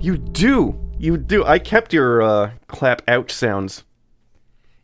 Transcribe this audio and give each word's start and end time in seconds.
You 0.00 0.16
do. 0.16 0.78
You 0.98 1.16
do. 1.16 1.44
I 1.44 1.58
kept 1.58 1.92
your 1.92 2.22
uh, 2.22 2.50
clap 2.68 3.02
ouch 3.08 3.30
sounds 3.32 3.84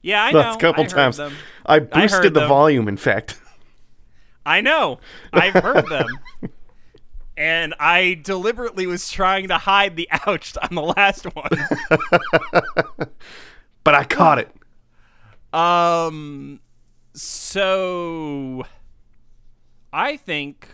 Yeah, 0.02 0.23
I 0.24 0.30
know. 0.33 0.38
last 0.41 0.61
couple 0.61 0.83
I 0.83 0.84
heard 0.84 0.91
times. 0.95 1.16
them. 1.16 1.34
I 1.65 1.77
I 1.77 1.79
boosted 1.80 2.34
the 2.34 2.41
them. 2.41 2.48
volume, 2.48 2.88
in 2.88 2.97
fact. 2.97 3.41
I 4.45 4.60
know. 4.60 5.01
I've 5.33 5.55
heard 5.55 5.87
them. 5.91 6.07
And 7.37 7.74
I 7.80 8.19
deliberately 8.23 8.87
was 8.87 9.10
trying 9.10 9.48
to 9.48 9.59
hide 9.59 9.97
the 9.97 10.09
ouch 10.27 10.55
on 10.62 10.74
the 10.74 10.83
last 10.83 11.24
one. 11.35 11.48
But 13.85 13.95
I 13.95 14.02
caught 14.02 14.38
it. 14.41 14.51
Um, 15.57 16.59
so 17.15 18.65
I 19.93 20.16
think 20.16 20.66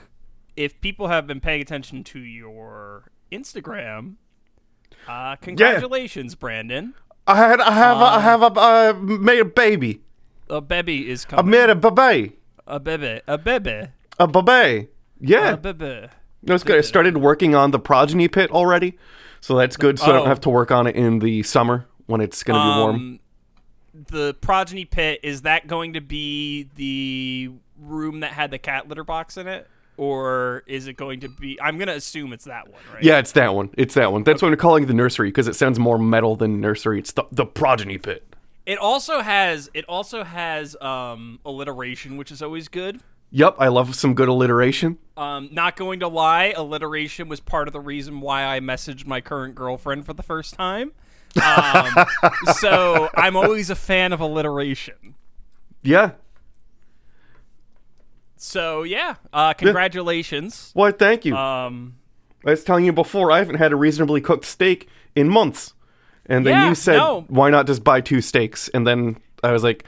if 0.57 0.81
people 0.81 1.09
have 1.09 1.27
been 1.27 1.39
paying 1.41 1.61
attention 1.61 2.05
to 2.05 2.19
your 2.19 3.11
Instagram, 3.31 4.15
uh, 5.09 5.37
congratulations, 5.37 6.35
Brandon. 6.35 6.95
I 7.27 7.37
had, 7.37 7.61
I 7.61 7.73
have, 7.73 7.99
a, 7.99 8.05
I 8.05 8.21
have 8.21 8.43
a, 8.43 8.47
uh, 8.47 8.93
made 9.01 9.41
a 9.41 9.45
baby. 9.45 10.01
A 10.51 10.61
baby 10.61 11.09
is 11.09 11.25
I 11.27 11.37
coming. 11.37 11.51
made 11.51 11.71
a 11.71 11.75
baby. 11.75 12.37
a 12.67 12.81
baby. 12.81 13.21
A 13.27 13.39
baby. 13.39 13.89
A 14.19 14.27
baby. 14.27 14.89
Yeah. 15.21 15.53
A 15.53 15.57
baby. 15.57 16.09
That's 16.43 16.65
good. 16.65 16.79
I 16.79 16.81
started 16.81 17.19
working 17.19 17.55
on 17.55 17.71
the 17.71 17.79
progeny 17.79 18.27
pit 18.29 18.51
already, 18.51 18.99
so 19.41 19.57
that's 19.57 19.77
good. 19.77 19.99
So 20.01 20.07
I 20.07 20.09
Oh. 20.11 20.13
don't 20.15 20.27
have 20.27 20.41
to 20.41 20.51
work 20.51 20.73
on 20.73 20.87
it 20.89 20.97
in 20.97 21.21
the 21.21 21.43
summer 21.45 21.87
when 22.07 22.21
it's 22.21 22.43
going 22.43 22.59
to 22.61 22.65
be 22.75 22.81
warm. 22.81 22.97
Um, 22.97 23.21
the 24.09 24.35
progeny 24.41 24.85
pit 24.85 25.21
is 25.23 25.43
that 25.43 25.69
going 25.69 25.93
to 25.93 26.01
be 26.01 26.69
the 26.75 27.51
room 27.79 28.21
that 28.21 28.33
had 28.33 28.51
the 28.51 28.59
cat 28.59 28.89
litter 28.89 29.05
box 29.05 29.37
in 29.37 29.47
it, 29.47 29.69
or 29.97 30.63
is 30.67 30.87
it 30.89 30.97
going 30.97 31.21
to 31.21 31.29
be? 31.29 31.61
I'm 31.61 31.79
gonna 31.79 31.93
assume 31.93 32.33
it's 32.33 32.45
that 32.45 32.69
one, 32.69 32.81
right? 32.93 33.03
Yeah, 33.03 33.19
it's 33.19 33.33
that 33.33 33.55
one. 33.55 33.71
It's 33.77 33.95
that 33.95 34.13
one. 34.13 34.25
That's 34.25 34.43
what 34.43 34.53
I'm 34.53 34.59
calling 34.59 34.87
the 34.87 34.95
nursery 34.95 35.29
because 35.29 35.49
it 35.49 35.55
sounds 35.55 35.79
more 35.79 35.99
metal 35.99 36.37
than 36.37 36.61
nursery. 36.61 36.99
It's 36.99 37.13
the, 37.13 37.25
the 37.31 37.47
progeny 37.47 37.99
pit. 37.99 38.25
It 38.65 38.79
also 38.79 39.21
has 39.21 39.71
it 39.75 39.85
also 39.89 40.25
has 40.25 40.77
um, 40.81 41.41
alliteration, 41.45 42.17
which 42.17 42.31
is 42.31 42.43
always 42.43 42.69
good. 42.69 43.01
Yep, 43.35 43.57
I 43.59 43.69
love 43.69 43.95
some 43.95 44.15
good 44.15 44.29
alliteration. 44.29 44.99
Um, 45.17 45.49
not 45.53 45.75
going 45.75 46.01
to 46.01 46.09
lie, 46.09 46.53
alliteration 46.55 47.29
was 47.29 47.41
part 47.41 47.67
of 47.67 47.73
the 47.73 47.81
reason 47.81 48.21
why 48.21 48.45
I 48.45 48.61
messaged 48.61 49.07
my 49.07 49.23
current 49.23 49.55
girlfriend 49.55 50.05
for 50.05 50.13
the 50.13 50.23
first 50.23 50.53
time. 50.53 50.93
Um, 51.43 52.05
so 52.59 53.09
I'm 53.17 53.35
always 53.37 53.71
a 53.71 53.75
fan 53.75 54.13
of 54.13 54.21
alliteration. 54.21 55.15
Yeah. 55.83 56.13
So 58.45 58.83
yeah, 58.83 59.15
uh, 59.33 59.53
congratulations. 59.55 60.73
Why, 60.75 60.91
thank 60.91 61.25
you. 61.25 61.37
Um, 61.37 61.95
I 62.45 62.51
was 62.51 62.65
telling 62.65 62.85
you 62.85 62.93
before, 62.93 63.31
I 63.31 63.39
haven't 63.39 63.55
had 63.59 63.71
a 63.73 63.77
reasonably 63.77 64.21
cooked 64.21 64.45
steak 64.47 64.89
in 65.15 65.29
months. 65.29 65.75
And 66.27 66.45
then 66.45 66.55
Yeah, 66.55 66.69
you 66.69 66.75
said, 66.75 66.97
no. 66.97 67.25
why 67.29 67.51
not 67.51 67.69
just 67.69 67.85
buy 67.85 68.01
two 68.01 68.21
steaks? 68.21 68.69
And 68.71 68.85
then 68.85 69.19
I 69.45 69.53
was 69.53 69.63
like, 69.63 69.85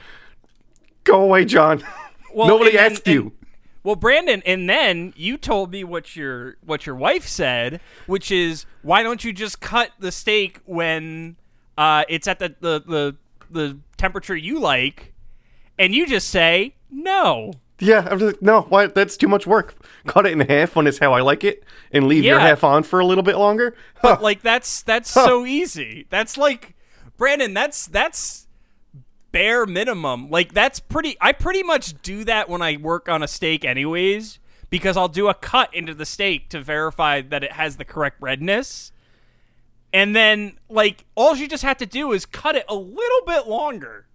go 1.03 1.21
away, 1.21 1.43
John. 1.43 1.83
well, 2.33 2.47
Nobody 2.47 2.77
and- 2.77 2.93
asked 2.93 3.07
and- 3.07 3.13
you. 3.13 3.31
Well, 3.83 3.97
Brandon, 3.97 4.41
and 4.47 4.69
then 4.69 5.13
you 5.17 5.37
told 5.37 5.71
me 5.71 5.83
what 5.83 6.15
your 6.15 6.55
what 6.65 6.87
your 6.87 6.95
wife 6.95 7.27
said, 7.27 7.81
which 8.07 8.31
is 8.31 8.65
why 8.81 9.03
don't 9.03 9.23
you 9.23 9.31
just 9.33 9.59
cut 9.59 9.91
the 9.99 10.11
steak 10.11 10.59
when 10.65 11.35
uh, 11.77 12.03
it's 12.09 12.27
at 12.27 12.39
the, 12.39 12.55
the 12.61 12.79
the 12.87 13.15
the 13.51 13.77
temperature 13.97 14.35
you 14.35 14.59
like, 14.59 15.13
and 15.77 15.93
you 15.93 16.07
just 16.07 16.29
say 16.29 16.73
no. 16.89 17.51
Yeah, 17.79 18.07
I'm 18.09 18.19
just 18.19 18.41
no, 18.41 18.61
why? 18.61 18.87
That's 18.87 19.17
too 19.17 19.27
much 19.27 19.45
work. 19.45 19.75
Cut 20.07 20.25
it 20.25 20.31
in 20.31 20.41
half 20.41 20.75
when 20.75 20.87
it's 20.87 20.99
how 20.99 21.13
I 21.13 21.21
like 21.21 21.43
it, 21.43 21.63
and 21.91 22.07
leave 22.07 22.23
your 22.23 22.39
half 22.39 22.63
on 22.63 22.83
for 22.83 22.99
a 22.99 23.05
little 23.05 23.23
bit 23.23 23.37
longer. 23.37 23.75
But 24.01 24.21
like 24.21 24.41
that's 24.41 24.83
that's 24.83 25.09
so 25.09 25.45
easy. 25.45 26.05
That's 26.09 26.37
like 26.37 26.75
Brandon. 27.17 27.53
That's 27.53 27.87
that's 27.87 28.45
bare 29.31 29.65
minimum. 29.65 30.29
Like 30.29 30.53
that's 30.53 30.79
pretty. 30.79 31.17
I 31.19 31.31
pretty 31.31 31.63
much 31.63 32.01
do 32.01 32.23
that 32.25 32.47
when 32.47 32.61
I 32.61 32.77
work 32.77 33.09
on 33.09 33.23
a 33.23 33.27
steak, 33.27 33.65
anyways, 33.65 34.39
because 34.69 34.95
I'll 34.95 35.07
do 35.07 35.27
a 35.27 35.33
cut 35.33 35.73
into 35.73 35.93
the 35.93 36.05
steak 36.05 36.49
to 36.49 36.61
verify 36.61 37.21
that 37.21 37.43
it 37.43 37.53
has 37.53 37.77
the 37.77 37.85
correct 37.85 38.17
redness. 38.21 38.91
And 39.91 40.13
then, 40.15 40.59
like, 40.67 41.05
all 41.15 41.37
you 41.37 41.47
just 41.47 41.63
have 41.63 41.77
to 41.77 41.85
do 41.85 42.11
is 42.11 42.25
cut 42.25 42.55
it 42.55 42.65
a 42.67 42.75
little 42.75 43.21
bit 43.25 43.47
longer, 43.47 44.07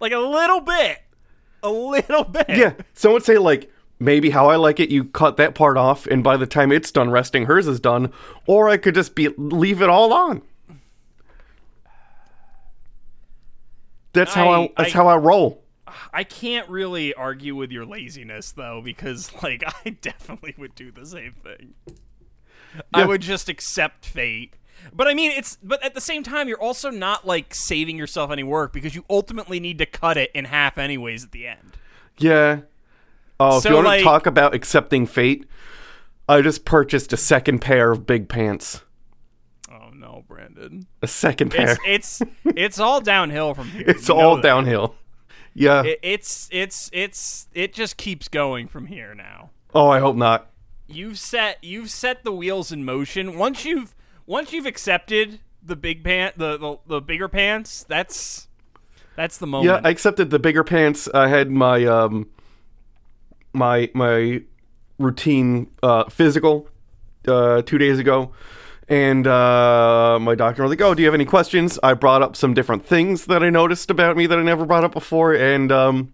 like 0.00 0.10
a 0.12 0.18
little 0.18 0.60
bit, 0.60 0.98
a 1.62 1.70
little 1.70 2.24
bit. 2.24 2.46
yeah, 2.48 2.74
someone 2.94 3.22
say 3.22 3.38
like 3.38 3.70
maybe 3.98 4.30
how 4.30 4.48
I 4.50 4.56
like 4.56 4.80
it. 4.80 4.90
You 4.90 5.04
cut 5.04 5.36
that 5.36 5.54
part 5.54 5.76
off, 5.76 6.06
and 6.06 6.22
by 6.24 6.36
the 6.36 6.46
time 6.46 6.72
it's 6.72 6.90
done 6.90 7.10
resting, 7.10 7.46
hers 7.46 7.66
is 7.68 7.80
done. 7.80 8.12
Or 8.46 8.68
I 8.68 8.76
could 8.76 8.94
just 8.94 9.14
be 9.14 9.28
leave 9.36 9.80
it 9.82 9.88
all 9.88 10.12
on. 10.12 10.42
That's 14.12 14.34
how 14.34 14.48
I, 14.50 14.60
I- 14.64 14.72
that's 14.76 14.94
I- 14.94 14.98
how 14.98 15.08
I 15.08 15.16
roll. 15.16 15.60
I 16.12 16.24
can't 16.24 16.68
really 16.70 17.12
argue 17.12 17.54
with 17.54 17.70
your 17.70 17.84
laziness 17.84 18.52
though, 18.52 18.80
because 18.82 19.30
like 19.42 19.62
I 19.84 19.90
definitely 19.90 20.54
would 20.56 20.74
do 20.74 20.90
the 20.90 21.04
same 21.04 21.34
thing. 21.42 21.74
I 22.94 23.04
would 23.04 23.20
just 23.20 23.50
accept 23.50 24.06
fate. 24.06 24.54
But 24.92 25.08
I 25.08 25.14
mean, 25.14 25.30
it's 25.32 25.58
but 25.62 25.82
at 25.84 25.94
the 25.94 26.00
same 26.00 26.22
time, 26.22 26.48
you're 26.48 26.60
also 26.60 26.90
not 26.90 27.26
like 27.26 27.54
saving 27.54 27.96
yourself 27.96 28.30
any 28.30 28.42
work 28.42 28.72
because 28.72 28.94
you 28.94 29.04
ultimately 29.10 29.60
need 29.60 29.78
to 29.78 29.86
cut 29.86 30.16
it 30.16 30.30
in 30.34 30.46
half 30.46 30.78
anyways 30.78 31.24
at 31.24 31.32
the 31.32 31.46
end. 31.46 31.76
Yeah. 32.18 32.60
Oh, 33.40 33.56
if 33.58 33.62
So, 33.64 33.68
you 33.70 33.74
want 33.76 33.86
like- 33.86 33.98
to 34.00 34.04
talk 34.04 34.26
about 34.26 34.54
accepting 34.54 35.06
fate, 35.06 35.46
I 36.28 36.40
just 36.42 36.64
purchased 36.64 37.12
a 37.12 37.16
second 37.16 37.60
pair 37.60 37.90
of 37.90 38.06
big 38.06 38.28
pants. 38.28 38.82
Oh 39.70 39.90
no, 39.94 40.24
Brandon! 40.28 40.86
A 41.00 41.06
second 41.08 41.50
pair. 41.50 41.76
It's 41.86 42.20
it's 42.20 42.32
it's 42.56 42.78
all 42.78 43.00
downhill 43.00 43.54
from 43.54 43.68
here. 43.68 43.84
It's 43.88 44.08
You 44.08 44.14
all 44.14 44.36
that. 44.36 44.42
downhill. 44.42 44.94
Yeah. 45.54 45.82
It, 45.84 45.98
it's 46.02 46.48
it's 46.52 46.88
it's 46.92 47.48
it 47.54 47.72
just 47.72 47.96
keeps 47.96 48.28
going 48.28 48.68
from 48.68 48.86
here 48.86 49.14
now. 49.14 49.50
oh, 49.74 49.88
I 49.88 49.98
hope 50.00 50.16
not. 50.16 50.50
you've 50.86 51.18
set 51.18 51.58
you've 51.62 51.90
set 51.90 52.22
the 52.24 52.32
wheels 52.32 52.70
in 52.72 52.84
motion. 52.84 53.36
Once 53.38 53.64
you've 53.64 53.94
once 54.32 54.50
you've 54.50 54.64
accepted 54.64 55.40
the 55.62 55.76
big 55.76 56.02
pant 56.02 56.38
the, 56.38 56.56
the 56.56 56.78
the 56.86 57.00
bigger 57.02 57.28
pants, 57.28 57.84
that's 57.86 58.48
that's 59.14 59.36
the 59.36 59.46
moment. 59.46 59.70
Yeah. 59.70 59.86
I 59.86 59.90
accepted 59.90 60.30
the 60.30 60.38
bigger 60.38 60.64
pants. 60.64 61.06
I 61.12 61.28
had 61.28 61.50
my 61.50 61.84
um 61.84 62.30
my 63.52 63.90
my 63.94 64.42
routine 64.98 65.70
uh 65.82 66.08
physical 66.08 66.66
uh 67.28 67.60
2 67.62 67.78
days 67.78 67.98
ago. 67.98 68.32
And 68.88 69.26
uh, 69.26 70.18
my 70.20 70.34
doctor 70.34 70.62
was 70.62 70.70
like, 70.70 70.80
"Oh, 70.80 70.92
do 70.92 71.02
you 71.02 71.06
have 71.06 71.14
any 71.14 71.24
questions?" 71.24 71.78
I 71.82 71.94
brought 71.94 72.20
up 72.20 72.34
some 72.34 72.52
different 72.52 72.84
things 72.84 73.26
that 73.26 73.42
I 73.42 73.48
noticed 73.48 73.90
about 73.90 74.16
me 74.16 74.26
that 74.26 74.38
I 74.38 74.42
never 74.42 74.66
brought 74.66 74.84
up 74.84 74.92
before, 74.92 75.32
and 75.32 75.70
um, 75.70 76.12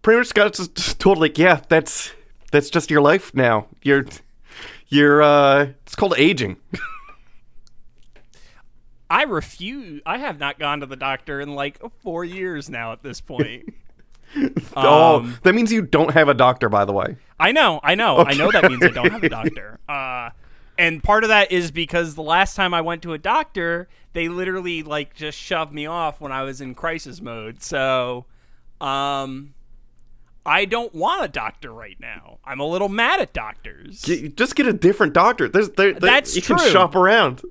pretty 0.00 0.18
much 0.20 0.32
got 0.32 0.54
just, 0.54 0.74
just 0.76 1.00
told 1.00 1.18
like, 1.18 1.36
"Yeah, 1.36 1.60
that's 1.68 2.12
that's 2.52 2.70
just 2.70 2.90
your 2.90 3.02
life 3.02 3.34
now. 3.34 3.66
You're 3.82 4.06
you're 4.88 5.22
uh, 5.22 5.68
it's 5.86 5.94
called 5.94 6.14
aging." 6.16 6.56
I 9.10 9.24
refuse. 9.24 10.02
I 10.06 10.18
have 10.18 10.38
not 10.40 10.58
gone 10.58 10.80
to 10.80 10.86
the 10.86 10.96
doctor 10.96 11.40
in 11.40 11.54
like 11.54 11.78
four 12.02 12.24
years 12.24 12.68
now. 12.68 12.92
At 12.92 13.02
this 13.02 13.20
point, 13.20 13.74
oh, 14.76 15.16
Um, 15.16 15.38
that 15.42 15.54
means 15.54 15.72
you 15.72 15.82
don't 15.82 16.12
have 16.12 16.28
a 16.28 16.34
doctor, 16.34 16.68
by 16.68 16.84
the 16.84 16.92
way. 16.92 17.16
I 17.38 17.52
know, 17.52 17.80
I 17.82 17.94
know, 17.94 18.18
I 18.18 18.34
know 18.34 18.50
that 18.50 18.64
means 18.70 18.82
I 18.82 18.88
don't 18.88 19.10
have 19.10 19.22
a 19.24 19.28
doctor. 19.28 19.78
Uh, 19.88 20.30
and 20.78 21.02
part 21.02 21.24
of 21.24 21.28
that 21.28 21.52
is 21.52 21.70
because 21.70 22.14
the 22.14 22.22
last 22.22 22.56
time 22.56 22.74
I 22.74 22.80
went 22.80 23.02
to 23.02 23.12
a 23.12 23.18
doctor, 23.18 23.88
they 24.12 24.28
literally 24.28 24.82
like 24.82 25.14
just 25.14 25.38
shoved 25.38 25.72
me 25.72 25.86
off 25.86 26.20
when 26.20 26.32
I 26.32 26.42
was 26.42 26.60
in 26.60 26.74
crisis 26.74 27.20
mode. 27.20 27.62
So, 27.62 28.24
um, 28.80 29.53
I 30.46 30.66
don't 30.66 30.94
want 30.94 31.24
a 31.24 31.28
doctor 31.28 31.72
right 31.72 31.96
now. 31.98 32.38
I'm 32.44 32.60
a 32.60 32.66
little 32.66 32.88
mad 32.88 33.20
at 33.20 33.32
doctors. 33.32 34.02
Just 34.02 34.54
get 34.56 34.66
a 34.66 34.72
different 34.72 35.14
doctor. 35.14 35.48
There's 35.48 35.70
there, 35.70 35.94
That's 35.94 36.36
you 36.36 36.42
can 36.42 36.58
true. 36.58 36.68
shop 36.68 36.94
around. 36.94 37.42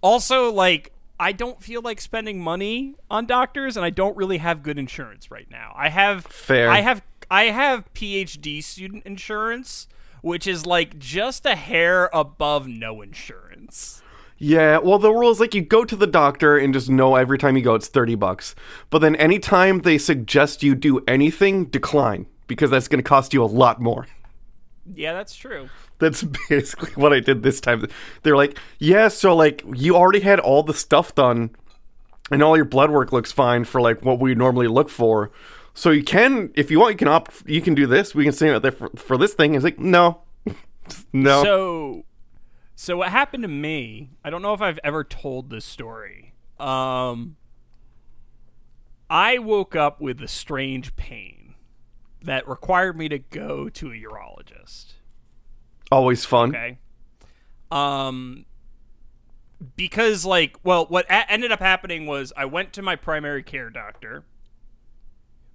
Also, 0.00 0.50
like, 0.50 0.92
I 1.20 1.32
don't 1.32 1.62
feel 1.62 1.82
like 1.82 2.00
spending 2.00 2.40
money 2.40 2.94
on 3.10 3.26
doctors, 3.26 3.76
and 3.76 3.84
I 3.84 3.90
don't 3.90 4.16
really 4.16 4.38
have 4.38 4.62
good 4.62 4.78
insurance 4.78 5.30
right 5.30 5.48
now. 5.50 5.72
I 5.76 5.88
have 5.88 6.24
Fair. 6.26 6.70
I 6.70 6.80
have 6.80 7.02
I 7.30 7.44
have 7.44 7.92
PhD 7.94 8.62
student 8.62 9.04
insurance, 9.04 9.86
which 10.22 10.46
is 10.46 10.66
like 10.66 10.98
just 10.98 11.46
a 11.46 11.56
hair 11.56 12.08
above 12.12 12.66
no 12.66 13.02
insurance. 13.02 14.02
Yeah, 14.38 14.78
well, 14.78 14.98
the 14.98 15.12
rule 15.12 15.30
is 15.30 15.40
like 15.40 15.54
you 15.54 15.62
go 15.62 15.84
to 15.84 15.96
the 15.96 16.06
doctor 16.06 16.58
and 16.58 16.74
just 16.74 16.90
know 16.90 17.14
every 17.14 17.38
time 17.38 17.56
you 17.56 17.62
go 17.62 17.74
it's 17.74 17.88
30 17.88 18.16
bucks. 18.16 18.54
But 18.90 18.98
then 18.98 19.16
anytime 19.16 19.80
they 19.80 19.98
suggest 19.98 20.62
you 20.62 20.74
do 20.74 21.02
anything, 21.06 21.66
decline 21.66 22.26
because 22.46 22.70
that's 22.70 22.88
going 22.88 23.02
to 23.02 23.08
cost 23.08 23.32
you 23.32 23.42
a 23.42 23.46
lot 23.46 23.80
more. 23.80 24.06
Yeah, 24.94 25.14
that's 25.14 25.34
true. 25.34 25.68
That's 25.98 26.22
basically 26.48 26.92
what 26.94 27.12
I 27.12 27.20
did 27.20 27.42
this 27.42 27.60
time. 27.60 27.86
They're 28.22 28.36
like, 28.36 28.58
yeah, 28.78 29.08
so 29.08 29.34
like 29.34 29.62
you 29.74 29.96
already 29.96 30.20
had 30.20 30.40
all 30.40 30.62
the 30.62 30.74
stuff 30.74 31.14
done 31.14 31.50
and 32.30 32.42
all 32.42 32.56
your 32.56 32.64
blood 32.64 32.90
work 32.90 33.12
looks 33.12 33.32
fine 33.32 33.64
for 33.64 33.80
like 33.80 34.02
what 34.02 34.18
we 34.18 34.34
normally 34.34 34.68
look 34.68 34.90
for. 34.90 35.30
So 35.74 35.90
you 35.90 36.04
can, 36.04 36.52
if 36.54 36.70
you 36.70 36.78
want, 36.78 36.92
you 36.92 36.98
can 36.98 37.08
opt, 37.08 37.42
you 37.46 37.60
can 37.60 37.74
do 37.74 37.86
this. 37.86 38.14
We 38.14 38.24
can 38.24 38.32
stay 38.32 38.50
out 38.50 38.62
there 38.62 38.72
for, 38.72 38.90
for 38.96 39.16
this 39.18 39.34
thing. 39.34 39.54
It's 39.54 39.64
like, 39.64 39.78
no, 39.78 40.20
no. 41.12 41.42
So, 41.42 42.04
so 42.74 42.96
what 42.96 43.10
happened 43.10 43.42
to 43.42 43.48
me? 43.48 44.10
I 44.24 44.30
don't 44.30 44.42
know 44.42 44.54
if 44.54 44.60
I've 44.60 44.80
ever 44.82 45.04
told 45.04 45.50
this 45.50 45.64
story. 45.64 46.34
Um, 46.58 47.36
I 49.08 49.38
woke 49.38 49.76
up 49.76 50.00
with 50.00 50.20
a 50.22 50.28
strange 50.28 50.96
pain 50.96 51.54
that 52.22 52.48
required 52.48 52.96
me 52.96 53.08
to 53.08 53.18
go 53.18 53.68
to 53.68 53.92
a 53.92 53.94
urologist. 53.94 54.94
Always 55.92 56.24
fun. 56.24 56.50
Okay. 56.50 56.78
Um, 57.70 58.46
because 59.76 60.24
like, 60.24 60.56
well, 60.64 60.86
what 60.86 61.06
a- 61.06 61.30
ended 61.30 61.52
up 61.52 61.60
happening 61.60 62.06
was 62.06 62.32
I 62.36 62.44
went 62.46 62.72
to 62.74 62.82
my 62.82 62.96
primary 62.96 63.42
care 63.42 63.70
doctor. 63.70 64.24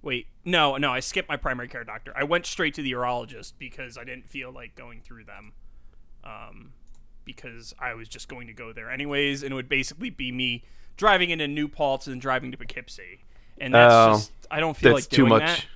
Wait, 0.02 0.28
no, 0.44 0.76
no, 0.76 0.90
I 0.90 1.00
skipped 1.00 1.28
my 1.28 1.36
primary 1.36 1.68
care 1.68 1.84
doctor. 1.84 2.12
I 2.16 2.24
went 2.24 2.46
straight 2.46 2.74
to 2.74 2.82
the 2.82 2.92
urologist 2.92 3.54
because 3.58 3.98
I 3.98 4.04
didn't 4.04 4.28
feel 4.28 4.50
like 4.50 4.74
going 4.74 5.02
through 5.02 5.24
them. 5.24 5.52
Um, 6.24 6.72
because 7.34 7.74
I 7.78 7.94
was 7.94 8.08
just 8.08 8.28
going 8.28 8.46
to 8.48 8.52
go 8.52 8.72
there 8.72 8.90
anyways, 8.90 9.42
and 9.42 9.52
it 9.52 9.54
would 9.54 9.68
basically 9.68 10.10
be 10.10 10.30
me 10.32 10.64
driving 10.96 11.30
into 11.30 11.46
New 11.48 11.68
Paltz 11.68 12.06
and 12.06 12.20
driving 12.20 12.50
to 12.52 12.56
Poughkeepsie, 12.56 13.24
and 13.58 13.74
that's 13.74 13.94
Oh, 13.94 14.12
just 14.14 14.32
I 14.50 14.60
don't 14.60 14.76
feel 14.76 14.94
That's 14.94 15.06
like 15.06 15.10
too 15.10 15.16
doing 15.26 15.28
much. 15.30 15.42
that. 15.42 15.66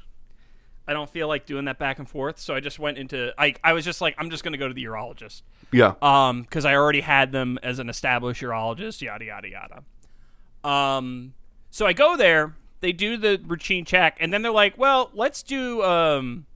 I 0.86 0.92
don't 0.92 1.08
feel 1.08 1.28
like 1.28 1.46
doing 1.46 1.64
that 1.64 1.78
back 1.78 1.98
and 1.98 2.06
forth, 2.08 2.38
so 2.38 2.54
I 2.54 2.60
just 2.60 2.78
went 2.78 2.98
into 2.98 3.32
I 3.38 3.54
I 3.64 3.72
was 3.72 3.84
just 3.86 4.00
like 4.02 4.14
I'm 4.18 4.28
just 4.30 4.44
going 4.44 4.52
to 4.52 4.58
go 4.58 4.68
to 4.68 4.74
the 4.74 4.84
urologist 4.84 5.40
Yeah. 5.72 5.94
um 6.02 6.42
because 6.42 6.64
I 6.66 6.74
already 6.74 7.00
had 7.00 7.32
them 7.32 7.58
as 7.62 7.78
an 7.78 7.88
established 7.88 8.42
urologist, 8.42 9.00
yada 9.00 9.24
yada 9.24 9.48
yada. 9.48 9.82
Um, 10.68 11.34
so 11.70 11.86
I 11.86 11.92
go 11.92 12.16
there, 12.16 12.54
they 12.80 12.92
do 12.92 13.16
the 13.16 13.40
routine 13.46 13.84
check, 13.84 14.16
and 14.20 14.32
then 14.32 14.42
they're 14.42 14.52
like, 14.52 14.76
"Well, 14.78 15.10
let's 15.14 15.42
do 15.42 15.82
um, 15.82 16.46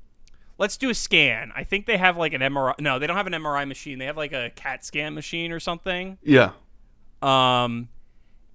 let's 0.58 0.76
do 0.76 0.90
a 0.90 0.94
scan." 0.94 1.50
I 1.56 1.64
think 1.64 1.87
they 1.87 1.96
have 1.96 2.16
like 2.16 2.32
an 2.34 2.40
MRI. 2.43 2.78
No, 2.81 2.99
they 2.99 3.06
don't 3.06 3.16
have 3.16 3.26
an 3.26 3.32
MRI 3.32 3.66
machine. 3.66 3.99
They 3.99 4.05
have 4.06 4.16
like 4.16 4.32
a 4.32 4.50
CAT 4.55 4.84
scan 4.84 5.14
machine 5.14 5.50
or 5.52 5.60
something. 5.60 6.19
yeah. 6.22 6.52
Um, 7.22 7.88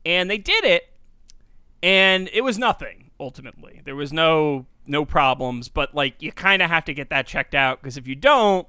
and 0.06 0.30
they 0.30 0.38
did 0.38 0.64
it, 0.64 0.90
and 1.82 2.30
it 2.34 2.42
was 2.42 2.58
nothing. 2.58 3.12
Ultimately, 3.20 3.82
there 3.84 3.96
was 3.96 4.14
no 4.14 4.66
no 4.86 5.06
problems. 5.06 5.70
But 5.70 5.94
like, 5.96 6.22
you 6.22 6.32
kind 6.32 6.62
of 6.62 6.70
have 6.70 6.86
to 6.86 6.94
get 6.94 7.10
that 7.10 7.26
checked 7.28 7.56
out 7.56 7.82
because 7.82 7.98
if 7.98 8.08
you 8.08 8.16
don't, 8.16 8.68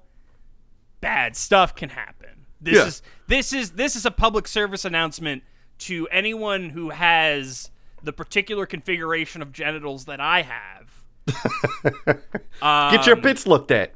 bad 1.01 1.37
stuff 1.37 1.75
can 1.75 1.91
happen. 1.91 2.47
This 2.61 2.77
Yeah. 2.77 2.87
is 2.87 3.03
this 3.29 3.53
is 3.53 3.71
this 3.73 3.95
is 3.97 4.07
a 4.07 4.11
public 4.11 4.49
service 4.49 4.85
announcement 4.85 5.43
to 5.79 6.07
anyone 6.09 6.71
who 6.71 6.91
has 6.91 7.71
the 8.03 8.13
particular 8.13 8.65
configuration 8.67 9.43
of 9.43 9.53
genitals 9.53 10.05
that 10.07 10.21
I 10.21 10.43
have. 10.43 11.04
Get 12.61 13.07
your 13.07 13.17
bits 13.17 13.47
looked 13.47 13.71
at. 13.71 13.93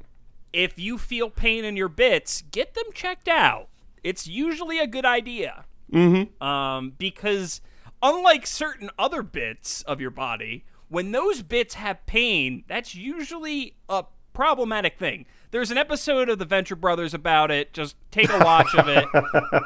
If 0.52 0.78
you 0.78 0.98
feel 0.98 1.30
pain 1.30 1.64
in 1.64 1.76
your 1.76 1.88
bits, 1.88 2.42
get 2.50 2.74
them 2.74 2.86
checked 2.94 3.28
out. 3.28 3.68
It's 4.02 4.26
usually 4.26 4.78
a 4.78 4.86
good 4.86 5.04
idea. 5.04 5.66
Mm-hmm. 5.92 6.42
Um, 6.42 6.94
because 6.96 7.60
unlike 8.02 8.46
certain 8.46 8.90
other 8.98 9.22
bits 9.22 9.82
of 9.82 10.00
your 10.00 10.10
body, 10.10 10.64
when 10.88 11.12
those 11.12 11.42
bits 11.42 11.74
have 11.74 12.04
pain, 12.06 12.64
that's 12.66 12.94
usually 12.94 13.76
a 13.88 14.04
problematic 14.32 14.98
thing. 14.98 15.26
There's 15.50 15.70
an 15.70 15.78
episode 15.78 16.28
of 16.28 16.38
the 16.38 16.44
Venture 16.44 16.76
Brothers 16.76 17.12
about 17.12 17.50
it. 17.50 17.72
Just 17.72 17.96
take 18.10 18.30
a 18.30 18.38
watch 18.38 18.74
of 18.74 18.88
it. 18.88 19.04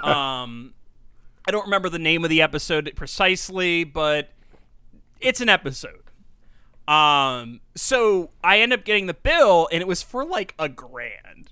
Um, 0.03 0.75
I 1.47 1.51
don't 1.51 1.65
remember 1.65 1.89
the 1.89 1.99
name 1.99 2.25
of 2.25 2.31
the 2.31 2.41
episode 2.43 2.91
precisely, 2.95 3.85
but 3.85 4.31
it's 5.21 5.41
an 5.41 5.49
episode. 5.49 6.02
Um, 6.89 7.61
so 7.75 8.31
I 8.43 8.59
end 8.59 8.73
up 8.73 8.85
getting 8.85 9.07
the 9.07 9.15
bill, 9.15 9.69
and 9.73 9.81
it 9.81 9.87
was 9.87 10.03
for 10.03 10.25
like 10.25 10.55
a 10.59 10.69
grand 10.69 11.51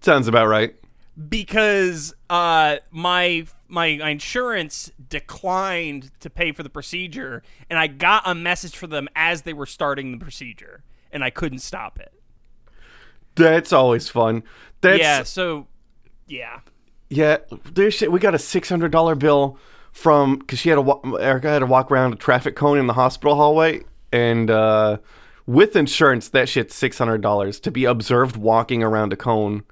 Sounds 0.00 0.28
about 0.28 0.48
right. 0.48 0.74
because 1.28 2.14
uh 2.28 2.76
my 2.90 3.46
my 3.68 3.86
insurance 3.86 4.90
declined 5.08 6.10
to 6.20 6.28
pay 6.28 6.52
for 6.52 6.62
the 6.62 6.68
procedure 6.68 7.42
and 7.70 7.78
I 7.78 7.86
got 7.86 8.22
a 8.26 8.34
message 8.34 8.76
for 8.76 8.86
them 8.86 9.08
as 9.16 9.42
they 9.42 9.52
were 9.52 9.66
starting 9.66 10.12
the 10.12 10.18
procedure 10.18 10.82
and 11.10 11.24
I 11.24 11.30
couldn't 11.30 11.60
stop 11.60 11.98
it. 11.98 12.12
That's 13.34 13.72
always 13.72 14.08
fun. 14.08 14.42
That's 14.80 15.00
yeah, 15.00 15.22
so 15.22 15.66
yeah. 16.26 16.60
Yeah, 17.08 17.38
there's 17.72 17.94
shit. 17.94 18.12
We 18.12 18.20
got 18.20 18.34
a 18.34 18.38
six 18.38 18.68
hundred 18.68 18.92
dollar 18.92 19.14
bill 19.14 19.58
from 19.92 20.38
because 20.38 20.58
she 20.58 20.68
had 20.68 20.78
a 20.78 21.00
Erica 21.20 21.48
had 21.48 21.60
to 21.60 21.66
walk 21.66 21.90
around 21.90 22.12
a 22.12 22.16
traffic 22.16 22.56
cone 22.56 22.78
in 22.78 22.86
the 22.86 22.92
hospital 22.92 23.36
hallway, 23.36 23.82
and 24.14 24.48
uh, 24.48 24.98
with 25.44 25.74
insurance, 25.74 26.28
that 26.28 26.48
shit's 26.48 26.74
six 26.74 26.98
hundred 26.98 27.20
dollars 27.20 27.58
to 27.60 27.72
be 27.72 27.84
observed 27.84 28.36
walking 28.36 28.82
around 28.82 29.12
a 29.12 29.16
cone, 29.16 29.64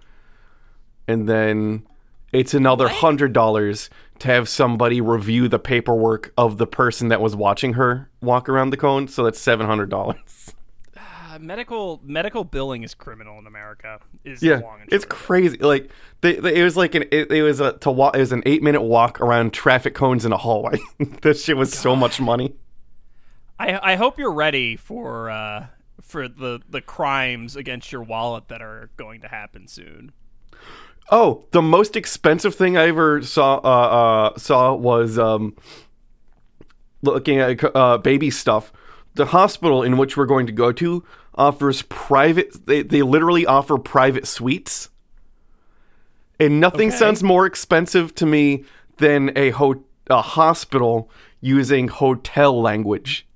and 1.07 1.29
then 1.29 1.87
it's 2.33 2.53
another 2.53 2.89
hundred 2.89 3.33
dollars 3.33 3.89
to 4.19 4.29
have 4.29 4.49
somebody 4.49 5.01
review 5.01 5.47
the 5.47 5.61
paperwork 5.61 6.33
of 6.37 6.59
the 6.59 6.67
person 6.67 7.09
that 7.09 7.21
was 7.21 7.37
watching 7.37 7.75
her 7.75 8.11
walk 8.21 8.49
around 8.49 8.71
the 8.71 8.77
cone. 8.77 9.07
So 9.07 9.23
that's 9.23 9.39
seven 9.41 9.67
hundred 9.67 9.91
dollars. 9.91 10.53
Uh, 10.97 11.39
medical 11.39 12.01
medical 12.03 12.43
billing 12.43 12.83
is 12.83 12.95
criminal 12.95 13.39
in 13.39 13.47
America. 13.47 14.01
Is 14.25 14.43
Yeah, 14.43 14.57
long 14.57 14.81
it's 14.89 15.05
short 15.05 15.05
of 15.05 15.05
it. 15.05 15.09
crazy. 15.09 15.57
Like 15.59 15.91
they, 16.21 16.35
they, 16.35 16.57
it 16.57 16.65
was 16.65 16.77
like 16.77 16.97
an 16.97 17.05
it, 17.13 17.31
it 17.31 17.43
was 17.43 17.61
a 17.61 17.75
to 17.79 17.93
walk. 17.93 18.17
It 18.17 18.21
was 18.21 18.33
an 18.33 18.43
eight 18.45 18.63
minute 18.63 18.83
walk 18.83 19.21
around 19.21 19.53
traffic 19.53 19.95
cones 19.95 20.25
in 20.25 20.33
a 20.33 20.37
hallway. 20.37 20.81
that 21.23 21.39
shit 21.39 21.57
was 21.57 21.73
so 21.73 21.95
much 21.95 22.21
money. 22.21 22.55
I 23.59 23.93
I 23.93 23.97
hope 23.97 24.19
you're 24.19 24.33
ready 24.33 24.77
for 24.77 25.31
uh 25.31 25.67
for 26.01 26.29
the 26.29 26.61
the 26.69 26.81
crimes 26.81 27.57
against 27.57 27.93
your 27.93 28.03
wallet 28.03 28.49
that 28.49 28.61
are 28.63 28.91
going 28.97 29.21
to 29.21 29.29
happen 29.29 29.67
soon. 29.69 30.13
Oh, 31.11 31.45
the 31.51 31.63
most 31.63 31.97
expensive 31.97 32.55
thing 32.55 32.77
I 32.77 32.89
ever 32.89 33.23
saw 33.23 33.57
uh, 33.57 34.31
uh, 34.35 34.39
saw 34.39 34.73
was 34.75 35.19
um, 35.19 35.57
looking 37.03 37.39
at 37.41 37.63
uh, 37.77 37.99
baby 37.99 38.31
stuff. 38.31 38.73
The 39.15 39.27
hospital 39.27 39.83
in 39.83 39.99
which 39.99 40.17
we're 40.17 40.27
going 40.27 40.47
to 40.47 40.53
go 40.53 40.73
to 40.73 41.05
offers 41.35 41.83
private. 41.83 42.67
They 42.67 42.83
they 42.83 43.03
literally 43.03 43.45
offer 43.45 43.77
private 43.79 44.27
suites, 44.27 44.89
and 46.41 46.61
nothing 46.61 46.89
Okay. 46.89 46.97
sounds 46.97 47.23
more 47.23 47.47
expensive 47.47 48.15
to 48.17 48.27
me 48.27 48.65
than 48.99 49.37
a 49.37 49.51
ho- 49.51 49.85
a 50.09 50.23
hospital 50.23 51.11
using 51.41 51.89
hotel 51.89 52.59
language. 52.61 53.27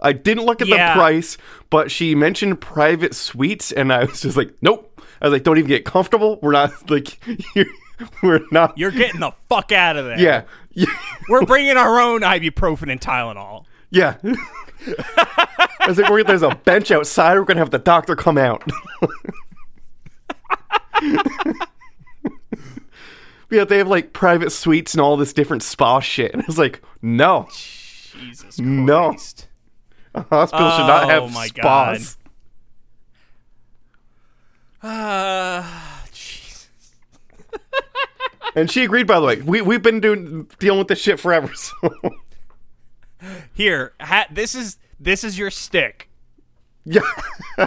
I 0.00 0.12
didn't 0.12 0.44
look 0.46 0.62
at 0.62 0.68
Yeah. 0.68 0.94
the 0.94 0.98
price, 0.98 1.36
but 1.70 1.90
she 1.90 2.14
mentioned 2.14 2.60
private 2.60 3.14
suites, 3.14 3.72
and 3.72 3.92
I 3.92 4.04
was 4.04 4.20
just 4.22 4.36
like, 4.36 4.52
nope. 4.62 5.00
I 5.20 5.26
was 5.26 5.32
like, 5.32 5.42
don't 5.42 5.58
even 5.58 5.68
get 5.68 5.84
comfortable. 5.84 6.38
We're 6.42 6.52
not 6.52 6.88
like, 6.90 7.18
we're 8.22 8.40
not. 8.52 8.78
You're 8.78 8.90
getting 8.92 9.20
the 9.20 9.32
fuck 9.48 9.72
out 9.72 9.96
of 9.96 10.04
there. 10.04 10.18
yeah, 10.20 10.42
yeah, 10.72 10.86
We're 11.28 11.44
bringing 11.44 11.76
our 11.76 11.98
own 12.00 12.20
ibuprofen 12.20 12.90
and 12.92 13.00
Tylenol. 13.00 13.64
yeah. 13.90 14.16
I 15.80 15.88
was 15.88 15.98
like, 15.98 16.08
we're, 16.10 16.22
there's 16.22 16.42
a 16.42 16.54
bench 16.54 16.90
outside. 16.92 17.36
We're 17.36 17.44
gonna 17.44 17.58
have 17.58 17.70
the 17.70 17.78
doctor 17.80 18.14
come 18.14 18.38
out. 18.38 18.62
yeah, 23.50 23.64
they 23.64 23.78
have 23.78 23.88
like 23.88 24.12
private 24.12 24.50
suites 24.52 24.94
and 24.94 25.00
all 25.00 25.16
this 25.16 25.32
different 25.32 25.62
spa 25.62 26.00
shit, 26.00 26.32
and 26.32 26.42
I 26.42 26.46
was 26.46 26.58
like, 26.58 26.82
no, 27.02 27.48
Jesus 27.50 28.56
Christ. 28.56 28.60
No. 28.60 29.14
a 30.30 30.34
hospital 30.36 30.70
should 30.70 30.86
not 30.86 31.04
Oh, 31.04 31.08
have 31.08 31.32
my 31.32 31.46
spas. 31.46 32.16
Uh, 34.82 35.66
Jesus. 36.12 36.68
And 38.54 38.70
she 38.70 38.84
agreed, 38.84 39.06
by 39.06 39.18
the 39.20 39.26
way. 39.26 39.36
We 39.42 39.60
we've 39.62 39.82
been 39.82 40.00
doing 40.00 40.48
dealing 40.58 40.78
with 40.78 40.88
this 40.88 41.00
shit 41.00 41.20
forever. 41.20 41.50
So 43.20 43.26
Here, 43.52 43.94
ha- 44.00 44.28
this 44.30 44.54
is 44.54 44.76
this 45.00 45.24
is 45.24 45.36
your 45.36 45.50
stick. 45.50 46.08
yeah, 46.84 47.00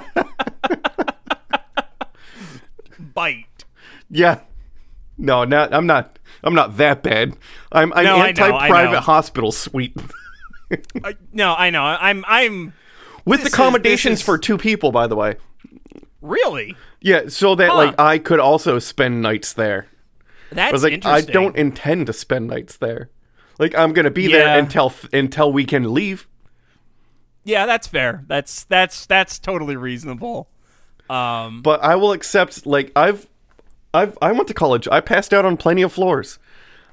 Bite. 3.13 3.65
yeah. 4.09 4.39
No, 5.17 5.43
not 5.43 5.73
I'm 5.73 5.85
not. 5.85 6.17
I'm 6.43 6.55
not 6.55 6.77
that 6.77 7.03
bad. 7.03 7.35
I'm 7.71 7.91
I'm 7.93 8.05
No, 8.05 8.13
I 8.15 8.15
know, 8.15 8.23
I 8.23 8.27
anti-private 8.29 9.01
hospital 9.01 9.51
suite 9.51 9.95
I, 11.03 11.15
no, 11.33 11.53
I 11.53 11.69
know. 11.69 11.83
I'm 11.83 12.23
I'm 12.27 12.73
with 13.25 13.41
This 13.41 13.47
is- 13.49 13.53
accommodations 13.53 14.13
this 14.13 14.19
is- 14.21 14.25
for 14.25 14.37
two 14.37 14.57
people. 14.57 14.91
By 14.91 15.07
the 15.07 15.15
way, 15.15 15.35
really. 16.21 16.75
Yeah, 17.01 17.23
so 17.27 17.55
that 17.55 17.69
Huh. 17.71 17.75
like 17.75 17.99
I 17.99 18.17
could 18.19 18.39
also 18.39 18.79
spend 18.79 19.21
nights 19.21 19.53
there. 19.53 19.87
That's 20.51 20.69
I 20.69 20.71
was 20.73 20.83
like, 20.83 21.05
I 21.05 21.21
don't 21.21 21.55
intend 21.55 22.07
to 22.07 22.13
spend 22.13 22.47
nights 22.47 22.77
there. 22.77 23.09
Like 23.59 23.75
I'm 23.77 23.93
gonna 23.93 24.11
be 24.11 24.23
Yeah. 24.23 24.37
there 24.39 24.59
until 24.59 24.93
until 25.13 25.51
we 25.51 25.65
can 25.65 25.93
leave. 25.93 26.27
Yeah, 27.43 27.65
that's 27.65 27.87
fair. 27.87 28.23
That's 28.27 28.65
that's 28.65 29.05
that's 29.05 29.39
totally 29.39 29.75
reasonable. 29.75 30.47
Um, 31.09 31.61
But 31.61 31.83
I 31.83 31.95
will 31.95 32.11
accept. 32.13 32.65
Like 32.65 32.91
I've, 32.95 33.27
I've 33.93 34.17
I 34.21 34.31
went 34.31 34.47
to 34.49 34.53
college. 34.53 34.87
I 34.91 35.01
passed 35.01 35.33
out 35.33 35.43
on 35.43 35.57
plenty 35.57 35.81
of 35.81 35.91
floors. 35.91 36.37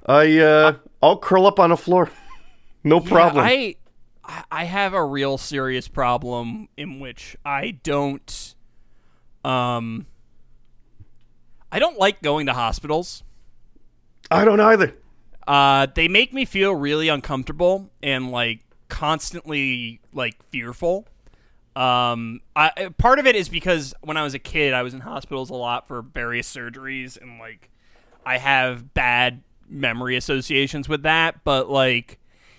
I 0.06 0.38
uh, 0.38 0.72
I'll 1.02 1.18
curl 1.18 1.46
up 1.46 1.60
on 1.60 1.70
a 1.70 1.76
floor, 1.76 2.10
no 2.84 3.00
problem. 3.00 3.44
I 3.44 3.76
I- 4.24 4.44
I 4.50 4.64
have 4.64 4.92
a 4.92 5.02
real 5.04 5.38
serious 5.38 5.88
problem 5.88 6.68
in 6.76 7.00
which 7.00 7.34
I 7.46 7.70
don't 7.82 8.54
um 9.44 10.06
I 11.72 11.78
don't 11.78 11.98
like 11.98 12.22
going 12.22 12.46
to 12.46 12.52
hospitals. 12.52 13.22
I 14.30 14.44
don't 14.44 14.60
either. 14.60 14.94
Uh, 15.46 15.86
they 15.94 16.08
make 16.08 16.32
me 16.34 16.44
feel 16.44 16.74
really 16.74 17.08
uncomfortable 17.08 17.90
and 18.02 18.30
like 18.30 18.60
constantly 18.88 20.00
like 20.12 20.42
fearful. 20.50 21.06
Um, 21.76 22.40
I 22.56 22.90
part 22.98 23.18
of 23.18 23.26
it 23.26 23.36
is 23.36 23.48
because 23.48 23.94
when 24.02 24.16
I 24.16 24.22
was 24.24 24.34
a 24.34 24.38
kid, 24.38 24.74
I 24.74 24.82
was 24.82 24.92
in 24.94 25.00
hospitals 25.00 25.48
a 25.50 25.54
lot 25.54 25.86
for 25.88 26.02
various 26.02 26.52
surgeries, 26.52 27.20
and 27.20 27.38
like 27.38 27.70
I 28.26 28.38
have 28.38 28.92
bad 28.94 29.42
memory 29.68 30.16
associations 30.16 30.88
with 30.88 31.02
that. 31.04 31.44
But 31.44 31.70
like, 31.70 32.18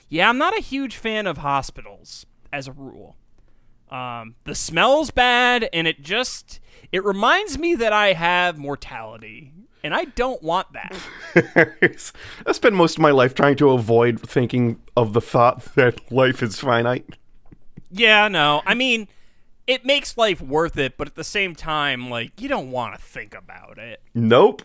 yeah, 0.10 0.30
I'm 0.30 0.38
not 0.38 0.58
a 0.58 0.62
huge 0.62 0.98
fan 0.98 1.28
of 1.28 1.40
hospitals 1.40 2.26
as 2.52 2.68
a 2.68 2.72
rule. 2.72 3.16
Um, 3.92 4.36
the 4.44 4.56
smell's 4.56 5.12
bad, 5.12 5.70
and 5.74 5.88
it 5.88 6.02
just 6.02 6.60
it 6.92 7.04
reminds 7.04 7.58
me 7.58 7.76
that 7.76 7.94
I 7.94 8.14
have 8.14 8.58
mortality, 8.58 9.52
and 9.84 9.96
I 9.96 10.06
don't 10.06 10.44
want 10.44 10.68
that. 10.74 10.96
I 12.46 12.52
spent 12.52 12.76
most 12.76 12.98
of 12.98 13.02
my 13.02 13.12
life 13.12 13.34
trying 13.34 13.56
to 13.58 13.72
avoid 13.72 14.20
thinking 14.20 14.80
of 14.96 15.14
the 15.14 15.22
thought 15.22 15.74
that 15.76 16.12
life 16.12 16.44
is 16.44 16.60
finite. 16.60 17.06
Yeah, 17.92 18.28
no. 18.28 18.62
I 18.66 18.76
mean, 18.76 19.08
it 19.66 19.86
makes 19.86 20.18
life 20.18 20.42
worth 20.42 20.78
it, 20.78 20.98
but 20.98 21.08
at 21.08 21.16
the 21.16 21.24
same 21.24 21.56
time, 21.56 22.10
like 22.10 22.40
you 22.40 22.48
don't 22.50 22.72
want 22.72 22.96
to 22.96 23.02
think 23.02 23.36
about 23.36 23.78
it. 23.78 24.02
Nope. 24.14 24.62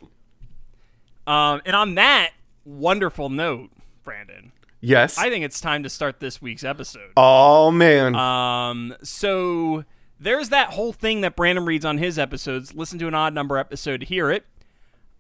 Um, 1.27 1.63
and 1.65 1.75
on 1.75 1.95
that 1.95 2.33
wonderful 2.67 3.31
note, 3.31 3.71
Brandon, 4.03 4.53
Yes. 4.85 5.19
I 5.19 5.31
think 5.31 5.45
it's 5.45 5.61
time 5.61 5.83
to 5.85 5.88
start 5.88 6.21
this 6.21 6.41
week's 6.43 6.62
episode. 6.64 7.11
oh 7.17 7.71
man. 7.71 8.14
Um, 8.14 8.95
so 9.03 9.85
there's 10.21 10.50
that 10.50 10.71
whole 10.75 10.93
thing 10.93 11.23
that 11.23 11.37
Brandon 11.37 11.64
reads 11.64 11.85
on 11.85 11.99
his 11.99 12.19
episodes. 12.19 12.75
Listen 12.75 12.99
to 13.00 13.09
an 13.09 13.14
odd 13.14 13.35
number 13.35 13.57
episode 13.59 14.00
to 14.00 14.07
hear 14.07 14.31
it. 14.31 14.45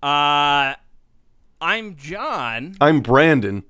Uh, 0.02 0.74
I'm 1.60 1.96
John, 1.96 2.74
I'm 2.80 3.00
Brandon. 3.00 3.64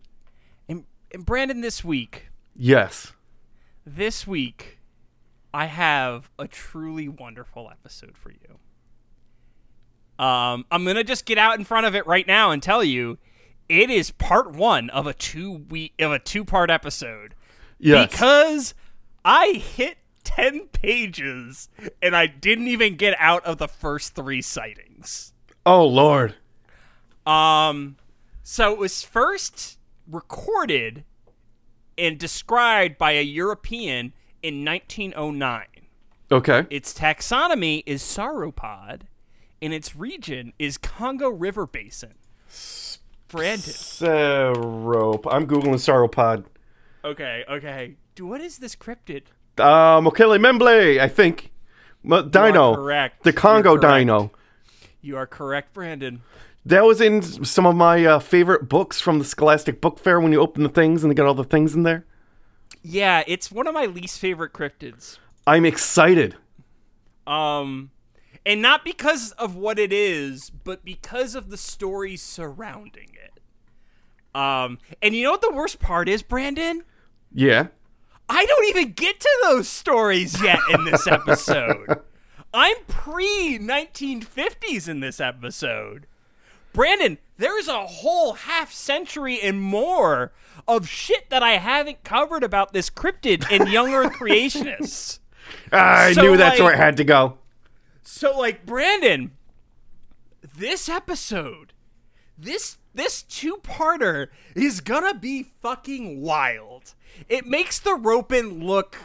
and, 0.69 0.85
and 1.13 1.25
Brandon. 1.25 1.61
This 1.61 1.85
week, 1.85 2.29
Yes. 2.57 3.13
this 3.87 4.27
week, 4.27 4.81
I 5.53 5.67
have 5.67 6.29
a 6.39 6.49
truly 6.49 7.09
wonderful 7.09 7.71
episode 7.71 8.17
for 8.17 8.31
you. 8.33 8.59
Um, 10.25 10.65
I'm 10.71 10.85
gonna 10.85 11.05
just 11.05 11.25
get 11.25 11.39
out 11.39 11.59
in 11.59 11.65
front 11.65 11.87
of 11.87 11.95
it 11.95 12.07
right 12.07 12.27
now 12.27 12.51
and 12.53 12.63
tell 12.63 12.83
you, 12.85 13.19
it 13.69 13.91
is 13.91 14.11
part 14.11 14.53
one 14.53 14.91
of 14.91 15.07
a 15.07 15.15
two 15.15 15.51
week 15.71 15.93
of 15.99 16.13
a 16.13 16.19
two 16.19 16.45
part 16.45 16.71
episode 16.71 17.35
Yes. 17.79 18.11
because 18.11 18.75
I 19.25 19.49
hit 19.55 19.99
ten 20.23 20.67
pages 20.69 21.69
and 22.03 22.15
I 22.17 22.27
didn't 22.27 22.69
even 22.69 22.97
get 22.97 23.15
out 23.19 23.45
of 23.45 23.59
the 23.59 23.69
first 23.69 24.15
three 24.15 24.41
sightings. 24.43 25.33
oh 25.67 25.87
lord. 25.87 26.35
Um, 27.27 27.97
so 28.43 28.73
it 28.73 28.79
was 28.79 29.03
first 29.03 29.79
recorded 30.11 31.05
and 31.97 32.19
described 32.19 32.99
by 32.99 33.13
a 33.13 33.23
European 33.23 34.13
in 34.43 34.65
1909. 34.65 35.65
Okay. 36.31 36.67
Its 36.69 36.93
taxonomy 36.93 37.83
is 37.87 38.03
sauropod, 38.03 39.03
and 39.63 39.73
its 39.73 39.95
region 39.97 40.53
is 40.59 40.77
Congo 40.77 41.29
River 41.31 41.67
Basin. 41.67 42.15
Sauropo. 43.35 45.29
I'm 45.33 45.47
googling 45.47 45.75
sauropod. 45.75 46.45
Okay, 47.05 47.45
okay. 47.49 47.97
Dude, 48.15 48.29
What 48.29 48.41
is 48.41 48.59
this 48.59 48.75
cryptid? 48.77 49.25
Um, 49.59 50.07
Okele 50.07 50.41
Memble, 50.41 50.69
I 51.01 51.09
think. 51.09 51.51
M- 52.05 52.31
Dino. 52.31 52.75
correct. 52.75 53.25
The 53.25 53.33
Congo 53.33 53.77
correct. 53.79 53.99
Dino. 54.01 54.31
You 55.01 55.17
are 55.17 55.27
correct, 55.27 55.75
Brandon. 55.75 56.23
That 56.67 56.85
was 56.85 57.01
in 57.01 57.21
some 57.23 57.67
of 57.67 57.77
my 57.77 58.05
uh, 58.07 58.19
favorite 58.19 58.69
books 58.69 59.01
from 59.01 59.19
the 59.19 59.25
Scholastic 59.25 59.81
Book 59.83 59.99
Fair 59.99 60.19
when 60.19 60.33
you 60.33 60.41
open 60.41 60.63
the 60.63 60.69
things 60.71 61.05
and 61.05 61.11
they 61.11 61.15
got 61.15 61.27
all 61.27 61.35
the 61.35 61.45
things 61.45 61.75
in 61.75 61.83
there. 61.83 62.07
Yeah, 62.83 63.23
it's 63.27 63.53
one 63.53 63.67
of 63.67 63.75
my 63.75 63.85
least 63.87 64.19
favorite 64.19 64.53
cryptids. 64.55 65.19
I'm 65.47 65.67
excited. 65.67 66.37
Um, 67.27 67.91
and 68.47 68.63
not 68.63 68.85
because 68.85 69.33
of 69.33 69.57
what 69.57 69.79
it 69.79 69.93
is, 69.93 70.51
but 70.51 70.85
because 70.85 71.35
of 71.35 71.51
the 71.51 71.57
stories 71.59 72.23
surrounding. 72.23 73.11
Um, 74.35 74.79
and 75.03 75.15
you 75.15 75.23
know 75.25 75.31
what 75.33 75.43
the 75.43 75.53
worst 75.53 75.79
part 75.81 76.09
is, 76.09 76.23
Brandon? 76.23 76.83
Yeah. 77.33 77.69
I 78.29 78.47
don't 78.47 78.69
even 78.69 78.93
get 78.93 79.21
to 79.21 79.31
those 79.43 79.69
stories 79.69 80.43
yet 80.43 80.59
in 80.73 80.85
this 80.85 81.07
episode. 81.11 82.01
I'm 82.53 82.77
pre 82.89 83.59
1950s 83.61 84.89
in 84.89 85.01
this 85.01 85.21
episode. 85.21 86.07
Brandon, 86.73 87.19
there's 87.37 87.69
a 87.69 87.87
whole 87.87 88.33
half 88.35 88.73
century 88.73 89.41
and 89.41 89.61
more 89.61 90.33
of 90.67 90.89
shit 90.89 91.31
that 91.31 91.43
I 91.43 91.53
haven't 91.59 92.03
covered 92.03 92.43
about 92.43 92.73
this 92.73 92.91
cryptid 92.91 93.49
in 93.51 93.69
Young 93.69 93.93
Earth 93.93 94.13
Creationists. 94.19 95.19
I 95.71 96.13
So, 96.13 96.23
knew 96.23 96.37
that's 96.37 96.59
like- 96.59 96.65
where 96.65 96.73
it 96.75 96.79
had 96.79 96.97
to 96.97 97.05
go. 97.05 97.39
So 98.03 98.37
like 98.39 98.67
Brandon, 98.67 99.33
this 100.57 100.89
episode, 100.89 101.73
this 102.39 102.77
this 102.95 103.23
two-parter 103.23 104.29
is 104.55 104.81
gonna 104.81 105.15
be 105.15 105.43
fucking 105.43 106.21
wild. 106.21 106.95
It 107.29 107.47
makes 107.47 107.79
the 107.79 107.95
Ropen 107.95 108.65
look 108.65 108.97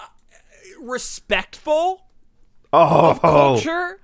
uh, 0.00 0.06
respectful 0.80 2.02
Oh, 2.72 3.18
culture. 3.20 4.00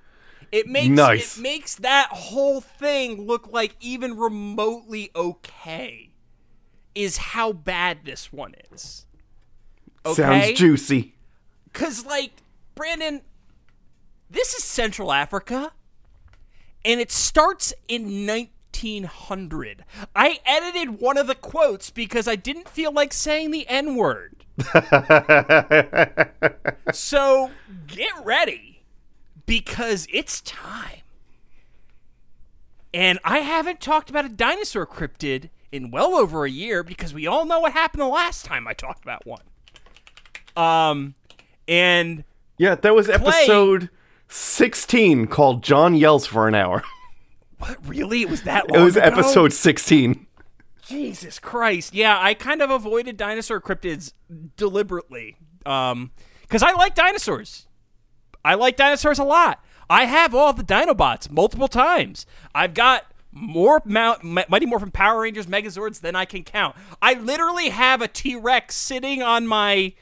It 0.51 0.67
makes 0.67 0.89
Nice. 0.89 1.37
it 1.37 1.41
makes 1.41 1.75
that 1.75 2.09
whole 2.11 2.61
thing 2.61 3.25
look 3.25 3.51
like 3.51 3.75
even 3.79 4.17
remotely 4.17 5.09
okay. 5.15 6.11
Is 6.95 7.17
how 7.17 7.51
bad 7.53 8.05
this 8.05 8.31
one 8.31 8.53
is. 8.71 9.05
Okay? 10.05 10.21
sounds 10.21 10.59
juicy. 10.59 11.15
Cause 11.73 12.05
like 12.05 12.33
Brandon, 12.75 13.21
this 14.29 14.53
is 14.53 14.63
Central 14.63 15.11
Africa, 15.11 15.71
and 16.85 16.99
it 16.99 17.11
starts 17.11 17.73
in 17.87 18.27
1900. 18.27 19.85
I 20.15 20.39
edited 20.45 20.99
one 20.99 21.17
of 21.17 21.27
the 21.27 21.35
quotes 21.35 21.89
because 21.89 22.27
I 22.27 22.35
didn't 22.35 22.69
feel 22.69 22.91
like 22.91 23.13
saying 23.13 23.51
the 23.51 23.67
N 23.67 23.95
word. 23.95 24.45
so 26.93 27.49
get 27.87 28.11
ready 28.23 28.83
because 29.45 30.07
it's 30.11 30.41
time. 30.41 30.99
And 32.93 33.17
I 33.23 33.39
haven't 33.39 33.81
talked 33.81 34.11
about 34.11 34.25
a 34.25 34.29
dinosaur 34.29 34.85
cryptid 34.85 35.49
in 35.71 35.89
well 35.89 36.13
over 36.13 36.45
a 36.45 36.49
year 36.49 36.83
because 36.83 37.13
we 37.13 37.25
all 37.25 37.45
know 37.45 37.61
what 37.61 37.73
happened 37.73 38.01
the 38.01 38.07
last 38.07 38.45
time 38.45 38.67
I 38.67 38.73
talked 38.73 39.03
about 39.03 39.25
one. 39.25 39.41
Um, 40.55 41.15
and 41.67 42.23
Yeah, 42.59 42.75
that 42.75 42.93
was 42.93 43.09
episode 43.09 43.89
16 44.33 45.27
called 45.27 45.61
John 45.61 45.93
Yells 45.93 46.25
for 46.25 46.47
an 46.47 46.55
Hour. 46.55 46.81
what 47.59 47.77
really 47.87 48.23
it 48.23 48.29
was 48.29 48.41
that 48.43 48.67
long? 48.67 48.81
It 48.81 48.83
was 48.83 48.97
ago? 48.97 49.05
episode 49.05 49.53
16. 49.53 50.25
Jesus 50.87 51.37
Christ. 51.37 51.93
Yeah, 51.93 52.17
I 52.19 52.33
kind 52.33 52.63
of 52.63 52.71
avoided 52.71 53.15
dinosaur 53.15 53.61
cryptids 53.61 54.13
deliberately. 54.57 55.37
Um, 55.67 56.09
because 56.41 56.63
I 56.63 56.73
like 56.73 56.95
dinosaurs. 56.95 57.67
I 58.43 58.55
like 58.55 58.75
dinosaurs 58.75 59.19
a 59.19 59.23
lot. 59.23 59.63
I 59.87 60.05
have 60.05 60.33
all 60.33 60.51
the 60.51 60.63
Dinobots 60.63 61.29
multiple 61.29 61.67
times. 61.67 62.25
I've 62.55 62.73
got 62.73 63.05
more 63.31 63.83
Mount, 63.85 64.23
Mighty 64.23 64.65
Morphin 64.65 64.89
Power 64.89 65.21
Rangers 65.21 65.45
Megazords 65.45 66.01
than 66.01 66.15
I 66.15 66.25
can 66.25 66.43
count. 66.43 66.75
I 67.03 67.13
literally 67.13 67.69
have 67.69 68.01
a 68.01 68.07
T 68.07 68.35
Rex 68.35 68.75
sitting 68.75 69.21
on 69.21 69.45
my 69.45 69.93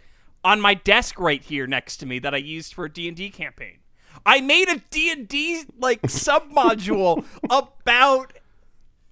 on 0.43 0.61
my 0.61 0.73
desk 0.73 1.19
right 1.19 1.43
here 1.43 1.67
next 1.67 1.97
to 1.97 2.05
me 2.05 2.17
that 2.19 2.33
I 2.33 2.37
used 2.37 2.73
for 2.73 2.85
a 2.85 2.91
D&D 2.91 3.29
campaign. 3.31 3.80
I 4.25 4.41
made 4.41 4.69
a 4.69 4.81
D&D 4.89 5.63
like 5.79 6.01
submodule 6.03 7.25
about 7.49 8.33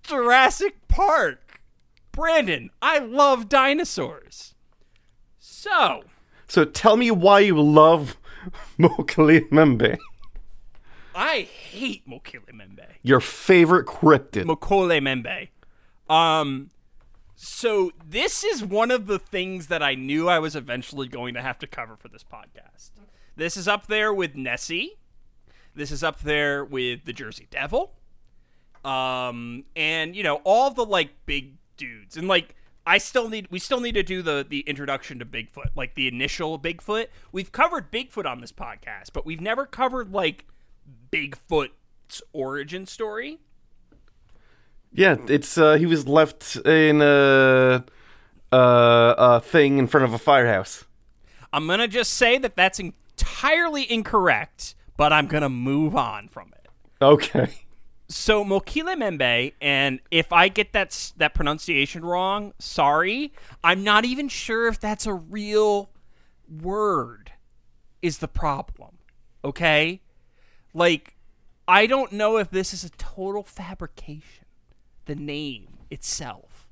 Jurassic 0.04 0.88
Park. 0.88 1.62
Brandon, 2.12 2.70
I 2.82 3.00
love 3.00 3.48
dinosaurs. 3.50 4.56
So, 5.40 6.04
So 6.48 6.66
tell 6.66 6.98
me 6.98 7.12
why 7.12 7.40
you 7.40 7.60
love 7.62 8.18
Mokele 8.80 9.50
Membe. 9.50 9.98
I 11.16 11.42
hate 11.42 12.08
Mokele 12.08 12.54
Membe. 12.54 12.86
Your 13.04 13.20
favorite 13.20 13.86
cryptid. 13.86 14.46
Mokole 14.46 15.02
Membe. 15.02 15.50
Um, 16.14 16.72
so 17.36 17.92
this 18.06 18.44
is 18.44 18.64
one 18.64 18.92
of 18.92 19.08
the 19.08 19.20
things 19.20 19.68
that 19.68 19.82
I 19.84 19.96
knew 19.96 20.28
I 20.28 20.40
was 20.40 20.56
eventually 20.56 21.08
going 21.08 21.34
to 21.36 21.42
have 21.42 21.60
to 21.60 21.68
cover 21.68 21.96
for 21.96 22.08
this 22.10 22.24
podcast. 22.24 22.92
This 23.40 23.56
is 23.56 23.70
up 23.70 23.88
there 23.88 24.14
with 24.14 24.36
Nessie. 24.36 24.98
This 25.74 25.92
is 25.92 26.04
up 26.04 26.20
there 26.20 26.66
with 26.66 27.06
the 27.06 27.14
Jersey 27.14 27.48
Devil. 27.50 27.94
Um, 28.84 29.64
and 29.78 30.14
you 30.14 30.24
know 30.24 30.42
all 30.44 30.72
the 30.72 30.84
like 30.84 31.12
big 31.26 31.54
dudes, 31.78 32.18
and 32.18 32.28
like 32.28 32.54
I 32.86 32.98
still 32.98 33.30
need 33.30 33.48
we 33.50 33.58
still 33.58 33.80
need 33.80 33.94
to 33.94 34.04
do 34.04 34.22
the 34.22 34.46
the 34.48 34.60
introduction 34.68 35.20
to 35.20 35.26
Bigfoot, 35.26 35.70
like 35.74 35.96
the 35.96 36.06
initial 36.06 36.60
Bigfoot. 36.60 37.08
We've 37.32 37.50
covered 37.50 37.94
Bigfoot 37.94 38.30
on 38.30 38.42
this 38.42 38.52
podcast, 38.52 39.14
but 39.14 39.26
we've 39.26 39.40
never 39.40 39.66
covered 39.66 40.12
like 40.12 40.46
Bigfoot's 41.10 42.22
origin 42.34 42.86
story. 42.86 43.40
yeah, 44.92 45.16
it's 45.30 45.58
uh, 45.58 45.76
he 45.76 45.86
was 45.86 46.06
left 46.06 46.58
in 46.66 47.02
a, 47.02 47.86
a 48.52 48.58
a 48.58 49.40
thing 49.40 49.78
in 49.78 49.88
front 49.88 50.04
of 50.04 50.14
a 50.14 50.20
firehouse. 50.20 50.84
I'm 51.54 51.68
gonna 51.68 51.88
just 51.88 52.16
say 52.16 52.38
that 52.38 52.58
that's 52.58 52.82
entirely 53.20 53.92
incorrect, 53.92 54.76
but 54.98 55.14
I'm 55.14 55.28
gonna 55.28 55.50
move 55.50 55.96
on 55.96 56.28
from 56.28 56.54
it. 56.54 56.68
Okay. 57.02 57.50
So 58.08 58.44
Mokile 58.44 58.98
Membe, 58.98 59.54
and 59.62 60.00
if 60.10 60.34
I 60.34 60.48
get 60.48 60.74
that 60.74 61.14
that 61.18 61.34
pronunciation 61.34 62.04
wrong, 62.04 62.54
sorry. 62.58 63.34
I'm 63.64 63.84
not 63.84 64.06
even 64.06 64.28
sure 64.28 64.68
if 64.68 64.80
that's 64.80 65.06
a 65.06 65.14
real 65.14 65.92
word. 66.50 67.34
Is 68.02 68.20
the 68.20 68.28
problem? 68.28 68.98
Okay, 69.44 70.02
like 70.74 71.16
I 71.68 71.86
don't 71.86 72.14
know 72.14 72.38
if 72.38 72.50
this 72.50 72.74
is 72.74 72.84
a 72.84 72.90
total 72.92 73.44
fabrication. 73.44 74.46
The 75.06 75.16
name 75.16 75.78
itself. 75.92 76.68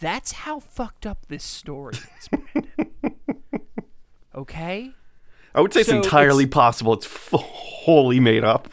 That's 0.00 0.32
how 0.32 0.60
fucked 0.60 1.04
up 1.06 1.26
this 1.26 1.44
story 1.44 1.96
is, 2.20 2.28
Brandon. 2.28 3.16
okay. 4.34 4.94
I 5.58 5.60
would 5.60 5.72
say 5.72 5.80
it's 5.80 5.88
So 5.88 5.96
entirely 5.96 6.44
it's- 6.44 6.54
possible. 6.54 6.92
It's 6.94 7.06
f- 7.06 7.30
wholly 7.32 8.20
made 8.20 8.44
up. 8.44 8.68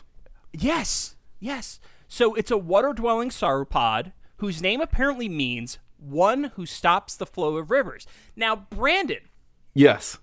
Yes, 0.54 1.16
yes. 1.40 1.80
So 2.08 2.36
it's 2.36 2.52
a 2.52 2.58
water 2.58 2.94
dwelling 2.94 3.30
sauropod 3.30 4.12
whose 4.38 4.62
name 4.62 4.80
apparently 4.82 5.28
means 5.28 5.80
one 5.98 6.52
who 6.56 6.68
stops 6.68 7.16
the 7.16 7.26
flow 7.26 7.58
of 7.58 7.72
rivers. 7.72 8.06
Now, 8.36 8.56
Brandon, 8.56 9.22
Yes. 9.74 10.20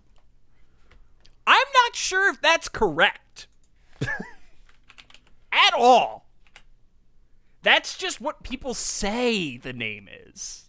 I'm 1.47 1.66
not 1.85 1.97
sure 1.97 2.31
if 2.31 2.40
that's 2.40 2.69
correct 2.69 3.49
at 4.00 5.75
all. 5.76 6.26
That's 7.62 7.99
just 7.99 8.21
what 8.21 8.42
people 8.45 8.75
say 8.75 9.57
the 9.57 9.73
name 9.73 10.09
is. 10.26 10.69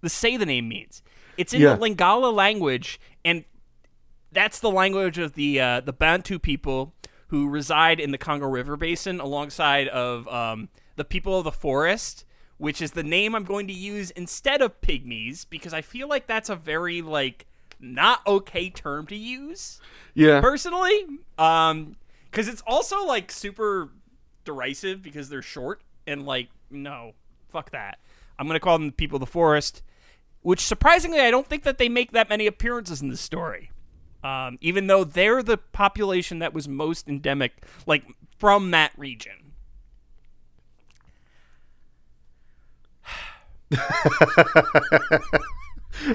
The 0.00 0.08
say 0.08 0.36
the 0.38 0.46
name 0.46 0.68
means. 0.68 1.02
It's 1.36 1.52
in 1.54 1.60
Yeah. 1.60 1.74
the 1.74 1.80
Lingala 1.88 2.32
language, 2.32 2.98
that's 4.32 4.58
the 4.58 4.70
language 4.70 5.18
of 5.18 5.34
the 5.34 5.60
uh, 5.60 5.80
the 5.80 5.92
Bantu 5.92 6.38
people 6.38 6.94
who 7.28 7.48
reside 7.48 8.00
in 8.00 8.10
the 8.10 8.18
Congo 8.18 8.46
River 8.46 8.76
Basin, 8.76 9.20
alongside 9.20 9.88
of 9.88 10.28
um, 10.28 10.68
the 10.96 11.04
people 11.04 11.38
of 11.38 11.44
the 11.44 11.52
forest, 11.52 12.26
which 12.58 12.82
is 12.82 12.92
the 12.92 13.02
name 13.02 13.34
I'm 13.34 13.44
going 13.44 13.66
to 13.68 13.72
use 13.72 14.10
instead 14.10 14.60
of 14.60 14.80
pygmies 14.82 15.46
because 15.48 15.72
I 15.72 15.80
feel 15.80 16.08
like 16.08 16.26
that's 16.26 16.50
a 16.50 16.56
very 16.56 17.00
like 17.02 17.46
not 17.80 18.26
okay 18.26 18.70
term 18.70 19.06
to 19.06 19.16
use. 19.16 19.80
Yeah. 20.14 20.42
personally 20.42 21.06
um 21.38 21.96
because 22.30 22.46
it's 22.46 22.62
also 22.66 23.06
like 23.06 23.32
super 23.32 23.88
derisive 24.44 25.02
because 25.02 25.30
they're 25.30 25.40
short 25.40 25.80
and 26.06 26.26
like 26.26 26.48
no 26.70 27.12
fuck 27.48 27.70
that. 27.70 27.98
I'm 28.38 28.46
gonna 28.46 28.60
call 28.60 28.78
them 28.78 28.88
the 28.88 28.92
people 28.92 29.16
of 29.16 29.20
the 29.20 29.26
forest 29.26 29.82
which 30.42 30.60
surprisingly 30.60 31.20
i 31.20 31.30
don't 31.30 31.46
think 31.46 31.62
that 31.62 31.78
they 31.78 31.88
make 31.88 32.12
that 32.12 32.28
many 32.28 32.46
appearances 32.46 33.00
in 33.00 33.08
this 33.08 33.20
story 33.20 33.70
um, 34.22 34.58
even 34.60 34.86
though 34.86 35.04
they're 35.04 35.42
the 35.42 35.56
population 35.56 36.38
that 36.38 36.54
was 36.54 36.68
most 36.68 37.08
endemic 37.08 37.52
like 37.86 38.04
from 38.38 38.70
that 38.70 38.92
region 38.96 39.52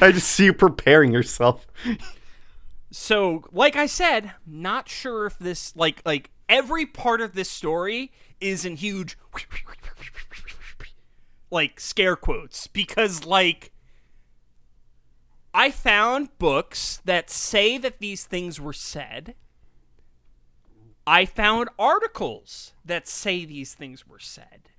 I 0.02 0.12
just 0.12 0.28
see 0.28 0.46
you 0.46 0.54
preparing 0.54 1.12
yourself. 1.12 1.66
so 2.90 3.44
like 3.52 3.76
i 3.76 3.86
said 3.86 4.32
not 4.46 4.88
sure 4.88 5.26
if 5.26 5.38
this 5.40 5.76
like 5.76 6.02
like 6.06 6.30
every 6.48 6.86
part 6.86 7.20
of 7.20 7.34
this 7.34 7.50
story 7.50 8.12
is 8.40 8.64
in 8.64 8.78
huge 8.78 9.18
like 11.52 11.80
scare 11.80 12.16
quotes 12.16 12.68
because 12.68 13.26
like 13.26 13.72
i 15.58 15.70
found 15.72 16.30
books 16.38 17.02
that 17.04 17.30
say 17.30 17.78
that 17.78 18.00
these 18.00 18.24
things 18.26 18.62
were 18.62 18.74
said 18.74 19.36
i 21.06 21.26
found 21.26 21.70
articles 21.78 22.74
that 22.86 23.08
say 23.08 23.44
these 23.44 23.74
things 23.74 24.08
were 24.08 24.20
said 24.20 24.70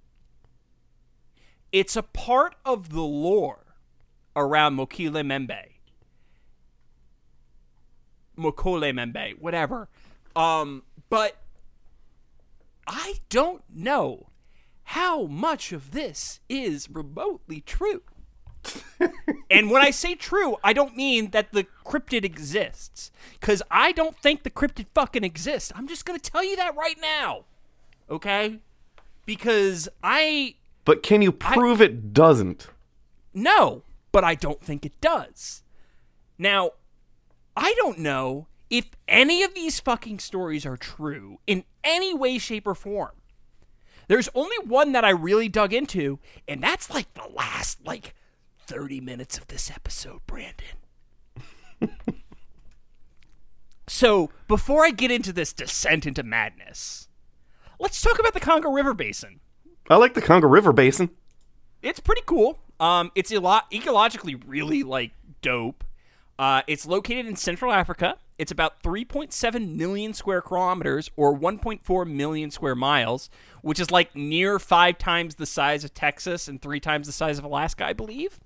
it's 1.73 1.97
a 1.97 2.03
part 2.03 2.55
of 2.65 2.91
the 2.91 3.03
lore 3.03 3.75
around 4.35 4.77
mokile 4.77 5.23
membe 5.23 5.79
Mokole 8.39 8.95
Membe, 8.95 9.35
whatever. 9.39 9.89
Um, 10.37 10.85
but 11.11 11.37
I 12.87 13.17
don't 13.29 13.63
know 13.69 14.29
how 14.85 15.27
much 15.27 15.73
of 15.73 15.91
this 15.91 16.41
is 16.49 16.89
remotely 16.91 17.61
true. 17.61 18.03
and 19.51 19.71
when 19.71 19.83
I 19.83 19.91
say 19.91 20.15
true, 20.15 20.57
I 20.63 20.73
don't 20.73 20.97
mean 20.97 21.31
that 21.31 21.53
the 21.53 21.67
cryptid 21.85 22.25
exists. 22.25 23.11
Because 23.41 23.63
I 23.71 23.93
don't 23.93 24.17
think 24.19 24.43
the 24.43 24.51
cryptid 24.51 24.87
fucking 24.95 25.25
exists. 25.25 25.73
I'm 25.75 25.89
just 25.89 26.05
going 26.05 26.19
to 26.19 26.31
tell 26.31 26.45
you 26.45 26.57
that 26.57 26.77
right 26.77 26.97
now. 27.01 27.45
Okay? 28.11 28.59
Because 29.27 29.89
I 30.03 30.57
But 30.85 31.03
can 31.03 31.23
you 31.23 31.33
prove 31.33 31.81
it 31.81 32.13
doesn't? 32.13 32.69
no, 33.35 33.83
but 34.11 34.25
I 34.25 34.35
don't 34.35 34.61
think 34.61 34.85
it 34.85 35.01
does. 35.01 35.63
Now, 36.39 36.73
I 37.57 37.75
don't 37.77 37.99
know 37.99 38.47
if 38.71 38.87
any 39.07 39.43
of 39.43 39.55
these 39.55 39.81
fucking 39.81 40.19
stories 40.19 40.65
are 40.67 40.77
true 40.77 41.39
in 41.47 41.65
any 41.85 42.15
way, 42.15 42.39
shape, 42.39 42.67
or 42.67 42.75
form. 42.75 43.13
There's 44.09 44.29
only 44.35 44.57
one 44.65 44.93
that 44.93 45.05
I 45.05 45.11
really 45.11 45.49
dug 45.49 45.73
into, 45.75 46.19
and 46.49 46.63
that's 46.63 46.91
like 46.91 47.13
the 47.15 47.29
last, 47.35 47.85
like, 47.85 48.15
30 48.69 49.01
minutes 49.01 49.39
of 49.39 49.49
this 49.49 49.71
episode, 49.71 50.21
Brandon. 50.27 50.67
so, 53.89 54.31
before 54.47 54.85
I 54.85 54.91
get 54.91 55.11
into 55.11 55.33
this 55.33 55.53
descent 55.55 56.05
into 56.07 56.23
madness, 56.23 57.09
let's 57.81 58.03
talk 58.03 58.19
about 58.19 58.35
the 58.35 58.41
Congo 58.41 58.71
River 58.71 58.93
Basin 58.93 59.41
I 59.91 59.97
like 59.97 60.13
the 60.15 60.21
Congo 60.21 60.47
River 60.49 60.73
Basin. 60.73 61.11
it's 61.83 62.01
pretty 62.01 62.23
cool. 62.27 62.59
Um, 62.79 63.11
it's 63.15 63.33
a 63.33 63.41
lot 63.41 63.71
ecologically 63.71 64.41
really 64.47 64.83
like 64.83 65.13
dope. 65.41 65.83
Uh, 66.39 66.63
it's 66.67 66.87
located 66.87 67.27
in 67.27 67.37
Central 67.37 67.73
Africa. 67.73 68.17
It's 68.37 68.53
about 68.53 68.83
3.7 68.83 69.75
million 69.77 70.13
square 70.15 70.41
kilometers 70.41 71.11
or 71.17 71.37
1.4 71.37 72.07
million 72.07 72.51
square 72.51 72.77
miles, 72.77 73.31
which 73.63 73.81
is 73.81 73.91
like 73.91 74.15
near 74.15 74.59
five 74.59 74.99
times 74.99 75.37
the 75.37 75.47
size 75.47 75.83
of 75.83 75.95
Texas 75.95 76.47
and 76.47 76.63
three 76.63 76.79
times 76.79 77.07
the 77.07 77.13
size 77.13 77.39
of 77.39 77.45
Alaska, 77.45 77.85
I 77.87 77.95
believe. 77.95 78.39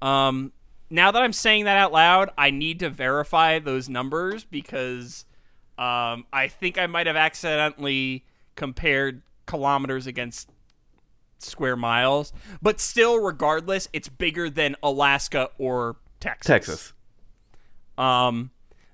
Um, 0.00 0.52
now 0.90 1.10
that 1.10 1.22
I'm 1.22 1.32
saying 1.32 1.64
that 1.64 1.76
out 1.76 1.92
loud, 1.92 2.30
I 2.38 2.50
need 2.50 2.78
to 2.80 2.90
verify 2.90 3.58
those 3.58 3.88
numbers 3.88 4.44
because 4.44 5.24
um, 5.76 6.24
I 6.32 6.48
think 6.48 6.78
I 6.78 6.86
might 6.86 7.06
have 7.06 7.16
accidentally 7.16 8.24
compared 8.54 9.22
kilometers 9.46 10.06
against 10.06 10.50
square 11.38 11.76
miles. 11.76 12.32
But 12.62 12.80
still, 12.80 13.18
regardless, 13.20 13.88
it's 13.92 14.08
bigger 14.08 14.48
than 14.50 14.76
Alaska 14.82 15.50
or 15.58 15.96
Texas. 16.20 16.46
Texas. 16.46 16.92
Um, 17.96 18.50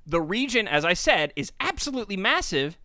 the 0.06 0.20
region, 0.20 0.68
as 0.68 0.84
I 0.84 0.94
said, 0.94 1.32
is 1.36 1.52
absolutely 1.60 2.16
massive. 2.16 2.78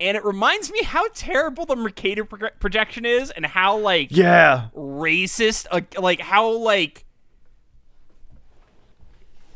And 0.00 0.16
it 0.16 0.24
reminds 0.24 0.72
me 0.72 0.82
how 0.82 1.06
terrible 1.14 1.66
the 1.66 1.76
Mercator 1.76 2.24
pro- 2.24 2.50
projection 2.58 3.04
is 3.04 3.30
and 3.30 3.46
how, 3.46 3.78
like, 3.78 4.08
Yeah. 4.10 4.68
racist, 4.74 5.66
uh, 5.70 5.82
like, 6.00 6.20
how, 6.20 6.48
like, 6.50 7.04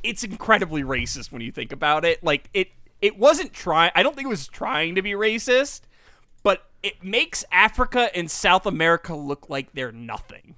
it's 0.09 0.25
incredibly 0.25 0.83
racist 0.83 1.31
when 1.33 1.43
you 1.43 1.53
think 1.53 1.73
about 1.73 2.05
it. 2.05 2.23
Like, 2.25 2.49
it, 2.55 2.69
it 3.01 3.19
wasn't 3.19 3.53
trying, 3.53 3.91
I 3.95 4.03
don't 4.03 4.15
think 4.15 4.27
it 4.27 4.31
was 4.31 4.49
trying 4.49 4.95
to 4.95 5.03
be 5.03 5.13
racist, 5.13 5.83
but 6.43 6.67
it 6.83 7.05
makes 7.05 7.45
Africa 7.53 8.15
and 8.17 8.31
South 8.31 8.67
America 8.67 9.15
look 9.15 9.49
like 9.49 9.73
they're 9.73 9.93
nothing. 9.93 10.55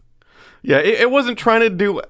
Yeah, 0.63 0.79
it, 0.79 1.01
it 1.01 1.11
wasn't 1.11 1.39
trying 1.39 1.61
to 1.61 1.71
do 1.71 2.01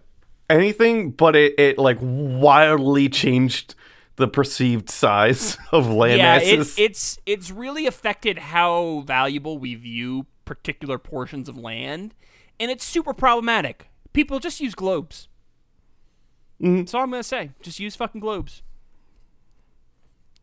anything, 0.48 1.10
but 1.12 1.36
it, 1.36 1.58
it 1.58 1.78
like 1.78 1.98
wildly 2.00 3.08
changed 3.08 3.74
the 4.16 4.28
perceived 4.28 4.90
size 4.90 5.56
of 5.72 5.88
land 5.88 6.18
yeah, 6.18 6.38
masses. 6.38 6.78
it, 6.78 6.82
it's 6.82 7.18
it's 7.24 7.50
really 7.50 7.86
affected 7.86 8.38
how 8.38 9.02
valuable 9.06 9.58
we 9.58 9.74
view 9.74 10.26
particular 10.44 10.98
portions 10.98 11.48
of 11.48 11.56
land, 11.56 12.14
and 12.58 12.70
it's 12.70 12.84
super 12.84 13.14
problematic. 13.14 13.88
People 14.12 14.40
just 14.40 14.60
use 14.60 14.74
globes. 14.74 15.28
Mm-hmm. 16.60 16.78
That's 16.78 16.94
all 16.94 17.02
I'm 17.02 17.10
gonna 17.10 17.22
say. 17.22 17.50
Just 17.62 17.80
use 17.80 17.96
fucking 17.96 18.20
globes. 18.20 18.62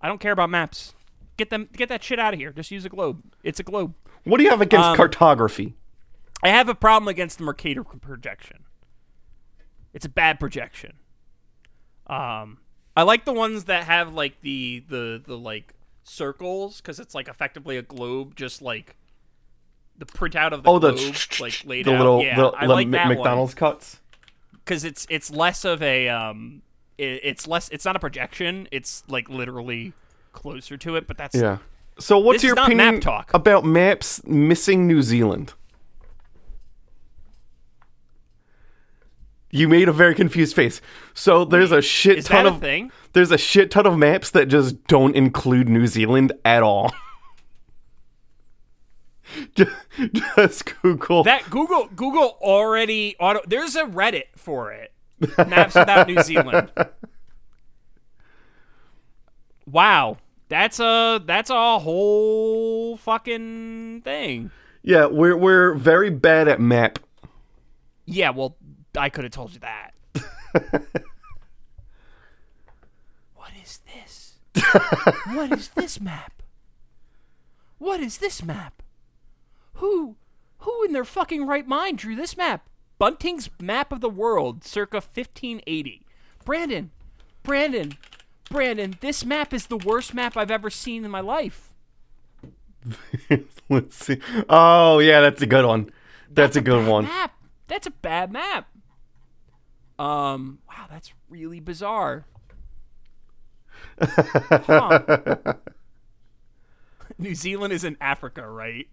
I 0.01 0.07
don't 0.07 0.19
care 0.19 0.31
about 0.31 0.49
maps. 0.49 0.93
Get 1.37 1.49
them, 1.49 1.69
get 1.73 1.89
that 1.89 2.03
shit 2.03 2.19
out 2.19 2.33
of 2.33 2.39
here. 2.39 2.51
Just 2.51 2.71
use 2.71 2.85
a 2.85 2.89
globe. 2.89 3.21
It's 3.43 3.59
a 3.59 3.63
globe. 3.63 3.93
what 4.23 4.37
do 4.37 4.43
you 4.43 4.49
have 4.49 4.61
against 4.61 4.87
um, 4.89 4.95
cartography? 4.95 5.75
I 6.43 6.49
have 6.49 6.69
a 6.69 6.75
problem 6.75 7.07
against 7.07 7.37
the 7.37 7.43
Mercator 7.43 7.83
projection. 7.83 8.63
It's 9.93 10.05
a 10.05 10.09
bad 10.09 10.39
projection. 10.39 10.93
Um, 12.07 12.59
I 12.95 13.03
like 13.03 13.25
the 13.25 13.33
ones 13.33 13.65
that 13.65 13.83
have 13.83 14.13
like 14.13 14.41
the 14.41 14.83
the 14.87 15.21
the 15.25 15.37
like 15.37 15.73
circles 16.03 16.77
because 16.81 16.99
it's 16.99 17.13
like 17.13 17.27
effectively 17.27 17.77
a 17.77 17.81
globe, 17.81 18.35
just 18.35 18.61
like 18.61 18.95
the 19.97 20.05
printout 20.05 20.51
of 20.53 20.63
the 20.63 20.69
Oh, 20.69 20.79
the 20.79 20.93
globe, 20.93 21.15
like 21.39 21.63
laid 21.65 21.85
the 21.85 21.93
out. 21.93 21.97
little 21.97 22.23
yeah, 22.23 22.35
the, 22.37 22.47
I 22.49 22.65
like 22.65 22.85
M- 22.85 22.91
that 22.91 23.07
McDonald's 23.09 23.53
cuts. 23.53 23.99
Because 24.67 24.83
it's 24.83 25.07
it's 25.09 25.31
less 25.31 25.63
of 25.65 25.81
a 25.81 26.09
um, 26.09 26.61
it, 26.97 27.21
it's 27.23 27.47
less. 27.47 27.69
It's 27.69 27.85
not 27.85 27.95
a 27.95 27.99
projection. 27.99 28.67
It's 28.71 29.03
like 29.07 29.29
literally 29.29 29.93
closer 30.33 30.77
to 30.77 30.95
it. 30.95 31.07
But 31.07 31.17
that's 31.17 31.35
Yeah. 31.35 31.59
So 31.99 32.19
what's 32.19 32.43
your 32.43 32.53
opinion 32.53 32.95
map 32.95 33.01
talk. 33.01 33.33
about 33.33 33.65
maps 33.65 34.23
missing 34.25 34.85
New 34.85 35.01
Zealand? 35.01 35.53
You 39.49 39.67
made 39.67 39.87
a 39.87 39.93
very 39.93 40.13
confused 40.13 40.55
face. 40.55 40.81
So 41.15 41.45
there's 41.45 41.71
a 41.71 41.81
shit 41.81 42.25
ton 42.25 42.45
a 42.45 42.49
of 42.49 42.59
thing? 42.59 42.91
there's 43.13 43.31
a 43.31 43.37
shit 43.37 43.71
ton 43.71 43.87
of 43.87 43.97
maps 43.97 44.29
that 44.31 44.47
just 44.47 44.85
don't 44.87 45.15
include 45.15 45.69
New 45.69 45.87
Zealand 45.87 46.33
at 46.45 46.61
all. 46.61 46.93
Ju- 49.55 49.71
just 50.35 50.81
Google 50.81 51.23
That 51.23 51.49
Google 51.49 51.89
Google 51.95 52.37
already 52.41 53.15
auto. 53.19 53.41
There's 53.47 53.75
a 53.75 53.83
Reddit 53.83 54.25
for 54.35 54.71
it. 54.71 54.93
Maps 55.37 55.75
without 55.75 56.07
New 56.07 56.21
Zealand. 56.21 56.71
Wow, 59.65 60.17
that's 60.47 60.79
a 60.79 61.21
that's 61.25 61.49
a 61.49 61.79
whole 61.79 62.95
fucking 62.97 64.01
thing. 64.03 64.51
Yeah, 64.81 65.07
we're 65.07 65.35
we're 65.35 65.73
very 65.73 66.09
bad 66.09 66.47
at 66.47 66.61
map. 66.61 66.99
Yeah, 68.05 68.29
well, 68.29 68.55
I 68.95 69.09
could 69.09 69.25
have 69.25 69.33
told 69.33 69.53
you 69.53 69.59
that. 69.59 69.91
what 73.35 73.51
is 73.61 73.79
this? 73.93 74.35
what 75.33 75.51
is 75.51 75.69
this 75.69 75.99
map? 75.99 76.41
What 77.77 77.99
is 77.99 78.19
this 78.19 78.41
map? 78.41 78.81
Who 79.77 80.15
who 80.59 80.83
in 80.83 80.93
their 80.93 81.05
fucking 81.05 81.45
right 81.45 81.67
mind 81.67 81.99
drew 81.99 82.15
this 82.15 82.35
map? 82.35 82.67
Bunting's 82.97 83.49
map 83.61 83.91
of 83.91 84.01
the 84.01 84.09
world, 84.09 84.63
circa 84.63 84.97
1580. 84.97 86.03
Brandon, 86.43 86.91
Brandon, 87.43 87.93
Brandon, 88.49 88.97
this 89.01 89.23
map 89.23 89.53
is 89.53 89.67
the 89.67 89.77
worst 89.77 90.13
map 90.13 90.35
I've 90.35 90.49
ever 90.49 90.69
seen 90.69 91.05
in 91.05 91.11
my 91.11 91.19
life. 91.19 91.71
Let's 93.69 93.95
see. 93.97 94.19
Oh 94.49 94.99
yeah, 94.99 95.21
that's 95.21 95.41
a 95.41 95.45
good 95.45 95.65
one. 95.65 95.91
That's, 96.29 96.55
a 96.55 96.61
good 96.61 96.83
bad 96.83 96.91
one. 96.91 97.03
Map. 97.05 97.33
That's 97.67 97.87
a 97.87 97.91
bad 97.91 98.31
map. 98.31 98.67
Um. 99.99 100.59
Wow, 100.67 100.87
that's 100.89 101.13
really 101.29 101.59
bizarre. 101.59 102.25
Huh. 103.99 105.53
New 107.17 107.33
Zealand 107.33 107.73
is 107.73 107.83
in 107.83 107.97
Africa, 107.99 108.47
right? 108.47 108.87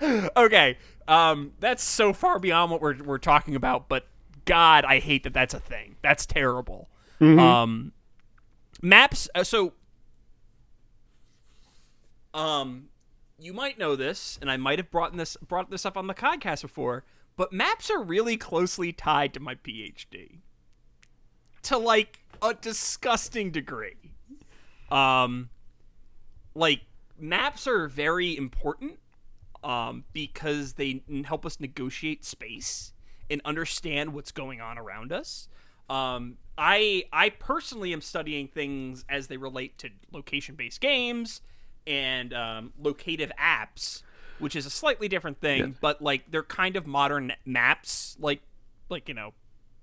okay. 0.36 0.78
Um. 1.08 1.52
That's 1.60 1.82
so 1.82 2.12
far 2.12 2.38
beyond 2.38 2.70
what 2.70 2.80
we're 2.80 3.02
we're 3.02 3.18
talking 3.18 3.54
about, 3.54 3.88
but 3.88 4.06
God, 4.44 4.84
I 4.84 4.98
hate 4.98 5.24
that 5.24 5.34
that's 5.34 5.54
a 5.54 5.60
thing. 5.60 5.96
That's 6.02 6.26
terrible. 6.26 6.88
Um. 7.20 7.92
Maps. 8.80 9.28
Uh, 9.34 9.44
so. 9.44 9.74
Um 12.34 12.88
you 13.42 13.52
might 13.52 13.76
know 13.78 13.96
this, 13.96 14.38
and 14.40 14.50
I 14.50 14.56
might 14.56 14.78
have 14.78 14.90
brought 14.90 15.16
this 15.16 15.36
brought 15.36 15.70
this 15.70 15.84
up 15.84 15.96
on 15.96 16.06
the 16.06 16.14
podcast 16.14 16.62
before, 16.62 17.04
but 17.36 17.52
maps 17.52 17.90
are 17.90 18.02
really 18.02 18.36
closely 18.36 18.92
tied 18.92 19.34
to 19.34 19.40
my 19.40 19.56
PhD. 19.56 20.38
To 21.64 21.78
like 21.78 22.20
a 22.40 22.54
disgusting 22.54 23.50
degree. 23.50 24.14
Um 24.90 25.50
like 26.54 26.82
maps 27.22 27.66
are 27.66 27.88
very 27.88 28.36
important 28.36 28.98
um 29.64 30.04
because 30.12 30.74
they 30.74 31.02
help 31.24 31.46
us 31.46 31.60
negotiate 31.60 32.24
space 32.24 32.92
and 33.30 33.40
understand 33.44 34.12
what's 34.12 34.32
going 34.32 34.60
on 34.60 34.76
around 34.76 35.12
us. 35.12 35.48
Um 35.88 36.36
I 36.58 37.04
I 37.12 37.30
personally 37.30 37.92
am 37.92 38.00
studying 38.00 38.48
things 38.48 39.04
as 39.08 39.28
they 39.28 39.36
relate 39.36 39.78
to 39.78 39.88
location-based 40.12 40.80
games 40.80 41.40
and 41.86 42.32
um, 42.34 42.72
locative 42.78 43.32
apps, 43.40 44.02
which 44.38 44.54
is 44.54 44.66
a 44.66 44.70
slightly 44.70 45.08
different 45.08 45.40
thing, 45.40 45.76
but 45.80 46.02
like 46.02 46.30
they're 46.30 46.42
kind 46.42 46.76
of 46.76 46.86
modern 46.86 47.32
maps, 47.46 48.16
like 48.20 48.42
like 48.88 49.08
you 49.08 49.14
know, 49.14 49.32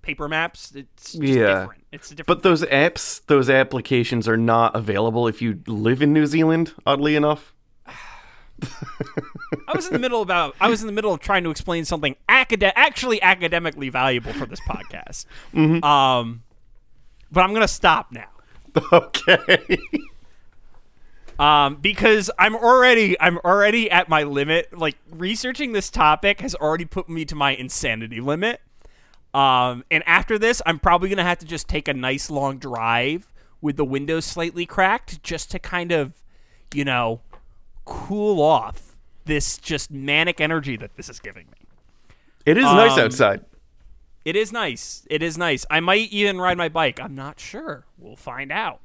paper 0.01 0.27
maps. 0.27 0.73
It's 0.75 1.11
just 1.13 1.23
Yeah. 1.23 1.61
different. 1.61 1.85
It's 1.91 2.11
a 2.11 2.15
different. 2.15 2.27
But 2.41 2.43
those 2.43 2.63
apps, 2.63 3.25
those 3.27 3.49
applications 3.49 4.27
are 4.27 4.37
not 4.37 4.75
available 4.75 5.27
if 5.27 5.41
you 5.41 5.61
live 5.67 6.01
in 6.01 6.13
New 6.13 6.25
Zealand. 6.25 6.73
Oddly 6.85 7.15
enough. 7.15 7.53
I 9.67 9.75
was 9.75 9.87
in 9.87 9.93
the 9.93 9.99
middle 9.99 10.21
about. 10.21 10.55
I 10.59 10.67
was 10.69 10.81
in 10.81 10.87
the 10.87 10.93
middle 10.93 11.13
of 11.13 11.19
trying 11.21 11.43
to 11.45 11.49
explain 11.49 11.85
something 11.85 12.15
acad- 12.27 12.73
actually 12.75 13.21
academically 13.21 13.87
valuable 13.89 14.33
for 14.33 14.45
this 14.45 14.59
podcast. 14.61 15.25
Um, 15.83 16.43
but 17.31 17.41
I'm 17.41 17.53
gonna 17.53 17.67
stop 17.67 18.11
now. 18.11 18.27
Okay. 18.93 19.79
um, 21.39 21.75
because 21.75 22.29
I'm 22.37 22.55
already 22.55 23.19
I'm 23.19 23.37
already 23.39 23.89
at 23.89 24.09
my 24.09 24.23
limit. 24.23 24.77
Like 24.77 24.97
researching 25.09 25.71
this 25.71 25.89
topic 25.89 26.41
has 26.41 26.53
already 26.55 26.85
put 26.85 27.07
me 27.09 27.25
to 27.25 27.35
my 27.35 27.51
insanity 27.55 28.19
limit. 28.19 28.61
Um, 29.33 29.83
and 29.91 30.03
after 30.07 30.39
this, 30.39 30.61
I'm 30.65 30.79
probably 30.79 31.09
gonna 31.09 31.23
have 31.23 31.39
to 31.39 31.45
just 31.45 31.67
take 31.67 31.87
a 31.87 31.93
nice 31.93 32.29
long 32.29 32.57
drive 32.57 33.31
with 33.61 33.77
the 33.77 33.85
windows 33.85 34.25
slightly 34.25 34.65
cracked, 34.65 35.21
just 35.21 35.51
to 35.51 35.59
kind 35.59 35.91
of, 35.91 36.13
you 36.73 36.85
know, 36.85 37.21
cool 37.85 38.41
off 38.41 38.95
this 39.25 39.57
just 39.57 39.91
manic 39.91 40.39
energy 40.41 40.75
that 40.77 40.95
this 40.95 41.09
is 41.09 41.19
giving 41.19 41.45
me. 41.47 41.67
It 42.45 42.57
is 42.57 42.63
nice 42.63 42.93
Um, 42.93 42.99
outside. 43.05 43.45
It 44.25 44.35
is 44.35 44.51
nice. 44.51 45.05
It 45.09 45.21
is 45.21 45.37
nice. 45.37 45.65
I 45.69 45.79
might 45.79 46.11
even 46.11 46.39
ride 46.39 46.57
my 46.57 46.69
bike. 46.69 46.99
I'm 46.99 47.15
not 47.15 47.39
sure. 47.39 47.85
We'll 47.97 48.15
find 48.15 48.51
out. 48.51 48.79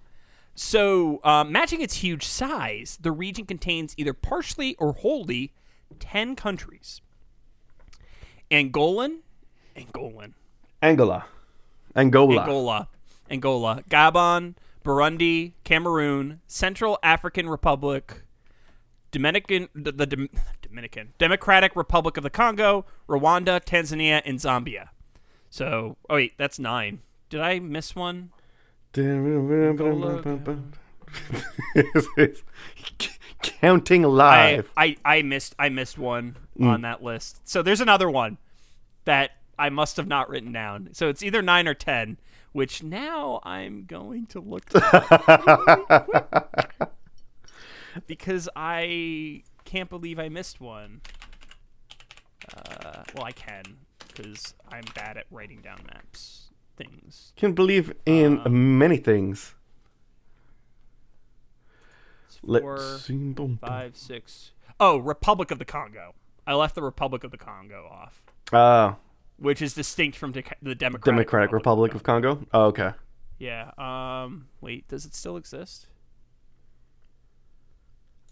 So, 0.55 1.21
um, 1.25 1.51
matching 1.51 1.81
its 1.81 1.95
huge 1.97 2.25
size, 2.25 2.99
the 3.01 3.11
region 3.11 3.45
contains 3.47 3.95
either 3.97 4.13
partially 4.13 4.77
or 4.77 4.93
wholly 4.93 5.53
10 5.99 6.37
countries. 6.37 7.01
Angolan, 8.51 9.21
Angolan, 9.77 10.33
Angola. 10.83 11.27
Angola. 11.97 12.41
Angola, 12.41 12.89
Angola, 13.31 13.83
Gabon, 13.89 14.55
Burundi, 14.85 15.53
Cameroon, 15.65 16.41
Central 16.47 16.99
African 17.03 17.49
Republic, 17.49 18.23
Dominican, 19.11 19.69
the, 19.75 19.93
the 19.93 20.07
Dom- 20.07 20.31
Dominican, 20.63 21.13
Democratic 21.19 21.77
Republic 21.77 22.17
of 22.17 22.23
the 22.23 22.31
Congo, 22.31 22.85
Rwanda, 23.09 23.65
Tanzania, 23.65 24.23
and 24.25 24.39
Zambia. 24.39 24.89
So, 25.51 25.97
oh 26.11 26.17
wait, 26.17 26.33
that's 26.37 26.59
nine. 26.59 27.01
Did 27.31 27.41
I 27.41 27.61
miss 27.61 27.95
one? 27.95 28.31
Counting 33.43 34.05
I, 34.05 34.09
live. 34.09 34.71
I 34.77 34.97
I 35.05 35.23
missed 35.23 35.55
I 35.59 35.69
missed 35.69 35.99
one 35.99 36.37
mm. 36.59 36.67
on 36.67 36.83
that 36.83 37.03
list. 37.03 37.49
So 37.49 37.63
there's 37.63 37.81
another 37.81 38.11
one 38.11 38.39
that 39.05 39.33
I 39.59 39.69
must 39.71 39.97
have 39.97 40.07
not 40.07 40.29
written 40.29 40.53
down. 40.53 40.91
So 40.93 41.09
it's 41.09 41.23
either 41.23 41.43
nine 41.43 41.67
or 41.69 41.75
ten, 41.75 42.19
which 42.53 42.83
now 42.83 43.41
I'm 43.45 43.85
going 43.87 44.27
to 44.27 44.41
look 44.41 44.65
up 44.75 45.11
really 45.47 45.85
quick. 46.79 46.91
because 48.07 48.49
I 48.57 49.43
can't 49.65 49.89
believe 49.91 50.19
I 50.19 50.29
missed 50.29 50.61
one. 50.61 51.01
Uh, 52.55 53.03
well, 53.15 53.25
I 53.25 53.33
can 53.33 53.63
because 54.09 54.55
I'm 54.71 54.85
bad 54.95 55.17
at 55.17 55.27
writing 55.31 55.61
down 55.61 55.81
maps 55.93 56.49
things. 56.77 57.33
Can 57.37 57.53
believe 57.53 57.93
in 58.07 58.41
Um, 58.45 58.79
many 58.79 58.97
things. 58.97 59.55
Four, 62.47 62.77
Let's 62.77 63.05
see. 63.05 63.15
Boom, 63.15 63.33
boom. 63.33 63.59
five, 63.59 63.97
six. 63.97 64.53
Oh, 64.79 64.99
Republic 64.99 65.51
of 65.51 65.59
the 65.59 65.65
Congo. 65.65 66.15
I 66.47 66.53
left 66.55 66.75
the 66.75 66.83
Republic 66.83 67.25
of 67.25 67.31
the 67.31 67.39
Congo 67.39 67.89
off. 67.91 68.23
Ah, 68.53 68.97
which 69.45 69.63
is 69.63 69.75
distinct 69.75 70.17
from 70.17 70.33
Dec- 70.33 70.55
the 70.63 70.75
Democratic, 70.75 71.05
Democratic 71.05 71.53
Republic 71.53 71.95
of 71.95 72.03
Congo. 72.03 72.45
Oh, 72.53 72.65
okay. 72.67 72.93
Yeah. 73.39 73.71
Um. 73.79 74.49
Wait. 74.61 74.89
Does 74.89 75.05
it 75.05 75.15
still 75.15 75.37
exist? 75.37 75.87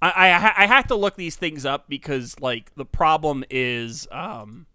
I 0.00 0.10
I 0.10 0.64
I 0.64 0.66
have 0.66 0.86
to 0.88 0.96
look 0.96 1.16
these 1.16 1.36
things 1.36 1.64
up 1.64 1.88
because 1.88 2.40
like 2.40 2.74
the 2.74 2.84
problem 2.84 3.44
is 3.50 4.08
um. 4.10 4.66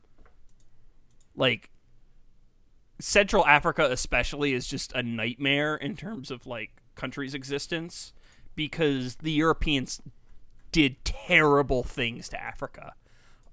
Like. 1.35 1.69
Central 2.99 3.45
Africa, 3.45 3.87
especially, 3.91 4.53
is 4.53 4.65
just 4.65 4.91
a 4.93 5.03
nightmare 5.03 5.75
in 5.75 5.95
terms 5.95 6.31
of 6.31 6.47
like 6.47 6.71
country's 6.95 7.35
existence 7.35 8.11
because 8.55 9.17
the 9.17 9.31
Europeans 9.31 10.01
did 10.71 11.05
terrible 11.05 11.83
things 11.83 12.27
to 12.29 12.41
Africa. 12.41 12.93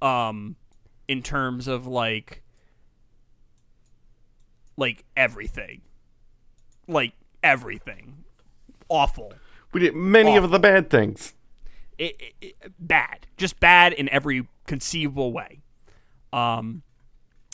Um, 0.01 0.57
in 1.09 1.23
terms 1.23 1.69
of 1.69 1.87
like 1.87 2.43
like 4.77 5.05
everything. 5.17 5.83
Like 6.89 7.13
everything. 7.43 8.25
Awful. 8.89 9.33
We 9.73 9.81
did 9.81 9.95
many 9.95 10.31
Awful. 10.33 10.45
of 10.45 10.51
the 10.51 10.59
bad 10.59 10.91
things. 10.91 11.35
It, 11.99 12.17
it, 12.21 12.35
it- 12.61 12.73
bad. 12.79 13.27
Just 13.37 13.61
bad 13.61 13.93
in 13.93 14.09
every 14.11 14.47
conceivable 14.67 15.33
way. 15.33 15.61
Um 16.33 16.83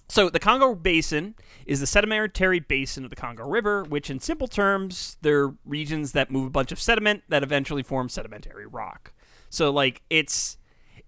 so 0.09 0.29
the 0.29 0.41
Congo 0.41 0.75
Basin 0.75 1.37
is 1.67 1.79
the 1.79 1.87
sedimentary 1.87 2.59
basin 2.59 3.05
of 3.05 3.11
the 3.11 3.17
Congo 3.17 3.47
River, 3.47 3.85
which 3.85 4.11
in 4.11 4.19
simple 4.19 4.49
terms, 4.49 5.17
they're 5.23 5.55
regions 5.65 6.11
that 6.13 6.33
move 6.33 6.49
a 6.49 6.51
bunch 6.51 6.73
of 6.73 6.81
sediment 6.81 7.23
that 7.29 7.45
eventually 7.45 7.85
form 7.85 8.09
sedimentary 8.09 8.67
rock. 8.67 9.13
So 9.51 9.71
like 9.71 10.03
it's 10.11 10.57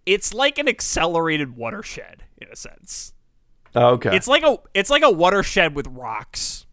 it's 0.07 0.33
like 0.33 0.59
an 0.59 0.69
accelerated 0.69 1.57
watershed 1.57 2.25
in 2.39 2.47
a 2.49 2.55
sense. 2.57 3.13
Oh, 3.75 3.91
okay. 3.95 4.15
It's 4.17 4.29
like 4.29 4.43
a 4.43 4.59
it's 4.75 4.91
like 4.91 5.03
a 5.03 5.11
watershed 5.11 5.75
with 5.75 5.87
rocks, 5.89 6.67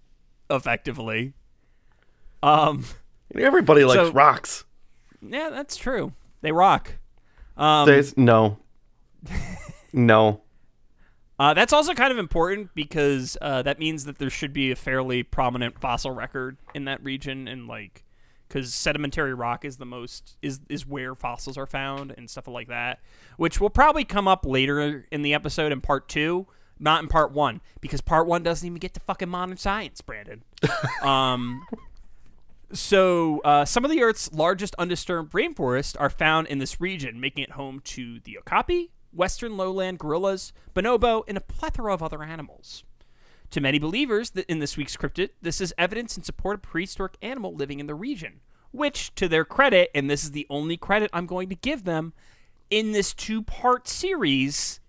effectively. 0.50 1.34
Um, 2.44 2.86
Everybody 3.36 3.84
likes 3.86 4.08
so- 4.08 4.12
rocks. 4.12 4.66
yeah, 5.22 5.50
that's 5.50 5.76
true. 5.78 6.14
They 6.42 6.52
rock. 6.52 6.94
Um, 7.58 7.86
There's 7.86 8.16
no. 8.18 8.58
no. 9.94 10.42
uh, 11.38 11.54
that's 11.54 11.74
also 11.74 11.94
kind 11.94 12.12
of 12.12 12.18
important 12.18 12.74
because 12.74 13.38
uh, 13.42 13.62
that 13.64 13.80
means 13.80 14.06
that 14.06 14.18
there 14.18 14.30
should 14.30 14.54
be 14.54 14.72
a 14.72 14.76
fairly 14.76 15.24
prominent 15.24 15.80
fossil 15.80 16.12
record 16.12 16.58
in 16.74 16.86
that 16.86 17.04
region, 17.04 17.48
and 17.50 17.68
like, 17.68 18.06
because 18.48 18.74
sedimentary 18.74 19.34
rock 19.34 19.66
is 19.66 19.78
the 19.78 19.86
most 19.86 20.38
is 20.42 20.62
is 20.70 20.88
where 20.88 21.16
fossils 21.16 21.58
are 21.58 21.68
found 21.68 22.14
and 22.18 22.30
stuff 22.30 22.48
like 22.48 22.70
that, 22.70 23.00
which 23.38 23.60
will 23.60 23.70
probably 23.70 24.06
come 24.06 24.28
up 24.28 24.46
later 24.46 25.06
in 25.12 25.22
the 25.22 25.34
episode 25.34 25.72
in 25.74 25.82
part 25.82 26.08
two, 26.08 26.48
not 26.80 27.02
in 27.02 27.10
part 27.10 27.32
one, 27.32 27.62
because 27.82 28.02
part 28.02 28.28
one 28.28 28.44
doesn't 28.44 28.66
even 28.66 28.80
get 28.80 28.94
to 28.94 29.00
fucking 29.00 29.30
modern 29.30 29.58
science, 29.58 30.02
Brandon. 30.02 30.44
um. 31.02 31.66
So, 32.72 33.40
uh, 33.40 33.66
some 33.66 33.84
of 33.84 33.90
the 33.90 34.04
Earth's 34.04 34.32
largest 34.32 34.76
undisturbed 34.78 35.34
rainforests 35.34 35.96
are 36.00 36.10
found 36.10 36.46
in 36.48 36.60
this 36.60 36.80
region, 36.80 37.20
making 37.20 37.44
it 37.44 37.52
home 37.52 37.80
to 37.86 38.20
the 38.20 38.38
okapi, 38.38 38.92
western 39.12 39.58
lowland 39.58 39.98
gorillas, 39.98 40.54
bonobo, 40.76 41.24
and 41.28 41.36
a 41.36 41.42
plethora 41.42 41.92
of 41.94 42.04
other 42.04 42.22
animals. 42.22 42.84
To 43.52 43.62
many 43.62 43.80
believers 43.80 44.32
in 44.48 44.60
this 44.60 44.78
week's 44.78 44.96
cryptid, 44.96 45.30
this 45.42 45.60
is 45.60 45.74
evidence 45.80 46.16
in 46.16 46.24
support 46.24 46.58
of 46.58 46.62
prehistoric 46.62 47.18
animal 47.24 47.56
living 47.56 47.80
in 47.80 47.88
the 47.88 47.96
region, 47.96 48.42
which, 48.72 49.16
to 49.16 49.28
their 49.28 49.46
credit, 49.46 49.90
and 49.96 50.08
this 50.08 50.24
is 50.24 50.32
the 50.32 50.46
only 50.52 50.78
credit 50.78 51.10
I'm 51.12 51.26
going 51.26 51.50
to 51.50 51.56
give 51.56 51.84
them, 51.84 52.14
in 52.70 52.92
this 52.92 53.16
two-part 53.16 53.88
series, 53.88 54.80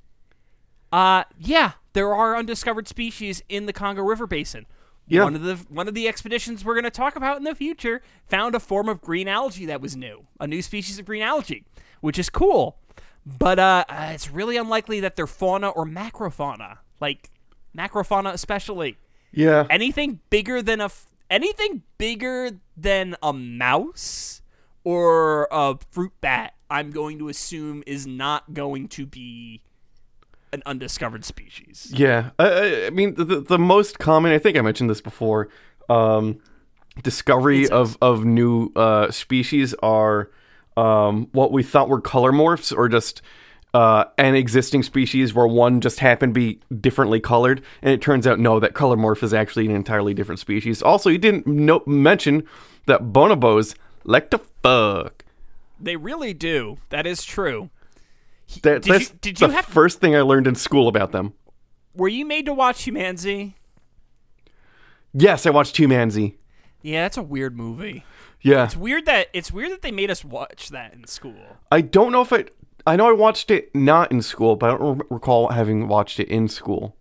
uh, 0.92 1.24
yeah, 1.38 1.72
there 1.92 2.14
are 2.14 2.37
undiscovered 2.37 2.88
species 2.88 3.42
in 3.48 3.66
the 3.66 3.72
Congo 3.72 4.03
River 4.03 4.26
Basin. 4.26 4.66
Yeah. 5.07 5.24
One 5.24 5.35
of 5.35 5.42
the 5.42 5.57
one 5.68 5.88
of 5.88 5.94
the 5.94 6.07
expeditions 6.07 6.64
we're 6.64 6.74
going 6.74 6.85
to 6.85 6.90
talk 6.90 7.16
about 7.16 7.37
in 7.37 7.44
the 7.44 7.55
future 7.55 8.00
found 8.26 8.55
a 8.55 8.61
form 8.61 8.88
of 8.88 9.00
green 9.00 9.26
algae 9.26 9.66
that 9.66 9.81
was 9.81 9.96
new, 9.96 10.26
a 10.38 10.46
new 10.46 10.62
species 10.62 10.98
of 11.00 11.05
green 11.05 11.22
algae, 11.22 11.64
which 12.00 12.18
is 12.18 12.31
cool. 12.31 12.79
But 13.26 13.59
uh, 13.59 13.85
uh, 13.88 14.11
it's 14.14 14.31
really 14.31 14.57
unlikely 14.57 15.00
that 15.00 15.16
they're 15.16 15.26
fauna 15.26 15.70
or 15.70 15.85
macrofauna, 15.85 16.79
like 17.00 17.31
macrofauna 17.76 18.33
especially. 18.33 18.98
Yeah. 19.33 19.66
Anything 19.68 20.20
bigger 20.31 20.62
than 20.62 20.81
a 20.81 20.87
f- 20.87 21.07
anything 21.29 21.83
bigger 21.98 22.61
than 22.76 23.16
a 23.22 23.33
mouse 23.33 24.42
or 24.85 25.48
a 25.50 25.76
fruit 25.90 26.12
bat, 26.20 26.55
I'm 26.70 26.92
going 26.92 27.18
to 27.18 27.29
assume 27.29 27.83
is 27.87 28.07
not 28.07 28.55
going 28.55 28.88
to 28.88 29.07
be 29.07 29.62
an 30.53 30.63
undiscovered 30.67 31.25
species. 31.25 31.93
Yeah, 31.95 32.31
I- 32.39 32.87
I, 32.87 32.91
mean 32.91 33.15
the, 33.15 33.25
the 33.25 33.41
the 33.41 33.59
most 33.59 33.99
common. 33.99 34.33
I 34.33 34.39
think 34.39 34.57
I 34.57 34.61
mentioned 34.61 34.91
this 34.91 35.01
before. 35.01 35.49
Um, 35.89 36.39
discovery 37.03 37.69
of 37.69 37.97
of 38.01 38.25
new 38.25 38.73
uh, 38.77 39.11
species 39.11 39.75
are 39.83 40.31
um, 40.77 41.29
what 41.33 41.53
we 41.53 41.63
thought 41.63 41.89
were 41.89 42.01
color 42.01 42.33
morphs, 42.33 42.77
or 42.77 42.89
just 42.89 43.23
uh, 43.75 44.05
an 44.19 44.35
existing 44.35 44.83
species 44.83 45.33
where 45.35 45.47
one 45.47 45.81
just 45.81 46.01
happened 46.01 46.35
to 46.35 46.41
be 46.41 46.61
differently 46.81 47.21
colored, 47.21 47.63
and 47.83 47.93
it 47.93 48.01
turns 48.03 48.27
out 48.27 48.39
no, 48.39 48.59
that 48.61 48.75
color 48.75 48.97
morph 48.97 49.23
is 49.23 49.33
actually 49.35 49.67
an 49.67 49.73
entirely 49.73 50.15
different 50.15 50.39
species. 50.41 50.83
Also, 50.83 51.11
you 51.11 51.19
didn't 51.19 51.47
no- 51.47 51.83
mention 51.87 52.43
that 52.87 53.03
bonobos 53.13 53.75
like 54.05 54.31
to 54.31 54.39
fuck. 54.63 55.25
They 55.79 55.97
really 55.97 56.35
do. 56.35 56.79
That 56.91 57.07
is 57.07 57.25
true. 57.25 57.71
That, 58.63 58.83
Did 58.83 58.87
you- 58.87 58.93
that's 58.93 59.11
did 59.11 59.41
you 59.41 59.47
the 59.49 59.53
have- 59.55 59.65
first 59.67 60.01
thing 60.01 60.15
I 60.17 60.21
learned 60.23 60.47
in 60.47 60.55
school 60.55 60.89
about 60.89 61.13
them. 61.13 61.35
Were 61.95 62.09
you 62.09 62.25
made 62.25 62.47
to 62.47 62.55
watch 62.55 62.85
Humanzi? 62.85 63.55
Yes, 65.13 65.47
I 65.47 65.51
watched 65.51 65.77
Humanzi. 65.77 66.37
Yeah, 66.83 67.03
that's 67.03 67.17
a 67.17 67.23
weird 67.23 67.57
movie. 67.57 68.05
Yeah, 68.43 68.65
It's 68.65 68.77
weird 68.77 69.05
that 69.07 69.29
it's 69.35 69.53
weird 69.53 69.71
that 69.73 69.83
they 69.83 69.91
made 69.91 70.11
us 70.11 70.25
watch 70.25 70.71
that 70.71 70.95
in 70.95 71.07
school. 71.07 71.59
I 71.71 71.83
don't 71.83 72.11
know 72.13 72.23
if 72.23 72.33
I. 72.33 72.47
I 72.87 72.97
know 72.97 73.07
I 73.11 73.13
watched 73.13 73.51
it 73.51 73.75
not 73.75 74.11
in 74.11 74.23
school, 74.23 74.57
but 74.57 74.71
I 74.71 74.79
don't 74.79 74.99
re- 75.01 75.07
recall 75.11 75.49
having 75.51 75.89
watched 75.89 76.19
it 76.19 76.29
in 76.29 76.49
school. 76.49 76.97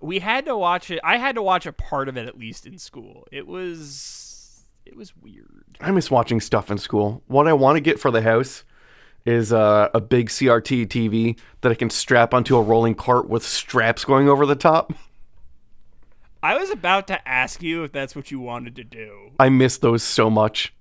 We 0.00 0.20
had 0.20 0.44
to 0.46 0.56
watch 0.56 0.88
it. 0.92 1.00
I 1.02 1.16
had 1.16 1.34
to 1.34 1.42
watch 1.42 1.66
a 1.66 1.72
part 1.72 2.08
of 2.08 2.16
it 2.16 2.28
at 2.28 2.38
least 2.38 2.64
in 2.66 2.78
school. 2.78 3.26
It 3.32 3.48
was 3.48 4.64
it 4.84 4.94
was 4.96 5.16
weird. 5.16 5.78
I 5.80 5.90
miss 5.90 6.08
watching 6.10 6.40
stuff 6.40 6.70
in 6.70 6.78
school. 6.78 7.24
What 7.26 7.48
I 7.48 7.52
want 7.52 7.74
to 7.76 7.80
get 7.80 7.98
for 7.98 8.12
the 8.12 8.22
house 8.22 8.62
is 9.26 9.52
uh, 9.52 9.88
a 9.92 10.00
big 10.00 10.28
CRT 10.28 10.86
TV 10.86 11.38
that 11.60 11.72
I 11.72 11.74
can 11.74 11.90
strap 11.90 12.32
onto 12.32 12.56
a 12.56 12.62
rolling 12.62 12.94
cart 12.94 13.28
with 13.28 13.44
straps 13.44 14.04
going 14.04 14.28
over 14.28 14.46
the 14.46 14.54
top. 14.54 14.92
I 16.42 16.56
was 16.56 16.70
about 16.70 17.08
to 17.08 17.28
ask 17.28 17.62
you 17.62 17.82
if 17.82 17.90
that's 17.90 18.14
what 18.14 18.30
you 18.30 18.38
wanted 18.38 18.76
to 18.76 18.84
do. 18.84 19.32
I 19.40 19.48
miss 19.48 19.78
those 19.78 20.04
so 20.04 20.30
much. 20.30 20.72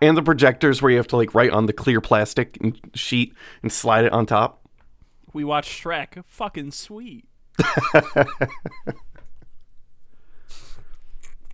And 0.00 0.16
the 0.16 0.22
projectors 0.22 0.80
where 0.80 0.90
you 0.90 0.96
have 0.96 1.06
to 1.08 1.16
like 1.16 1.34
write 1.34 1.50
on 1.50 1.66
the 1.66 1.72
clear 1.74 2.00
plastic 2.00 2.58
and 2.60 2.80
sheet 2.94 3.34
and 3.62 3.70
slide 3.70 4.06
it 4.06 4.12
on 4.12 4.24
top. 4.24 4.66
We 5.34 5.44
watched 5.44 5.82
Shrek. 5.82 6.24
Fucking 6.26 6.70
sweet. 6.72 7.26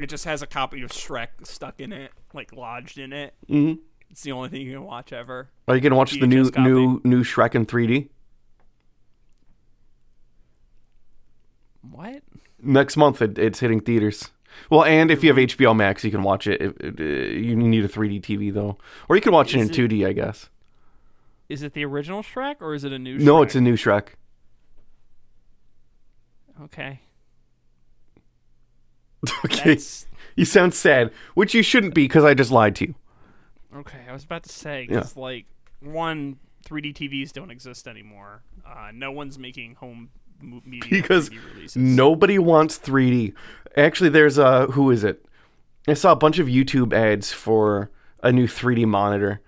it 0.01 0.07
just 0.07 0.25
has 0.25 0.41
a 0.43 0.47
copy 0.47 0.83
of 0.83 0.91
Shrek 0.91 1.29
stuck 1.45 1.81
in 1.81 1.93
it, 1.93 2.13
like 2.33 2.53
lodged 2.53 2.99
in 2.99 3.13
it. 3.13 3.35
Mm-hmm. 3.49 3.83
It's 4.11 4.23
the 4.23 4.33
only 4.33 4.49
thing 4.49 4.62
you 4.62 4.73
can 4.73 4.85
watch 4.85 5.12
ever. 5.12 5.49
Are 5.68 5.75
you 5.75 5.81
gonna 5.81 5.94
watch 5.97 6.12
the 6.18 6.27
new 6.27 6.51
copy. 6.51 6.62
new 6.68 7.01
new 7.05 7.23
Shrek 7.23 7.55
in 7.55 7.66
3D 7.66 8.09
What? 11.83 12.23
next 12.62 12.97
month? 12.97 13.23
It, 13.23 13.38
it's 13.38 13.61
hitting 13.61 13.81
theaters. 13.81 14.31
Well, 14.71 14.85
and 14.85 15.11
if 15.11 15.23
you 15.23 15.29
have 15.33 15.37
HBO 15.37 15.77
Max, 15.77 16.03
you 16.05 16.11
can 16.11 16.23
watch 16.23 16.47
it. 16.47 16.61
It- 16.61 16.77
it- 16.81 17.01
uh, 17.01 17.05
you 17.05 17.55
need 17.55 17.85
a 17.85 17.88
3D 17.88 18.21
TV 18.21 18.51
though, 18.53 18.79
or 19.09 19.16
you 19.16 19.23
can 19.23 19.33
watch 19.33 19.55
it 19.55 19.61
in 19.61 19.68
it- 19.71 19.73
2D, 19.73 20.07
I 20.07 20.12
guess. 20.12 20.49
Is 21.49 21.62
it 21.62 21.73
the 21.75 21.85
original 21.85 22.23
Shrek 22.23 22.57
or 22.61 22.75
is 22.75 22.85
it 22.85 22.92
a 22.92 22.99
new? 22.99 23.18
Shrek? 23.18 23.23
No, 23.25 23.42
it's 23.42 23.55
a 23.55 23.61
new 23.61 23.75
Shrek. 23.77 24.09
Okay. 26.62 27.01
Okay, 29.44 29.71
That's 29.71 30.07
you 30.37 30.44
sound 30.44 30.75
sad, 30.75 31.11
which 31.35 31.53
you 31.53 31.62
shouldn't 31.62 31.92
be 31.94 32.05
because 32.05 32.23
I 32.25 32.35
just 32.35 32.51
lied 32.53 32.77
to 32.77 32.87
you. 32.88 32.94
Okay. 33.77 34.01
I 34.09 34.13
was 34.13 34.25
about 34.25 34.43
to 34.45 34.49
say 34.53 34.83
Yeah. 34.89 34.97
because 34.97 35.17
like 35.17 35.47
one, 35.81 36.39
3D 36.67 36.95
TVs 36.95 37.33
don't 37.33 37.51
exist 37.51 37.87
anymore. 37.87 38.43
Uh, 38.67 38.91
no 38.93 39.13
one's 39.13 39.39
making 39.39 39.77
home 39.77 40.11
media 40.43 40.83
because 40.91 41.31
3D 41.31 41.55
releases. 41.55 41.77
nobody 41.77 42.39
wants 42.39 42.79
3D. 42.79 43.33
Actually, 43.77 44.11
there's 44.11 44.39
a 44.39 44.67
who 44.67 44.91
is 44.91 45.05
it? 45.05 45.25
I 45.87 45.95
saw 45.95 46.13
a 46.13 46.17
bunch 46.17 46.39
of 46.39 46.47
YouTube 46.49 46.93
ads 46.93 47.33
for 47.33 47.91
a 48.23 48.31
new 48.33 48.47
3D 48.47 48.85
monitor 48.87 49.41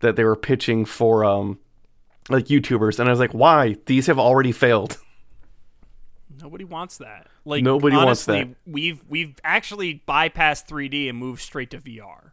that 0.00 0.16
they 0.16 0.24
were 0.24 0.36
pitching 0.36 0.84
for 0.84 1.24
um 1.24 1.58
like 2.28 2.46
YouTubers, 2.46 2.98
and 3.00 3.08
I 3.08 3.12
was 3.12 3.18
like, 3.18 3.32
why? 3.32 3.76
These 3.86 4.06
have 4.06 4.18
already 4.18 4.52
failed. 4.52 4.98
Nobody 6.40 6.64
wants 6.64 6.98
that. 6.98 7.26
Like 7.44 7.62
Nobody 7.62 7.96
wants 7.96 8.24
that. 8.26 8.48
We've 8.66 9.02
we've 9.08 9.34
actually 9.44 10.02
bypassed 10.08 10.66
3D 10.68 11.08
and 11.08 11.18
moved 11.18 11.42
straight 11.42 11.70
to 11.72 11.78
VR 11.78 12.30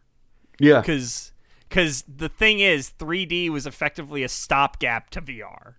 Yeah, 0.58 0.80
because 0.80 1.29
because 1.70 2.02
the 2.02 2.28
thing 2.28 2.58
is 2.58 2.92
3D 2.98 3.48
was 3.48 3.64
effectively 3.64 4.24
a 4.24 4.28
stopgap 4.28 5.08
to 5.10 5.22
VR. 5.22 5.74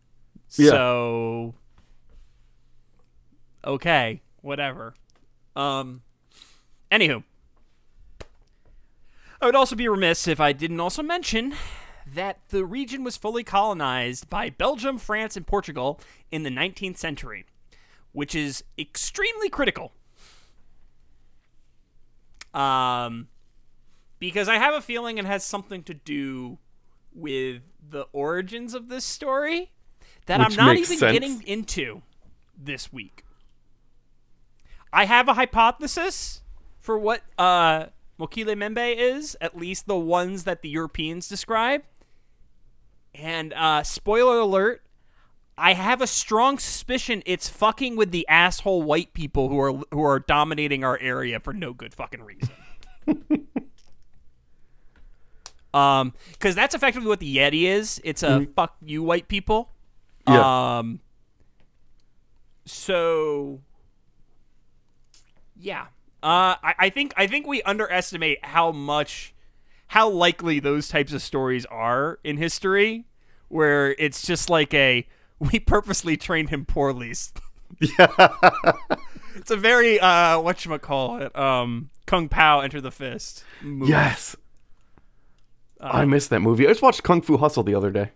Yeah. 0.52 0.70
So 0.72 1.56
okay, 3.64 4.22
whatever. 4.42 4.96
Um. 5.56 6.02
Anywho, 6.90 7.24
I 9.42 9.46
would 9.46 9.56
also 9.56 9.76
be 9.78 9.88
remiss 9.88 10.28
if 10.28 10.42
I 10.42 10.52
didn't 10.52 10.80
also 10.80 11.02
mention 11.02 11.54
that 12.06 12.40
the 12.50 12.66
region 12.66 13.04
was 13.04 13.16
fully 13.16 13.44
colonized 13.46 14.30
by 14.30 14.50
Belgium, 14.50 14.98
France, 14.98 15.38
and 15.38 15.48
Portugal 15.48 16.02
in 16.32 16.44
the 16.44 16.50
19th 16.50 16.98
century, 16.98 17.46
which 18.12 18.36
is 18.36 18.64
extremely 18.78 19.48
critical. 19.48 19.94
Um, 22.54 23.30
because 24.22 24.48
I 24.48 24.60
have 24.60 24.76
a 24.76 24.82
feeling 24.82 25.18
it 25.18 25.26
has 25.26 25.44
something 25.44 25.82
to 25.84 25.96
do 25.96 26.60
with 27.12 27.64
the 27.90 28.06
origins 28.14 28.76
of 28.76 28.88
this 28.88 29.04
story 29.04 29.72
that 30.28 30.40
Which 30.40 30.60
I'm 30.60 30.66
not 30.68 30.78
even 30.78 31.00
sense. 31.00 31.12
getting 31.12 31.42
into 31.48 32.04
this 32.56 32.94
week. 32.94 33.26
I 34.94 35.06
have 35.06 35.28
a 35.28 35.34
hypothesis 35.34 36.44
for 36.80 37.00
what 37.00 37.24
uh, 37.40 37.88
Mokele-mbembe 38.20 38.96
is, 38.96 39.36
at 39.42 39.58
least 39.58 39.88
the 39.88 39.98
ones 39.98 40.44
that 40.44 40.62
the 40.62 40.70
Europeans 40.70 41.28
describe. 41.28 41.82
And 43.16 43.54
uh, 43.54 43.82
spoiler 43.82 44.38
alert, 44.38 44.84
I 45.58 45.74
have 45.74 46.00
a 46.00 46.08
strong 46.08 46.60
suspicion 46.60 47.24
it's 47.26 47.50
fucking 47.50 47.96
with 47.96 48.12
the 48.12 48.28
asshole 48.28 48.84
white 48.84 49.14
people 49.14 49.50
who 49.50 49.60
are 49.60 49.74
who 49.90 50.04
are 50.04 50.20
dominating 50.20 50.84
our 50.84 51.00
area 51.00 51.40
for 51.40 51.54
no 51.54 51.74
good 51.74 51.96
fucking 51.96 52.22
reason. 52.22 52.50
um, 55.74 56.14
because 56.34 56.56
that's 56.56 56.76
effectively 56.76 57.08
what 57.08 57.20
the 57.20 57.38
Yeti 57.38 57.64
is. 57.64 58.02
It's 58.04 58.24
a 58.24 58.46
fuck 58.56 58.76
you 58.84 59.04
white 59.04 59.28
people. 59.28 59.70
Yeah. 60.28 60.78
Um. 60.80 61.00
So. 62.66 63.62
Yeah. 65.60 65.88
Uh, 66.24 66.56
I, 66.64 66.76
I 66.80 66.90
think 66.90 67.14
I 67.18 67.28
think 67.28 67.48
we 67.48 67.62
underestimate 67.64 68.44
how 68.46 68.72
much, 68.72 69.34
how 69.88 70.10
likely 70.10 70.60
those 70.60 70.88
types 70.88 71.14
of 71.14 71.22
stories 71.22 71.66
are 71.66 72.20
in 72.24 72.38
history, 72.38 73.06
where 73.48 73.96
it's 73.98 74.26
just 74.26 74.50
like 74.50 74.74
a 74.74 75.08
we 75.40 75.60
purposely 75.60 76.18
trained 76.18 76.50
him 76.50 76.66
poorly. 76.66 77.14
Yeah. 77.80 78.28
It's 79.36 79.50
a 79.50 79.56
very 79.56 79.98
uh 80.00 80.40
what 80.42 80.66
you 80.66 80.78
call 80.78 81.18
it 81.22 81.36
um 81.38 81.90
Kung 82.06 82.28
Pow 82.28 82.60
Enter 82.60 82.82
the 82.82 82.92
Fist. 82.92 83.44
movie. 83.62 83.90
yes. 83.92 84.36
Uh, 85.82 85.90
I 85.92 86.06
missed 86.06 86.30
that 86.30 86.42
movie. 86.42 86.66
I 86.66 86.70
just 86.70 86.82
watched 86.82 87.04
Kung 87.04 87.22
Fu 87.22 87.38
Hustle 87.38 87.64
the 87.64 87.76
other 87.76 87.92
day. 87.92 88.12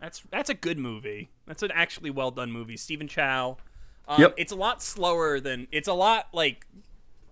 That's 0.00 0.22
that's 0.30 0.50
a 0.50 0.54
good 0.54 0.78
movie. 0.78 1.30
That's 1.46 1.62
an 1.62 1.70
actually 1.74 2.10
well 2.10 2.30
done 2.30 2.52
movie. 2.52 2.76
Stephen 2.76 3.08
Chow. 3.08 3.56
Um, 4.08 4.20
Yep. 4.20 4.34
It's 4.38 4.52
a 4.52 4.56
lot 4.56 4.82
slower 4.82 5.40
than 5.40 5.66
it's 5.72 5.88
a 5.88 5.92
lot 5.94 6.28
like 6.32 6.66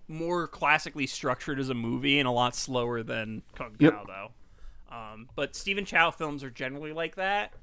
more 0.07 0.47
classically 0.47 1.05
structured 1.07 1.59
as 1.59 1.69
a 1.69 1.73
movie 1.73 2.19
and 2.19 2.27
a 2.27 2.31
lot 2.31 2.55
slower 2.55 3.03
than 3.03 3.43
Kung 3.55 3.75
Yep. 3.79 3.93
Pow 3.93 4.05
though. 4.05 4.95
Um, 4.95 5.29
but 5.35 5.55
Stephen 5.55 5.85
Chow 5.85 6.09
films 6.11 6.43
are 6.43 6.49
generally 6.49 6.93
like 6.93 7.15
that. 7.15 7.53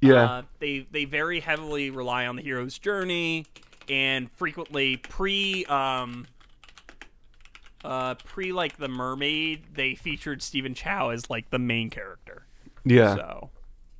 Yeah. 0.00 0.24
Uh, 0.24 0.42
they 0.58 0.86
they 0.90 1.04
very 1.04 1.40
heavily 1.40 1.90
rely 1.90 2.26
on 2.26 2.36
the 2.36 2.42
hero's 2.42 2.78
journey 2.78 3.46
and 3.88 4.30
frequently 4.32 4.96
pre 4.96 5.64
um 5.66 6.26
uh 7.84 8.14
pre 8.14 8.52
like 8.52 8.78
the 8.78 8.88
mermaid 8.88 9.74
they 9.74 9.94
featured 9.94 10.42
Stephen 10.42 10.74
Chow 10.74 11.10
as 11.10 11.28
like 11.30 11.50
the 11.50 11.58
main 11.58 11.90
character. 11.90 12.46
yeah. 12.84 13.14
So, 13.14 13.50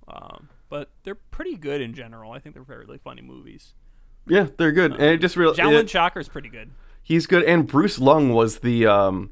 um, 0.08 0.48
but 0.68 0.90
they're 1.04 1.14
pretty 1.14 1.56
good 1.56 1.80
in 1.80 1.94
general. 1.94 2.32
I 2.32 2.38
think 2.38 2.54
they're 2.54 2.64
very 2.64 2.84
really 2.84 2.98
funny 2.98 3.22
movies. 3.22 3.74
Yeah, 4.26 4.48
they're 4.56 4.72
good. 4.72 4.92
and 4.92 5.02
it 5.02 5.18
just 5.18 5.36
real 5.36 5.54
Jalen 5.54 6.16
is 6.20 6.28
pretty 6.28 6.48
good. 6.48 6.70
he's 7.02 7.26
good 7.26 7.44
and 7.44 7.66
Bruce 7.66 7.98
Leung 7.98 8.32
was 8.32 8.60
the 8.60 8.86
um 8.86 9.30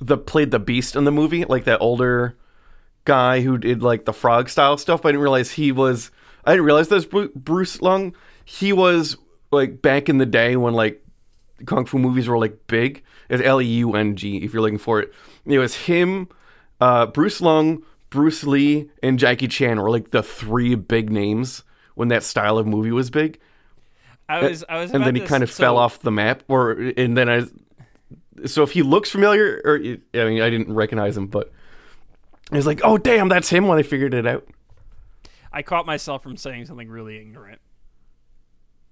the 0.00 0.16
played 0.16 0.52
the 0.52 0.60
beast 0.60 0.94
in 0.94 1.04
the 1.04 1.12
movie, 1.12 1.44
like 1.44 1.64
that 1.64 1.80
older 1.80 2.36
guy 3.04 3.40
who 3.40 3.58
did 3.58 3.82
like 3.82 4.04
the 4.04 4.12
frog 4.12 4.48
style 4.48 4.76
stuff, 4.76 5.02
but 5.02 5.08
I 5.08 5.12
didn't 5.12 5.22
realize 5.22 5.52
he 5.52 5.72
was 5.72 6.10
I 6.44 6.52
didn't 6.52 6.66
realize 6.66 6.88
that 6.88 7.12
was 7.12 7.28
Bruce 7.34 7.78
Leung. 7.78 8.14
He 8.44 8.72
was 8.72 9.16
like 9.50 9.82
back 9.82 10.08
in 10.08 10.18
the 10.18 10.26
day 10.26 10.56
when 10.56 10.74
like 10.74 11.04
kung 11.66 11.84
fu 11.84 11.98
movies 11.98 12.28
were 12.28 12.38
like 12.38 12.66
big. 12.66 13.02
It's 13.28 13.42
L 13.42 13.60
E 13.60 13.64
U 13.66 13.94
N 13.94 14.16
G 14.16 14.38
if 14.38 14.52
you're 14.52 14.62
looking 14.62 14.78
for 14.78 15.00
it. 15.00 15.12
It 15.46 15.58
was 15.58 15.74
him, 15.74 16.28
uh, 16.80 17.06
Bruce 17.06 17.40
Leung, 17.40 17.82
Bruce 18.10 18.44
Lee, 18.44 18.90
and 19.02 19.18
Jackie 19.18 19.48
Chan 19.48 19.80
were 19.80 19.90
like 19.90 20.10
the 20.10 20.22
three 20.22 20.74
big 20.74 21.10
names 21.10 21.62
when 21.94 22.08
that 22.08 22.22
style 22.22 22.58
of 22.58 22.66
movie 22.66 22.92
was 22.92 23.10
big. 23.10 23.38
I 24.28 24.42
was 24.42 24.64
I 24.68 24.78
was 24.78 24.92
and 24.92 25.04
then 25.04 25.14
he 25.14 25.22
to- 25.22 25.26
kind 25.26 25.42
of 25.42 25.50
so- 25.50 25.62
fell 25.62 25.76
off 25.78 26.00
the 26.00 26.10
map 26.10 26.42
or 26.48 26.72
and 26.72 27.16
then 27.16 27.30
i 27.30 27.42
so 28.44 28.62
if 28.62 28.72
he 28.72 28.82
looks 28.82 29.10
familiar 29.10 29.60
or 29.64 29.76
i 29.78 30.24
mean 30.28 30.42
i 30.42 30.50
didn't 30.50 30.72
recognize 30.72 31.16
him 31.16 31.26
but 31.26 31.50
i 32.52 32.56
was 32.56 32.66
like 32.66 32.80
oh 32.84 32.96
damn 32.98 33.28
that's 33.30 33.48
him 33.48 33.66
when 33.66 33.78
i 33.78 33.82
figured 33.82 34.12
it 34.14 34.26
out 34.26 34.46
I 35.50 35.62
caught 35.62 35.86
myself 35.86 36.22
from 36.22 36.36
saying 36.36 36.66
something 36.66 36.90
really 36.90 37.16
ignorant, 37.16 37.60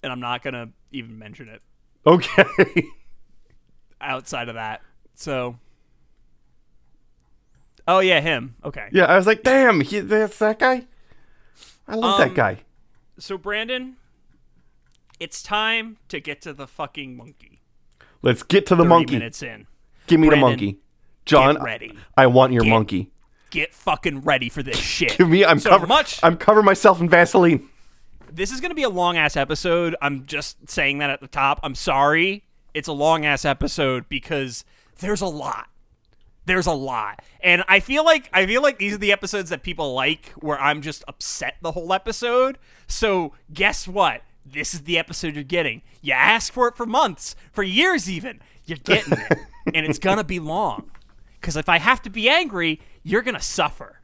and 0.03 0.11
I'm 0.11 0.21
not 0.21 0.43
gonna 0.43 0.71
even 0.91 1.19
mention 1.19 1.49
it 1.51 1.61
okay 2.07 2.45
outside 4.01 4.49
of 4.49 4.55
that. 4.55 4.83
So, 5.15 5.59
oh 7.89 8.01
yeah, 8.01 8.21
him. 8.21 8.55
Okay. 8.65 8.89
yeah 8.93 9.05
i 9.07 9.17
was 9.17 9.27
like 9.27 9.43
damn 9.43 9.81
he, 9.81 10.01
that's 10.01 10.39
that 10.39 10.59
guy 10.59 10.87
i 11.89 11.95
love 11.95 12.21
Um, 12.21 12.29
that 12.29 12.35
guy 12.35 12.59
So 13.19 13.39
Brandon, 13.39 13.97
it's 15.19 15.43
time 15.43 15.97
to 16.09 16.21
get 16.21 16.41
to 16.43 16.53
the 16.53 16.67
fucking 16.67 17.17
monkey. 17.17 17.61
let's 18.23 18.43
get 18.43 18.67
to 18.67 18.75
the 18.75 18.83
30 18.83 18.89
monkey 18.89 19.15
minutes 19.15 19.43
in. 19.43 19.67
give 20.07 20.21
me 20.21 20.29
Brandon, 20.29 20.41
the 20.47 20.51
monkey 20.51 20.79
john 21.25 21.63
ready. 21.63 21.97
i 22.17 22.27
want 22.27 22.53
your 22.53 22.63
Get- 22.63 22.71
monkey 22.71 23.13
Get 23.51 23.73
fucking 23.73 24.23
ready 24.23 24.49
for 24.49 24.63
this 24.63 24.77
shit. 24.95 25.17
give 25.17 25.29
me 25.29 25.45
i'm 25.45 25.59
so 25.61 25.71
cover- 25.71 25.87
much. 25.87 26.21
i'm 26.23 26.37
covering 26.37 26.67
myself 26.67 27.01
in 27.01 27.09
vaseline 27.09 27.69
this 28.37 28.53
is 28.53 28.61
going 28.61 28.71
to 28.71 28.77
be 28.77 28.83
a 28.83 28.91
long 28.91 29.17
ass 29.17 29.35
episode. 29.37 29.97
I'm 30.03 30.27
just 30.27 30.69
saying 30.69 30.99
that 30.99 31.09
at 31.09 31.21
the 31.21 31.27
top. 31.27 31.59
I'm 31.63 31.75
sorry. 31.75 32.45
It's 32.75 32.87
a 32.87 32.93
long 32.93 33.25
ass 33.25 33.47
episode 33.47 34.09
because 34.11 34.65
there's 34.99 35.23
a 35.23 35.27
lot. 35.27 35.69
There's 36.45 36.67
a 36.67 36.73
lot. 36.73 37.23
And 37.41 37.65
I 37.67 37.81
feel 37.81 38.05
like 38.05 38.29
I 38.33 38.47
feel 38.47 38.63
like 38.63 38.79
these 38.79 38.93
are 38.93 38.99
the 38.99 39.11
episodes 39.11 39.51
that 39.51 39.63
people 39.63 39.95
like 39.95 40.29
where 40.37 40.61
I'm 40.61 40.83
just 40.83 41.03
upset 41.09 41.57
the 41.63 41.73
whole 41.73 41.93
episode. 41.93 42.59
So, 42.87 43.33
guess 43.53 43.89
what? 43.89 44.23
This 44.45 44.75
is 44.75 44.83
the 44.83 44.99
episode 44.99 45.35
you're 45.35 45.43
getting. 45.43 45.83
You 46.03 46.13
asked 46.13 46.53
for 46.53 46.69
it 46.69 46.77
for 46.77 46.87
months, 46.87 47.35
for 47.53 47.63
years 47.63 48.09
even. 48.09 48.41
You're 48.67 48.79
getting 48.79 49.15
it. 49.15 49.39
and 49.75 49.87
it's 49.87 49.99
going 49.99 50.19
to 50.19 50.25
be 50.25 50.39
long. 50.39 50.91
Cuz 51.41 51.57
if 51.57 51.69
I 51.69 51.79
have 51.79 52.03
to 52.03 52.11
be 52.11 52.29
angry, 52.29 52.81
you're 53.03 53.23
going 53.23 53.35
to 53.35 53.43
suffer. 53.43 54.01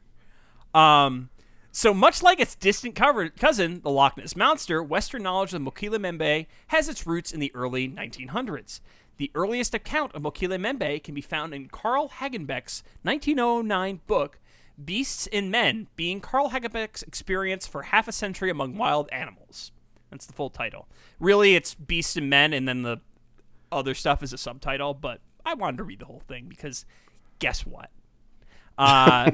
Um, 0.73 1.29
so 1.75 1.91
much 1.91 2.21
like 2.21 2.39
its 2.39 2.53
distant 2.53 2.93
cover- 2.93 3.29
cousin, 3.29 3.81
the 3.81 3.89
Loch 3.89 4.15
Ness 4.15 4.35
Monster, 4.35 4.83
Western 4.83 5.23
knowledge 5.23 5.55
of 5.55 5.61
Mokele-mbembe 5.63 6.45
has 6.67 6.87
its 6.87 7.07
roots 7.07 7.31
in 7.31 7.39
the 7.39 7.51
early 7.55 7.89
1900s. 7.89 8.79
The 9.17 9.31
earliest 9.33 9.73
account 9.73 10.13
of 10.13 10.21
Mokele-mbembe 10.21 11.03
can 11.03 11.15
be 11.15 11.21
found 11.21 11.51
in 11.51 11.69
Carl 11.69 12.09
Hagenbeck's 12.09 12.83
1909 13.01 14.01
book, 14.05 14.39
Beasts 14.85 15.27
and 15.33 15.49
Men, 15.49 15.87
being 15.95 16.21
Carl 16.21 16.51
Hagenbeck's 16.51 17.01
experience 17.01 17.65
for 17.65 17.81
half 17.81 18.07
a 18.07 18.11
century 18.11 18.51
among 18.51 18.77
wild 18.77 19.09
animals. 19.11 19.71
That's 20.11 20.27
the 20.27 20.33
full 20.33 20.51
title. 20.51 20.87
Really, 21.19 21.55
it's 21.55 21.73
Beasts 21.73 22.15
and 22.15 22.29
Men, 22.29 22.53
and 22.53 22.67
then 22.67 22.83
the 22.83 22.97
other 23.71 23.95
stuff 23.95 24.21
is 24.21 24.31
a 24.31 24.37
subtitle, 24.37 24.93
but 24.93 25.21
I 25.43 25.55
wanted 25.55 25.77
to 25.77 25.83
read 25.83 25.99
the 25.99 26.05
whole 26.05 26.21
thing 26.27 26.45
because 26.49 26.85
guess 27.39 27.65
what? 27.65 27.89
Uh, 28.75 29.29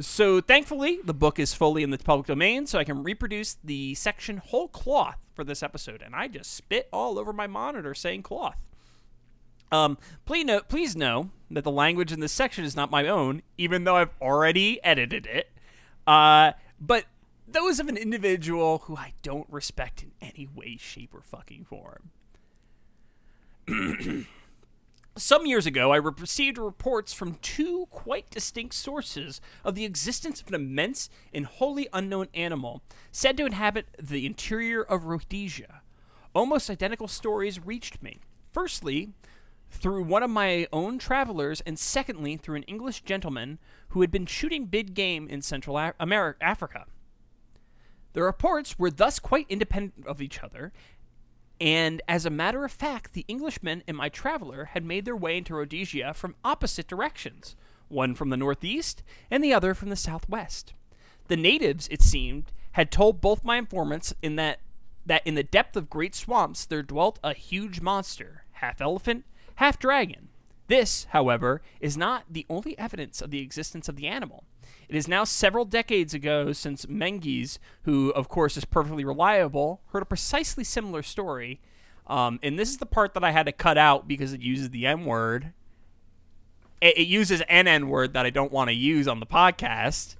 so 0.00 0.40
thankfully, 0.40 1.00
the 1.04 1.14
book 1.14 1.38
is 1.38 1.54
fully 1.54 1.82
in 1.82 1.90
the 1.90 1.98
public 1.98 2.26
domain, 2.26 2.66
so 2.66 2.78
I 2.78 2.84
can 2.84 3.02
reproduce 3.02 3.56
the 3.62 3.94
section 3.94 4.38
whole 4.38 4.68
cloth 4.68 5.18
for 5.34 5.44
this 5.44 5.62
episode. 5.62 6.02
And 6.02 6.14
I 6.14 6.28
just 6.28 6.54
spit 6.54 6.88
all 6.92 7.18
over 7.18 7.32
my 7.32 7.46
monitor 7.46 7.94
saying 7.94 8.22
cloth. 8.22 8.56
Um, 9.72 9.98
please 10.24 10.44
know, 10.44 10.60
please 10.60 10.96
know 10.96 11.30
that 11.50 11.64
the 11.64 11.70
language 11.70 12.12
in 12.12 12.20
this 12.20 12.32
section 12.32 12.64
is 12.64 12.74
not 12.74 12.90
my 12.90 13.06
own, 13.06 13.42
even 13.56 13.84
though 13.84 13.96
I've 13.96 14.14
already 14.20 14.82
edited 14.84 15.26
it. 15.26 15.50
Uh, 16.06 16.52
but 16.80 17.04
those 17.46 17.78
of 17.78 17.88
an 17.88 17.96
individual 17.96 18.78
who 18.78 18.96
I 18.96 19.14
don't 19.22 19.46
respect 19.50 20.02
in 20.02 20.12
any 20.20 20.48
way, 20.54 20.76
shape, 20.78 21.14
or 21.14 21.20
fucking 21.20 21.64
form. 21.64 22.10
Some 25.20 25.44
years 25.44 25.66
ago, 25.66 25.92
I 25.92 25.96
received 25.96 26.56
reports 26.56 27.12
from 27.12 27.34
two 27.42 27.84
quite 27.90 28.30
distinct 28.30 28.74
sources 28.74 29.42
of 29.62 29.74
the 29.74 29.84
existence 29.84 30.40
of 30.40 30.48
an 30.48 30.54
immense 30.54 31.10
and 31.34 31.44
wholly 31.44 31.88
unknown 31.92 32.28
animal 32.32 32.82
said 33.12 33.36
to 33.36 33.44
inhabit 33.44 33.88
the 34.00 34.24
interior 34.24 34.82
of 34.82 35.04
Rhodesia. 35.04 35.82
Almost 36.34 36.70
identical 36.70 37.06
stories 37.06 37.62
reached 37.62 38.02
me. 38.02 38.20
Firstly, 38.50 39.12
through 39.70 40.04
one 40.04 40.22
of 40.22 40.30
my 40.30 40.66
own 40.72 40.98
travelers, 40.98 41.60
and 41.66 41.78
secondly, 41.78 42.38
through 42.38 42.56
an 42.56 42.62
English 42.62 43.02
gentleman 43.02 43.58
who 43.90 44.00
had 44.00 44.10
been 44.10 44.24
shooting 44.24 44.64
big 44.64 44.94
game 44.94 45.28
in 45.28 45.42
Central 45.42 45.76
A- 45.76 45.92
Ameri- 46.00 46.36
Africa. 46.40 46.86
The 48.14 48.22
reports 48.22 48.78
were 48.78 48.90
thus 48.90 49.18
quite 49.18 49.46
independent 49.50 50.06
of 50.06 50.22
each 50.22 50.42
other, 50.42 50.72
and 51.60 52.00
as 52.08 52.24
a 52.24 52.30
matter 52.30 52.64
of 52.64 52.72
fact, 52.72 53.12
the 53.12 53.24
Englishman 53.28 53.82
and 53.86 53.96
my 53.96 54.08
traveler 54.08 54.66
had 54.66 54.84
made 54.84 55.04
their 55.04 55.16
way 55.16 55.36
into 55.36 55.54
Rhodesia 55.54 56.14
from 56.14 56.34
opposite 56.44 56.88
directions. 56.88 57.56
one 57.88 58.14
from 58.14 58.30
the 58.30 58.36
northeast 58.36 59.02
and 59.30 59.42
the 59.42 59.52
other 59.52 59.74
from 59.74 59.88
the 59.88 59.96
southwest. 59.96 60.74
The 61.26 61.36
natives, 61.36 61.88
it 61.90 62.02
seemed, 62.02 62.52
had 62.72 62.90
told 62.92 63.20
both 63.20 63.44
my 63.44 63.56
informants 63.58 64.14
in 64.22 64.36
that 64.36 64.60
that 65.04 65.26
in 65.26 65.34
the 65.34 65.42
depth 65.42 65.76
of 65.76 65.90
great 65.90 66.14
swamps 66.14 66.64
there 66.64 66.82
dwelt 66.82 67.18
a 67.24 67.34
huge 67.34 67.80
monster, 67.80 68.44
half 68.52 68.80
elephant, 68.80 69.24
half 69.56 69.78
dragon. 69.78 70.28
This, 70.68 71.06
however, 71.10 71.62
is 71.80 71.96
not 71.96 72.26
the 72.30 72.46
only 72.48 72.78
evidence 72.78 73.20
of 73.20 73.32
the 73.32 73.40
existence 73.40 73.88
of 73.88 73.96
the 73.96 74.06
animal. 74.06 74.44
It 74.90 74.96
is 74.96 75.06
now 75.06 75.22
several 75.22 75.64
decades 75.64 76.14
ago 76.14 76.52
since 76.52 76.88
Menges, 76.88 77.60
who 77.84 78.10
of 78.10 78.28
course 78.28 78.56
is 78.56 78.64
perfectly 78.64 79.04
reliable, 79.04 79.80
heard 79.92 80.02
a 80.02 80.04
precisely 80.04 80.64
similar 80.64 81.00
story. 81.04 81.60
Um, 82.08 82.40
and 82.42 82.58
this 82.58 82.70
is 82.70 82.78
the 82.78 82.86
part 82.86 83.14
that 83.14 83.22
I 83.22 83.30
had 83.30 83.46
to 83.46 83.52
cut 83.52 83.78
out 83.78 84.08
because 84.08 84.32
it 84.32 84.40
uses 84.40 84.70
the 84.70 84.86
N 84.86 85.04
word. 85.04 85.52
It, 86.80 86.98
it 86.98 87.06
uses 87.06 87.40
an 87.42 87.68
N 87.68 87.88
word 87.88 88.14
that 88.14 88.26
I 88.26 88.30
don't 88.30 88.50
want 88.50 88.68
to 88.68 88.74
use 88.74 89.06
on 89.06 89.20
the 89.20 89.26
podcast. 89.26 90.16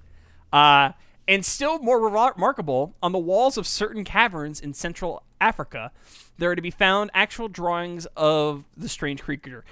Uh, 0.53 0.91
and 1.27 1.45
still 1.45 1.79
more 1.79 1.99
remar- 1.99 2.33
remarkable, 2.35 2.95
on 3.03 3.11
the 3.11 3.19
walls 3.19 3.57
of 3.57 3.67
certain 3.67 4.05
caverns 4.05 4.61
in 4.61 4.73
Central 4.73 5.23
Africa, 5.41 5.91
there 6.37 6.49
are 6.49 6.55
to 6.55 6.61
be 6.61 6.71
found 6.71 7.11
actual 7.13 7.49
drawings 7.49 8.07
of 8.15 8.63
the 8.77 8.87
strange 8.87 9.21
creature. 9.21 9.65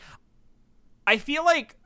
I 1.08 1.16
feel 1.16 1.46
like 1.46 1.78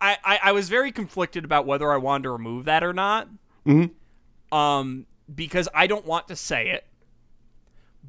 I, 0.00 0.16
I, 0.24 0.40
I 0.44 0.52
was 0.52 0.68
very 0.68 0.92
conflicted 0.92 1.44
about 1.44 1.66
whether 1.66 1.92
I 1.92 1.96
wanted 1.96 2.24
to 2.24 2.30
remove 2.30 2.66
that 2.66 2.84
or 2.84 2.92
not. 2.92 3.28
Mm-hmm. 3.66 4.56
Um, 4.56 5.06
because 5.34 5.68
I 5.74 5.86
don't 5.86 6.04
want 6.04 6.28
to 6.28 6.36
say 6.36 6.68
it, 6.70 6.86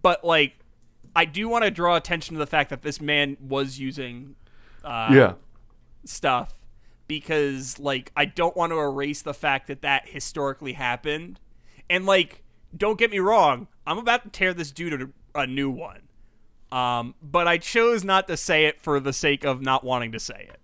but 0.02 0.24
like, 0.24 0.54
I 1.16 1.26
do 1.26 1.48
want 1.48 1.64
to 1.64 1.72
draw 1.72 1.96
attention 1.96 2.36
to 2.36 2.40
the 2.40 2.48
fact 2.48 2.70
that 2.70 2.82
this 2.82 3.00
man 3.00 3.38
was 3.40 3.80
using, 3.80 4.36
uh, 4.84 5.10
yeah. 5.14 5.34
stuff 6.06 6.54
because 7.08 7.80
like 7.80 8.12
I 8.16 8.26
don't 8.26 8.56
want 8.56 8.72
to 8.72 8.80
erase 8.80 9.22
the 9.22 9.34
fact 9.34 9.68
that 9.68 9.82
that 9.82 10.10
historically 10.10 10.74
happened. 10.74 11.40
And 11.90 12.06
like 12.06 12.44
don't 12.76 12.98
get 12.98 13.12
me 13.12 13.20
wrong, 13.20 13.68
I'm 13.86 13.98
about 13.98 14.24
to 14.24 14.30
tear 14.30 14.54
this 14.54 14.72
dude 14.72 15.14
a, 15.36 15.42
a 15.42 15.48
new 15.48 15.70
one. 15.70 16.02
Um, 16.72 17.14
but 17.22 17.48
I 17.48 17.60
chose 17.60 18.04
not 18.04 18.28
to 18.28 18.38
say 18.38 18.66
it 18.66 18.82
for 18.82 19.00
the 19.00 19.14
sake 19.14 19.44
of 19.44 19.62
not 19.62 19.84
wanting 19.84 20.12
to 20.14 20.20
say 20.20 20.48
it, 20.50 20.60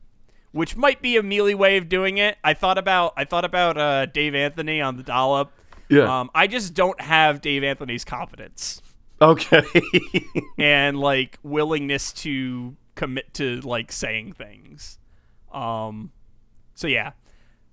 which 0.52 0.76
might 0.76 1.02
be 1.02 1.18
a 1.18 1.24
mealy 1.24 1.54
way 1.54 1.78
of 1.78 1.89
doing 1.89 2.18
it. 2.18 2.38
I 2.43 2.54
thought 2.54 2.78
about 2.78 3.14
I 3.18 3.26
thought 3.26 3.45
about 3.45 3.78
uh, 3.78 4.06
Dave 4.08 4.36
Anthony 4.36 4.82
on 4.82 4.97
the 4.97 5.04
dollop. 5.04 5.52
Yeah. 5.89 6.20
Um, 6.20 6.30
I 6.36 6.47
just 6.47 6.74
don't 6.74 7.00
have 7.02 7.41
Dave 7.41 7.64
Anthony's 7.64 8.06
confidence 8.06 8.82
Okay. 9.22 9.64
and 10.58 10.97
like 11.00 11.39
willingness 11.43 12.14
to 12.14 12.76
commit 12.95 13.34
to 13.36 13.62
like 13.62 13.91
saying 13.91 14.34
things. 14.34 14.97
Um, 15.52 16.12
so 16.76 16.88
yeah. 16.88 17.12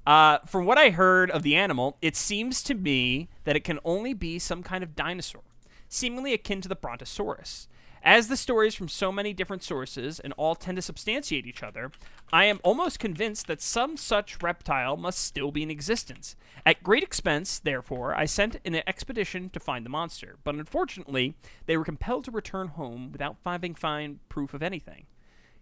Uh, 0.06 0.38
from 0.46 0.66
what 0.66 0.78
I 0.78 0.90
heard 0.90 1.30
of 1.30 1.42
the 1.42 1.56
animal, 1.56 1.98
it 2.00 2.14
seems 2.14 2.62
to 2.64 2.74
me 2.74 3.28
that 3.44 3.56
it 3.56 3.64
can 3.64 3.80
only 3.84 4.14
be 4.14 4.38
some 4.38 4.62
kind 4.62 4.84
of 4.84 4.94
dinosaur, 4.94 5.42
seemingly 5.88 6.32
akin 6.32 6.60
to 6.60 6.68
the 6.68 6.76
Brontosaurus. 6.76 7.66
As 8.06 8.28
the 8.28 8.36
stories 8.36 8.76
from 8.76 8.86
so 8.86 9.10
many 9.10 9.32
different 9.32 9.64
sources 9.64 10.20
and 10.20 10.32
all 10.36 10.54
tend 10.54 10.76
to 10.76 10.82
substantiate 10.82 11.44
each 11.44 11.64
other, 11.64 11.90
I 12.32 12.44
am 12.44 12.60
almost 12.62 13.00
convinced 13.00 13.48
that 13.48 13.60
some 13.60 13.96
such 13.96 14.40
reptile 14.40 14.96
must 14.96 15.18
still 15.18 15.50
be 15.50 15.64
in 15.64 15.72
existence. 15.72 16.36
At 16.64 16.84
great 16.84 17.02
expense, 17.02 17.58
therefore, 17.58 18.14
I 18.14 18.26
sent 18.26 18.60
an 18.64 18.76
expedition 18.86 19.50
to 19.50 19.58
find 19.58 19.84
the 19.84 19.90
monster, 19.90 20.36
but 20.44 20.54
unfortunately, 20.54 21.34
they 21.66 21.76
were 21.76 21.82
compelled 21.82 22.22
to 22.26 22.30
return 22.30 22.68
home 22.68 23.10
without 23.10 23.38
finding 23.42 23.74
fine 23.74 24.20
proof 24.28 24.54
of 24.54 24.62
anything, 24.62 25.06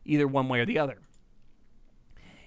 either 0.04 0.28
one 0.28 0.46
way 0.46 0.60
or 0.60 0.66
the 0.66 0.78
other. 0.78 0.98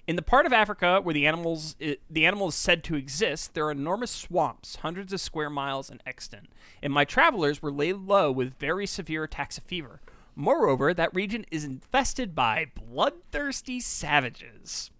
In 0.08 0.16
the 0.16 0.22
part 0.22 0.46
of 0.46 0.54
Africa 0.54 1.02
where 1.02 1.12
the 1.12 1.26
animals 1.26 1.76
the 1.78 2.24
animal 2.24 2.48
is 2.48 2.54
said 2.54 2.82
to 2.84 2.94
exist, 2.94 3.52
there 3.52 3.66
are 3.66 3.70
enormous 3.70 4.10
swamps, 4.10 4.76
hundreds 4.76 5.12
of 5.12 5.20
square 5.20 5.50
miles 5.50 5.90
in 5.90 6.00
extent, 6.06 6.48
and 6.82 6.94
my 6.94 7.04
travelers 7.04 7.60
were 7.60 7.70
laid 7.70 7.96
low 7.96 8.32
with 8.32 8.58
very 8.58 8.86
severe 8.86 9.24
attacks 9.24 9.58
of 9.58 9.64
fever. 9.64 10.00
Moreover, 10.34 10.94
that 10.94 11.14
region 11.14 11.44
is 11.50 11.62
infested 11.62 12.34
by 12.34 12.70
bloodthirsty 12.74 13.80
savages 13.80 14.90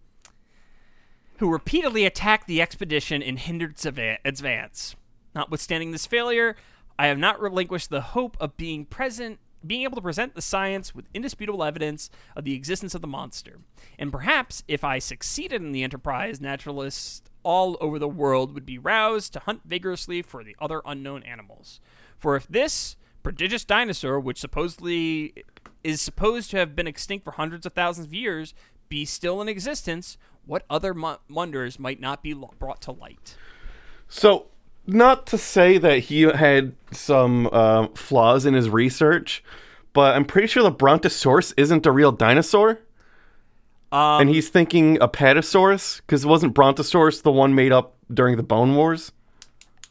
who 1.38 1.50
repeatedly 1.50 2.04
attacked 2.04 2.46
the 2.46 2.61
expedition 2.61 3.22
and 3.22 3.38
hindered 3.38 3.70
its 3.82 3.86
advance. 3.86 4.94
Notwithstanding 5.34 5.92
this 5.92 6.04
failure, 6.04 6.54
I 6.98 7.06
have 7.06 7.18
not 7.18 7.40
relinquished 7.40 7.88
the 7.88 8.02
hope 8.02 8.36
of 8.38 8.59
being 8.59 8.84
present, 8.84 9.38
being 9.66 9.82
able 9.82 9.96
to 9.96 10.02
present 10.02 10.34
the 10.34 10.42
science 10.42 10.94
with 10.94 11.09
indisputable 11.12 11.64
evidence 11.64 12.11
of 12.36 12.44
the 12.44 12.54
existence 12.54 12.94
of 12.94 13.00
the 13.00 13.06
monster. 13.06 13.59
And 13.98 14.12
perhaps, 14.12 14.62
if 14.68 14.84
I 14.84 14.98
succeeded 14.98 15.62
in 15.62 15.72
the 15.72 15.82
enterprise, 15.82 16.40
naturalists 16.40 17.22
all 17.42 17.76
over 17.80 17.98
the 17.98 18.09
world 18.09 18.54
would 18.54 18.66
be 18.66 18.78
roused 18.78 19.32
to 19.32 19.40
hunt 19.40 19.62
vigorously 19.64 20.22
for 20.22 20.44
the 20.44 20.56
other 20.61 20.82
unknown 20.84 21.22
animals. 21.22 21.80
For 22.18 22.36
if 22.36 22.46
this 22.46 22.96
prodigious 23.22 23.64
dinosaur, 23.64 24.20
which 24.20 24.40
supposedly 24.40 25.34
is 25.84 26.00
supposed 26.00 26.50
to 26.50 26.56
have 26.56 26.74
been 26.74 26.86
extinct 26.86 27.24
for 27.24 27.32
hundreds 27.32 27.66
of 27.66 27.72
thousands 27.72 28.06
of 28.06 28.14
years, 28.14 28.54
be 28.88 29.04
still 29.04 29.40
in 29.40 29.48
existence, 29.48 30.18
what 30.46 30.64
other 30.70 30.94
mo- 30.94 31.18
wonders 31.28 31.78
might 31.78 32.00
not 32.00 32.22
be 32.22 32.34
lo- 32.34 32.52
brought 32.59 32.80
to 32.82 32.92
light? 32.92 33.36
So, 34.09 34.46
not 34.89 35.26
to 35.28 35.39
say 35.39 35.76
that 35.78 35.99
he 35.99 36.22
had 36.22 36.74
some 36.93 37.47
um, 37.49 37.93
flaws 37.95 38.47
in 38.47 38.55
his 38.55 38.70
research, 38.70 39.45
but 39.93 40.16
I'm 40.16 40.24
pretty 40.24 40.49
sure 40.49 40.62
the 40.62 40.70
Brontosaurus 40.70 41.53
isn't 41.57 41.86
a 41.86 41.93
real 41.93 42.11
dinosaur. 42.11 42.80
Um, 43.93 44.22
and 44.22 44.30
he's 44.30 44.49
thinking 44.49 44.97
Apatosaurus, 44.97 45.99
because 45.99 46.24
it 46.24 46.28
wasn't 46.28 46.55
Brontosaurus 46.55 47.20
the 47.20 47.30
one 47.30 47.55
made 47.55 47.70
up 47.70 47.97
during 48.12 48.36
the 48.36 48.43
Bone 48.43 48.74
Wars? 48.74 49.12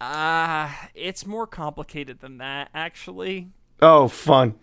Ah, 0.02 0.89
it's 0.93 1.26
more 1.26 1.48
complicated 1.48 2.20
than 2.20 2.39
that, 2.39 2.70
actually. 2.74 3.50
Oh, 3.82 4.08
fun. 4.08 4.56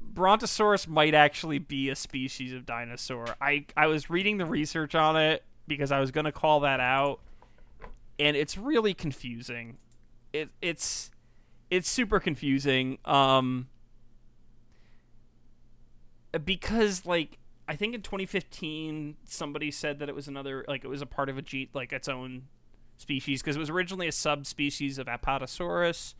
Brontosaurus 0.00 0.88
might 0.88 1.14
actually 1.14 1.58
be 1.58 1.88
a 1.88 1.96
species 1.96 2.52
of 2.52 2.66
dinosaur. 2.66 3.26
I 3.40 3.66
I 3.76 3.86
was 3.86 4.10
reading 4.10 4.38
the 4.38 4.46
research 4.46 4.96
on 4.96 5.16
it 5.16 5.44
because 5.68 5.92
I 5.92 6.00
was 6.00 6.10
going 6.10 6.24
to 6.24 6.32
call 6.32 6.60
that 6.60 6.80
out 6.80 7.20
and 8.20 8.36
it's 8.36 8.56
really 8.56 8.94
confusing. 8.94 9.78
It 10.32 10.50
it's 10.60 11.10
it's 11.70 11.88
super 11.88 12.20
confusing 12.20 12.98
um 13.04 13.68
because 16.44 17.06
like 17.06 17.38
I 17.66 17.74
think 17.76 17.94
in 17.94 18.02
2015 18.02 19.16
somebody 19.24 19.70
said 19.70 19.98
that 19.98 20.08
it 20.08 20.14
was 20.14 20.28
another 20.28 20.64
like 20.68 20.84
it 20.84 20.88
was 20.88 21.02
a 21.02 21.06
part 21.06 21.28
of 21.28 21.36
a 21.36 21.40
a 21.40 21.42
G 21.42 21.70
like 21.74 21.92
its 21.92 22.08
own 22.08 22.42
species 22.98 23.42
because 23.42 23.56
it 23.56 23.60
was 23.60 23.70
originally 23.70 24.06
a 24.06 24.12
subspecies 24.12 24.98
of 24.98 25.06
Apatosaurus. 25.06 26.14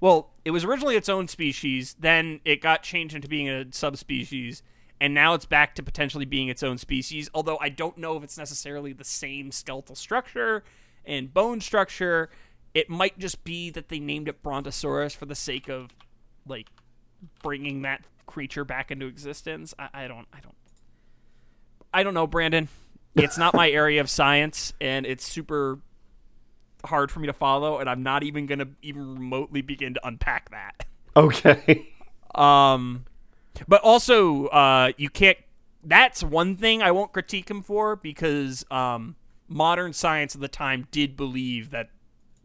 Well, 0.00 0.30
it 0.46 0.52
was 0.52 0.64
originally 0.64 0.96
its 0.96 1.10
own 1.10 1.28
species, 1.28 1.94
then 1.98 2.40
it 2.46 2.62
got 2.62 2.82
changed 2.82 3.14
into 3.14 3.28
being 3.28 3.50
a 3.50 3.66
subspecies, 3.70 4.62
and 4.98 5.12
now 5.12 5.34
it's 5.34 5.44
back 5.44 5.74
to 5.74 5.82
potentially 5.82 6.24
being 6.24 6.48
its 6.48 6.62
own 6.62 6.78
species. 6.78 7.28
Although 7.34 7.58
I 7.60 7.68
don't 7.68 7.98
know 7.98 8.16
if 8.16 8.22
it's 8.22 8.38
necessarily 8.38 8.94
the 8.94 9.04
same 9.04 9.52
skeletal 9.52 9.94
structure 9.94 10.64
and 11.10 11.34
bone 11.34 11.60
structure. 11.60 12.30
It 12.72 12.88
might 12.88 13.18
just 13.18 13.42
be 13.44 13.70
that 13.70 13.88
they 13.88 13.98
named 13.98 14.28
it 14.28 14.42
Brontosaurus 14.42 15.14
for 15.14 15.26
the 15.26 15.34
sake 15.34 15.68
of 15.68 15.90
like 16.46 16.68
bringing 17.42 17.82
that 17.82 18.02
creature 18.26 18.64
back 18.64 18.90
into 18.90 19.06
existence. 19.06 19.74
I, 19.78 19.88
I 19.92 20.08
don't. 20.08 20.26
I 20.32 20.40
don't. 20.40 20.54
I 21.92 22.02
don't 22.04 22.14
know, 22.14 22.28
Brandon. 22.28 22.68
It's 23.16 23.36
not 23.36 23.54
my 23.54 23.68
area 23.68 24.00
of 24.00 24.08
science, 24.08 24.72
and 24.80 25.04
it's 25.04 25.26
super 25.26 25.80
hard 26.84 27.10
for 27.10 27.18
me 27.18 27.26
to 27.26 27.32
follow, 27.32 27.78
and 27.78 27.90
I'm 27.90 28.04
not 28.04 28.22
even 28.22 28.46
gonna 28.46 28.68
even 28.80 29.16
remotely 29.16 29.62
begin 29.62 29.94
to 29.94 30.06
unpack 30.06 30.50
that. 30.50 30.86
Okay. 31.16 31.88
Um, 32.32 33.06
but 33.66 33.80
also, 33.80 34.46
uh, 34.46 34.92
you 34.96 35.10
can't. 35.10 35.36
That's 35.82 36.22
one 36.22 36.54
thing 36.56 36.80
I 36.80 36.92
won't 36.92 37.12
critique 37.12 37.50
him 37.50 37.60
for 37.60 37.96
because 37.96 38.64
um, 38.70 39.16
modern 39.50 39.92
science 39.92 40.34
at 40.34 40.40
the 40.40 40.48
time 40.48 40.86
did 40.90 41.16
believe 41.16 41.70
that 41.70 41.90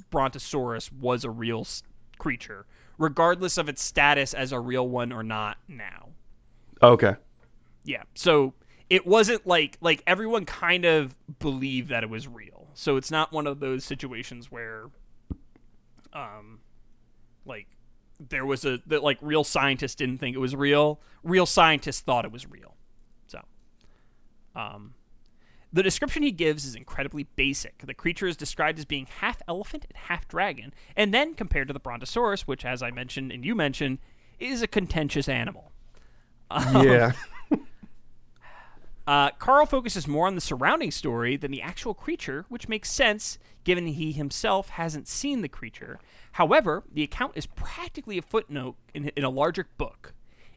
Brontosaurus 0.09 0.91
was 0.91 1.23
a 1.23 1.29
real 1.29 1.61
s- 1.61 1.83
creature, 2.17 2.65
regardless 2.97 3.57
of 3.57 3.69
its 3.69 3.81
status 3.81 4.33
as 4.33 4.51
a 4.51 4.59
real 4.59 4.87
one 4.89 5.13
or 5.13 5.23
not. 5.23 5.57
Now, 5.67 6.09
Okay. 6.81 7.15
yeah. 7.83 8.03
So 8.15 8.53
it 8.89 9.05
wasn't 9.07 9.45
like 9.47 9.77
like 9.81 10.03
everyone 10.07 10.45
kind 10.45 10.83
of 10.85 11.15
believed 11.39 11.89
that 11.89 12.03
it 12.03 12.09
was 12.09 12.27
real. 12.27 12.67
So 12.73 12.97
it's 12.97 13.11
not 13.11 13.31
one 13.31 13.47
of 13.47 13.59
those 13.59 13.83
situations 13.85 14.51
where 14.51 14.85
um 16.13 16.59
like 17.45 17.67
there 18.29 18.45
was 18.45 18.63
a 18.65 18.79
that 18.87 19.03
like 19.03 19.17
real 19.21 19.43
scientists 19.43 19.95
didn't 19.95 20.17
think 20.19 20.35
it 20.35 20.39
was 20.39 20.55
real. 20.55 20.99
Real 21.23 21.45
scientists 21.45 22.01
thought 22.01 22.25
it 22.25 22.31
was 22.31 22.49
real. 22.49 22.75
So 23.27 23.41
um 24.55 24.93
the 25.75 25.83
description 25.83 26.23
he 26.23 26.31
gives 26.31 26.63
is 26.63 26.73
incredibly 26.73 27.23
basic. 27.35 27.79
The 27.79 27.93
creature 27.93 28.27
is 28.27 28.37
described 28.37 28.79
as 28.79 28.85
being 28.85 29.07
half 29.19 29.41
elephant 29.45 29.85
and 29.89 29.97
half 29.97 30.25
dragon, 30.25 30.73
and 30.95 31.13
then 31.13 31.33
compared 31.33 31.67
to 31.67 31.73
the 31.73 31.81
Brontosaurus, 31.81 32.47
which, 32.47 32.63
as 32.63 32.81
I 32.81 32.91
mentioned 32.91 33.33
and 33.33 33.43
you 33.43 33.55
mentioned, 33.55 33.99
is 34.39 34.61
a 34.61 34.67
contentious 34.67 35.27
animal. 35.27 35.73
Yeah. 36.49 37.11
Uh, 39.07 39.29
Carl 39.37 39.67
focuses 39.67 40.07
more 40.07 40.25
on 40.25 40.33
the 40.33 40.41
surrounding 40.41 40.89
story 40.89 41.37
than 41.37 41.51
the 41.51 41.61
actual 41.61 41.93
creature, 41.93 42.43
which 42.49 42.67
makes 42.67 42.89
sense 42.89 43.37
given 43.63 43.85
he 43.85 44.11
himself 44.11 44.69
hasn't 44.69 45.07
seen 45.07 45.43
the 45.43 45.47
creature. 45.47 45.99
However, 46.31 46.83
the 46.91 47.03
account 47.03 47.33
is 47.35 47.45
practically 47.45 48.17
a 48.17 48.23
footnote 48.23 48.77
in, 48.95 49.09
in 49.09 49.23
a 49.23 49.29
larger 49.29 49.67
book. 49.77 50.14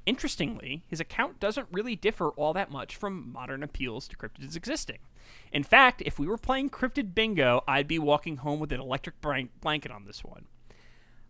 Interestingly, 0.09 0.85
his 0.87 1.01
account 1.01 1.39
doesn't 1.39 1.69
really 1.71 1.95
differ 1.95 2.31
all 2.31 2.55
that 2.55 2.71
much 2.71 2.97
from 2.97 3.31
modern 3.31 3.63
appeals 3.63 4.09
to 4.09 4.17
cryptids 4.17 4.57
existing. 4.57 5.01
In 5.53 5.63
fact, 5.63 6.03
if 6.07 6.19
we 6.19 6.27
were 6.27 6.39
playing 6.39 6.71
cryptid 6.71 7.15
bingo, 7.15 7.63
I'd 7.69 7.87
be 7.87 7.99
walking 7.99 8.39
home 8.39 8.59
with 8.59 8.73
an 8.73 8.81
electric 8.81 9.17
blanket 9.21 9.93
on 9.93 10.07
this 10.07 10.25
one. 10.25 10.47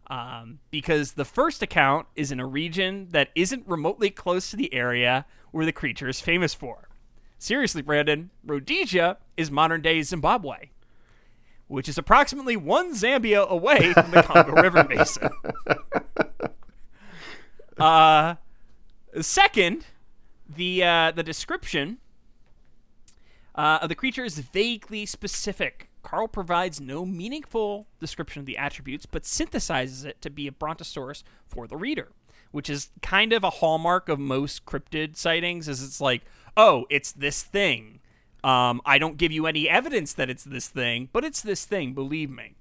Um, 0.07 0.61
because 0.70 1.14
the 1.14 1.24
first 1.24 1.61
account 1.61 2.07
is 2.14 2.31
in 2.31 2.39
a 2.39 2.47
region 2.47 3.09
that 3.11 3.31
isn't 3.35 3.66
remotely 3.66 4.11
close 4.11 4.49
to 4.51 4.57
the 4.57 4.72
area 4.72 5.26
where 5.51 5.66
the 5.66 5.72
creature 5.72 6.09
is 6.09 6.20
famous 6.20 6.55
for. 6.55 6.89
Seriously, 7.37 7.83
Brandon, 7.83 8.31
Rhodesia 8.47 9.16
is 9.37 9.51
modern 9.51 9.83
day 9.83 10.03
Zimbabwe, 10.03 10.70
which 11.66 11.89
is 11.89 11.99
approximately 11.99 12.57
one 12.57 12.95
Zambia 12.95 13.45
away 13.49 13.93
from 13.93 14.12
the 14.12 14.22
Congo 14.22 14.53
River 14.62 14.85
Basin. 14.89 15.31
Uh, 17.76 18.37
second, 19.20 19.86
the 20.48 20.82
uh, 20.84 21.11
the 21.12 21.22
description 21.22 21.98
uh, 23.54 23.80
of 23.82 23.88
the 23.88 23.94
creature 23.94 24.24
is 24.24 24.38
vaguely 24.38 25.06
specific. 25.06 25.88
Carl 26.02 26.28
provides 26.28 26.80
no 26.80 27.04
meaningful 27.04 27.86
description 28.00 28.40
of 28.40 28.46
the 28.46 28.56
attributes, 28.56 29.04
but 29.04 29.24
synthesizes 29.24 30.04
it 30.04 30.22
to 30.22 30.30
be 30.30 30.46
a 30.46 30.52
brontosaurus 30.52 31.24
for 31.46 31.66
the 31.66 31.76
reader, 31.76 32.12
which 32.50 32.70
is 32.70 32.90
kind 33.02 33.32
of 33.32 33.44
a 33.44 33.50
hallmark 33.50 34.09
of 34.09 34.18
most 34.18 34.64
cryptid 34.64 35.16
sightings. 35.16 35.68
Is 35.68 35.82
it's 35.82 36.00
like, 36.00 36.22
oh, 36.56 36.86
it's 36.88 37.12
this 37.12 37.42
thing. 37.42 38.00
Um, 38.44 38.80
I 38.86 38.98
don't 38.98 39.16
give 39.16 39.32
you 39.32 39.46
any 39.46 39.68
evidence 39.68 40.12
that 40.14 40.30
it's 40.30 40.44
this 40.44 40.68
thing, 40.68 41.09
but 41.12 41.24
it's 41.24 41.42
this 41.42 41.64
thing. 41.64 41.92
Believe 41.92 42.30
me. 42.30 42.54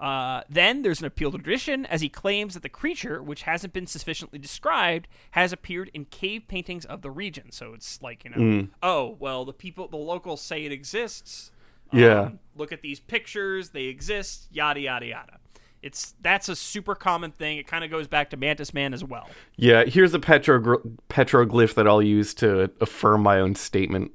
Uh, 0.00 0.42
then 0.48 0.80
there's 0.80 1.00
an 1.00 1.06
appeal 1.06 1.30
to 1.30 1.36
tradition, 1.36 1.84
as 1.86 2.00
he 2.00 2.08
claims 2.08 2.54
that 2.54 2.62
the 2.62 2.70
creature, 2.70 3.22
which 3.22 3.42
hasn't 3.42 3.74
been 3.74 3.86
sufficiently 3.86 4.38
described, 4.38 5.06
has 5.32 5.52
appeared 5.52 5.90
in 5.92 6.06
cave 6.06 6.44
paintings 6.48 6.86
of 6.86 7.02
the 7.02 7.10
region. 7.10 7.52
So 7.52 7.74
it's 7.74 8.00
like, 8.00 8.24
you 8.24 8.30
know, 8.30 8.68
oh, 8.82 9.16
well, 9.18 9.44
the 9.44 9.52
people, 9.52 9.88
the 9.88 9.98
locals 9.98 10.40
say 10.40 10.64
it 10.64 10.72
exists. 10.72 11.52
Yeah. 11.92 12.20
Um, 12.20 12.38
look 12.56 12.72
at 12.72 12.82
these 12.82 13.00
pictures; 13.00 13.70
they 13.70 13.84
exist. 13.84 14.48
Yada 14.52 14.80
yada 14.80 15.06
yada. 15.06 15.38
It's 15.82 16.14
that's 16.20 16.48
a 16.48 16.54
super 16.54 16.94
common 16.94 17.32
thing. 17.32 17.58
It 17.58 17.66
kind 17.66 17.84
of 17.84 17.90
goes 17.90 18.06
back 18.06 18.30
to 18.30 18.36
Mantis 18.36 18.72
Man 18.72 18.94
as 18.94 19.02
well. 19.02 19.28
Yeah, 19.56 19.84
here's 19.84 20.14
a 20.14 20.18
petrogr- 20.18 20.98
petroglyph 21.08 21.74
that 21.74 21.88
I'll 21.88 22.02
use 22.02 22.32
to 22.34 22.70
affirm 22.80 23.22
my 23.22 23.40
own 23.40 23.54
statement. 23.54 24.12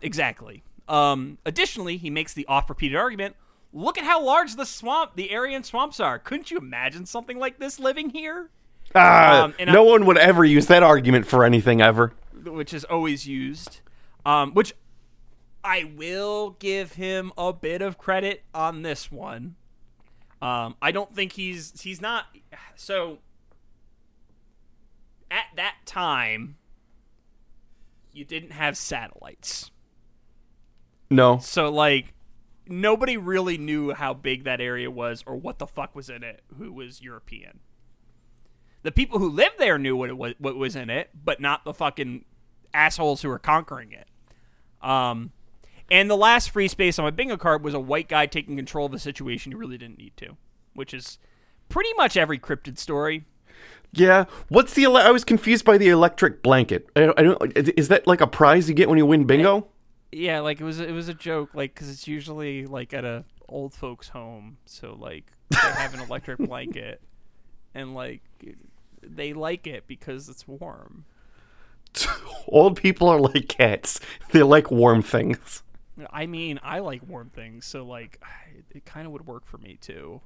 Exactly. 0.00 0.62
Um, 0.86 1.38
additionally, 1.44 1.96
he 1.96 2.08
makes 2.08 2.34
the 2.34 2.46
oft-repeated 2.46 2.96
argument: 2.96 3.36
Look 3.72 3.98
at 3.98 4.04
how 4.04 4.22
large 4.24 4.56
the 4.56 4.64
swamp, 4.64 5.12
the 5.16 5.34
Aryan 5.34 5.62
swamps 5.62 6.00
are. 6.00 6.18
Couldn't 6.18 6.50
you 6.50 6.58
imagine 6.58 7.04
something 7.06 7.38
like 7.38 7.58
this 7.58 7.78
living 7.78 8.10
here? 8.10 8.50
Ah, 8.94 9.42
Um, 9.44 9.54
no 9.66 9.86
I- 9.86 9.90
one 9.90 10.06
would 10.06 10.16
ever 10.18 10.44
use 10.44 10.66
that 10.66 10.82
argument 10.82 11.26
for 11.26 11.44
anything 11.44 11.80
ever. 11.82 12.12
which 12.44 12.72
is 12.72 12.84
always 12.84 13.26
used. 13.26 13.80
Um, 14.24 14.54
which 14.54 14.72
I 15.64 15.84
will 15.96 16.50
give 16.60 16.92
him 16.94 17.32
a 17.36 17.52
bit 17.52 17.82
of 17.82 17.98
credit 17.98 18.44
on 18.54 18.82
this 18.82 19.10
one. 19.12 19.56
Um, 20.40 20.76
I 20.80 20.92
don't 20.92 21.14
think 21.14 21.32
he's 21.32 21.80
he's 21.82 22.00
not 22.00 22.26
so. 22.76 23.18
At 25.30 25.46
that 25.56 25.74
time, 25.84 26.56
you 28.12 28.24
didn't 28.24 28.52
have 28.52 28.76
satellites, 28.78 29.70
No. 31.10 31.38
so 31.38 31.70
like 31.70 32.14
nobody 32.68 33.16
really 33.16 33.58
knew 33.58 33.92
how 33.92 34.14
big 34.14 34.44
that 34.44 34.60
area 34.60 34.90
was 34.90 35.22
or 35.26 35.36
what 35.36 35.58
the 35.58 35.66
fuck 35.66 35.94
was 35.94 36.08
in 36.08 36.22
it. 36.22 36.42
Who 36.58 36.72
was 36.72 37.02
European? 37.02 37.60
The 38.82 38.92
people 38.92 39.18
who 39.18 39.28
lived 39.28 39.58
there 39.58 39.78
knew 39.78 39.96
what 39.96 40.08
it 40.08 40.16
was, 40.16 40.34
what 40.38 40.56
was 40.56 40.76
in 40.76 40.88
it, 40.90 41.10
but 41.24 41.40
not 41.40 41.64
the 41.64 41.74
fucking 41.74 42.24
assholes 42.72 43.22
who 43.22 43.28
were 43.28 43.38
conquering 43.38 43.92
it. 43.92 44.06
Um, 44.80 45.32
and 45.90 46.08
the 46.08 46.16
last 46.16 46.50
free 46.50 46.68
space 46.68 46.98
on 46.98 47.04
my 47.04 47.10
bingo 47.10 47.36
card 47.36 47.64
was 47.64 47.74
a 47.74 47.80
white 47.80 48.08
guy 48.08 48.26
taking 48.26 48.56
control 48.56 48.86
of 48.86 48.94
a 48.94 48.98
situation 48.98 49.52
he 49.52 49.56
really 49.56 49.78
didn't 49.78 49.98
need 49.98 50.16
to, 50.18 50.36
which 50.74 50.94
is 50.94 51.18
pretty 51.68 51.92
much 51.94 52.16
every 52.16 52.38
cryptid 52.38 52.78
story. 52.78 53.24
Yeah. 53.92 54.26
What's 54.48 54.74
the? 54.74 54.84
Ele- 54.84 54.98
I 54.98 55.10
was 55.10 55.24
confused 55.24 55.64
by 55.64 55.78
the 55.78 55.88
electric 55.88 56.42
blanket. 56.42 56.88
I, 56.94 57.12
I 57.16 57.22
don't. 57.22 57.56
Is 57.56 57.88
that 57.88 58.06
like 58.06 58.20
a 58.20 58.26
prize 58.26 58.68
you 58.68 58.74
get 58.74 58.88
when 58.88 58.98
you 58.98 59.06
win 59.06 59.24
bingo? 59.24 59.66
Yeah, 60.10 60.40
like 60.40 60.60
it 60.60 60.64
was 60.64 60.80
it 60.80 60.92
was 60.92 61.08
a 61.08 61.14
joke, 61.14 61.50
like 61.54 61.74
because 61.74 61.90
it's 61.90 62.08
usually 62.08 62.66
like 62.66 62.94
at 62.94 63.04
a 63.04 63.24
old 63.48 63.74
folks' 63.74 64.08
home, 64.08 64.58
so 64.64 64.96
like 64.98 65.24
they 65.50 65.58
have 65.58 65.94
an 65.94 66.00
electric 66.00 66.38
blanket, 66.48 67.00
and 67.74 67.94
like 67.94 68.22
they 69.02 69.32
like 69.32 69.66
it 69.66 69.86
because 69.86 70.28
it's 70.28 70.46
warm. 70.48 71.04
Old 72.48 72.76
people 72.76 73.08
are 73.08 73.20
like 73.20 73.48
cats. 73.48 74.00
They 74.32 74.42
like 74.42 74.70
warm 74.70 75.02
things. 75.02 75.62
I 76.10 76.26
mean, 76.26 76.60
I 76.62 76.78
like 76.78 77.02
warm 77.06 77.30
things, 77.30 77.66
so 77.66 77.84
like 77.84 78.20
it, 78.56 78.64
it 78.76 78.84
kind 78.84 79.06
of 79.06 79.12
would 79.12 79.26
work 79.26 79.46
for 79.46 79.58
me 79.58 79.78
too. 79.80 80.20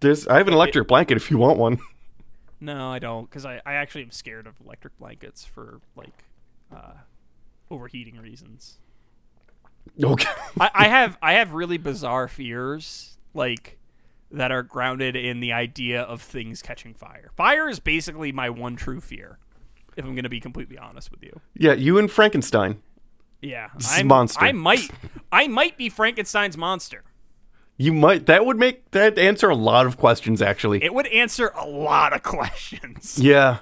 There's. 0.00 0.26
I 0.26 0.38
have 0.38 0.48
an 0.48 0.54
electric 0.54 0.88
blanket 0.88 1.16
if 1.16 1.30
you 1.30 1.38
want 1.38 1.58
one. 1.58 1.78
No, 2.60 2.90
I 2.90 2.98
don't, 2.98 3.30
because 3.30 3.46
I, 3.46 3.60
I 3.64 3.74
actually 3.74 4.02
am 4.02 4.10
scared 4.10 4.48
of 4.48 4.54
electric 4.64 4.98
blankets 4.98 5.44
for 5.44 5.80
like 5.94 6.24
uh, 6.74 6.94
overheating 7.70 8.16
reasons. 8.16 8.78
Okay. 10.02 10.28
I, 10.60 10.70
I 10.74 10.88
have 10.88 11.18
I 11.22 11.32
have 11.34 11.52
really 11.52 11.78
bizarre 11.78 12.28
fears, 12.28 13.18
like 13.34 13.78
that 14.30 14.50
are 14.52 14.62
grounded 14.62 15.16
in 15.16 15.40
the 15.40 15.52
idea 15.52 16.02
of 16.02 16.20
things 16.20 16.60
catching 16.62 16.94
fire. 16.94 17.30
Fire 17.36 17.68
is 17.68 17.80
basically 17.80 18.30
my 18.32 18.50
one 18.50 18.76
true 18.76 19.00
fear. 19.00 19.38
If 19.96 20.04
I'm 20.04 20.14
going 20.14 20.24
to 20.24 20.28
be 20.28 20.40
completely 20.40 20.78
honest 20.78 21.10
with 21.10 21.22
you, 21.22 21.40
Yeah, 21.54 21.72
you 21.72 21.98
and 21.98 22.10
Frankenstein. 22.10 22.80
yeah, 23.40 23.68
I'm, 23.90 24.06
monster. 24.06 24.44
I 24.44 24.52
might 24.52 24.90
I 25.32 25.48
might 25.48 25.76
be 25.76 25.88
Frankenstein's 25.88 26.56
monster. 26.56 27.02
You 27.76 27.92
might. 27.92 28.26
That 28.26 28.44
would 28.44 28.58
make 28.58 28.90
that 28.90 29.18
answer 29.18 29.48
a 29.48 29.54
lot 29.54 29.86
of 29.86 29.96
questions. 29.96 30.42
Actually. 30.42 30.82
It 30.84 30.92
would 30.94 31.06
answer 31.08 31.52
a 31.56 31.66
lot 31.66 32.12
of 32.12 32.22
questions, 32.24 33.18
yeah. 33.20 33.58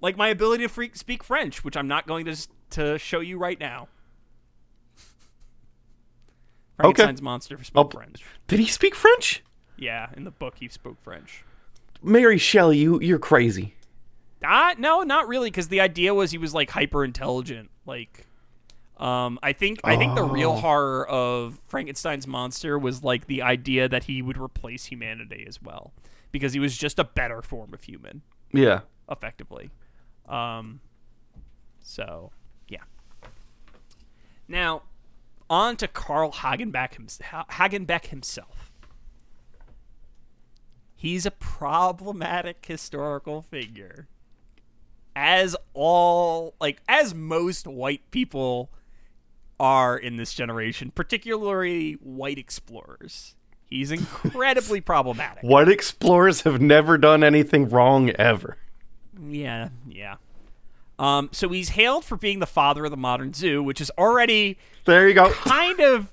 like 0.00 0.16
my 0.16 0.28
ability 0.28 0.64
to 0.64 0.68
freak, 0.68 0.96
speak 0.96 1.22
French, 1.24 1.64
which 1.64 1.76
I'm 1.76 1.88
not 1.88 2.06
going 2.06 2.24
to 2.26 2.36
to 2.70 2.98
show 2.98 3.20
you 3.20 3.38
right 3.38 3.58
now. 3.58 3.88
Frankenstein's 6.80 7.22
monster 7.22 7.62
spoke 7.64 7.92
I'll- 7.94 8.00
French. 8.00 8.24
Did 8.46 8.60
he 8.60 8.66
speak 8.66 8.94
French? 8.94 9.42
Yeah, 9.76 10.08
in 10.16 10.24
the 10.24 10.30
book 10.30 10.54
he 10.58 10.68
spoke 10.68 11.00
French. 11.02 11.44
Mary 12.02 12.38
Shelley, 12.38 12.78
you 12.78 13.00
you're 13.00 13.18
crazy. 13.18 13.74
Ah, 14.44 14.74
no, 14.78 15.02
not 15.02 15.26
really, 15.28 15.50
because 15.50 15.68
the 15.68 15.80
idea 15.80 16.14
was 16.14 16.30
he 16.30 16.38
was 16.38 16.54
like 16.54 16.70
hyper 16.70 17.04
intelligent. 17.04 17.70
Like, 17.86 18.26
um, 18.98 19.38
I 19.42 19.52
think 19.52 19.80
I 19.84 19.96
think 19.96 20.14
the 20.14 20.22
real 20.22 20.54
horror 20.56 21.06
of 21.08 21.60
Frankenstein's 21.66 22.26
monster 22.26 22.78
was 22.78 23.02
like 23.02 23.26
the 23.26 23.42
idea 23.42 23.88
that 23.88 24.04
he 24.04 24.22
would 24.22 24.38
replace 24.38 24.84
humanity 24.86 25.44
as 25.48 25.60
well, 25.62 25.92
because 26.30 26.52
he 26.52 26.60
was 26.60 26.76
just 26.76 26.98
a 27.00 27.04
better 27.04 27.42
form 27.42 27.74
of 27.74 27.82
human, 27.82 28.22
Yeah. 28.52 28.80
effectively. 29.10 29.70
Um, 30.28 30.80
so 31.80 32.30
yeah. 32.68 32.82
Now, 34.46 34.82
on 35.50 35.76
to 35.76 35.88
Carl 35.88 36.32
Hagenbeck, 36.32 36.94
Hagenbeck 37.50 38.06
himself. 38.06 38.72
He's 40.94 41.24
a 41.24 41.30
problematic 41.30 42.66
historical 42.66 43.42
figure. 43.42 44.08
As 45.14 45.56
all, 45.72 46.54
like, 46.60 46.80
as 46.88 47.14
most 47.14 47.66
white 47.66 48.10
people 48.10 48.70
are 49.60 49.96
in 49.96 50.16
this 50.16 50.34
generation, 50.34 50.90
particularly 50.94 51.92
white 51.94 52.38
explorers. 52.38 53.34
He's 53.66 53.90
incredibly 53.90 54.80
problematic. 54.82 55.42
White 55.42 55.68
explorers 55.68 56.42
have 56.42 56.60
never 56.60 56.96
done 56.96 57.22
anything 57.22 57.68
wrong 57.68 58.10
ever. 58.10 58.56
Yeah, 59.20 59.68
yeah. 59.86 60.16
Um, 60.98 61.28
so 61.32 61.48
he's 61.48 61.70
hailed 61.70 62.04
for 62.04 62.16
being 62.16 62.40
the 62.40 62.46
father 62.46 62.84
of 62.84 62.90
the 62.90 62.96
modern 62.96 63.32
zoo, 63.32 63.62
which 63.62 63.80
is 63.80 63.90
already 63.96 64.58
There 64.84 65.06
you 65.08 65.14
go. 65.14 65.30
kind 65.30 65.78
of 65.80 66.08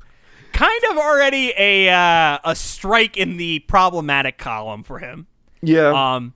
kind 0.54 0.84
of 0.92 0.98
already 0.98 1.54
a 1.58 1.90
uh, 1.90 2.40
a 2.44 2.56
strike 2.56 3.18
in 3.18 3.38
the 3.38 3.60
problematic 3.60 4.38
column 4.38 4.84
for 4.84 5.00
him. 5.00 5.28
Yeah. 5.62 5.90
Um, 6.16 6.34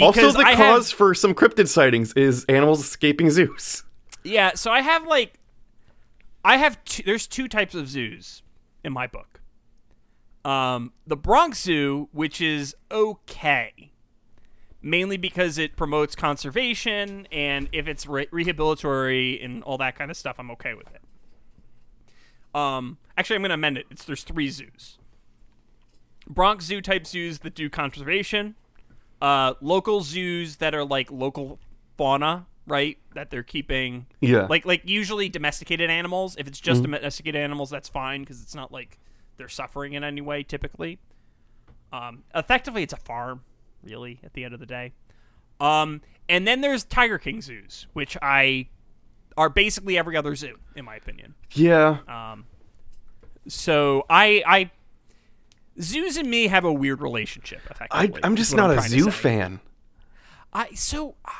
also, 0.00 0.30
the 0.32 0.40
I 0.40 0.54
cause 0.54 0.90
have, 0.90 0.98
for 0.98 1.14
some 1.14 1.34
cryptid 1.34 1.68
sightings 1.68 2.12
is 2.14 2.44
animals 2.46 2.80
escaping 2.80 3.30
zoos. 3.30 3.82
yeah. 4.24 4.52
So 4.54 4.70
I 4.70 4.82
have 4.82 5.06
like 5.06 5.38
I 6.44 6.58
have 6.58 6.82
two, 6.84 7.02
there's 7.04 7.26
two 7.26 7.48
types 7.48 7.74
of 7.74 7.88
zoos 7.88 8.42
in 8.84 8.92
my 8.92 9.06
book. 9.06 9.40
Um, 10.44 10.92
the 11.06 11.16
Bronx 11.16 11.60
Zoo, 11.62 12.08
which 12.12 12.40
is 12.40 12.76
okay. 12.90 13.90
Mainly 14.86 15.16
because 15.16 15.58
it 15.58 15.76
promotes 15.76 16.14
conservation, 16.14 17.26
and 17.32 17.68
if 17.72 17.88
it's 17.88 18.06
re- 18.06 18.28
rehabilitatory 18.30 19.40
and 19.42 19.62
all 19.64 19.76
that 19.78 19.96
kind 19.98 20.10
of 20.10 20.16
stuff, 20.16 20.36
I'm 20.38 20.50
okay 20.52 20.74
with 20.74 20.86
it. 20.94 21.00
Um, 22.54 22.98
actually, 23.18 23.36
I'm 23.36 23.42
going 23.42 23.50
to 23.50 23.54
amend 23.54 23.78
it. 23.78 23.86
It's 23.90 24.04
there's 24.04 24.22
three 24.22 24.48
zoos. 24.48 24.98
Bronx 26.28 26.64
Zoo 26.64 26.80
type 26.80 27.06
zoos 27.06 27.40
that 27.40 27.54
do 27.54 27.68
conservation, 27.70 28.54
uh, 29.20 29.54
local 29.60 30.00
zoos 30.02 30.56
that 30.56 30.74
are 30.74 30.84
like 30.84 31.10
local 31.12 31.58
fauna, 31.96 32.46
right? 32.66 32.98
That 33.14 33.30
they're 33.30 33.42
keeping, 33.44 34.06
Yeah. 34.20 34.46
like 34.48 34.66
like 34.66 34.82
usually 34.84 35.28
domesticated 35.28 35.88
animals. 35.90 36.36
If 36.38 36.48
it's 36.48 36.58
just 36.60 36.82
domesticated 36.82 37.40
animals, 37.40 37.70
that's 37.70 37.88
fine 37.88 38.22
because 38.22 38.42
it's 38.42 38.54
not 38.54 38.72
like 38.72 38.98
they're 39.36 39.48
suffering 39.48 39.92
in 39.92 40.02
any 40.02 40.20
way. 40.20 40.42
Typically, 40.42 40.98
um, 41.92 42.24
effectively, 42.34 42.82
it's 42.82 42.92
a 42.92 42.96
farm, 42.96 43.42
really. 43.86 44.20
At 44.22 44.34
the 44.34 44.44
end 44.44 44.54
of 44.54 44.60
the 44.60 44.66
day, 44.66 44.92
um, 45.60 46.02
and 46.28 46.46
then 46.46 46.60
there's 46.60 46.84
Tiger 46.84 47.18
King 47.18 47.40
zoos, 47.40 47.86
which 47.92 48.16
I 48.20 48.68
are 49.36 49.48
basically 49.48 49.98
every 49.98 50.16
other 50.16 50.34
zoo, 50.34 50.56
in 50.74 50.84
my 50.84 50.96
opinion. 50.96 51.34
Yeah. 51.52 51.98
Um, 52.08 52.46
so 53.48 54.04
I, 54.08 54.42
I, 54.46 54.70
zoos 55.80 56.16
and 56.16 56.28
me 56.28 56.48
have 56.48 56.64
a 56.64 56.72
weird 56.72 57.00
relationship. 57.00 57.60
I, 57.90 58.10
I'm 58.22 58.36
just 58.36 58.54
not 58.54 58.70
a 58.70 58.74
trying 58.74 58.90
to 58.90 59.00
zoo 59.00 59.10
fan. 59.10 59.60
I 60.52 60.72
so 60.74 61.16
uh, 61.24 61.30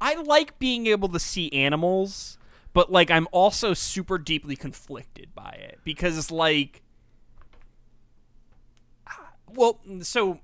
I 0.00 0.14
like 0.14 0.58
being 0.58 0.86
able 0.86 1.08
to 1.08 1.18
see 1.18 1.52
animals, 1.52 2.38
but 2.72 2.92
like 2.92 3.10
I'm 3.10 3.26
also 3.32 3.74
super 3.74 4.18
deeply 4.18 4.54
conflicted 4.54 5.34
by 5.34 5.50
it 5.58 5.78
because 5.82 6.18
it's 6.18 6.30
like, 6.30 6.82
well, 9.48 9.80
so 10.02 10.40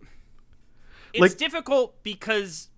it's 1.14 1.20
Like- 1.20 1.36
difficult 1.38 2.02
because 2.02 2.68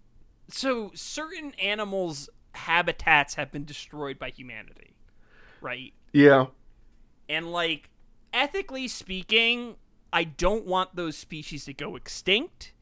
so 0.49 0.93
certain 0.95 1.53
animals' 1.55 2.28
habitats 2.55 3.34
have 3.34 3.51
been 3.51 3.64
destroyed 3.64 4.18
by 4.18 4.30
humanity, 4.30 4.95
right? 5.61 5.93
Yeah. 6.12 6.47
And 7.28 7.51
like 7.51 7.91
ethically 8.32 8.87
speaking, 8.89 9.76
I 10.12 10.24
don't 10.24 10.64
want 10.66 10.95
those 10.97 11.16
species 11.16 11.64
to 11.64 11.74
go 11.74 11.97
extinct. 11.97 12.72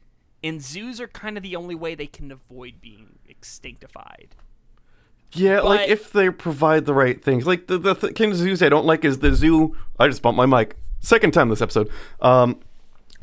And 0.43 0.61
zoos 0.61 1.01
are 1.01 1.07
kind 1.07 1.37
of 1.37 1.43
the 1.43 1.55
only 1.55 1.73
way 1.73 1.95
they 1.95 2.05
can 2.05 2.31
avoid 2.31 2.79
being 2.79 3.17
extinctified. 3.27 4.29
Yeah, 5.31 5.61
like 5.61 5.89
if 5.89 6.11
they 6.11 6.29
provide 6.29 6.85
the 6.85 6.93
right 6.93 7.21
things. 7.21 7.47
Like 7.47 7.65
the 7.67 7.77
the 7.79 7.95
th- 7.95 8.15
kind 8.15 8.31
of 8.31 8.37
zoos 8.37 8.61
I 8.61 8.69
don't 8.69 8.85
like 8.85 9.03
is 9.03 9.19
the 9.19 9.33
zoo. 9.33 9.75
I 9.99 10.07
just 10.07 10.21
bumped 10.21 10.37
my 10.37 10.45
mic. 10.45 10.75
Second 10.99 11.33
time 11.33 11.49
this 11.49 11.61
episode. 11.61 11.89
Um, 12.21 12.59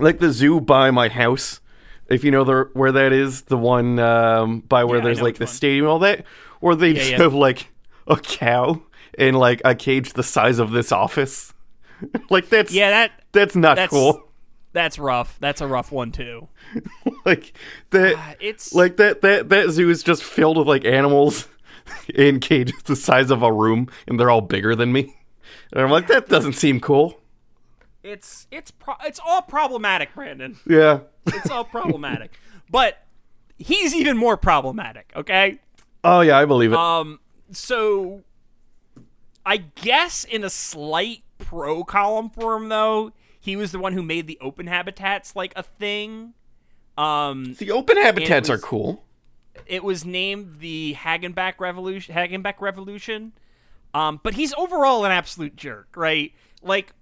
like 0.01 0.19
the 0.19 0.33
zoo 0.33 0.61
by 0.61 0.91
my 0.91 1.09
house. 1.09 1.61
If 2.13 2.25
you 2.25 2.31
know 2.31 2.45
the 2.45 2.71
where 2.75 2.93
that 2.93 3.13
is, 3.13 3.43
the 3.43 3.57
one 3.59 3.99
um, 3.99 4.61
by 4.61 4.85
where 4.85 4.99
Yeah, 4.99 5.05
there's 5.05 5.23
like 5.23 5.37
the 5.39 5.45
one. 5.45 5.53
stadium, 5.55 5.85
and 5.87 5.91
all 5.93 5.99
that, 6.01 6.25
where 6.61 6.75
they 6.75 6.93
just 6.93 7.11
yeah. 7.11 7.19
have 7.19 7.35
like 7.35 7.69
a 8.07 8.17
cow 8.17 8.83
in 9.19 9.35
like 9.35 9.61
a 9.65 9.75
cage 9.75 10.13
the 10.13 10.23
size 10.23 10.59
of 10.59 10.71
this 10.73 10.93
office. 10.93 11.53
like 12.31 12.49
that's 12.49 12.73
Yeah, 12.73 12.91
that 12.91 13.13
that's 13.33 13.55
not 13.57 13.77
that's 13.77 13.91
cool. 13.91 14.29
that's 14.73 14.99
rough. 14.99 15.37
That's 15.41 15.61
a 15.61 15.67
rough 15.67 15.93
one 15.93 16.13
too. 16.13 16.49
like 17.25 17.53
that 17.91 18.15
Uh, 18.17 18.35
It's 18.41 18.75
like 18.75 18.97
that 18.97 19.23
that 19.23 19.49
that 19.51 19.71
zoo 19.71 19.89
is 19.91 20.03
just 20.03 20.23
filled 20.23 20.59
with 20.59 20.67
like 20.69 20.85
animals 20.85 21.49
in 22.15 22.41
cages 22.41 22.83
the 22.85 22.97
size 22.97 23.31
of 23.31 23.43
a 23.43 23.53
room 23.53 23.89
and 24.07 24.19
they're 24.19 24.31
all 24.31 24.41
bigger 24.41 24.75
than 24.77 24.93
me 24.93 25.15
and 25.73 25.83
i'm 25.83 25.91
like 25.91 26.07
that 26.07 26.29
doesn't 26.29 26.53
seem 26.55 26.79
cool 26.81 27.21
it's 28.03 28.47
it's 28.51 28.71
pro- 28.71 28.97
it's 29.05 29.21
all 29.25 29.43
problematic, 29.43 30.15
Brandon. 30.15 30.59
yeah 30.69 31.01
It's 31.27 31.51
all 31.51 31.65
problematic. 31.65 32.33
but 32.71 33.05
he's 33.59 33.95
even 33.95 34.17
more 34.17 34.37
problematic, 34.37 35.13
okay? 35.17 35.61
oh 36.05 36.21
yeah 36.21 36.37
i 36.39 36.45
believe 36.45 36.73
it 36.73 36.79
Um, 36.79 37.21
so 37.53 38.23
I 39.45 39.57
guess 39.59 40.25
in 40.25 40.45
a 40.45 40.51
slight 40.51 41.23
pro 41.39 41.85
column 41.85 42.31
for 42.31 42.57
him 42.57 42.69
though, 42.69 43.13
he 43.41 43.57
was 43.57 43.73
the 43.73 43.79
one 43.79 43.93
who 43.93 44.03
made 44.03 44.27
the 44.27 44.39
open 44.41 44.67
habitats 44.69 45.35
like 45.35 45.53
a 45.57 45.63
thing. 45.63 46.35
Um, 46.97 47.55
the 47.59 47.71
open 47.73 47.97
habitats 47.97 48.49
was- 48.49 48.59
are 48.59 48.63
cool 48.63 49.05
it 49.67 49.85
was 49.85 50.05
named 50.05 50.61
the 50.61 50.97
Hagenbeck 50.99 51.61
Revolution. 51.61 52.15
Hagenbeck 52.15 52.61
Revolution. 52.61 53.33
Um, 53.95 54.19
but 54.23 54.33
he's 54.35 54.55
overall 54.55 55.05
an 55.05 55.13
absolute 55.13 55.57
jerk, 55.57 55.89
right? 55.95 56.33
Like, 56.63 56.95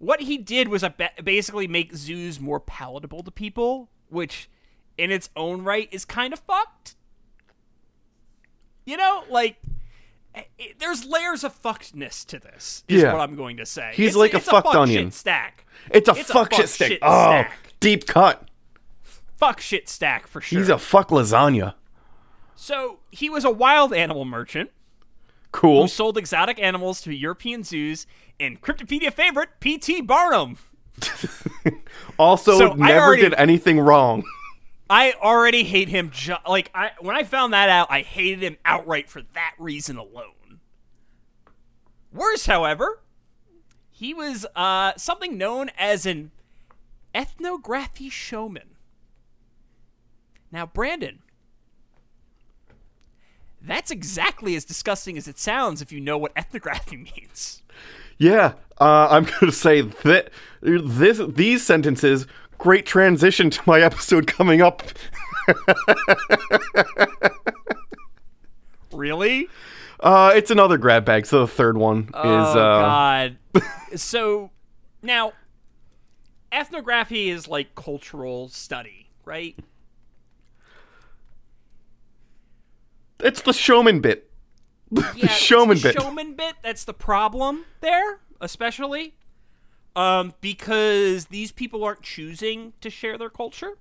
what 0.00 0.22
he 0.22 0.36
did 0.36 0.66
was 0.68 0.82
a 0.82 0.90
ba- 0.90 1.12
basically 1.22 1.68
make 1.68 1.94
zoos 1.94 2.40
more 2.40 2.58
palatable 2.58 3.22
to 3.22 3.30
people, 3.30 3.88
which, 4.08 4.50
in 4.98 5.12
its 5.12 5.30
own 5.36 5.62
right, 5.62 5.88
is 5.92 6.04
kind 6.04 6.32
of 6.32 6.40
fucked. 6.40 6.96
You 8.84 8.96
know, 8.96 9.22
like. 9.30 9.56
i- 10.34 10.46
i- 10.60 10.74
There's 10.78 11.04
layers 11.04 11.42
of 11.44 11.60
fuckedness 11.60 12.24
to 12.26 12.38
this. 12.38 12.84
Is 12.88 13.02
Yeah. 13.02 13.12
what 13.12 13.20
I'm 13.20 13.34
going 13.36 13.56
to 13.58 13.66
say. 13.66 13.90
He's 13.94 14.08
It's- 14.10 14.16
like 14.16 14.32
a 14.34 14.38
it's 14.38 14.46
fucked 14.48 14.66
fuck 14.68 14.76
onion. 14.76 15.06
shit 15.06 15.14
stack. 15.14 15.66
it's 15.90 16.08
a 16.08 16.12
it's 16.12 16.30
a 16.30 16.32
fuck 16.32 16.50
fuck 16.52 16.60
shit 16.60 16.68
shit 16.70 16.98
oh 17.02 17.08
stack. 17.30 17.52
deep 17.80 18.06
cut 18.06 18.48
Fuck 19.38 19.60
shit 19.60 19.88
stack 19.88 20.26
for 20.26 20.40
sure. 20.42 20.58
he's 20.60 20.68
a 20.68 20.76
fuck 20.78 21.08
lasagna 21.08 21.74
so 22.54 22.98
he 23.10 23.30
was 23.30 23.44
a 23.44 23.50
wild 23.50 23.92
animal 23.94 24.24
merchant. 24.26 24.70
Cool 25.52 25.82
who 25.82 25.88
sold 25.88 26.16
exotic 26.18 26.58
animals 26.60 27.00
to 27.02 27.14
European 27.14 27.62
zoos, 27.64 28.06
and 28.38 28.60
Cryptopedia 28.60 29.12
favorite 29.12 29.48
P.T. 29.60 30.02
Barnum. 30.02 30.58
also 32.18 32.58
So 32.58 32.72
never 32.74 33.00
already- 33.06 33.22
did 33.22 33.34
anything 33.34 33.80
wrong 33.80 34.22
I 34.90 35.12
already 35.22 35.62
hate 35.62 35.88
him. 35.88 36.10
Ju- 36.10 36.34
like 36.48 36.68
I, 36.74 36.90
when 37.00 37.14
I 37.14 37.22
found 37.22 37.52
that 37.52 37.68
out, 37.68 37.86
I 37.92 38.00
hated 38.02 38.42
him 38.42 38.56
outright 38.64 39.08
for 39.08 39.22
that 39.34 39.54
reason 39.56 39.96
alone. 39.96 40.58
Worse, 42.12 42.46
however, 42.46 43.00
he 43.92 44.12
was 44.12 44.46
uh, 44.56 44.94
something 44.96 45.38
known 45.38 45.70
as 45.78 46.06
an 46.06 46.32
ethnography 47.14 48.10
showman. 48.10 48.70
Now, 50.50 50.66
Brandon, 50.66 51.20
that's 53.62 53.90
exactly 53.90 54.56
as 54.56 54.64
disgusting 54.64 55.16
as 55.16 55.28
it 55.28 55.38
sounds 55.38 55.82
if 55.82 55.92
you 55.92 56.00
know 56.00 56.18
what 56.18 56.32
ethnography 56.36 56.96
means. 57.16 57.62
Yeah, 58.18 58.54
uh, 58.80 59.08
I'm 59.10 59.24
going 59.40 59.46
to 59.46 59.52
say 59.52 59.80
that 59.82 60.30
this 60.62 61.20
these 61.28 61.64
sentences 61.64 62.26
great 62.58 62.84
transition 62.84 63.48
to 63.50 63.60
my 63.66 63.80
episode 63.80 64.26
coming 64.26 64.60
up. 64.60 64.82
Really? 68.92 69.48
Uh, 70.00 70.32
it's 70.34 70.50
another 70.50 70.78
grab 70.78 71.04
bag. 71.04 71.26
So 71.26 71.40
the 71.40 71.46
third 71.46 71.76
one 71.76 72.04
is 72.04 72.10
oh 72.14 72.58
uh, 72.58 72.80
God. 72.82 73.36
so 73.96 74.50
now, 75.02 75.32
ethnography 76.52 77.30
is 77.30 77.48
like 77.48 77.74
cultural 77.74 78.48
study, 78.48 79.10
right? 79.24 79.56
It's 83.22 83.42
the 83.42 83.52
showman 83.52 84.00
bit. 84.00 84.26
Yeah, 84.92 85.26
it's 85.26 85.36
showman 85.36 85.76
the 85.76 85.92
bit. 85.92 86.02
Showman 86.02 86.34
bit. 86.34 86.56
That's 86.62 86.84
the 86.84 86.94
problem 86.94 87.64
there, 87.80 88.18
especially, 88.40 89.14
um, 89.94 90.34
because 90.40 91.26
these 91.26 91.52
people 91.52 91.84
aren't 91.84 92.02
choosing 92.02 92.72
to 92.80 92.90
share 92.90 93.16
their 93.16 93.30
culture. 93.30 93.78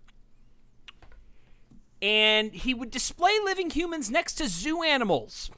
And 1.99 2.53
he 2.53 2.75
would 2.75 2.91
display 2.91 3.31
living 3.43 3.71
humans 3.71 4.11
next 4.11 4.35
to 4.35 4.47
zoo 4.47 4.83
animals 4.83 5.49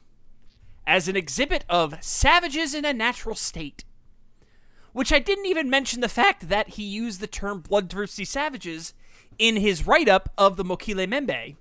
as 0.86 1.06
an 1.06 1.16
exhibit 1.16 1.66
of 1.68 2.02
savages 2.02 2.74
in 2.74 2.86
a 2.86 2.94
natural 2.94 3.36
state. 3.36 3.84
Which 4.94 5.12
I 5.12 5.18
didn't 5.18 5.46
even 5.46 5.68
mention 5.68 6.00
the 6.00 6.08
fact 6.08 6.48
that 6.48 6.70
he 6.70 6.82
used 6.82 7.20
the 7.20 7.26
term 7.26 7.60
bloodthirsty 7.60 8.24
savages 8.24 8.94
in 9.38 9.56
his 9.56 9.86
write 9.86 10.08
up 10.08 10.30
of 10.38 10.56
the 10.56 10.64
Mokele-mbembe, 10.64 11.56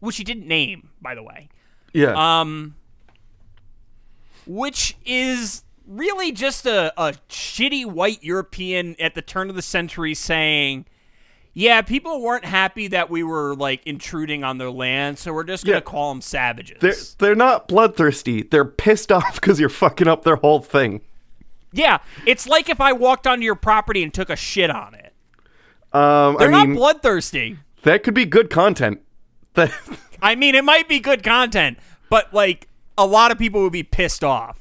which 0.00 0.16
he 0.16 0.24
didn't 0.24 0.48
name, 0.48 0.88
by 1.02 1.14
the 1.14 1.22
way 1.22 1.50
Yeah. 1.94 2.40
um, 2.40 2.74
which 4.46 4.96
is 5.06 5.62
really 5.86 6.32
just 6.32 6.66
a, 6.66 6.92
a 7.00 7.12
shitty 7.28 7.86
white 7.86 8.22
European 8.22 8.96
at 8.98 9.14
the 9.14 9.22
turn 9.22 9.48
of 9.48 9.56
the 9.56 9.62
century 9.62 10.14
saying, 10.14 10.86
yeah, 11.52 11.82
people 11.82 12.20
weren't 12.20 12.44
happy 12.44 12.88
that 12.88 13.08
we 13.10 13.22
were 13.22 13.54
like 13.54 13.80
intruding 13.86 14.42
on 14.44 14.58
their 14.58 14.70
land, 14.70 15.18
so 15.18 15.32
we're 15.32 15.44
just 15.44 15.64
gonna 15.64 15.76
Yeah. 15.78 15.80
call 15.82 16.12
them 16.12 16.20
savages. 16.20 16.78
they're 16.80 16.94
they're 17.18 17.34
not 17.36 17.68
bloodthirsty. 17.68 18.42
They're 18.42 18.64
pissed 18.64 19.12
off 19.12 19.34
because 19.40 19.60
you're 19.60 19.68
fucking 19.68 20.08
up 20.08 20.24
their 20.24 20.36
whole 20.36 20.60
thing. 20.60 21.00
yeah, 21.72 21.98
it's 22.26 22.46
like 22.48 22.68
if 22.68 22.80
I 22.80 22.92
walked 22.92 23.26
onto 23.26 23.44
your 23.44 23.54
property 23.54 24.02
and 24.02 24.12
took 24.12 24.30
a 24.30 24.36
shit 24.36 24.70
on 24.70 24.94
it. 24.94 25.12
Um, 25.92 26.36
They're 26.38 26.48
I 26.48 26.50
not 26.50 26.66
mean, 26.68 26.76
bloodthirsty. 26.76 27.58
that 27.82 28.02
could 28.02 28.14
be 28.14 28.24
good 28.26 28.50
content. 28.50 29.00
That 29.54 29.70
I 30.22 30.34
mean, 30.34 30.54
it 30.54 30.64
might 30.64 30.88
be 30.88 31.00
good 31.00 31.22
content, 31.22 31.78
but 32.08 32.32
like 32.32 32.68
a 32.96 33.06
lot 33.06 33.30
of 33.30 33.38
people 33.38 33.62
would 33.62 33.72
be 33.72 33.82
pissed 33.82 34.24
off. 34.24 34.58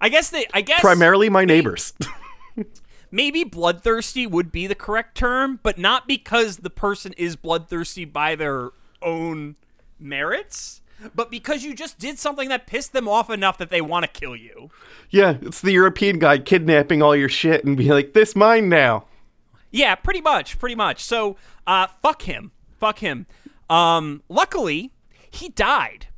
I 0.00 0.08
guess 0.08 0.30
they. 0.30 0.46
I 0.52 0.62
guess 0.62 0.80
primarily 0.80 1.28
my 1.28 1.44
neighbors. 1.44 1.92
maybe 3.12 3.44
bloodthirsty 3.44 4.26
would 4.26 4.50
be 4.50 4.66
the 4.66 4.74
correct 4.74 5.16
term, 5.16 5.60
but 5.62 5.78
not 5.78 6.08
because 6.08 6.58
the 6.58 6.70
person 6.70 7.12
is 7.16 7.36
bloodthirsty 7.36 8.04
by 8.04 8.34
their 8.34 8.70
own 9.00 9.54
merits, 10.00 10.80
but 11.14 11.30
because 11.30 11.62
you 11.62 11.74
just 11.74 11.98
did 11.98 12.18
something 12.18 12.48
that 12.48 12.66
pissed 12.66 12.92
them 12.92 13.06
off 13.06 13.30
enough 13.30 13.58
that 13.58 13.70
they 13.70 13.80
want 13.80 14.04
to 14.04 14.20
kill 14.20 14.34
you. 14.34 14.70
Yeah, 15.10 15.36
it's 15.42 15.60
the 15.60 15.72
European 15.72 16.18
guy 16.18 16.38
kidnapping 16.38 17.02
all 17.02 17.14
your 17.14 17.28
shit 17.28 17.64
and 17.64 17.76
be 17.76 17.90
like, 17.90 18.14
"This 18.14 18.34
mine 18.34 18.68
now." 18.68 19.06
Yeah, 19.70 19.94
pretty 19.94 20.20
much, 20.20 20.58
pretty 20.58 20.74
much. 20.74 21.02
So, 21.04 21.36
uh, 21.66 21.86
fuck 22.02 22.22
him, 22.22 22.50
fuck 22.78 22.98
him. 22.98 23.26
Um, 23.72 24.22
luckily, 24.28 24.92
he 25.30 25.48
died. 25.48 26.08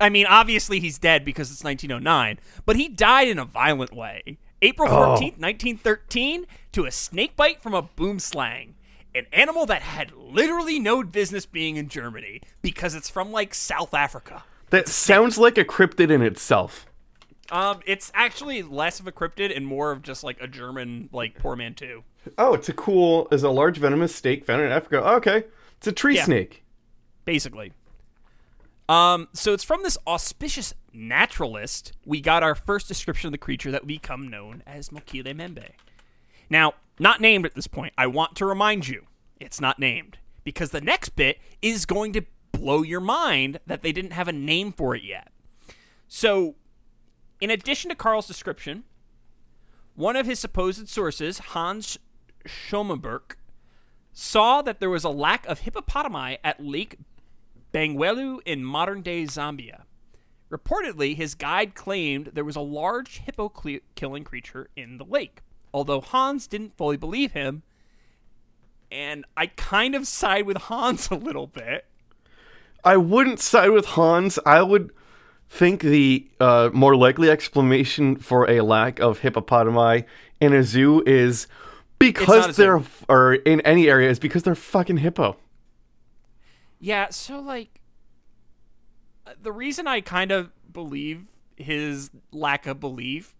I 0.00 0.08
mean, 0.08 0.26
obviously 0.26 0.80
he's 0.80 0.98
dead 0.98 1.24
because 1.24 1.52
it's 1.52 1.62
1909, 1.62 2.40
but 2.66 2.74
he 2.76 2.88
died 2.88 3.28
in 3.28 3.38
a 3.38 3.44
violent 3.44 3.92
way. 3.94 4.38
April 4.60 4.88
14th, 4.88 5.38
1913, 5.38 6.46
to 6.72 6.84
a 6.86 6.90
snake 6.90 7.36
bite 7.36 7.62
from 7.62 7.74
a 7.74 7.82
boomslang, 7.82 8.72
an 9.14 9.26
animal 9.32 9.66
that 9.66 9.82
had 9.82 10.10
literally 10.16 10.80
no 10.80 11.04
business 11.04 11.46
being 11.46 11.76
in 11.76 11.88
Germany 11.88 12.40
because 12.60 12.94
it's 12.96 13.08
from 13.08 13.30
like 13.30 13.54
South 13.54 13.94
Africa. 13.94 14.42
That 14.70 14.88
sounds 14.88 15.38
like 15.38 15.58
a 15.58 15.64
cryptid 15.64 16.10
in 16.10 16.22
itself. 16.22 16.86
Um, 17.52 17.80
it's 17.86 18.10
actually 18.14 18.62
less 18.62 18.98
of 18.98 19.06
a 19.06 19.12
cryptid 19.12 19.54
and 19.56 19.64
more 19.66 19.92
of 19.92 20.02
just 20.02 20.24
like 20.24 20.40
a 20.40 20.48
German 20.48 21.08
like 21.12 21.38
poor 21.38 21.54
man 21.54 21.74
too. 21.74 22.02
Oh, 22.38 22.54
it's 22.54 22.68
a 22.68 22.72
cool. 22.72 23.28
Is 23.30 23.42
a 23.44 23.50
large 23.50 23.76
venomous 23.76 24.14
snake 24.14 24.44
found 24.46 24.62
in 24.62 24.72
Africa? 24.72 25.02
Oh, 25.04 25.16
okay, 25.16 25.44
it's 25.76 25.86
a 25.86 25.92
tree 25.92 26.16
Yeah. 26.16 26.24
snake. 26.24 26.63
Basically. 27.24 27.72
Um, 28.88 29.28
so 29.32 29.52
it's 29.54 29.64
from 29.64 29.82
this 29.82 29.96
auspicious 30.06 30.74
naturalist 30.92 31.92
we 32.04 32.20
got 32.20 32.42
our 32.42 32.54
first 32.54 32.86
description 32.86 33.28
of 33.28 33.32
the 33.32 33.38
creature 33.38 33.70
that 33.70 33.82
would 33.82 33.88
become 33.88 34.28
known 34.28 34.62
as 34.66 34.90
Mokele-mbembe. 34.90 35.70
Now, 36.50 36.74
not 36.98 37.20
named 37.20 37.46
at 37.46 37.54
this 37.54 37.66
point. 37.66 37.94
I 37.96 38.06
want 38.06 38.36
to 38.36 38.46
remind 38.46 38.86
you, 38.86 39.06
it's 39.40 39.60
not 39.60 39.78
named 39.78 40.18
because 40.44 40.70
the 40.70 40.80
next 40.80 41.10
bit 41.10 41.38
is 41.62 41.86
going 41.86 42.12
to 42.12 42.22
blow 42.52 42.82
your 42.82 43.00
mind 43.00 43.58
that 43.66 43.82
they 43.82 43.92
didn't 43.92 44.12
have 44.12 44.28
a 44.28 44.32
name 44.32 44.72
for 44.72 44.94
it 44.94 45.02
yet. 45.02 45.28
So, 46.06 46.54
in 47.40 47.50
addition 47.50 47.88
to 47.88 47.96
Carl's 47.96 48.26
description, 48.26 48.84
one 49.94 50.16
of 50.16 50.26
his 50.26 50.38
supposed 50.38 50.88
sources, 50.88 51.38
Hans 51.38 51.98
Schomburgk, 52.46 53.36
saw 54.12 54.62
that 54.62 54.78
there 54.78 54.90
was 54.90 55.04
a 55.04 55.10
lack 55.10 55.46
of 55.46 55.62
hippopotami 55.62 56.38
at 56.44 56.64
Lake 56.64 56.98
Bangweulu 57.74 58.38
in 58.46 58.64
modern 58.64 59.02
day 59.02 59.24
Zambia. 59.24 59.82
Reportedly, 60.50 61.16
his 61.16 61.34
guide 61.34 61.74
claimed 61.74 62.30
there 62.32 62.44
was 62.44 62.54
a 62.54 62.60
large 62.60 63.18
hippo 63.18 63.52
killing 63.96 64.22
creature 64.22 64.68
in 64.76 64.98
the 64.98 65.04
lake, 65.04 65.40
although 65.72 66.00
Hans 66.00 66.46
didn't 66.46 66.76
fully 66.76 66.96
believe 66.96 67.32
him. 67.32 67.64
And 68.92 69.24
I 69.36 69.46
kind 69.46 69.96
of 69.96 70.06
side 70.06 70.46
with 70.46 70.56
Hans 70.56 71.08
a 71.10 71.16
little 71.16 71.48
bit. 71.48 71.86
I 72.84 72.96
wouldn't 72.96 73.40
side 73.40 73.70
with 73.70 73.86
Hans. 73.86 74.38
I 74.46 74.62
would 74.62 74.92
think 75.48 75.80
the 75.80 76.28
uh, 76.38 76.70
more 76.72 76.94
likely 76.94 77.28
explanation 77.30 78.16
for 78.16 78.48
a 78.48 78.60
lack 78.60 79.00
of 79.00 79.20
hippopotami 79.20 80.04
in 80.40 80.52
a 80.52 80.62
zoo 80.62 81.02
is 81.06 81.48
because 81.98 82.54
zoo. 82.54 82.62
they're 82.62 82.82
or 83.08 83.34
in 83.34 83.60
any 83.62 83.88
area 83.88 84.10
is 84.10 84.18
because 84.18 84.44
they're 84.44 84.54
fucking 84.54 84.98
hippo. 84.98 85.36
Yeah, 86.84 87.08
so 87.08 87.40
like 87.40 87.80
uh, 89.26 89.32
the 89.40 89.52
reason 89.52 89.86
I 89.86 90.02
kind 90.02 90.30
of 90.30 90.50
believe 90.70 91.28
his 91.56 92.10
lack 92.30 92.66
of 92.66 92.78
belief 92.78 93.34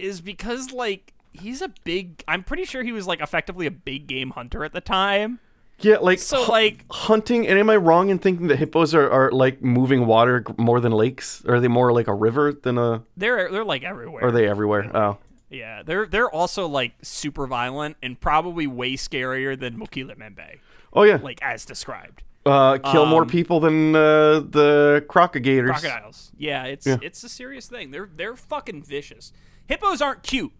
is 0.00 0.20
because 0.20 0.72
like 0.72 1.12
he's 1.32 1.62
a 1.62 1.68
big 1.84 2.24
I'm 2.26 2.42
pretty 2.42 2.64
sure 2.64 2.82
he 2.82 2.90
was 2.90 3.06
like 3.06 3.20
effectively 3.20 3.66
a 3.66 3.70
big 3.70 4.08
game 4.08 4.30
hunter 4.30 4.64
at 4.64 4.72
the 4.72 4.80
time. 4.80 5.38
Yeah, 5.78 5.98
like 5.98 6.18
So, 6.18 6.42
like- 6.46 6.84
hunting. 6.90 7.46
And 7.46 7.56
am 7.56 7.70
I 7.70 7.76
wrong 7.76 8.10
in 8.10 8.18
thinking 8.18 8.48
that 8.48 8.56
hippos 8.56 8.94
are, 8.96 9.08
are 9.08 9.30
like 9.30 9.62
moving 9.62 10.06
water 10.06 10.44
more 10.56 10.80
than 10.80 10.90
lakes? 10.90 11.44
Are 11.46 11.60
they 11.60 11.68
more 11.68 11.92
like 11.92 12.08
a 12.08 12.14
river 12.14 12.52
than 12.52 12.78
a? 12.78 13.04
They're 13.16 13.48
they're 13.48 13.64
like 13.64 13.84
everywhere. 13.84 14.24
Are 14.24 14.32
they 14.32 14.48
everywhere? 14.48 14.90
Oh, 14.92 15.18
Yeah, 15.50 15.84
they're 15.84 16.06
they're 16.06 16.30
also 16.30 16.66
like 16.66 16.94
super 17.02 17.46
violent 17.46 17.96
and 18.02 18.20
probably 18.20 18.66
way 18.66 18.94
scarier 18.94 19.56
than 19.58 19.78
Mokele-mbembe, 19.78 20.58
oh 20.92 21.04
yeah. 21.04 21.20
like 21.22 21.38
as 21.42 21.64
described. 21.64 22.24
Uh, 22.44 22.78
kill 22.78 23.06
more 23.06 23.22
um, 23.22 23.28
people 23.28 23.60
than 23.60 23.94
uh, 23.94 24.40
the 24.40 25.04
crocodilators. 25.08 25.78
Crocodiles. 25.80 26.32
Yeah, 26.36 26.64
it's 26.64 26.86
Yeah. 26.86 26.96
it's 27.00 27.22
a 27.22 27.28
serious 27.28 27.68
thing. 27.68 27.90
They're 27.92 28.08
they're 28.14 28.34
fucking 28.36 28.82
vicious. 28.82 29.32
Hippos 29.68 30.02
aren't 30.02 30.22
cute. 30.24 30.52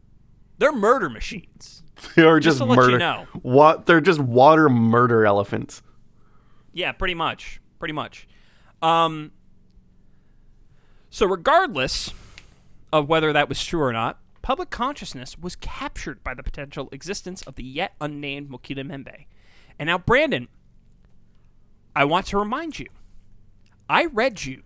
They're 0.59 0.73
murder 0.73 1.09
machines. 1.09 1.83
They 2.17 2.23
are 2.23 2.41
Just 2.41 2.59
just, 2.59 2.59
to 2.59 2.65
let 2.65 2.77
you 2.77 2.83
murder. 2.93 2.99
know. 2.99 3.27
What? 3.43 3.87
They're 3.87 4.01
just 4.01 4.19
water 4.21 4.69
murder 4.69 5.25
elephants. 5.27 5.83
Yeah, 6.73 6.93
pretty 6.93 7.15
much. 7.15 7.61
Pretty 7.79 7.93
much. 7.93 8.27
Um, 8.81 9.31
so, 11.11 11.27
regardless 11.27 12.13
of 12.93 13.09
whether 13.09 13.33
that 13.33 13.49
was 13.49 13.63
true 13.65 13.81
or 13.83 13.93
not, 13.93 14.19
public 14.41 14.71
consciousness 14.71 15.39
was 15.39 15.55
captured 15.57 16.25
by 16.25 16.35
the 16.35 16.43
potential 16.43 16.89
existence 16.93 17.43
of 17.43 17.57
the 17.57 17.63
yet 17.65 17.93
unnamed 18.01 18.51
Mokele-mbembe. 18.51 19.27
And 19.79 19.87
now, 19.89 19.99
Brandon, 19.99 20.49
I 21.95 22.05
want 22.05 22.27
to 22.27 22.39
remind 22.39 22.79
you 22.79 22.87
I 23.89 24.07
read 24.07 24.45
you 24.45 24.63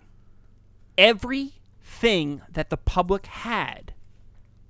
everything 0.97 2.43
that 2.51 2.70
the 2.70 2.77
public 2.77 3.27
had 3.27 3.95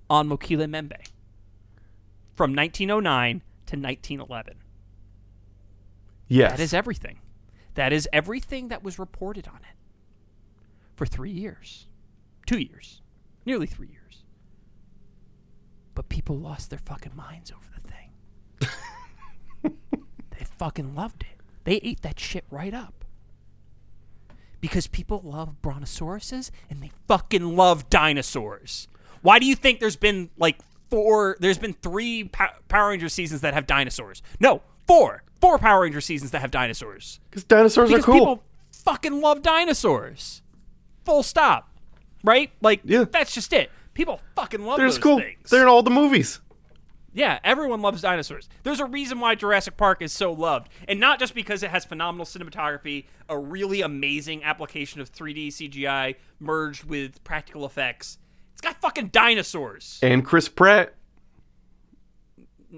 on 0.08 0.28
Mokele-mbembe 0.28 1.08
from 2.34 2.54
1909 2.54 3.42
to 3.66 3.76
1911. 3.76 4.54
Yes. 6.28 6.52
That 6.52 6.60
is 6.60 6.74
everything. 6.74 7.18
That 7.74 7.92
is 7.92 8.08
everything 8.12 8.68
that 8.68 8.82
was 8.82 8.98
reported 8.98 9.46
on 9.48 9.56
it 9.56 9.76
for 10.96 11.06
three 11.06 11.30
years, 11.30 11.86
two 12.46 12.58
years, 12.58 13.02
nearly 13.44 13.66
three 13.66 13.88
years. 13.88 14.24
But 15.94 16.08
people 16.08 16.38
lost 16.38 16.70
their 16.70 16.78
fucking 16.78 17.14
minds 17.14 17.52
over 17.52 17.66
the 17.74 17.80
thing. 19.64 19.76
they 20.30 20.44
fucking 20.58 20.94
loved 20.94 21.22
it. 21.22 21.35
They 21.66 21.74
ate 21.82 22.00
that 22.02 22.18
shit 22.20 22.44
right 22.50 22.72
up. 22.72 23.04
Because 24.60 24.86
people 24.86 25.20
love 25.24 25.56
brontosauruses 25.62 26.50
and 26.70 26.80
they 26.82 26.90
fucking 27.08 27.56
love 27.56 27.90
dinosaurs. 27.90 28.88
Why 29.20 29.38
do 29.40 29.46
you 29.46 29.54
think 29.56 29.80
there's 29.80 29.96
been 29.96 30.30
like 30.38 30.58
four, 30.88 31.36
there's 31.40 31.58
been 31.58 31.74
three 31.74 32.24
Pow- 32.24 32.52
Power 32.68 32.90
Ranger 32.90 33.08
seasons 33.08 33.40
that 33.40 33.52
have 33.52 33.66
dinosaurs? 33.66 34.22
No, 34.40 34.62
four. 34.86 35.24
Four 35.40 35.58
Power 35.58 35.82
Ranger 35.82 36.00
seasons 36.00 36.30
that 36.30 36.40
have 36.40 36.50
dinosaurs. 36.52 37.18
Because 37.30 37.42
dinosaurs 37.44 37.90
Because 37.90 38.04
are 38.04 38.06
cool. 38.06 38.14
people 38.14 38.42
fucking 38.72 39.20
love 39.20 39.42
dinosaurs. 39.42 40.42
Full 41.04 41.24
stop. 41.24 41.68
Right? 42.22 42.50
Like, 42.62 42.80
Yeah. 42.84 43.04
that's 43.10 43.34
just 43.34 43.52
it. 43.52 43.70
People 43.92 44.20
fucking 44.36 44.64
love 44.64 44.76
They're 44.78 44.86
those 44.86 44.98
cool. 44.98 45.18
things. 45.18 45.50
They're 45.50 45.62
in 45.62 45.68
all 45.68 45.82
the 45.82 45.90
movies. 45.90 46.40
Yeah, 47.16 47.38
everyone 47.42 47.80
loves 47.80 48.02
dinosaurs. 48.02 48.46
There's 48.62 48.78
a 48.78 48.84
reason 48.84 49.20
why 49.20 49.34
Jurassic 49.36 49.78
Park 49.78 50.02
is 50.02 50.12
so 50.12 50.30
loved. 50.32 50.68
And 50.86 51.00
not 51.00 51.18
just 51.18 51.34
because 51.34 51.62
it 51.62 51.70
has 51.70 51.86
phenomenal 51.86 52.26
cinematography, 52.26 53.06
a 53.26 53.38
really 53.38 53.80
amazing 53.80 54.44
application 54.44 55.00
of 55.00 55.10
3D 55.10 55.48
CGI 55.48 56.16
merged 56.38 56.84
with 56.84 57.24
practical 57.24 57.64
effects. 57.64 58.18
It's 58.52 58.60
got 58.60 58.78
fucking 58.82 59.08
dinosaurs. 59.08 59.98
And 60.02 60.26
Chris 60.26 60.50
Pratt. 60.50 60.92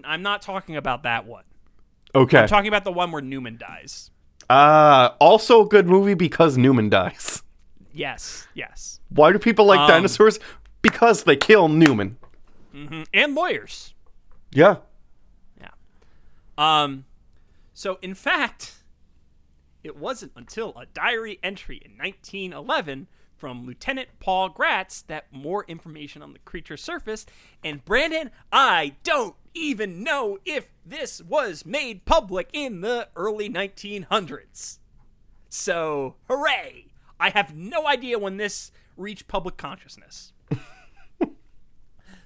I'm 0.04 0.22
not 0.22 0.40
talking 0.40 0.76
about 0.76 1.02
that 1.02 1.26
one. 1.26 1.42
Okay. 2.14 2.38
I'm 2.38 2.48
talking 2.48 2.68
about 2.68 2.84
the 2.84 2.92
one 2.92 3.10
where 3.10 3.20
Newman 3.22 3.56
dies. 3.58 4.12
Uh, 4.48 5.10
also 5.18 5.66
a 5.66 5.68
good 5.68 5.88
movie 5.88 6.14
because 6.14 6.56
Newman 6.56 6.88
dies. 6.88 7.42
Yes, 7.92 8.46
yes. 8.54 9.00
Why 9.08 9.32
do 9.32 9.40
people 9.40 9.64
like 9.64 9.80
Um, 9.80 9.88
dinosaurs? 9.88 10.38
Because 10.80 11.24
they 11.24 11.34
kill 11.34 11.68
Newman. 11.68 12.18
And 13.12 13.34
lawyers. 13.34 13.94
Yeah. 14.50 14.76
Yeah. 15.60 15.70
Um, 16.56 17.04
so 17.74 17.98
in 18.02 18.14
fact, 18.14 18.76
it 19.82 19.96
wasn't 19.96 20.32
until 20.36 20.70
a 20.76 20.86
diary 20.86 21.38
entry 21.42 21.80
in 21.84 21.92
1911 21.92 23.06
from 23.36 23.64
Lieutenant 23.64 24.08
Paul 24.18 24.50
Graetz 24.50 25.06
that 25.06 25.26
more 25.32 25.64
information 25.68 26.22
on 26.22 26.32
the 26.32 26.40
creature 26.40 26.76
surfaced. 26.76 27.30
And 27.62 27.84
Brandon, 27.84 28.30
I 28.52 28.96
don't 29.04 29.36
even 29.54 30.02
know 30.02 30.38
if 30.44 30.68
this 30.84 31.22
was 31.22 31.64
made 31.64 32.04
public 32.04 32.48
in 32.52 32.80
the 32.80 33.08
early 33.14 33.48
1900s. 33.48 34.78
So, 35.48 36.16
hooray! 36.28 36.86
I 37.20 37.30
have 37.30 37.54
no 37.54 37.86
idea 37.86 38.18
when 38.18 38.36
this 38.36 38.70
reached 38.96 39.28
public 39.28 39.56
consciousness. 39.56 40.32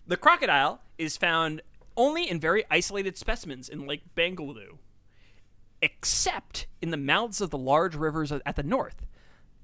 The 0.07 0.17
crocodile 0.17 0.81
is 0.99 1.17
found 1.17 1.63
only 1.97 2.29
in 2.29 2.41
very 2.41 2.65
isolated 2.71 3.17
specimens 3.17 3.69
in 3.69 3.87
Lake 3.87 4.03
Bangweulu, 4.17 4.79
except 5.81 6.67
in 6.81 6.91
the 6.91 6.97
mouths 6.97 7.41
of 7.41 7.51
the 7.51 7.59
large 7.59 7.95
rivers 7.95 8.33
at 8.33 8.57
the 8.57 8.63
north. 8.63 9.07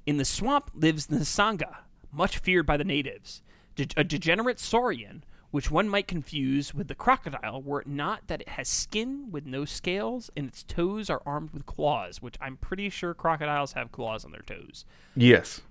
In 0.07 0.16
the 0.16 0.24
swamp 0.24 0.70
lives 0.74 1.07
the 1.07 1.18
Sangha, 1.18 1.79
much 2.12 2.39
feared 2.39 2.66
by 2.66 2.76
the 2.76 2.85
natives, 2.85 3.43
de- 3.76 3.89
a 3.97 4.05
degenerate 4.05 4.59
saurian 4.59 5.24
which 5.51 5.70
one 5.70 5.89
might 5.89 6.07
confuse 6.07 6.74
with 6.74 6.89
the 6.89 6.95
crocodile 6.95 7.62
were 7.62 7.81
it 7.81 7.87
not 7.87 8.26
that 8.26 8.43
it 8.43 8.51
has 8.51 8.68
skin 8.68 9.31
with 9.31 9.47
no 9.47 9.64
scales 9.64 10.31
and 10.37 10.47
its 10.47 10.62
toes 10.62 11.09
are 11.09 11.22
armed 11.24 11.51
with 11.51 11.64
claws, 11.64 12.20
which 12.20 12.37
I'm 12.41 12.57
pretty 12.57 12.91
sure 12.91 13.14
crocodiles 13.14 13.72
have 13.72 13.91
claws 13.91 14.24
on 14.24 14.33
their 14.33 14.43
toes. 14.43 14.85
Yes. 15.16 15.62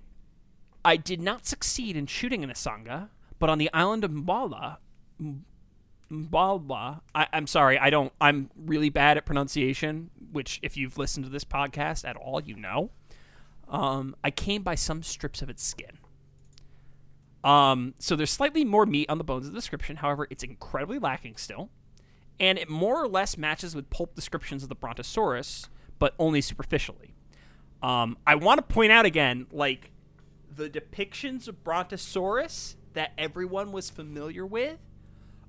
I 0.84 0.96
did 0.96 1.20
not 1.20 1.46
succeed 1.46 1.96
in 1.96 2.06
shooting 2.06 2.42
an 2.42 2.50
asanga, 2.50 3.08
but 3.38 3.48
on 3.48 3.58
the 3.58 3.70
island 3.72 4.02
of 4.02 4.10
Mbala, 4.10 4.78
Mbala, 6.10 7.00
I, 7.14 7.26
I'm 7.32 7.46
sorry, 7.46 7.78
I 7.78 7.90
don't, 7.90 8.12
I'm 8.20 8.50
really 8.56 8.88
bad 8.88 9.16
at 9.16 9.26
pronunciation, 9.26 10.10
which 10.32 10.58
if 10.62 10.76
you've 10.76 10.96
listened 10.96 11.26
to 11.26 11.30
this 11.30 11.44
podcast 11.44 12.08
at 12.08 12.16
all, 12.16 12.40
you 12.40 12.56
know. 12.56 12.90
Um, 13.68 14.16
I 14.24 14.30
came 14.30 14.62
by 14.62 14.74
some 14.74 15.02
strips 15.02 15.42
of 15.42 15.50
its 15.50 15.62
skin. 15.62 15.98
Um, 17.44 17.94
so 17.98 18.16
there's 18.16 18.30
slightly 18.30 18.64
more 18.64 18.86
meat 18.86 19.10
on 19.10 19.18
the 19.18 19.24
bones 19.24 19.46
of 19.46 19.52
the 19.52 19.58
description. 19.58 19.96
However, 19.96 20.26
it's 20.30 20.42
incredibly 20.42 20.98
lacking 20.98 21.36
still, 21.36 21.68
and 22.40 22.58
it 22.58 22.68
more 22.70 23.02
or 23.02 23.08
less 23.08 23.36
matches 23.36 23.74
with 23.74 23.90
pulp 23.90 24.14
descriptions 24.14 24.62
of 24.62 24.68
the 24.68 24.74
Brontosaurus, 24.74 25.68
but 25.98 26.14
only 26.18 26.40
superficially. 26.40 27.14
Um, 27.82 28.16
I 28.26 28.34
want 28.34 28.58
to 28.58 28.74
point 28.74 28.90
out 28.90 29.04
again, 29.04 29.46
like 29.52 29.90
the 30.54 30.68
depictions 30.68 31.46
of 31.46 31.62
Brontosaurus 31.62 32.76
that 32.94 33.12
everyone 33.18 33.70
was 33.70 33.90
familiar 33.90 34.44
with 34.44 34.78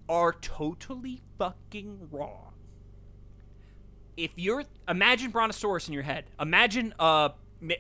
are 0.10 0.34
totally 0.34 1.22
fucking 1.38 2.10
wrong. 2.12 2.53
If 4.18 4.32
you're 4.36 4.66
imagine 4.88 5.32
Brontosaurus 5.32 5.88
in 5.88 5.93
your 5.93 6.03
head, 6.03 6.26
imagine 6.39 6.93
uh 6.99 7.30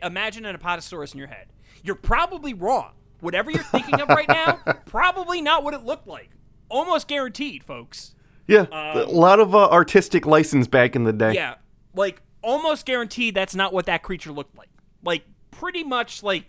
imagine 0.01 0.45
an 0.45 0.55
Apatosaurus 0.57 1.13
in 1.13 1.17
your 1.17 1.27
head. 1.27 1.47
You're 1.83 1.95
probably 1.95 2.53
wrong. 2.53 2.93
Whatever 3.19 3.51
you're 3.51 3.63
thinking 3.63 3.99
of 3.99 4.07
right 4.07 4.29
now, 4.29 4.59
probably 4.85 5.41
not 5.41 5.63
what 5.63 5.73
it 5.73 5.83
looked 5.83 6.07
like. 6.07 6.29
Almost 6.69 7.09
guaranteed, 7.09 7.63
folks. 7.63 8.15
Yeah. 8.47 8.65
a 8.71 9.03
lot 9.05 9.39
of 9.39 9.53
uh, 9.53 9.69
artistic 9.69 10.25
license 10.25 10.67
back 10.67 10.95
in 10.95 11.03
the 11.03 11.13
day. 11.13 11.33
Yeah, 11.33 11.55
like 11.93 12.21
almost 12.41 12.85
guaranteed 12.85 13.35
that's 13.35 13.55
not 13.55 13.73
what 13.73 13.85
that 13.87 14.01
creature 14.03 14.31
looked 14.31 14.57
like. 14.57 14.69
Like 15.03 15.23
pretty 15.51 15.83
much 15.83 16.23
like 16.23 16.45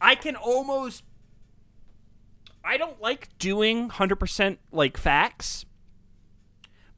I 0.00 0.14
can 0.14 0.36
almost 0.36 1.02
I 2.64 2.76
don't 2.76 3.00
like 3.00 3.36
doing 3.38 3.88
100% 3.90 4.58
like 4.72 4.96
facts, 4.96 5.64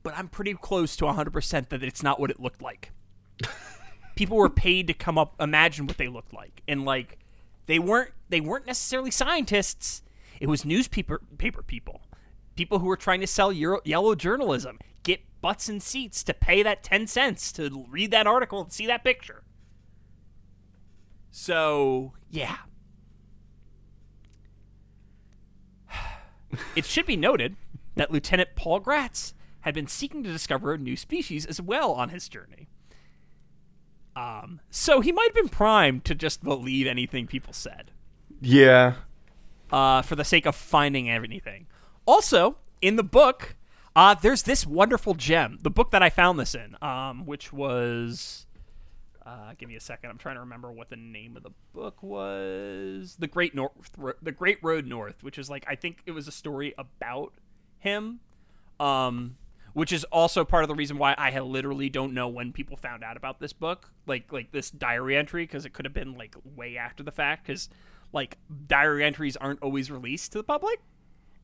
but 0.02 0.16
I'm 0.16 0.28
pretty 0.28 0.54
close 0.54 0.96
to 0.96 1.04
100% 1.04 1.68
that 1.68 1.82
it's 1.82 2.02
not 2.02 2.18
what 2.18 2.30
it 2.30 2.40
looked 2.40 2.62
like. 2.62 2.90
People 4.16 4.36
were 4.36 4.50
paid 4.50 4.86
to 4.88 4.94
come 4.94 5.16
up 5.16 5.34
imagine 5.40 5.86
what 5.86 5.96
they 5.96 6.08
looked 6.08 6.32
like 6.32 6.62
and 6.68 6.84
like 6.84 7.18
they 7.66 7.78
weren't 7.78 8.10
they 8.28 8.40
weren't 8.40 8.66
necessarily 8.66 9.10
scientists. 9.10 10.02
It 10.40 10.48
was 10.48 10.64
newspaper 10.64 11.22
paper 11.38 11.62
people. 11.62 12.02
People 12.56 12.80
who 12.80 12.86
were 12.86 12.96
trying 12.96 13.20
to 13.20 13.26
sell 13.26 13.52
Euro, 13.52 13.80
yellow 13.84 14.14
journalism, 14.14 14.78
get 15.02 15.20
butts 15.40 15.68
and 15.68 15.82
seats 15.82 16.22
to 16.24 16.34
pay 16.34 16.62
that 16.62 16.82
10 16.82 17.06
cents 17.06 17.52
to 17.52 17.86
read 17.88 18.10
that 18.10 18.26
article 18.26 18.60
and 18.60 18.72
see 18.72 18.86
that 18.86 19.04
picture. 19.04 19.42
So, 21.30 22.12
yeah. 22.30 22.56
It 26.76 26.84
should 26.84 27.06
be 27.06 27.16
noted 27.16 27.56
that 27.94 28.10
Lieutenant 28.10 28.50
Paul 28.56 28.80
Graetz 28.80 29.32
had 29.60 29.74
been 29.74 29.86
seeking 29.86 30.22
to 30.24 30.32
discover 30.32 30.72
a 30.74 30.78
new 30.78 30.96
species 30.96 31.46
as 31.46 31.60
well 31.60 31.92
on 31.92 32.08
his 32.10 32.28
journey. 32.28 32.68
Um, 34.14 34.60
so 34.70 35.00
he 35.00 35.12
might 35.12 35.28
have 35.28 35.34
been 35.34 35.48
primed 35.48 36.04
to 36.04 36.14
just 36.14 36.42
believe 36.44 36.86
anything 36.86 37.26
people 37.26 37.52
said 37.54 37.90
Yeah. 38.40 38.94
uh, 39.70 40.02
for 40.02 40.16
the 40.16 40.24
sake 40.24 40.44
of 40.44 40.54
finding 40.54 41.08
anything. 41.08 41.66
Also, 42.04 42.56
in 42.82 42.96
the 42.96 43.02
book, 43.02 43.56
uh, 43.96 44.14
there's 44.14 44.42
this 44.42 44.66
wonderful 44.66 45.14
gem. 45.14 45.58
The 45.62 45.70
book 45.70 45.92
that 45.92 46.02
I 46.02 46.10
found 46.10 46.38
this 46.38 46.54
in, 46.54 46.76
um, 46.82 47.24
which 47.24 47.52
was, 47.54 48.46
uh, 49.24 49.52
give 49.58 49.68
me 49.68 49.76
a 49.76 49.80
second. 49.80 50.10
I'm 50.10 50.18
trying 50.18 50.36
to 50.36 50.40
remember 50.40 50.72
what 50.72 50.90
the 50.90 50.96
name 50.96 51.36
of 51.36 51.42
the 51.42 51.50
book 51.72 52.02
was. 52.02 53.16
The 53.18 53.26
Great 53.26 53.54
North, 53.54 53.72
The 54.22 54.32
Great 54.32 54.58
Road 54.62 54.86
North, 54.86 55.22
which 55.22 55.38
is 55.38 55.48
like 55.50 55.64
I 55.68 55.74
think 55.74 55.98
it 56.06 56.12
was 56.12 56.28
a 56.28 56.32
story 56.32 56.74
about 56.78 57.32
him. 57.78 58.20
Um, 58.80 59.36
which 59.74 59.90
is 59.92 60.04
also 60.04 60.44
part 60.44 60.64
of 60.64 60.68
the 60.68 60.74
reason 60.74 60.98
why 60.98 61.14
I 61.16 61.38
literally 61.38 61.88
don't 61.88 62.12
know 62.12 62.28
when 62.28 62.52
people 62.52 62.76
found 62.76 63.02
out 63.02 63.16
about 63.16 63.40
this 63.40 63.52
book, 63.54 63.90
like 64.06 64.30
like 64.32 64.52
this 64.52 64.70
diary 64.70 65.16
entry, 65.16 65.44
because 65.44 65.64
it 65.64 65.72
could 65.72 65.86
have 65.86 65.94
been 65.94 66.14
like 66.14 66.34
way 66.56 66.76
after 66.76 67.02
the 67.02 67.12
fact, 67.12 67.46
because 67.46 67.68
like 68.12 68.36
diary 68.66 69.02
entries 69.04 69.36
aren't 69.36 69.62
always 69.62 69.90
released 69.90 70.32
to 70.32 70.38
the 70.38 70.44
public, 70.44 70.80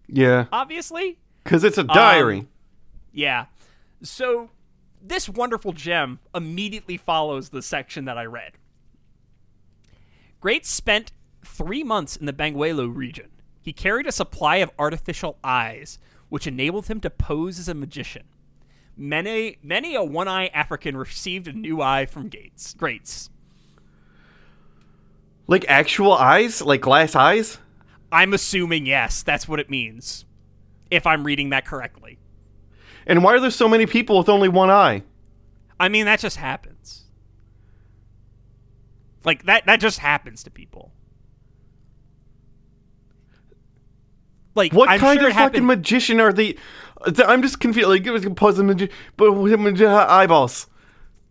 Yeah. 0.09 0.45
obviously. 0.53 1.19
Because 1.45 1.65
it's 1.65 1.79
a 1.79 1.85
diary. 1.85 2.41
Um, 2.41 2.49
yeah. 3.13 3.47
So 4.03 4.51
this 5.03 5.29
wonderful 5.29 5.73
gem 5.73 6.21
immediately 6.35 6.97
follows 6.97 7.51
the 7.51 7.63
section 7.63 8.05
that 8.07 8.19
I 8.19 8.25
read. 8.25 8.53
Graetz 10.43 10.67
spent 10.67 11.13
three 11.45 11.83
months 11.83 12.17
in 12.17 12.27
the 12.27 12.33
Bangweulu 12.33 12.95
region. 12.95 13.29
He 13.61 13.73
carried 13.73 14.07
a 14.07 14.13
supply 14.13 14.57
of 14.57 14.71
artificial 14.79 15.39
eyes, 15.43 15.99
which 16.29 16.47
enabled 16.47 16.87
him 16.87 17.01
to 17.01 17.11
pose 17.11 17.59
as 17.59 17.69
a 17.69 17.75
magician. 17.75 18.25
Many, 18.97 19.59
many 19.63 19.95
a 19.95 20.03
one-eye 20.03 20.49
African 20.49 20.97
received 20.97 21.49
a 21.49 21.53
new 21.53 21.81
eye 21.81 22.07
from 22.07 22.29
Gates. 22.29 22.75
Graetz. 22.75 23.31
like 25.47 25.65
actual 25.69 26.13
eyes? 26.13 26.63
Like 26.63 26.81
glass 26.81 27.15
eyes? 27.15 27.59
I'm 28.11 28.33
assuming 28.33 28.87
yes, 28.87 29.23
that's 29.23 29.47
what 29.47 29.61
it 29.61 29.71
means. 29.71 30.25
If 30.91 31.07
I'm 31.07 31.25
reading 31.25 31.51
that 31.51 31.67
correctly. 31.67 32.19
And 33.09 33.25
why 33.25 33.35
are 33.35 33.41
there 33.41 33.51
so 33.51 33.69
many 33.69 33.87
people 33.87 34.19
with 34.19 34.29
only 34.29 34.49
one 34.49 34.71
eye? 34.71 35.03
I 35.81 35.89
mean, 35.89 36.05
that 36.05 36.21
just 36.21 36.37
happens. 36.37 37.05
Like 39.25 39.45
that 39.47 39.67
that 39.67 39.81
just 39.81 39.99
happens 39.99 40.43
to 40.45 40.51
people. 40.51 40.93
Like 44.55 44.73
What 44.73 44.89
I'm 44.89 44.99
kind 44.99 45.21
sure 45.21 45.29
of 45.29 45.35
fucking 45.35 45.43
happened. 45.63 45.67
magician 45.67 46.21
are 46.21 46.33
the? 46.33 46.59
I'm 47.27 47.43
just 47.43 47.61
confused. 47.61 47.89
Like 47.89 48.07
it 48.07 48.11
was 48.11 48.23
composed 48.25 48.59
of 48.59 48.91
but 49.17 49.33
with 49.33 49.81
eyeballs. 49.83 50.67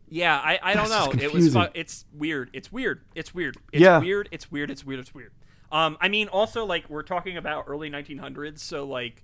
yeah, 0.09 0.38
I, 0.38 0.59
I 0.63 0.73
don't 0.73 0.89
know. 0.89 1.11
It 1.21 1.34
was 1.34 1.53
fu- 1.53 1.65
it's 1.73 2.05
weird. 2.13 2.49
It's 2.53 2.71
weird. 2.71 3.01
It's 3.15 3.34
weird. 3.36 3.57
It's 3.73 3.82
Yeah. 3.82 3.99
weird. 3.99 4.30
It's 4.32 4.49
weird. 4.49 4.71
It's 4.71 4.86
weird. 4.86 4.99
It's 5.01 5.13
weird. 5.13 5.34
Um, 5.71 5.97
I 5.99 6.07
mean, 6.07 6.30
also 6.30 6.63
like 6.65 6.89
we're 6.89 7.03
talking 7.03 7.36
about 7.36 7.65
early 7.67 7.89
1900s, 7.89 8.59
so 8.59 8.86
like, 8.86 9.23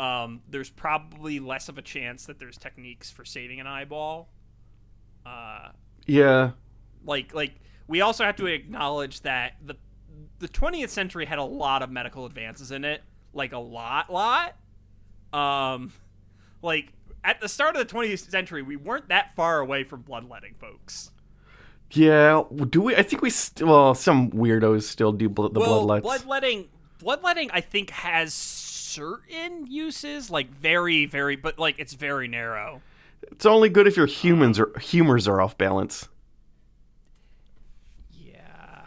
um, 0.00 0.40
there's 0.48 0.70
probably 0.70 1.38
less 1.40 1.68
of 1.68 1.76
a 1.78 1.82
chance 1.82 2.24
that 2.26 2.38
there's 2.38 2.56
techniques 2.56 3.10
for 3.10 3.24
saving 3.24 3.60
an 3.60 3.66
eyeball. 3.66 4.28
Uh, 5.26 5.68
Yeah. 6.06 6.52
like 7.04 7.34
like 7.34 7.52
we 7.86 8.00
also 8.00 8.24
have 8.24 8.36
to 8.36 8.46
acknowledge 8.46 9.20
that 9.22 9.54
the 9.64 9.74
the 10.38 10.48
20th 10.48 10.88
century 10.88 11.26
had 11.26 11.38
a 11.38 11.44
lot 11.44 11.82
of 11.82 11.90
medical 11.90 12.24
advances 12.24 12.70
in 12.70 12.84
it 12.84 13.02
like 13.34 13.52
a 13.52 13.58
lot 13.58 14.10
lot 14.10 14.56
um 15.32 15.92
like 16.62 16.92
at 17.22 17.40
the 17.40 17.48
start 17.48 17.76
of 17.76 17.86
the 17.86 17.94
20th 17.94 18.30
century 18.30 18.62
we 18.62 18.76
weren't 18.76 19.08
that 19.08 19.34
far 19.36 19.60
away 19.60 19.84
from 19.84 20.00
bloodletting 20.02 20.54
folks 20.58 21.10
Yeah. 21.92 22.42
Do 22.70 22.80
we? 22.82 22.96
I 22.96 23.02
think 23.02 23.20
we. 23.22 23.30
St- 23.30 23.68
well, 23.68 23.94
some 23.94 24.30
weirdos 24.30 24.84
still 24.84 25.12
do 25.12 25.28
bl- 25.28 25.48
the 25.48 25.60
well 25.60 25.84
bloodlets. 25.86 26.02
bloodletting 26.02 26.68
bloodletting 26.98 27.50
i 27.52 27.60
think 27.60 27.90
has 27.90 28.32
certain 28.90 29.66
uses 29.66 30.30
like 30.30 30.50
very 30.50 31.06
very 31.06 31.36
but 31.36 31.58
like 31.58 31.76
it's 31.78 31.92
very 31.94 32.26
narrow 32.28 32.82
It's 33.30 33.46
only 33.46 33.68
good 33.68 33.86
if 33.86 33.96
your 33.96 34.06
humans 34.06 34.58
or 34.58 34.72
humors 34.80 35.28
are 35.28 35.40
off 35.40 35.56
balance. 35.58 36.08
Yeah. 38.12 38.86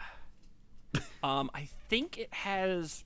um, 1.22 1.50
I 1.54 1.68
think 1.88 2.18
it 2.18 2.32
has. 2.34 3.04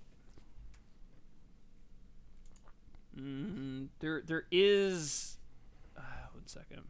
Mm, 3.18 3.88
there, 4.00 4.22
there 4.24 4.44
is. 4.50 5.36
Uh, 5.96 6.00
one 6.32 6.46
second. 6.46 6.82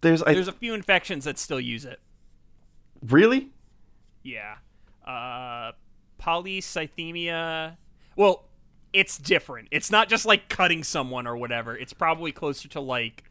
There's. 0.00 0.22
I, 0.22 0.34
There's 0.34 0.48
a 0.48 0.52
few 0.52 0.74
infections 0.74 1.24
that 1.24 1.38
still 1.38 1.60
use 1.60 1.84
it. 1.84 2.00
really? 3.02 3.50
Yeah. 4.22 4.56
Uh, 5.06 5.72
polycythemia. 6.20 7.76
Well, 8.16 8.44
it's 8.92 9.18
different. 9.18 9.68
It's 9.70 9.90
not 9.90 10.08
just 10.08 10.26
like 10.26 10.48
cutting 10.48 10.82
someone 10.84 11.26
or 11.26 11.36
whatever. 11.36 11.76
It's 11.76 11.92
probably 11.92 12.32
closer 12.32 12.68
to 12.68 12.80
like 12.80 13.24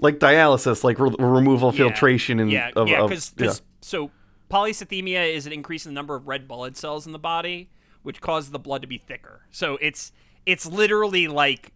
Like 0.00 0.18
dialysis, 0.18 0.82
like 0.84 0.98
re- 0.98 1.14
removal, 1.18 1.70
Yeah. 1.72 1.88
filtration, 1.88 2.40
and 2.40 2.50
yeah, 2.50 2.70
of, 2.74 2.88
yeah, 2.88 3.02
because 3.02 3.32
yeah. 3.38 3.52
so 3.80 4.10
polycythemia 4.50 5.32
is 5.32 5.46
an 5.46 5.52
increase 5.52 5.86
in 5.86 5.90
the 5.92 5.94
number 5.94 6.14
of 6.16 6.26
red 6.26 6.46
blood 6.48 6.76
cells 6.76 7.06
in 7.06 7.12
the 7.12 7.18
body, 7.18 7.70
which 8.02 8.20
causes 8.20 8.50
the 8.50 8.58
blood 8.58 8.82
to 8.82 8.88
be 8.88 8.98
thicker. 8.98 9.42
So 9.50 9.78
it's 9.80 10.12
it's 10.46 10.66
literally 10.66 11.28
like 11.28 11.72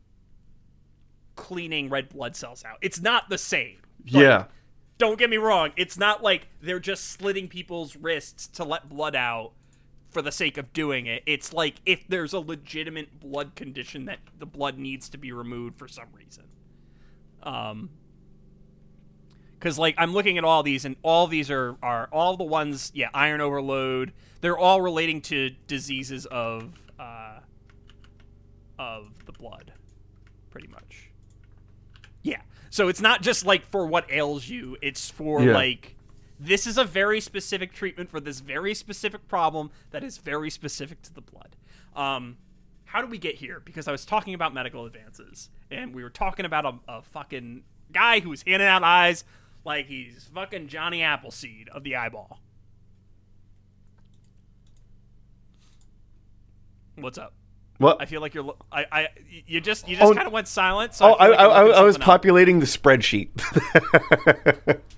cleaning 1.36 1.88
red 1.88 2.08
blood 2.08 2.36
cells 2.36 2.64
out. 2.64 2.78
It's 2.82 3.00
not 3.00 3.28
the 3.28 3.38
same. 3.38 3.78
Like, 4.04 4.22
yeah. 4.22 4.44
Don't 4.98 5.16
get 5.18 5.30
me 5.30 5.36
wrong. 5.36 5.70
It's 5.76 5.96
not 5.96 6.24
like 6.24 6.48
they're 6.60 6.80
just 6.80 7.04
slitting 7.04 7.46
people's 7.46 7.94
wrists 7.94 8.48
to 8.48 8.64
let 8.64 8.88
blood 8.88 9.14
out 9.14 9.52
for 10.10 10.22
the 10.22 10.32
sake 10.32 10.56
of 10.58 10.72
doing 10.72 11.06
it. 11.06 11.22
It's 11.26 11.52
like 11.52 11.76
if 11.84 12.06
there's 12.08 12.32
a 12.32 12.40
legitimate 12.40 13.20
blood 13.20 13.54
condition 13.54 14.06
that 14.06 14.18
the 14.38 14.46
blood 14.46 14.78
needs 14.78 15.08
to 15.10 15.18
be 15.18 15.32
removed 15.32 15.78
for 15.78 15.88
some 15.88 16.08
reason. 16.14 16.44
Um, 17.42 17.90
because 19.58 19.78
like 19.78 19.94
I'm 19.98 20.12
looking 20.12 20.38
at 20.38 20.44
all 20.44 20.62
these, 20.62 20.84
and 20.84 20.96
all 21.02 21.26
these 21.26 21.50
are 21.50 21.76
are 21.82 22.08
all 22.12 22.36
the 22.36 22.44
ones. 22.44 22.92
Yeah, 22.94 23.08
iron 23.12 23.40
overload. 23.40 24.12
They're 24.40 24.58
all 24.58 24.80
relating 24.80 25.20
to 25.22 25.50
diseases 25.66 26.26
of 26.26 26.74
uh, 26.98 27.40
of 28.78 29.24
the 29.26 29.32
blood, 29.32 29.72
pretty 30.50 30.68
much. 30.68 31.10
Yeah. 32.22 32.42
So 32.70 32.86
it's 32.88 33.00
not 33.00 33.20
just 33.22 33.44
like 33.44 33.66
for 33.70 33.84
what 33.86 34.10
ails 34.12 34.48
you. 34.48 34.76
It's 34.80 35.10
for 35.10 35.42
Yeah. 35.42 35.54
like 35.54 35.96
this 36.40 36.66
is 36.66 36.78
a 36.78 36.84
very 36.84 37.20
specific 37.20 37.72
treatment 37.72 38.10
for 38.10 38.20
this 38.20 38.40
very 38.40 38.74
specific 38.74 39.26
problem 39.28 39.70
that 39.90 40.04
is 40.04 40.18
very 40.18 40.50
specific 40.50 41.02
to 41.02 41.14
the 41.14 41.20
blood. 41.20 41.56
Um, 41.96 42.36
how 42.86 43.00
do 43.02 43.08
we 43.08 43.18
get 43.18 43.36
here? 43.36 43.60
Because 43.64 43.88
I 43.88 43.92
was 43.92 44.04
talking 44.06 44.34
about 44.34 44.54
medical 44.54 44.86
advances, 44.86 45.50
and 45.70 45.94
we 45.94 46.02
were 46.02 46.10
talking 46.10 46.46
about 46.46 46.64
a, 46.64 46.74
a 46.88 47.02
fucking 47.02 47.62
guy 47.92 48.20
who 48.20 48.30
was 48.30 48.42
handing 48.46 48.68
out 48.68 48.82
eyes 48.84 49.24
like 49.64 49.86
he's 49.86 50.28
fucking 50.32 50.68
Johnny 50.68 51.02
Appleseed 51.02 51.68
of 51.70 51.84
the 51.84 51.96
eyeball. 51.96 52.40
What's 56.96 57.18
up? 57.18 57.32
What? 57.78 57.98
I 58.00 58.06
feel 58.06 58.20
like 58.20 58.34
you're. 58.34 58.54
I. 58.72 58.86
I. 58.90 59.08
You 59.46 59.60
just. 59.60 59.88
You 59.88 59.96
just 59.96 60.10
Oh, 60.10 60.14
kind 60.14 60.26
of 60.26 60.32
went 60.32 60.48
silent. 60.48 60.94
So 60.94 61.06
Oh, 61.06 61.12
I, 61.12 61.26
I, 61.26 61.28
like 61.28 61.38
I, 61.38 61.44
I, 61.44 61.82
was 61.82 61.94
something 61.94 62.02
up. 62.02 62.06
populating 62.06 62.58
the 62.58 62.66
spreadsheet. 62.66 63.28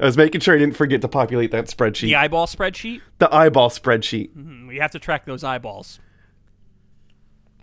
I 0.00 0.04
was 0.06 0.16
making 0.16 0.40
sure 0.40 0.54
I 0.54 0.58
didn't 0.58 0.76
forget 0.76 1.02
to 1.02 1.08
populate 1.08 1.50
that 1.50 1.66
spreadsheet. 1.66 2.00
the 2.08 2.14
eyeball 2.16 2.46
spreadsheet. 2.46 3.02
the 3.18 3.32
eyeball 3.34 3.68
spreadsheet. 3.70 4.30
Mm, 4.34 4.66
We 4.66 4.78
have 4.78 4.90
to 4.92 4.98
track 4.98 5.26
those 5.26 5.44
eyeballs. 5.44 6.00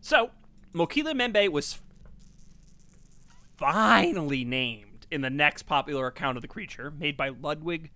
So, 0.01 0.29
Mokele-mbembe 0.73 1.49
was 1.49 1.81
finally 3.57 4.45
named 4.45 5.07
in 5.09 5.21
the 5.21 5.29
next 5.29 5.63
popular 5.63 6.07
account 6.07 6.37
of 6.37 6.41
the 6.41 6.47
creature, 6.47 6.91
made 6.91 7.17
by 7.17 7.29
Ludwig 7.29 7.91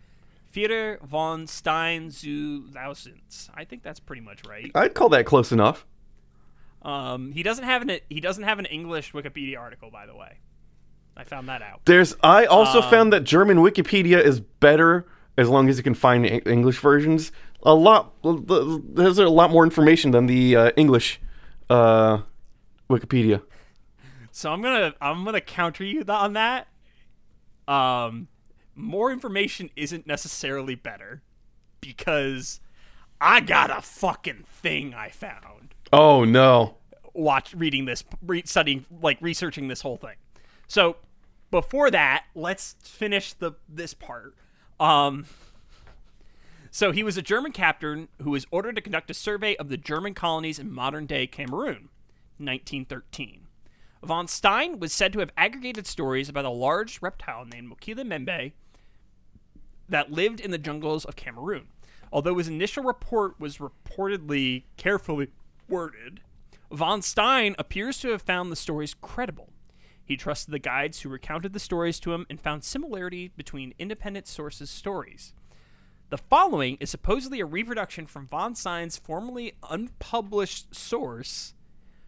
Führer 0.53 0.99
von 1.03 1.45
Stein 1.47 2.09
zu 2.09 2.63
Lausitz. 2.73 3.49
I 3.53 3.63
think 3.63 3.83
that's 3.83 3.99
pretty 3.99 4.21
much 4.21 4.41
right. 4.47 4.71
I'd 4.75 4.93
call 4.95 5.09
that 5.09 5.25
close 5.25 5.51
enough. 5.51 5.85
Um, 6.81 7.31
he 7.31 7.43
doesn't 7.43 7.63
have 7.63 7.83
an 7.83 7.99
he 8.09 8.19
doesn't 8.19 8.43
have 8.43 8.57
an 8.57 8.65
English 8.65 9.13
Wikipedia 9.13 9.59
article, 9.59 9.91
by 9.91 10.07
the 10.07 10.15
way. 10.15 10.39
I 11.17 11.23
found 11.23 11.49
that 11.49 11.61
out. 11.61 11.81
There's. 11.85 12.15
I 12.23 12.45
also 12.45 12.81
Um, 12.81 12.89
found 12.89 13.13
that 13.13 13.23
German 13.23 13.57
Wikipedia 13.57 14.23
is 14.23 14.39
better 14.39 15.05
as 15.37 15.49
long 15.49 15.69
as 15.69 15.77
you 15.77 15.83
can 15.83 15.93
find 15.93 16.25
English 16.25 16.79
versions. 16.79 17.31
A 17.63 17.73
lot. 17.75 18.13
There's 18.23 19.19
a 19.19 19.29
lot 19.29 19.51
more 19.51 19.63
information 19.63 20.11
than 20.11 20.25
the 20.25 20.55
uh, 20.55 20.71
English 20.75 21.19
uh, 21.69 22.19
Wikipedia. 22.89 23.41
So 24.31 24.51
I'm 24.51 24.61
gonna 24.61 24.93
I'm 25.01 25.23
gonna 25.25 25.41
counter 25.41 25.83
you 25.83 26.03
on 26.07 26.33
that. 26.33 26.67
Um, 27.67 28.27
more 28.75 29.11
information 29.11 29.69
isn't 29.75 30.07
necessarily 30.07 30.75
better 30.75 31.21
because 31.81 32.59
I 33.19 33.41
got 33.41 33.69
a 33.69 33.81
fucking 33.81 34.45
thing 34.47 34.93
I 34.93 35.09
found. 35.09 35.75
Oh 35.93 36.23
no. 36.23 36.77
Watch 37.13 37.53
reading 37.53 37.85
this, 37.85 38.03
re- 38.25 38.43
studying, 38.45 38.85
like 39.01 39.17
researching 39.21 39.67
this 39.67 39.81
whole 39.81 39.97
thing. 39.97 40.15
So 40.71 40.95
before 41.51 41.91
that, 41.91 42.27
let's 42.33 42.77
finish 42.81 43.33
the 43.33 43.51
this 43.67 43.93
part. 43.93 44.35
Um, 44.79 45.25
so 46.69 46.93
he 46.93 47.03
was 47.03 47.17
a 47.17 47.21
German 47.21 47.51
captain 47.51 48.07
who 48.21 48.31
was 48.31 48.45
ordered 48.51 48.77
to 48.77 48.81
conduct 48.81 49.11
a 49.11 49.13
survey 49.13 49.57
of 49.57 49.67
the 49.67 49.75
German 49.75 50.13
colonies 50.13 50.59
in 50.59 50.71
modern 50.71 51.07
day 51.07 51.27
Cameroon, 51.27 51.89
1913. 52.37 53.47
Von 54.01 54.29
Stein 54.29 54.79
was 54.79 54.93
said 54.93 55.11
to 55.11 55.19
have 55.19 55.33
aggregated 55.35 55.87
stories 55.87 56.29
about 56.29 56.45
a 56.45 56.49
large 56.49 57.01
reptile 57.01 57.43
named 57.43 57.69
Mokele-mbembe 57.69 58.53
that 59.89 60.09
lived 60.13 60.39
in 60.39 60.51
the 60.51 60.57
jungles 60.57 61.03
of 61.03 61.17
Cameroon. 61.17 61.67
Although 62.13 62.37
his 62.37 62.47
initial 62.47 62.85
report 62.85 63.37
was 63.41 63.57
reportedly 63.57 64.63
carefully 64.77 65.27
worded, 65.67 66.21
Von 66.71 67.01
Stein 67.01 67.57
appears 67.59 67.99
to 67.99 68.11
have 68.11 68.21
found 68.21 68.49
the 68.49 68.55
stories 68.55 68.93
credible. 68.93 69.49
He 70.11 70.17
trusted 70.17 70.53
the 70.53 70.59
guides 70.59 70.99
who 70.99 71.09
recounted 71.09 71.53
the 71.53 71.59
stories 71.61 71.97
to 72.01 72.13
him 72.13 72.25
and 72.29 72.37
found 72.37 72.65
similarity 72.65 73.29
between 73.29 73.73
independent 73.79 74.27
sources' 74.27 74.69
stories. 74.69 75.31
The 76.09 76.17
following 76.17 76.75
is 76.81 76.89
supposedly 76.89 77.39
a 77.39 77.45
reproduction 77.45 78.07
from 78.07 78.27
von 78.27 78.53
Stein's 78.53 78.97
formerly 78.97 79.53
unpublished 79.69 80.75
source 80.75 81.53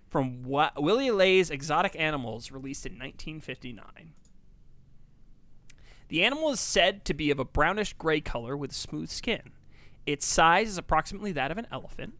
from 0.09 0.43
Willy 0.43 1.11
Ley's 1.11 1.49
Exotic 1.49 1.95
Animals, 1.97 2.51
released 2.51 2.85
in 2.85 2.91
1959. 2.91 4.11
The 6.09 6.25
animal 6.25 6.49
is 6.49 6.59
said 6.59 7.05
to 7.05 7.13
be 7.13 7.31
of 7.31 7.39
a 7.39 7.45
brownish 7.45 7.93
gray 7.93 8.19
color 8.19 8.57
with 8.57 8.73
smooth 8.73 9.11
skin. 9.11 9.51
Its 10.05 10.25
size 10.25 10.67
is 10.67 10.77
approximately 10.77 11.31
that 11.31 11.51
of 11.51 11.57
an 11.57 11.67
elephant, 11.71 12.15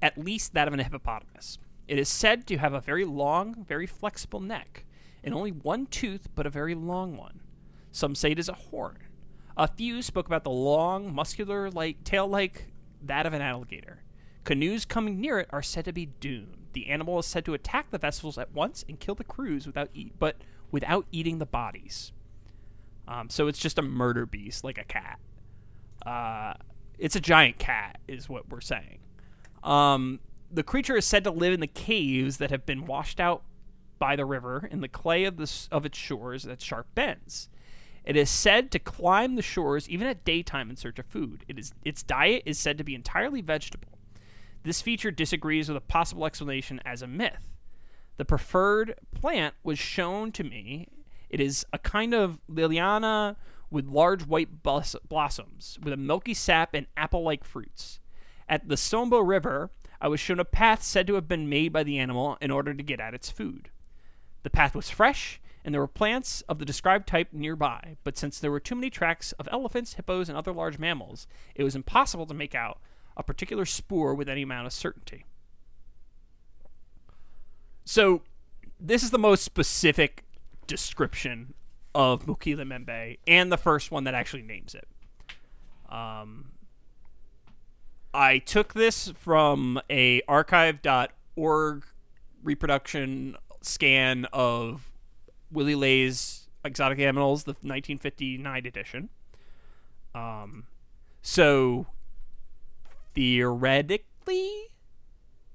at 0.00 0.16
least 0.16 0.54
that 0.54 0.68
of 0.68 0.72
an 0.72 0.80
hippopotamus. 0.80 1.58
It 1.86 1.98
is 1.98 2.08
said 2.08 2.46
to 2.46 2.56
have 2.56 2.72
a 2.72 2.80
very 2.80 3.04
long, 3.04 3.62
very 3.62 3.86
flexible 3.86 4.40
neck, 4.40 4.86
and 5.24 5.34
only 5.34 5.52
one 5.52 5.86
tooth, 5.86 6.28
but 6.34 6.46
a 6.46 6.50
very 6.50 6.74
long 6.74 7.16
one. 7.16 7.40
Some 7.90 8.14
say 8.14 8.30
it 8.32 8.38
is 8.38 8.48
a 8.48 8.54
horn. 8.54 8.98
A 9.56 9.68
few 9.68 10.02
spoke 10.02 10.26
about 10.26 10.44
the 10.44 10.50
long, 10.50 11.14
muscular 11.14 11.70
like 11.70 12.04
tail 12.04 12.26
like 12.26 12.66
that 13.02 13.26
of 13.26 13.32
an 13.32 13.42
alligator. 13.42 14.02
Canoes 14.44 14.84
coming 14.84 15.20
near 15.20 15.38
it 15.38 15.48
are 15.50 15.62
said 15.62 15.84
to 15.84 15.92
be 15.92 16.06
doomed. 16.06 16.56
The 16.72 16.88
animal 16.88 17.18
is 17.18 17.26
said 17.26 17.44
to 17.44 17.54
attack 17.54 17.90
the 17.90 17.98
vessels 17.98 18.38
at 18.38 18.52
once 18.52 18.84
and 18.88 18.98
kill 18.98 19.14
the 19.14 19.24
crews 19.24 19.66
without 19.66 19.90
eat, 19.94 20.14
but 20.18 20.36
without 20.70 21.06
eating 21.12 21.38
the 21.38 21.46
bodies. 21.46 22.12
Um, 23.06 23.28
so 23.28 23.46
it's 23.46 23.58
just 23.58 23.78
a 23.78 23.82
murder 23.82 24.24
beast, 24.24 24.64
like 24.64 24.78
a 24.78 24.84
cat. 24.84 25.18
Uh, 26.04 26.54
it's 26.98 27.14
a 27.14 27.20
giant 27.20 27.58
cat, 27.58 27.98
is 28.08 28.28
what 28.28 28.48
we're 28.48 28.60
saying. 28.60 28.98
Um, 29.62 30.20
the 30.50 30.62
creature 30.62 30.96
is 30.96 31.04
said 31.04 31.24
to 31.24 31.30
live 31.30 31.52
in 31.52 31.60
the 31.60 31.66
caves 31.66 32.38
that 32.38 32.50
have 32.50 32.64
been 32.64 32.86
washed 32.86 33.20
out 33.20 33.42
by 34.02 34.16
the 34.16 34.24
river 34.24 34.68
in 34.68 34.80
the 34.80 34.88
clay 34.88 35.22
of 35.22 35.36
the 35.36 35.48
of 35.70 35.86
its 35.86 35.96
shores 35.96 36.44
at 36.44 36.60
sharp 36.60 36.92
bends. 36.92 37.48
It 38.04 38.16
is 38.16 38.28
said 38.28 38.72
to 38.72 38.80
climb 38.80 39.36
the 39.36 39.42
shores 39.42 39.88
even 39.88 40.08
at 40.08 40.24
daytime 40.24 40.70
in 40.70 40.76
search 40.76 40.98
of 40.98 41.06
food. 41.06 41.44
It 41.46 41.56
is 41.56 41.72
its 41.84 42.02
diet 42.02 42.42
is 42.44 42.58
said 42.58 42.78
to 42.78 42.84
be 42.84 42.96
entirely 42.96 43.42
vegetable. 43.42 44.00
This 44.64 44.82
feature 44.82 45.12
disagrees 45.12 45.68
with 45.68 45.76
a 45.76 45.80
possible 45.80 46.26
explanation 46.26 46.80
as 46.84 47.00
a 47.00 47.06
myth. 47.06 47.54
The 48.16 48.24
preferred 48.24 48.96
plant 49.14 49.54
was 49.62 49.78
shown 49.78 50.32
to 50.32 50.42
me. 50.42 50.88
It 51.30 51.38
is 51.38 51.64
a 51.72 51.78
kind 51.78 52.12
of 52.12 52.40
liliana 52.50 53.36
with 53.70 53.86
large 53.86 54.26
white 54.26 54.64
blos- 54.64 54.96
blossoms, 55.08 55.78
with 55.80 55.92
a 55.92 55.96
milky 55.96 56.34
sap 56.34 56.74
and 56.74 56.88
apple 56.96 57.22
like 57.22 57.44
fruits. 57.44 58.00
At 58.48 58.68
the 58.68 58.76
Sombo 58.76 59.20
River, 59.20 59.70
I 60.00 60.08
was 60.08 60.18
shown 60.18 60.40
a 60.40 60.44
path 60.44 60.82
said 60.82 61.06
to 61.06 61.14
have 61.14 61.28
been 61.28 61.48
made 61.48 61.72
by 61.72 61.84
the 61.84 62.00
animal 62.00 62.36
in 62.40 62.50
order 62.50 62.74
to 62.74 62.82
get 62.82 62.98
at 62.98 63.14
its 63.14 63.30
food. 63.30 63.70
The 64.42 64.50
path 64.50 64.74
was 64.74 64.90
fresh, 64.90 65.40
and 65.64 65.72
there 65.72 65.80
were 65.80 65.88
plants 65.88 66.42
of 66.42 66.58
the 66.58 66.64
described 66.64 67.06
type 67.06 67.28
nearby, 67.32 67.96
but 68.04 68.18
since 68.18 68.38
there 68.38 68.50
were 68.50 68.60
too 68.60 68.74
many 68.74 68.90
tracks 68.90 69.32
of 69.32 69.48
elephants, 69.52 69.94
hippos, 69.94 70.28
and 70.28 70.36
other 70.36 70.52
large 70.52 70.78
mammals, 70.78 71.26
it 71.54 71.62
was 71.62 71.76
impossible 71.76 72.26
to 72.26 72.34
make 72.34 72.54
out 72.54 72.80
a 73.16 73.22
particular 73.22 73.64
spoor 73.64 74.14
with 74.14 74.28
any 74.28 74.42
amount 74.42 74.66
of 74.66 74.72
certainty. 74.72 75.24
So, 77.84 78.22
this 78.80 79.02
is 79.02 79.10
the 79.10 79.18
most 79.18 79.44
specific 79.44 80.24
description 80.66 81.54
of 81.94 82.26
Mokele-mbembe, 82.26 83.18
and 83.26 83.52
the 83.52 83.56
first 83.56 83.90
one 83.90 84.04
that 84.04 84.14
actually 84.14 84.42
names 84.42 84.74
it. 84.74 84.88
Um, 85.92 86.52
I 88.14 88.38
took 88.38 88.74
this 88.74 89.08
from 89.10 89.80
a 89.88 90.22
archive.org 90.26 91.84
reproduction 92.42 93.36
scan 93.64 94.26
of 94.32 94.90
Willy 95.50 95.74
Ley's 95.74 96.48
Exotic 96.64 96.98
Animals, 96.98 97.44
the 97.44 97.52
1959 97.52 98.66
edition. 98.66 99.08
Um, 100.14 100.64
so 101.22 101.86
theoretically, 103.14 104.50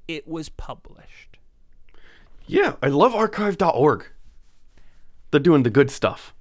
it 0.08 0.28
was 0.28 0.50
published. 0.50 1.38
Yeah, 2.46 2.76
I 2.82 2.88
love 2.88 3.14
archive.org. 3.14 4.06
They're 5.32 5.40
doing 5.40 5.64
the 5.64 5.70
good 5.70 5.92
stuff. 5.92 6.34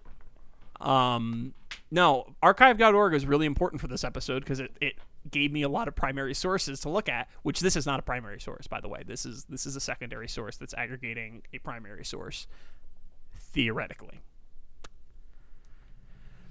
Um, 0.81 1.55
no, 1.91 2.35
archive.org 2.43 3.15
is 3.15 3.27
really 3.27 3.47
important 3.47 3.81
for 3.81 3.89
this 3.89 4.05
episode 4.05 4.41
because 4.41 4.61
it, 4.61 4.73
it 4.81 4.95
gave 5.31 5.53
me 5.53 5.63
a 5.63 5.69
lot 5.69 5.89
of 5.89 5.95
primary 5.95 6.35
sources 6.35 6.81
to 6.81 6.89
look 6.89 7.09
at, 7.09 7.29
which 7.43 7.61
this 7.61 7.77
is 7.77 7.87
not 7.87 7.99
a 7.99 8.03
primary 8.03 8.41
source, 8.41 8.67
by 8.67 8.81
the 8.81 8.89
way. 8.89 9.03
This 9.07 9.27
is 9.27 9.45
this 9.45 9.67
is 9.67 9.77
a 9.77 9.81
secondary 9.81 10.29
source 10.29 10.57
that's 10.57 10.75
aggregating 10.75 11.43
a 11.53 11.59
primary 11.59 12.05
source 12.05 12.47
theoretically. 13.39 14.21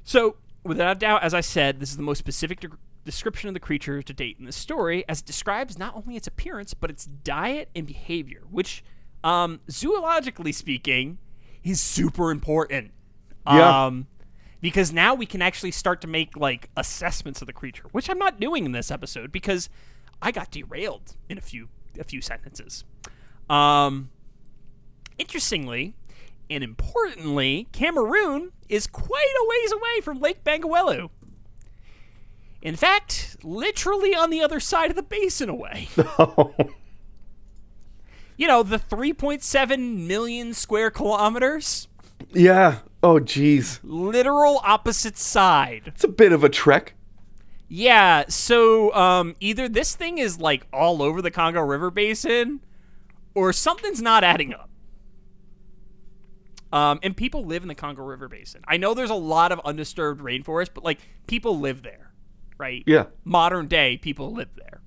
So, 0.04 0.38
without 0.64 0.98
a 0.98 1.00
doubt, 1.00 1.24
as 1.24 1.34
I 1.34 1.42
said, 1.42 1.80
this 1.80 1.90
is 1.90 1.98
the 1.98 2.04
most 2.04 2.20
specific 2.20 2.60
de- 2.60 2.70
description 3.04 3.48
of 3.48 3.54
the 3.54 3.60
creature 3.60 4.02
to 4.02 4.14
date 4.14 4.38
in 4.40 4.46
the 4.46 4.52
story, 4.52 5.04
as 5.08 5.20
it 5.20 5.26
describes 5.26 5.78
not 5.78 5.96
only 5.96 6.16
its 6.16 6.28
appearance 6.28 6.74
but 6.74 6.90
its 6.90 7.06
diet 7.06 7.70
and 7.76 7.88
behavior, 7.88 8.44
which, 8.50 8.84
um, 9.24 9.60
zoologically 9.70 10.54
speaking, 10.54 11.18
is 11.64 11.82
super 11.82 12.32
important. 12.32 12.92
Yeah. 13.48 13.86
Um, 13.86 14.08
because 14.66 14.92
now 14.92 15.14
we 15.14 15.28
can 15.28 15.44
actually 15.44 15.70
start 15.70 16.02
to 16.02 16.08
make 16.08 16.36
like 16.36 16.72
assessments 16.76 17.40
of 17.40 17.46
the 17.46 17.54
creature, 17.54 17.84
which 17.92 18.10
I'm 18.10 18.18
not 18.18 18.40
doing 18.40 18.66
in 18.66 18.72
this 18.72 18.90
episode 18.90 19.32
because 19.32 19.70
I 20.24 20.32
got 20.32 20.50
derailed 20.50 21.16
in 21.30 21.38
a 21.38 21.42
few 21.42 21.70
a 22.00 22.04
few 22.04 22.20
sentences. 22.20 22.84
Um, 23.48 24.10
interestingly 25.20 25.94
and 26.50 26.64
importantly, 26.64 27.68
Cameroon 27.74 28.54
is 28.68 28.88
quite 28.88 29.34
a 29.40 29.48
ways 29.48 29.72
away 29.72 30.02
from 30.02 30.20
Lake 30.20 30.44
Bangweulu. 30.44 31.12
In 32.64 32.76
fact, 32.76 33.38
literally 33.44 34.16
on 34.16 34.32
the 34.32 34.42
other 34.42 34.60
side 34.60 34.90
of 34.90 34.96
the 34.96 35.04
basin 35.04 35.48
away. 35.48 35.90
you 38.36 38.48
know, 38.48 38.64
the 38.64 38.80
3.7 38.80 40.08
million 40.08 40.56
square 40.56 40.90
kilometers, 40.90 41.88
Yeah. 42.34 42.80
Oh, 43.06 43.20
jeez. 43.20 43.80
literal 43.84 44.60
opposite 44.64 45.16
side. 45.16 45.84
It's 45.86 46.04
a 46.04 46.08
bit 46.08 46.32
of 46.32 46.44
a 46.44 46.50
trek. 46.50 46.96
Yeah, 47.68 48.24
so 48.30 48.92
um, 48.96 49.36
either 49.40 49.70
this 49.70 49.96
thing 49.96 50.18
is 50.18 50.40
like 50.40 50.66
all 50.74 51.04
over 51.04 51.22
the 51.22 51.30
Congo 51.30 51.62
River 51.62 51.92
basin, 51.92 52.62
or 53.36 53.54
something's 53.54 54.02
not 54.02 54.24
adding 54.24 54.56
up. 54.56 54.72
Um, 56.74 57.00
and 57.04 57.16
people 57.16 57.46
live 57.46 57.62
in 57.62 57.68
the 57.68 57.76
Congo 57.76 58.02
River 58.02 58.28
basin. 58.28 58.64
I 58.68 58.78
know 58.78 58.96
there's 58.96 59.12
a 59.12 59.14
lot 59.14 59.52
of 59.52 59.62
undisturbed 59.64 60.20
rainforest, 60.20 60.70
but 60.74 60.84
like 60.84 60.98
people 61.28 61.60
live 61.60 61.84
there, 61.84 62.12
right? 62.58 62.84
Yeah. 62.88 63.06
Modern 63.24 63.68
day 63.68 63.98
people 63.98 64.34
live 64.34 64.50
there. 64.56 64.82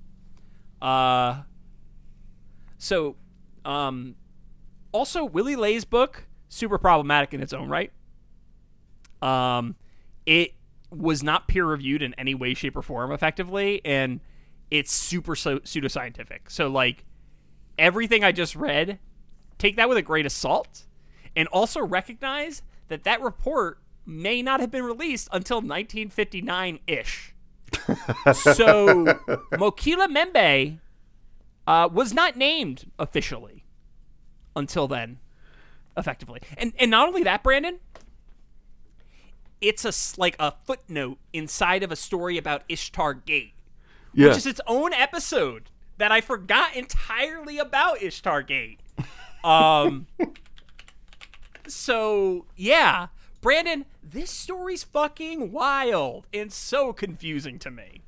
Uh, 0.81 1.43
so, 2.77 3.15
um, 3.63 4.15
also 4.91 5.23
Willy 5.23 5.55
Ley's 5.55 5.85
book 5.85 6.25
super 6.49 6.77
problematic 6.77 7.33
in 7.33 7.41
its 7.41 7.53
own 7.53 7.69
right. 7.69 7.93
Um, 9.21 9.75
it 10.25 10.53
was 10.91 11.23
not 11.23 11.47
peer 11.47 11.65
reviewed 11.65 12.01
in 12.01 12.13
any 12.15 12.33
way, 12.35 12.53
shape, 12.53 12.75
or 12.75 12.81
form 12.81 13.11
effectively, 13.11 13.81
and 13.85 14.19
it's 14.71 14.91
super 14.91 15.35
so- 15.35 15.59
pseudoscientific. 15.59 16.49
So, 16.49 16.67
like, 16.67 17.05
everything 17.77 18.23
I 18.23 18.31
just 18.31 18.55
read, 18.55 18.99
take 19.57 19.75
that 19.75 19.89
with 19.89 19.97
a 19.97 20.01
grain 20.01 20.25
of 20.25 20.31
salt, 20.31 20.85
and 21.35 21.47
also 21.49 21.85
recognize 21.85 22.61
that 22.87 23.03
that 23.03 23.21
report 23.21 23.79
may 24.05 24.41
not 24.41 24.59
have 24.59 24.71
been 24.71 24.83
released 24.83 25.29
until 25.31 25.57
1959 25.57 26.79
ish. 26.87 27.33
so, 28.33 29.05
Mokele-mbembe 29.53 30.79
uh, 31.67 31.87
was 31.91 32.13
not 32.13 32.35
named 32.35 32.91
officially 32.97 33.63
until 34.55 34.87
then, 34.87 35.19
effectively. 35.95 36.41
And 36.57 36.73
and 36.79 36.89
not 36.89 37.07
only 37.07 37.23
that, 37.23 37.43
Brandon, 37.43 37.79
it's 39.61 39.85
a 39.85 40.19
like 40.19 40.35
a 40.39 40.51
footnote 40.65 41.17
inside 41.33 41.83
of 41.83 41.91
a 41.91 41.95
story 41.95 42.37
about 42.37 42.63
Ishtar 42.69 43.13
Gate, 43.15 43.53
Yeah. 44.13 44.27
which 44.29 44.37
is 44.37 44.45
its 44.45 44.61
own 44.67 44.93
episode 44.93 45.69
that 45.97 46.11
I 46.11 46.21
forgot 46.21 46.75
entirely 46.75 47.57
about 47.59 48.01
Ishtar 48.01 48.41
Gate. 48.43 48.79
Um. 49.43 50.07
so 51.67 52.45
yeah, 52.55 53.07
Brandon, 53.41 53.85
this 54.03 54.29
story's 54.31 54.83
fucking 54.83 55.51
wild 55.51 56.25
and 56.33 56.51
so 56.51 56.93
confusing 56.93 57.59
to 57.59 57.71
me. 57.71 58.01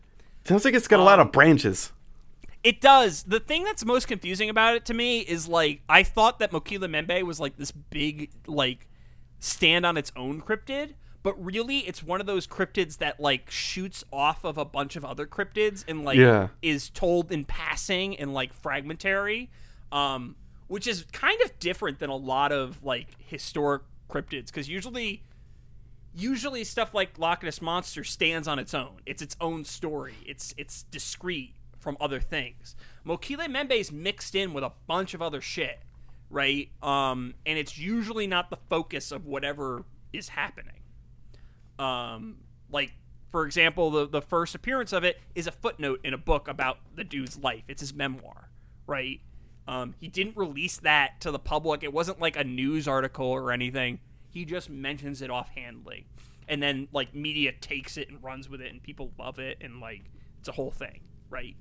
Sounds 0.45 0.65
like 0.65 0.73
it's 0.73 0.87
got 0.87 0.99
a 0.99 1.03
lot 1.03 1.19
Um, 1.19 1.27
of 1.27 1.33
branches. 1.33 1.91
It 2.63 2.79
does. 2.79 3.23
The 3.23 3.39
thing 3.39 3.63
that's 3.63 3.83
most 3.85 4.07
confusing 4.07 4.49
about 4.49 4.75
it 4.75 4.85
to 4.85 4.93
me 4.93 5.19
is 5.19 5.47
like 5.47 5.81
I 5.89 6.03
thought 6.03 6.39
that 6.39 6.51
Mokele-mbembe 6.51 7.23
was 7.23 7.39
like 7.39 7.57
this 7.57 7.71
big 7.71 8.29
like 8.47 8.87
stand 9.39 9.85
on 9.85 9.97
its 9.97 10.11
own 10.15 10.41
cryptid, 10.41 10.93
but 11.23 11.33
really 11.43 11.79
it's 11.79 12.01
one 12.01 12.19
of 12.19 12.27
those 12.27 12.47
cryptids 12.47 12.97
that 12.97 13.19
like 13.19 13.49
shoots 13.49 14.03
off 14.11 14.43
of 14.43 14.57
a 14.57 14.65
bunch 14.65 14.95
of 14.95 15.05
other 15.05 15.25
cryptids 15.27 15.83
and 15.87 16.03
like 16.03 16.17
Yeah. 16.17 16.47
is 16.61 16.89
told 16.89 17.31
in 17.31 17.45
passing 17.45 18.17
and 18.17 18.33
like 18.33 18.53
fragmentary, 18.53 19.49
um, 19.91 20.35
which 20.67 20.87
is 20.87 21.05
kind 21.11 21.39
of 21.41 21.57
different 21.59 21.99
than 21.99 22.09
a 22.09 22.15
lot 22.15 22.51
of 22.51 22.83
like 22.83 23.07
historic 23.19 23.83
cryptids 24.09 24.47
because 24.47 24.67
usually 24.67 25.23
usually 26.13 26.63
stuff 26.63 26.93
like 26.93 27.17
Loch 27.17 27.43
Ness 27.43 27.61
Monster 27.61 28.03
stands 28.03 28.47
on 28.47 28.59
its 28.59 28.73
own. 28.73 28.97
It's 29.05 29.21
its 29.21 29.35
own 29.39 29.63
story. 29.63 30.15
It's 30.25 30.53
it's 30.57 30.83
discrete 30.83 31.55
from 31.79 31.97
other 31.99 32.19
things. 32.19 32.75
Mokele-mbembe's 33.05 33.91
mixed 33.91 34.35
in 34.35 34.53
with 34.53 34.63
a 34.63 34.71
bunch 34.87 35.13
of 35.13 35.21
other 35.21 35.41
shit, 35.41 35.79
right? 36.29 36.69
Um, 36.83 37.33
and 37.45 37.57
it's 37.57 37.77
usually 37.77 38.27
not 38.27 38.49
the 38.51 38.57
focus 38.69 39.11
of 39.11 39.25
whatever 39.25 39.83
is 40.13 40.29
happening. 40.29 40.80
Um, 41.81 42.37
like 42.71 42.93
for 43.31 43.45
example, 43.45 43.89
the 43.89 44.07
the 44.07 44.21
first 44.21 44.53
appearance 44.53 44.93
of 44.93 45.03
it 45.03 45.19
is 45.35 45.47
a 45.47 45.51
footnote 45.51 46.01
in 46.03 46.13
a 46.13 46.17
book 46.17 46.47
about 46.47 46.77
the 46.95 47.03
dude's 47.03 47.37
life. 47.39 47.63
It's 47.67 47.81
his 47.81 47.93
memoir, 47.93 48.49
right? 48.85 49.21
Um, 49.67 49.95
he 49.99 50.07
didn't 50.07 50.37
release 50.37 50.77
that 50.77 51.21
to 51.21 51.31
the 51.31 51.39
public. 51.39 51.83
It 51.83 51.93
wasn't 51.93 52.19
like 52.19 52.35
a 52.35 52.43
news 52.43 52.87
article 52.87 53.27
or 53.27 53.51
anything. 53.51 53.99
He 54.29 54.45
just 54.45 54.69
mentions 54.69 55.21
it 55.21 55.29
offhandedly, 55.29 56.05
and 56.47 56.61
then 56.61 56.87
like 56.91 57.15
media 57.15 57.51
takes 57.51 57.97
it 57.97 58.09
and 58.09 58.21
runs 58.23 58.49
with 58.49 58.61
it, 58.61 58.71
and 58.71 58.83
people 58.83 59.11
love 59.17 59.39
it, 59.39 59.57
and 59.61 59.79
like 59.79 60.03
it's 60.39 60.49
a 60.49 60.53
whole 60.53 60.71
thing, 60.71 61.01
right? 61.29 61.55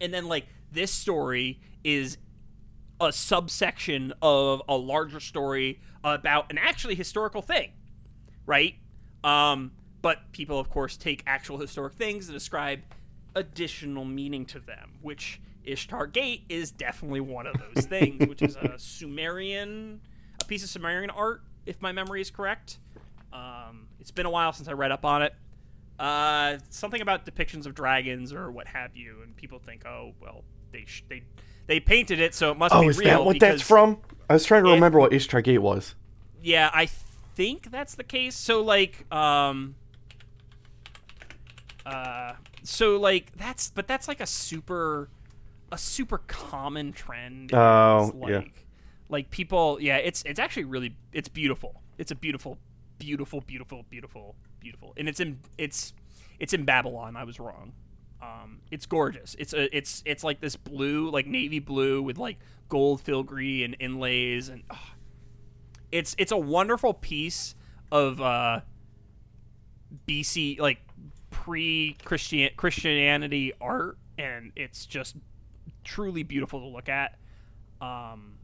And 0.00 0.12
then 0.12 0.26
like 0.26 0.46
this 0.72 0.92
story 0.92 1.60
is 1.84 2.18
a 3.00 3.12
subsection 3.12 4.12
of 4.20 4.62
a 4.68 4.76
larger 4.76 5.20
story 5.20 5.80
about 6.02 6.50
an 6.50 6.58
actually 6.58 6.94
historical 6.94 7.42
thing, 7.42 7.72
right? 8.46 8.74
Um, 9.26 9.72
but 10.02 10.30
people, 10.32 10.58
of 10.60 10.70
course, 10.70 10.96
take 10.96 11.22
actual 11.26 11.58
historic 11.58 11.94
things 11.94 12.28
and 12.28 12.36
ascribe 12.36 12.80
additional 13.34 14.04
meaning 14.04 14.46
to 14.46 14.60
them, 14.60 14.92
which 15.02 15.40
Ishtar 15.64 16.06
Gate 16.06 16.44
is 16.48 16.70
definitely 16.70 17.20
one 17.20 17.46
of 17.46 17.56
those 17.58 17.86
things, 17.86 18.26
which 18.28 18.40
is 18.40 18.56
a 18.56 18.74
Sumerian, 18.78 20.00
a 20.40 20.44
piece 20.44 20.62
of 20.62 20.70
Sumerian 20.70 21.10
art, 21.10 21.42
if 21.66 21.82
my 21.82 21.92
memory 21.92 22.20
is 22.20 22.30
correct. 22.30 22.78
Um, 23.32 23.88
it's 24.00 24.12
been 24.12 24.26
a 24.26 24.30
while 24.30 24.52
since 24.52 24.68
I 24.68 24.72
read 24.72 24.92
up 24.92 25.04
on 25.04 25.22
it. 25.22 25.34
Uh, 25.98 26.58
something 26.70 27.00
about 27.00 27.26
depictions 27.26 27.66
of 27.66 27.74
dragons 27.74 28.32
or 28.32 28.50
what 28.50 28.68
have 28.68 28.96
you, 28.96 29.22
and 29.22 29.34
people 29.36 29.58
think, 29.58 29.84
oh, 29.86 30.12
well, 30.20 30.44
they 30.70 30.84
sh- 30.86 31.04
they 31.08 31.22
they 31.66 31.80
painted 31.80 32.20
it, 32.20 32.34
so 32.34 32.52
it 32.52 32.58
must 32.58 32.74
Oh, 32.74 32.82
be 32.82 32.86
is 32.88 32.98
real. 32.98 33.08
that 33.08 33.24
what 33.24 33.40
that's 33.40 33.62
from? 33.62 33.98
I 34.30 34.34
was 34.34 34.44
trying 34.44 34.62
to 34.64 34.70
it- 34.70 34.74
remember 34.74 35.00
what 35.00 35.12
Ishtar 35.12 35.40
Gate 35.40 35.58
was. 35.58 35.94
yeah, 36.42 36.70
I 36.72 36.88
think 37.36 37.70
that's 37.70 37.94
the 37.94 38.04
case. 38.04 38.34
So 38.34 38.62
like, 38.62 39.12
um, 39.14 39.76
uh, 41.84 42.32
so 42.64 42.98
like 42.98 43.36
that's 43.36 43.70
but 43.70 43.86
that's 43.86 44.08
like 44.08 44.20
a 44.20 44.26
super, 44.26 45.08
a 45.70 45.78
super 45.78 46.18
common 46.26 46.92
trend. 46.92 47.54
Oh, 47.54 48.10
like, 48.14 48.30
yeah. 48.30 48.42
Like 49.08 49.30
people, 49.30 49.78
yeah, 49.80 49.98
it's 49.98 50.22
it's 50.26 50.40
actually 50.40 50.64
really 50.64 50.96
it's 51.12 51.28
beautiful. 51.28 51.80
It's 51.98 52.10
a 52.10 52.16
beautiful, 52.16 52.58
beautiful, 52.98 53.40
beautiful, 53.40 53.84
beautiful, 53.88 54.34
beautiful, 54.58 54.94
and 54.96 55.08
it's 55.08 55.20
in 55.20 55.38
it's 55.58 55.92
it's 56.40 56.52
in 56.52 56.64
Babylon. 56.64 57.16
I 57.16 57.22
was 57.22 57.38
wrong. 57.38 57.72
Um, 58.20 58.60
it's 58.70 58.86
gorgeous. 58.86 59.36
It's 59.38 59.52
a 59.52 59.74
it's 59.76 60.02
it's 60.06 60.24
like 60.24 60.40
this 60.40 60.56
blue, 60.56 61.10
like 61.10 61.26
navy 61.26 61.60
blue 61.60 62.02
with 62.02 62.18
like 62.18 62.38
gold 62.68 63.00
filigree 63.00 63.62
and 63.62 63.76
inlays, 63.78 64.48
and 64.48 64.64
ah, 64.70 64.92
it's 65.92 66.14
it's 66.18 66.32
a 66.32 66.36
wonderful 66.36 66.94
piece 66.94 67.54
of 67.90 68.20
uh, 68.20 68.60
BC 70.06 70.58
like 70.58 70.78
pre 71.30 71.96
Christian 72.04 72.50
Christianity 72.56 73.52
art, 73.60 73.98
and 74.18 74.52
it's 74.56 74.86
just 74.86 75.16
truly 75.84 76.22
beautiful 76.22 76.60
to 76.60 76.66
look 76.66 76.88
at. 76.88 77.18
Um, 77.80 78.38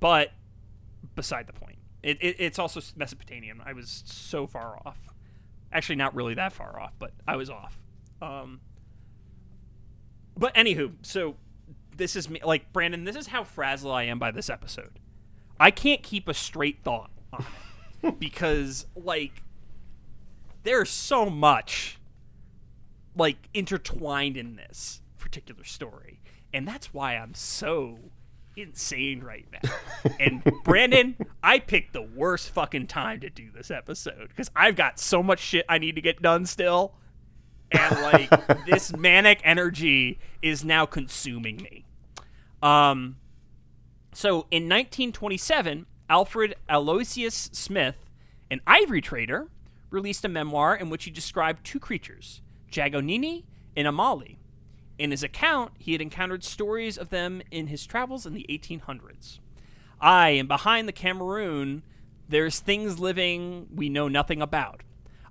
but 0.00 0.32
beside 1.14 1.46
the 1.46 1.52
point, 1.52 1.78
it, 2.02 2.18
it 2.20 2.36
it's 2.38 2.58
also 2.58 2.80
Mesopotamian. 2.96 3.60
I 3.64 3.72
was 3.72 4.02
so 4.06 4.46
far 4.46 4.78
off. 4.84 4.98
Actually, 5.72 5.96
not 5.96 6.14
really 6.14 6.34
that 6.34 6.52
far 6.52 6.78
off, 6.78 6.92
but 6.98 7.12
I 7.26 7.36
was 7.36 7.48
off. 7.48 7.80
Um, 8.20 8.60
but 10.36 10.54
anywho, 10.54 10.92
so 11.02 11.36
this 11.96 12.16
is 12.16 12.28
me. 12.28 12.40
Like 12.44 12.72
Brandon, 12.72 13.04
this 13.04 13.16
is 13.16 13.28
how 13.28 13.44
frazzled 13.44 13.94
I 13.94 14.04
am 14.04 14.18
by 14.18 14.30
this 14.30 14.50
episode. 14.50 14.98
I 15.58 15.70
can't 15.70 16.02
keep 16.02 16.28
a 16.28 16.34
straight 16.34 16.82
thought 16.82 17.10
on 17.32 17.44
it 18.02 18.18
because, 18.18 18.86
like, 18.96 19.42
there's 20.64 20.90
so 20.90 21.28
much 21.30 21.98
like 23.14 23.48
intertwined 23.52 24.36
in 24.36 24.56
this 24.56 25.02
particular 25.18 25.64
story, 25.64 26.20
and 26.52 26.66
that's 26.66 26.92
why 26.94 27.14
I'm 27.14 27.34
so 27.34 27.98
insane 28.56 29.20
right 29.20 29.46
now. 29.52 29.70
And 30.18 30.42
Brandon, 30.64 31.16
I 31.44 31.60
picked 31.60 31.92
the 31.92 32.02
worst 32.02 32.50
fucking 32.50 32.88
time 32.88 33.20
to 33.20 33.30
do 33.30 33.50
this 33.52 33.70
episode 33.70 34.28
because 34.28 34.50
I've 34.54 34.74
got 34.74 34.98
so 34.98 35.22
much 35.22 35.38
shit 35.38 35.64
I 35.68 35.78
need 35.78 35.94
to 35.94 36.00
get 36.00 36.20
done 36.20 36.44
still. 36.44 36.94
And 37.72 38.02
like 38.02 38.66
this 38.66 38.94
manic 38.96 39.40
energy 39.44 40.18
is 40.40 40.64
now 40.64 40.86
consuming 40.86 41.56
me. 41.56 41.84
Um 42.62 43.16
so 44.14 44.46
in 44.50 44.64
1927, 44.64 45.86
Alfred 46.10 46.54
Aloysius 46.68 47.48
Smith, 47.52 47.96
an 48.50 48.60
ivory 48.66 49.00
trader, 49.00 49.48
released 49.90 50.24
a 50.24 50.28
memoir 50.28 50.74
in 50.74 50.90
which 50.90 51.04
he 51.04 51.10
described 51.10 51.64
two 51.64 51.80
creatures, 51.80 52.42
Jagonini 52.70 53.44
and 53.76 53.88
Amali. 53.88 54.36
In 54.98 55.10
his 55.10 55.22
account, 55.22 55.72
he 55.78 55.92
had 55.92 56.02
encountered 56.02 56.44
stories 56.44 56.98
of 56.98 57.08
them 57.08 57.42
in 57.50 57.68
his 57.68 57.86
travels 57.86 58.26
in 58.26 58.34
the 58.34 58.46
1800s. 58.48 59.38
I 60.00 60.30
and 60.30 60.48
behind 60.48 60.86
the 60.86 60.92
Cameroon, 60.92 61.82
there's 62.28 62.60
things 62.60 62.98
living 62.98 63.68
we 63.74 63.88
know 63.88 64.08
nothing 64.08 64.42
about. 64.42 64.82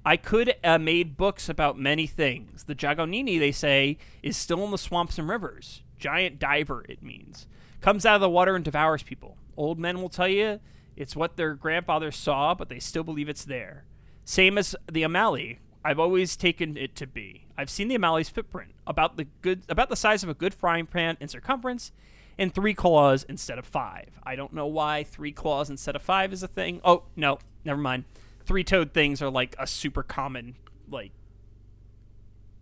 I 0.05 0.17
could 0.17 0.55
have 0.63 0.81
made 0.81 1.17
books 1.17 1.47
about 1.47 1.77
many 1.77 2.07
things. 2.07 2.63
The 2.63 2.75
Jagonini, 2.75 3.39
they 3.39 3.51
say, 3.51 3.97
is 4.23 4.35
still 4.35 4.63
in 4.63 4.71
the 4.71 4.77
swamps 4.77 5.19
and 5.19 5.29
rivers. 5.29 5.83
Giant 5.99 6.39
diver, 6.39 6.83
it 6.89 7.03
means. 7.03 7.45
Comes 7.81 8.05
out 8.05 8.15
of 8.15 8.21
the 8.21 8.29
water 8.29 8.55
and 8.55 8.65
devours 8.65 9.03
people. 9.03 9.37
Old 9.55 9.79
men 9.79 10.01
will 10.01 10.09
tell 10.09 10.27
you 10.27 10.59
it's 10.95 11.15
what 11.15 11.37
their 11.37 11.53
grandfathers 11.53 12.15
saw, 12.15 12.53
but 12.55 12.69
they 12.69 12.79
still 12.79 13.03
believe 13.03 13.29
it's 13.29 13.45
there. 13.45 13.85
Same 14.25 14.57
as 14.57 14.75
the 14.91 15.03
Amali. 15.03 15.57
I've 15.83 15.99
always 15.99 16.35
taken 16.35 16.77
it 16.77 16.95
to 16.97 17.07
be. 17.07 17.47
I've 17.57 17.69
seen 17.69 17.87
the 17.87 17.97
Amali's 17.97 18.29
footprint, 18.29 18.71
about 18.85 19.17
the 19.17 19.25
good 19.41 19.63
about 19.67 19.89
the 19.89 19.95
size 19.95 20.23
of 20.23 20.29
a 20.29 20.35
good 20.35 20.53
frying 20.53 20.85
pan 20.85 21.17
in 21.19 21.27
circumference, 21.27 21.91
and 22.37 22.53
three 22.53 22.73
claws 22.73 23.23
instead 23.27 23.57
of 23.57 23.65
five. 23.65 24.09
I 24.23 24.35
don't 24.35 24.53
know 24.53 24.67
why 24.67 25.03
three 25.03 25.31
claws 25.31 25.69
instead 25.69 25.95
of 25.95 26.01
five 26.01 26.33
is 26.33 26.43
a 26.43 26.47
thing. 26.47 26.81
Oh 26.83 27.03
no, 27.15 27.39
never 27.65 27.81
mind. 27.81 28.05
Three 28.51 28.65
toed 28.65 28.93
things 28.93 29.21
are 29.21 29.29
like 29.29 29.55
a 29.57 29.65
super 29.65 30.03
common 30.03 30.57
like 30.89 31.13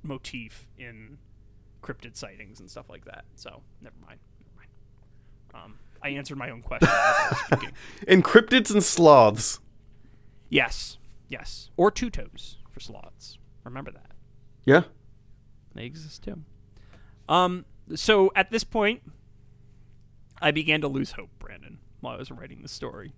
motif 0.04 0.68
in 0.78 1.18
cryptid 1.82 2.16
sightings 2.16 2.60
and 2.60 2.70
stuff 2.70 2.92
like 2.92 3.06
that. 3.06 3.26
So 3.34 3.64
never 3.82 3.96
mind. 4.06 4.20
Never 4.40 4.56
mind. 4.56 5.66
Um, 5.66 5.80
I 6.04 6.10
answered 6.10 6.38
my 6.38 6.52
own 6.52 6.62
question 6.62 6.90
as 6.90 6.96
I 6.96 7.28
was 7.32 7.40
speaking. 7.46 7.72
And 8.08 8.24
cryptids 8.24 8.70
and 8.72 8.84
sloths. 8.84 9.62
Yes, 10.48 11.00
yes, 11.28 11.72
or 11.76 11.90
two 11.90 12.12
toes 12.12 12.60
for 12.70 12.80
sloths. 12.80 13.40
Remember 13.64 13.90
that. 13.90 14.12
Yeah. 14.66 14.84
They 15.74 15.86
exist 15.86 16.22
too. 16.22 16.44
Um, 17.28 17.66
so 17.96 18.32
at 18.36 18.52
this 18.52 18.64
point, 18.64 19.02
I 20.40 20.52
began 20.52 20.82
to 20.82 20.88
lose 20.88 21.14
hope, 21.14 21.32
Brandon, 21.40 21.80
while 22.00 22.14
I 22.14 22.18
was 22.20 22.30
writing 22.30 22.62
the 22.62 22.70
story. 22.70 23.14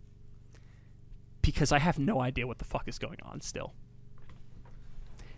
Because 1.52 1.72
I 1.72 1.80
have 1.80 2.00
no 2.00 2.22
idea 2.22 2.48
what 2.48 2.58
the 2.60 2.66
fuck 2.66 2.88
is 2.88 2.98
going 3.00 3.18
on 3.24 3.42
still. 3.42 3.74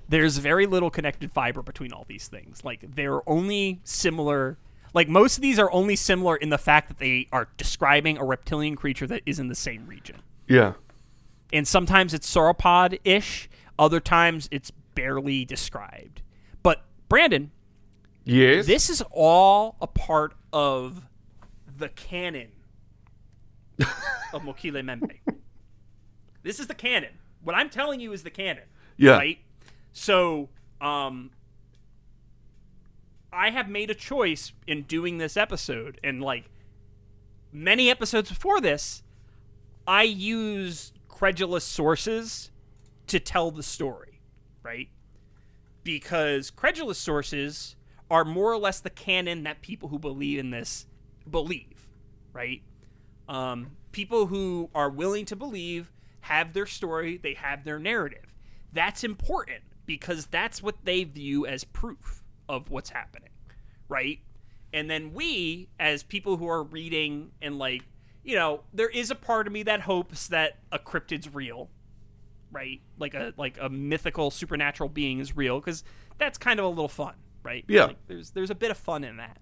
There's 0.08 0.38
very 0.38 0.66
little 0.66 0.90
connected 0.90 1.32
fiber 1.32 1.62
between 1.62 1.92
all 1.94 2.06
these 2.08 2.28
things. 2.28 2.64
Like, 2.64 2.96
they're 2.96 3.28
only 3.28 3.80
similar. 3.84 4.58
Like, 4.94 5.08
most 5.08 5.38
of 5.38 5.42
these 5.42 5.58
are 5.58 5.72
only 5.72 5.96
similar 5.96 6.36
in 6.36 6.50
the 6.50 6.58
fact 6.58 6.88
that 6.90 7.00
they 7.00 7.28
are 7.32 7.48
describing 7.58 8.18
a 8.18 8.24
reptilian 8.26 8.76
creature 8.76 9.08
that 9.08 9.22
is 9.26 9.40
in 9.40 9.48
the 9.48 9.56
same 9.56 9.88
region 9.88 10.22
Yeah. 10.48 10.74
and 11.52 11.68
sometimes 11.68 12.14
it's 12.14 12.32
sauropod 12.32 13.00
ish, 13.04 13.50
other 13.80 14.00
times 14.00 14.48
it's 14.52 14.70
barely 14.94 15.46
described. 15.46 16.22
But 16.62 16.84
Brandon, 17.10 17.50
Yes. 18.24 18.68
this 18.68 18.90
is 18.90 19.02
all 19.10 19.78
a 19.82 19.88
part 19.88 20.34
of 20.52 21.02
the 21.76 21.90
canon 21.90 22.50
of 24.32 24.44
Mokele-mbembe. 24.44 25.20
This 26.44 26.60
is 26.60 26.68
the 26.68 26.76
canon. 26.76 27.20
What 27.42 27.56
I'm 27.56 27.70
telling 27.70 28.00
you 28.00 28.14
is 28.14 28.24
the 28.24 28.30
canon. 28.30 28.66
Yeah. 28.98 29.18
Right? 29.18 29.40
So, 29.92 30.50
um 30.80 31.32
I 33.32 33.50
have 33.50 33.68
made 33.68 33.90
a 33.90 33.96
choice 33.96 34.52
in 34.68 34.84
doing 34.84 35.18
this 35.18 35.36
episode 35.36 36.00
and 36.04 36.22
like 36.22 36.52
many 37.52 37.90
episodes 37.90 38.30
before 38.30 38.62
this, 38.62 39.04
I 39.88 40.04
use 40.04 40.94
credulous 41.08 41.64
sources 41.64 42.52
to 43.08 43.20
tell 43.20 43.52
the 43.52 43.64
story, 43.64 44.20
right? 44.62 44.90
Because 45.84 46.50
credulous 46.50 46.98
sources 46.98 47.76
are 48.10 48.24
more 48.24 48.52
or 48.52 48.58
less 48.58 48.80
the 48.80 48.90
canon 48.90 49.44
that 49.44 49.62
people 49.62 49.90
who 49.90 50.00
believe 50.00 50.40
in 50.40 50.52
this 50.52 50.86
believe, 51.30 51.88
right? 52.34 52.62
Um, 53.28 53.72
people 53.92 54.28
who 54.28 54.70
are 54.76 54.90
willing 54.90 55.26
to 55.26 55.36
believe 55.36 55.92
have 56.24 56.54
their 56.54 56.66
story, 56.66 57.18
they 57.18 57.34
have 57.34 57.64
their 57.66 57.80
narrative. 57.80 58.34
That's 58.72 59.04
important 59.04 59.64
because 59.86 60.28
that's 60.28 60.64
what 60.64 60.86
they 60.86 61.04
view 61.04 61.46
as 61.46 61.64
proof 61.66 62.24
of 62.48 62.72
what's 62.72 62.90
happening, 62.90 63.30
right? 63.90 64.20
And 64.72 64.90
then 64.90 65.14
we, 65.14 65.68
as 65.80 66.02
people 66.02 66.38
who 66.38 66.48
are 66.48 66.64
reading 66.64 67.32
and 67.42 67.60
like, 67.60 67.84
you 68.24 68.36
know, 68.36 68.62
there 68.74 68.90
is 68.90 69.12
a 69.12 69.16
part 69.16 69.48
of 69.48 69.54
me 69.54 69.64
that 69.64 69.82
hopes 69.82 70.28
that 70.30 70.60
a 70.72 70.80
cryptid's 70.80 71.34
real, 71.34 71.70
right? 72.52 72.80
Like 72.98 73.14
a 73.14 73.34
like 73.38 73.58
a 73.60 73.70
mythical 73.70 74.32
supernatural 74.32 74.88
being 74.88 75.20
is 75.20 75.36
real 75.36 75.60
because 75.60 75.84
that's 76.18 76.38
kind 76.38 76.58
of 76.58 76.66
a 76.66 76.70
little 76.70 76.88
fun, 76.88 77.16
right? 77.44 77.66
Yeah. 77.68 77.86
Like, 77.86 77.98
there's 78.08 78.32
there's 78.32 78.50
a 78.50 78.56
bit 78.56 78.72
of 78.72 78.78
fun 78.78 79.04
in 79.04 79.18
that. 79.18 79.38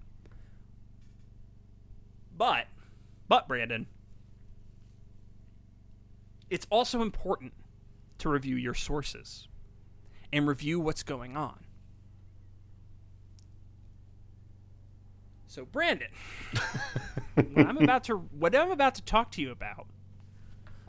But, 2.35 2.65
but 3.27 3.47
Brandon, 3.47 3.85
it's 6.52 6.68
also 6.69 7.02
important 7.02 7.53
to 8.19 8.30
review 8.30 8.56
your 8.56 8.76
sources 8.76 9.48
and 10.32 10.48
review 10.48 10.80
what's 10.80 11.02
going 11.02 11.36
on. 11.36 11.64
So, 15.48 15.65
Brandon, 15.65 16.07
what 17.53 17.65
I'm 17.68 17.78
about 17.78 18.03
to 18.06 18.15
what 18.15 18.56
I'm 18.56 18.72
about 18.72 18.95
to 18.95 19.02
talk 19.02 19.32
to 19.32 19.41
you 19.41 19.52
about 19.52 19.88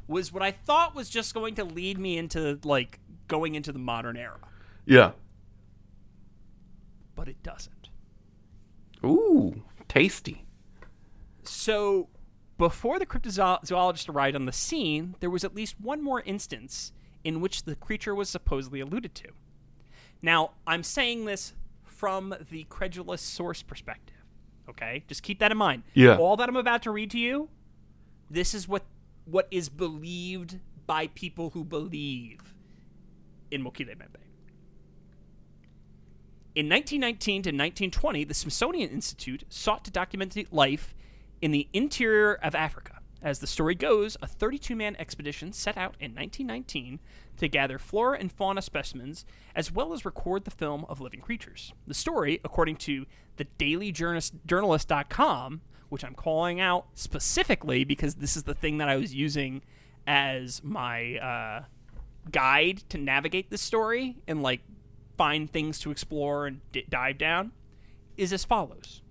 was 0.07 0.33
what 0.33 0.43
I 0.43 0.51
thought 0.53 0.95
was 0.95 1.09
just 1.11 1.35
going 1.35 1.55
to 1.57 1.65
lead 1.65 1.99
me 1.99 2.17
into 2.17 2.61
like 2.65 3.01
going 3.29 3.55
into 3.55 3.73
the 3.73 3.79
modern 3.79 4.17
era, 4.17 4.39
Yeah. 4.85 5.13
but 7.17 7.29
it 7.29 7.43
doesn't. 7.43 7.89
Ooh, 9.05 9.63
tasty. 9.89 10.45
So, 11.45 12.09
before 12.63 13.01
the 13.01 13.07
cryptozoologist 13.07 14.09
arrived 14.09 14.37
on 14.37 14.47
the 14.47 14.53
scene, 14.53 15.17
there 15.19 15.29
was 15.29 15.43
at 15.43 15.53
least 15.53 15.75
one 15.81 16.01
more 16.01 16.21
instance 16.21 16.93
in 17.25 17.41
which 17.41 17.65
the 17.65 17.75
creature 17.75 18.15
was 18.15 18.29
supposedly 18.29 18.79
alluded 18.79 19.17
to. 19.17 19.27
Now, 20.23 20.53
I'm 20.65 20.85
saying 20.85 21.25
this 21.25 21.55
from 21.83 22.33
the 22.53 22.63
credulous 22.69 23.21
source 23.21 23.65
perspective. 23.65 24.15
Okay? 24.71 25.03
Just 25.09 25.25
keep 25.25 25.41
that 25.41 25.51
in 25.51 25.59
mind. 25.59 25.83
Yeah. 25.93 26.19
All 26.19 26.37
that 26.37 26.49
I'm 26.49 26.55
about 26.55 26.85
to 26.85 26.93
read 26.93 27.11
to 27.11 27.19
you, 27.19 27.49
this 28.31 28.55
is 28.55 28.69
what 28.69 28.85
what 29.25 29.49
is 29.51 29.69
believed 29.69 30.61
by 30.87 31.09
people 31.09 31.51
who 31.51 31.65
believe 31.65 32.55
in 33.51 33.65
Mokele-mbembe. 33.65 34.23
In 36.55 36.69
1919 36.69 37.43
to 37.43 37.49
1920, 37.49 38.23
the 38.23 38.35
Smithsonian 38.35 38.91
Institute 38.91 39.43
sought 39.49 39.85
to 39.85 39.91
document 39.91 40.35
the 40.35 40.47
life 40.53 40.95
in 41.43 41.51
the 41.51 41.69
interior 41.75 42.33
of 42.35 42.55
Africa. 42.55 43.01
As 43.21 43.41
the 43.41 43.47
story 43.47 43.75
goes, 43.75 44.17
a 44.23 44.27
32 44.27 44.75
man 44.75 44.97
expedition 44.99 45.53
set 45.53 45.77
out 45.77 45.97
in 46.01 46.15
1919 46.15 47.01
to 47.37 47.49
gather 47.49 47.79
flora 47.79 48.19
and 48.19 48.33
fauna 48.33 48.63
specimens 48.63 49.27
as 49.55 49.71
well 49.71 49.93
as 49.93 50.05
record 50.05 50.45
the 50.45 50.51
film 50.51 50.85
of 50.89 51.01
living 51.01 51.21
creatures. 51.21 51.73
The 51.87 51.95
story, 51.95 52.41
according 52.45 52.77
to 52.77 53.07
the 53.37 53.47
dailyjournalist.com, 53.59 55.61
which 55.89 56.05
I'm 56.05 56.15
calling 56.15 56.59
out 56.59 56.87
specifically 56.95 57.85
because 57.85 58.17
this 58.17 58.37
is 58.37 58.43
the 58.45 58.55
thing 58.55 58.79
that 58.79 58.89
I 58.89 58.97
was 58.97 59.15
using 59.15 59.63
as 60.07 60.63
my 60.65 61.19
uh, 61.19 61.65
guide 62.31 62.79
to 62.89 62.99
navigate 62.99 63.51
this 63.51 63.63
story 63.63 64.17
and 64.27 64.43
like 64.43 64.63
find 65.17 65.53
things 65.53 65.79
to 65.81 65.91
explore 65.91 66.47
and 66.47 66.61
d- 66.73 66.87
dive 66.89 67.19
down, 67.19 67.53
is 68.17 68.33
as 68.33 68.45
follows. 68.45 69.02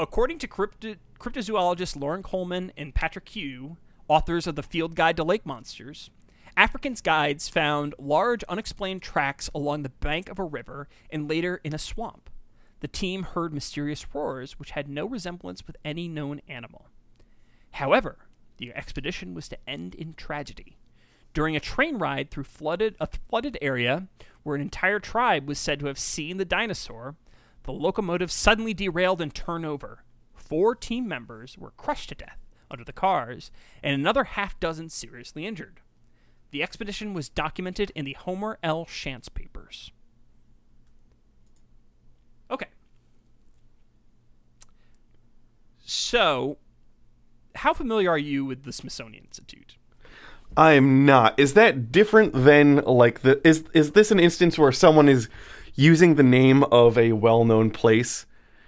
According 0.00 0.38
to 0.38 0.48
crypto- 0.48 0.96
cryptozoologists 1.18 1.94
Loren 1.94 2.22
Coleman 2.22 2.72
and 2.74 2.94
Patrick 2.94 3.26
Huyghe, 3.26 3.76
authors 4.08 4.46
of 4.46 4.56
the 4.56 4.62
Field 4.62 4.94
Guide 4.94 5.14
to 5.18 5.22
Lake 5.22 5.44
Monsters, 5.44 6.08
Africans 6.56 7.02
guides 7.02 7.50
found 7.50 7.94
large 7.98 8.42
unexplained 8.44 9.02
tracks 9.02 9.50
along 9.54 9.82
the 9.82 9.90
bank 9.90 10.30
of 10.30 10.38
a 10.38 10.44
river 10.44 10.88
and 11.10 11.28
later 11.28 11.60
in 11.64 11.74
a 11.74 11.78
swamp. 11.78 12.30
The 12.80 12.88
team 12.88 13.24
heard 13.24 13.52
mysterious 13.52 14.14
roars 14.14 14.58
which 14.58 14.70
had 14.70 14.88
no 14.88 15.04
resemblance 15.04 15.66
with 15.66 15.76
any 15.84 16.08
known 16.08 16.40
animal. 16.48 16.86
However, 17.72 18.20
the 18.56 18.72
expedition 18.74 19.34
was 19.34 19.50
to 19.50 19.58
end 19.68 19.94
in 19.94 20.14
tragedy. 20.14 20.78
During 21.34 21.56
a 21.56 21.60
train 21.60 21.98
ride 21.98 22.30
through 22.30 22.44
flooded 22.44 22.96
a 23.00 23.06
flooded 23.06 23.58
area 23.60 24.08
where 24.44 24.56
an 24.56 24.62
entire 24.62 24.98
tribe 24.98 25.46
was 25.46 25.58
said 25.58 25.78
to 25.80 25.86
have 25.88 25.98
seen 25.98 26.38
the 26.38 26.46
dinosaur, 26.46 27.16
the 27.64 27.72
locomotive 27.72 28.30
suddenly 28.30 28.74
derailed 28.74 29.20
and 29.20 29.34
turned 29.34 29.66
over. 29.66 30.04
four 30.34 30.74
team 30.74 31.06
members 31.06 31.56
were 31.56 31.70
crushed 31.72 32.08
to 32.08 32.14
death 32.16 32.38
under 32.70 32.84
the 32.84 32.92
cars, 32.92 33.50
and 33.82 33.94
another 33.94 34.24
half 34.24 34.58
dozen 34.58 34.88
seriously 34.88 35.46
injured. 35.46 35.80
The 36.50 36.62
expedition 36.62 37.14
was 37.14 37.28
documented 37.28 37.92
in 37.94 38.04
the 38.04 38.14
Homer 38.14 38.58
L. 38.62 38.84
Shantz 38.84 39.32
papers. 39.32 39.92
Okay. 42.50 42.66
So, 45.84 46.58
how 47.56 47.72
familiar 47.72 48.10
are 48.10 48.18
you 48.18 48.44
with 48.44 48.64
the 48.64 48.72
Smithsonian 48.72 49.24
Institute? 49.24 49.76
I 50.56 50.72
am 50.72 51.04
not. 51.04 51.38
Is 51.38 51.54
that 51.54 51.92
different 51.92 52.32
than 52.32 52.76
like 52.78 53.20
the 53.20 53.40
is 53.46 53.64
is 53.72 53.92
this 53.92 54.10
an 54.10 54.18
instance 54.18 54.58
where 54.58 54.72
someone 54.72 55.08
is 55.08 55.28
using 55.74 56.14
the 56.16 56.22
name 56.22 56.64
of 56.64 56.96
a 56.98 57.12
well-known 57.12 57.70
place 57.70 58.26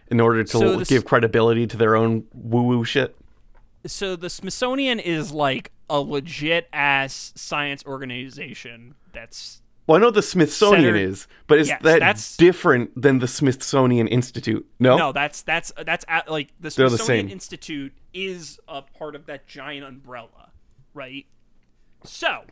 in 0.09 0.21
order 0.21 0.43
to 0.45 0.51
So 0.59 0.77
this- 0.79 0.89
give 0.89 1.05
credibility 1.05 1.67
to 1.67 1.77
their 1.77 1.97
own 1.97 2.25
woo-woo 2.33 2.85
shit? 2.85 3.17
So, 3.87 4.15
the 4.15 4.31
Smithsonian 4.31 5.01
is 5.01 5.33
like 5.33 5.73
a 5.91 5.99
legit 6.01 6.69
ass 6.73 7.33
science 7.35 7.85
organization 7.85 8.95
that's 9.13 9.61
Well, 9.89 9.97
I 9.99 10.01
know 10.01 10.13
the 10.13 10.23
Smithsonian 10.23 10.85
Centered- 10.85 10.97
is, 11.11 11.27
but 11.49 11.59
is 11.59 11.69
Yes, 11.69 11.83
that 11.83 11.99
that's- 11.99 12.37
different 12.37 12.91
than 13.01 13.19
the 13.19 13.27
Smithsonian 13.27 14.07
Institute? 14.07 14.65
No. 14.79 14.97
No, 14.97 15.13
that's 15.13 15.43
that's 15.43 15.73
that's 15.85 16.05
at, 16.07 16.31
like 16.31 16.49
the 16.61 16.65
the 16.65 16.71
Smithsonian 16.71 17.27
same. 17.27 17.33
Institute 17.33 17.93
is 18.15 18.61
a 18.69 18.83
part 18.83 19.17
of 19.17 19.27
that 19.27 19.49
giant 19.49 19.85
umbrella, 19.85 20.53
right? 20.95 21.27
So, 22.05 22.45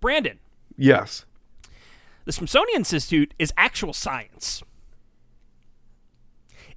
Brandon, 0.00 0.38
Yes. 0.78 1.26
The 2.28 2.32
Smithsonian 2.32 2.80
Institute 2.80 3.32
is 3.38 3.54
actual 3.56 3.94
science. 3.94 4.62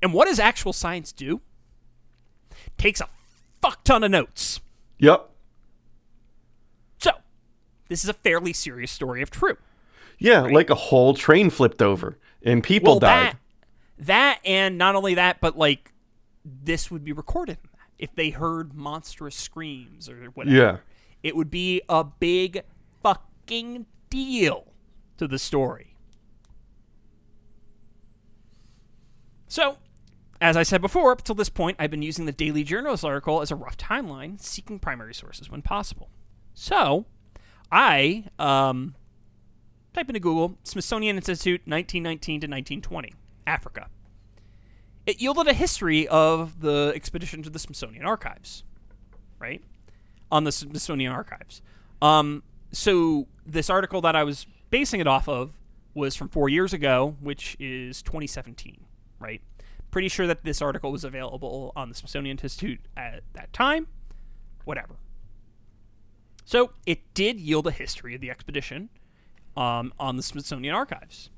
And 0.01 0.13
what 0.13 0.29
does 0.29 0.39
actual 0.39 0.71
science 0.71 1.11
do? 1.11 1.41
Takes 2.77 3.01
a 3.01 3.09
fuck 3.61 3.83
ton 3.83 4.05
of 4.05 4.11
notes. 4.11 4.61
Yep. 4.99 5.29
So, 6.99 7.11
this 7.89 8.01
is 8.05 8.09
a 8.09 8.13
fairly 8.13 8.53
serious 8.53 8.91
story 8.91 9.21
of 9.21 9.29
true. 9.29 9.57
Yeah, 10.19 10.39
like 10.43 10.69
a 10.69 10.75
whole 10.75 11.15
train 11.15 11.49
flipped 11.49 11.81
over 11.81 12.17
and 12.41 12.63
people 12.63 12.93
well, 12.93 12.99
died. 13.01 13.35
that 13.97 14.05
that 14.05 14.39
and 14.45 14.77
not 14.77 14.95
only 14.95 15.15
that, 15.15 15.41
but 15.41 15.57
like 15.57 15.91
this 16.45 16.89
would 16.89 17.03
be 17.03 17.11
recorded 17.11 17.57
if 17.99 18.15
they 18.15 18.29
heard 18.29 18.73
monstrous 18.73 19.35
screams 19.35 20.07
or 20.07 20.27
whatever. 20.27 20.55
Yeah. 20.55 20.77
It 21.23 21.35
would 21.35 21.51
be 21.51 21.81
a 21.89 22.05
big 22.05 22.61
fucking 23.03 23.85
deal 24.09 24.70
to 25.21 25.27
the 25.27 25.37
story. 25.37 25.93
So, 29.47 29.77
as 30.41 30.57
I 30.57 30.63
said 30.63 30.81
before, 30.81 31.11
up 31.11 31.23
till 31.23 31.35
this 31.35 31.47
point, 31.47 31.77
I've 31.77 31.91
been 31.91 32.01
using 32.01 32.25
the 32.25 32.31
Daily 32.31 32.63
Journalist 32.63 33.05
article 33.05 33.39
as 33.39 33.51
a 33.51 33.55
rough 33.55 33.77
timeline, 33.77 34.41
seeking 34.41 34.79
primary 34.79 35.13
sources 35.13 35.47
when 35.47 35.61
possible. 35.61 36.09
So, 36.55 37.05
I 37.71 38.25
um, 38.39 38.95
type 39.93 40.09
into 40.09 40.19
Google 40.19 40.57
Smithsonian 40.63 41.17
Institute 41.17 41.61
1919 41.65 42.41
to 42.41 42.47
1920, 42.47 43.13
Africa. 43.45 43.89
It 45.05 45.21
yielded 45.21 45.47
a 45.47 45.53
history 45.53 46.07
of 46.07 46.61
the 46.61 46.93
expedition 46.95 47.43
to 47.43 47.51
the 47.51 47.59
Smithsonian 47.59 48.05
Archives, 48.05 48.63
right? 49.37 49.61
On 50.31 50.45
the 50.45 50.51
Smithsonian 50.51 51.11
Archives. 51.11 51.61
Um, 52.01 52.41
so 52.71 53.27
this 53.45 53.69
article 53.69 54.01
that 54.01 54.15
I 54.15 54.23
was 54.23 54.47
basing 54.71 54.99
it 54.99 55.07
off 55.07 55.29
of 55.29 55.51
was 55.93 56.15
from 56.15 56.29
four 56.29 56.49
years 56.49 56.73
ago, 56.73 57.15
which 57.19 57.55
is 57.59 58.01
2017, 58.01 58.85
right? 59.19 59.41
Pretty 59.91 60.07
sure 60.07 60.25
that 60.25 60.43
this 60.43 60.61
article 60.61 60.91
was 60.91 61.03
available 61.03 61.73
on 61.75 61.89
the 61.89 61.95
Smithsonian 61.95 62.31
Institute 62.31 62.79
at 62.97 63.23
that 63.33 63.53
time. 63.53 63.87
Whatever. 64.63 64.95
So 66.45 66.71
it 66.85 67.13
did 67.13 67.39
yield 67.39 67.67
a 67.67 67.71
history 67.71 68.15
of 68.15 68.21
the 68.21 68.29
expedition 68.29 68.89
um, 69.55 69.93
on 69.99 70.17
the 70.17 70.23
Smithsonian 70.23 70.73
Archives. 70.73 71.29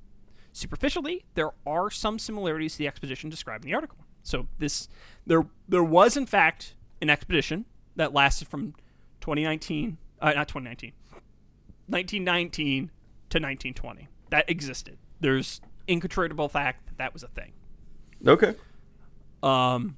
Superficially, 0.51 1.26
there 1.34 1.51
are 1.65 1.89
some 1.89 2.19
similarities 2.19 2.73
to 2.73 2.77
the 2.80 2.88
expedition 2.88 3.30
described 3.30 3.65
in 3.65 3.72
the 3.72 3.76
article. 3.76 3.97
So 4.22 4.47
this 4.60 4.88
there 5.26 5.45
there 5.68 5.84
was 5.84 6.15
in 6.15 6.26
fact 6.26 6.76
an 7.01 7.10
expedition 7.10 7.65
that 7.95 8.14
lasted 8.14 8.47
from 8.47 8.73
2019, 9.22 9.97
uh, 10.22 10.31
not 10.31 10.47
2019, 10.47 10.93
1919 11.88 12.91
to 13.34 13.38
1920. 13.39 14.07
That 14.30 14.49
existed. 14.49 14.97
There's 15.19 15.60
incontrovertible 15.89 16.49
fact 16.49 16.88
that 16.88 16.97
that 16.97 17.14
was 17.14 17.23
a 17.23 17.27
thing. 17.27 17.53
Okay. 18.26 18.55
Um, 19.41 19.97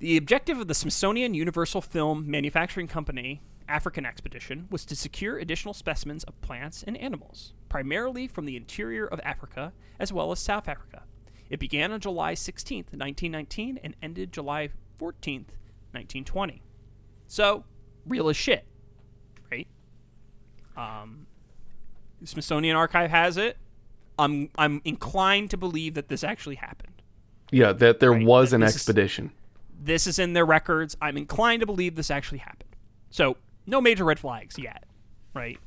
the 0.00 0.16
objective 0.16 0.58
of 0.58 0.68
the 0.68 0.74
Smithsonian 0.74 1.34
Universal 1.34 1.82
Film 1.82 2.30
Manufacturing 2.30 2.88
Company 2.88 3.40
African 3.68 4.04
expedition 4.04 4.66
was 4.70 4.84
to 4.84 4.96
secure 4.96 5.38
additional 5.38 5.72
specimens 5.72 6.24
of 6.24 6.38
plants 6.40 6.82
and 6.82 6.96
animals, 6.98 7.54
primarily 7.68 8.26
from 8.26 8.44
the 8.44 8.56
interior 8.56 9.06
of 9.06 9.20
Africa 9.24 9.72
as 9.98 10.12
well 10.12 10.32
as 10.32 10.40
South 10.40 10.68
Africa. 10.68 11.04
It 11.48 11.60
began 11.60 11.92
on 11.92 12.00
July 12.00 12.34
16th, 12.34 12.92
1919, 12.92 13.78
and 13.82 13.94
ended 14.02 14.32
July 14.32 14.70
14th, 14.98 15.54
1920. 15.92 16.62
So, 17.26 17.64
real 18.04 18.28
as 18.28 18.36
shit, 18.36 18.66
right? 19.50 19.68
Um, 20.76 21.23
the 22.24 22.28
Smithsonian 22.28 22.74
Archive 22.76 23.10
has 23.10 23.36
it. 23.36 23.58
I'm 24.18 24.48
I'm 24.56 24.80
inclined 24.84 25.50
to 25.50 25.56
believe 25.56 25.94
that 25.94 26.08
this 26.08 26.24
actually 26.24 26.54
happened. 26.56 27.02
Yeah, 27.50 27.72
that 27.72 28.00
there 28.00 28.12
Right, 28.12 28.24
was 28.24 28.50
that 28.50 28.56
an 28.56 28.60
this 28.62 28.70
is- 28.70 28.76
expedition. 28.76 29.32
This 29.78 30.06
is 30.06 30.18
in 30.18 30.32
their 30.32 30.46
records. 30.46 30.96
I'm 31.02 31.16
inclined 31.18 31.60
to 31.60 31.66
believe 31.66 31.94
this 31.96 32.10
actually 32.10 32.38
happened. 32.38 32.70
So, 33.10 33.36
no 33.66 33.80
major 33.82 34.04
red 34.04 34.18
flags 34.18 34.58
yet, 34.58 34.84
right? 35.34 35.58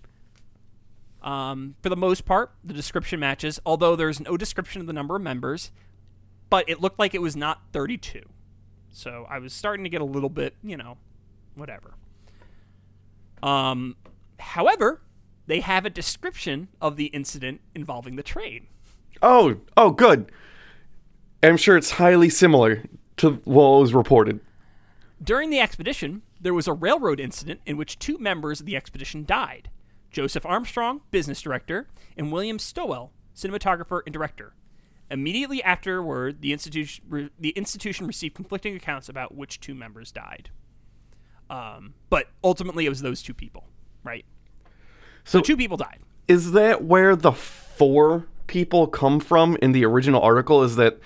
Um, 1.21 1.75
for 1.83 1.89
the 1.89 1.95
most 1.97 2.25
part, 2.25 2.51
the 2.63 2.73
description 2.73 3.19
matches, 3.19 3.59
although 3.65 3.95
there's 3.95 4.19
no 4.19 4.35
description 4.37 4.81
of 4.81 4.87
the 4.87 4.93
number 4.93 5.15
of 5.15 5.21
members, 5.21 5.71
but 6.49 6.67
it 6.67 6.81
looked 6.81 6.97
like 6.97 7.13
it 7.13 7.21
was 7.21 7.35
not 7.35 7.61
32. 7.73 8.21
So 8.89 9.27
I 9.29 9.37
was 9.37 9.53
starting 9.53 9.83
to 9.83 9.89
get 9.89 10.01
a 10.01 10.05
little 10.05 10.29
bit, 10.29 10.55
you 10.63 10.77
know, 10.77 10.97
whatever. 11.53 11.93
Um, 13.43 13.97
however, 14.39 15.01
they 15.47 15.61
have 15.61 15.85
a 15.85 15.89
description 15.89 16.67
of 16.81 16.97
the 16.97 17.05
incident 17.07 17.61
involving 17.73 18.15
the 18.15 18.23
train. 18.23 18.67
Oh, 19.21 19.57
oh, 19.75 19.91
good. 19.91 20.31
I'm 21.41 21.57
sure 21.57 21.77
it's 21.77 21.91
highly 21.91 22.29
similar 22.29 22.83
to 23.17 23.41
what 23.45 23.79
was 23.79 23.93
reported. 23.93 24.39
During 25.23 25.49
the 25.49 25.59
expedition, 25.59 26.21
there 26.39 26.53
was 26.53 26.67
a 26.67 26.73
railroad 26.73 27.19
incident 27.19 27.61
in 27.65 27.77
which 27.77 27.97
two 27.97 28.17
members 28.19 28.59
of 28.59 28.65
the 28.65 28.75
expedition 28.75 29.25
died 29.25 29.69
Joseph 30.11 30.45
Armstrong, 30.45 31.01
business 31.11 31.41
director, 31.41 31.87
and 32.15 32.31
William 32.31 32.59
Stowell, 32.59 33.11
cinematographer 33.35 34.01
and 34.05 34.13
director. 34.13 34.53
Immediately 35.09 35.63
afterward, 35.63 36.41
the 36.41 36.53
institution, 36.53 37.03
re- 37.07 37.29
the 37.39 37.49
institution 37.51 38.07
received 38.07 38.35
conflicting 38.35 38.75
accounts 38.75 39.09
about 39.09 39.35
which 39.35 39.59
two 39.59 39.75
members 39.75 40.11
died. 40.11 40.49
Um, 41.49 41.93
but 42.09 42.27
ultimately, 42.43 42.85
it 42.85 42.89
was 42.89 43.01
those 43.01 43.21
two 43.21 43.33
people, 43.33 43.67
right? 44.03 44.25
So, 45.27 45.39
So 45.39 45.43
two 45.43 45.57
people 45.57 45.77
died. 45.77 45.99
is 46.27 46.53
that 46.53 46.83
where 46.83 47.15
the 47.15 47.31
four 47.33 48.25
people 48.47 48.87
come 48.87 49.19
from 49.19 49.57
in 49.61 49.73
the 49.73 49.85
original 49.85 50.21
article? 50.21 50.63
Is 50.63 50.77
that 50.77 50.99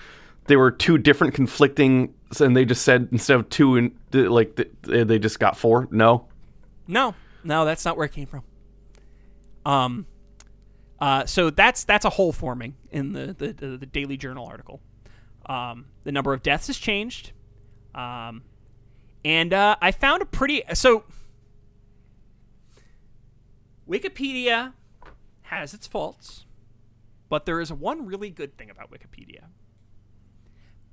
they 0.46 0.56
were 0.56 0.70
two 0.70 0.96
different 0.96 1.34
conflicting, 1.34 2.14
and 2.40 2.56
they 2.56 2.64
just 2.64 2.82
said 2.82 3.08
instead 3.12 3.36
of 3.36 3.48
two, 3.48 3.76
and 3.76 3.92
like 4.12 4.58
they 4.82 5.18
just 5.18 5.38
got 5.40 5.56
four? 5.56 5.88
No. 5.90 6.26
No, 6.86 7.14
no, 7.44 7.64
that's 7.64 7.84
not 7.84 7.96
where 7.96 8.06
it 8.06 8.12
came 8.12 8.26
from. 8.26 8.42
Um, 9.64 10.06
uh, 11.00 11.26
so 11.26 11.50
that's 11.50 11.84
that's 11.84 12.04
a 12.04 12.10
hole 12.10 12.32
forming 12.32 12.74
in 12.90 13.12
the 13.12 13.34
the, 13.36 13.52
the, 13.52 13.76
the 13.76 13.86
Daily 13.86 14.16
Journal 14.16 14.46
article. 14.46 14.80
Um, 15.46 15.86
the 16.04 16.12
number 16.12 16.32
of 16.32 16.42
deaths 16.42 16.68
has 16.68 16.78
changed, 16.78 17.32
um, 17.94 18.42
and 19.24 19.52
uh, 19.52 19.76
I 19.80 19.90
found 19.90 20.22
a 20.22 20.26
pretty 20.26 20.62
so. 20.74 21.04
Wikipedia 23.92 24.72
has 25.42 25.74
its 25.74 25.86
faults, 25.86 26.46
but 27.28 27.44
there 27.44 27.60
is 27.60 27.70
one 27.70 28.06
really 28.06 28.30
good 28.30 28.56
thing 28.56 28.70
about 28.70 28.90
Wikipedia. 28.90 29.44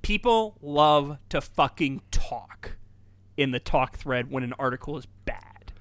People 0.02 0.58
love 0.60 1.16
to 1.30 1.40
fucking 1.40 2.02
talk 2.10 2.76
in 3.38 3.52
the 3.52 3.58
talk 3.58 3.96
thread 3.96 4.30
when 4.30 4.42
an 4.42 4.52
article 4.58 4.98
is 4.98 5.06
bad 5.24 5.72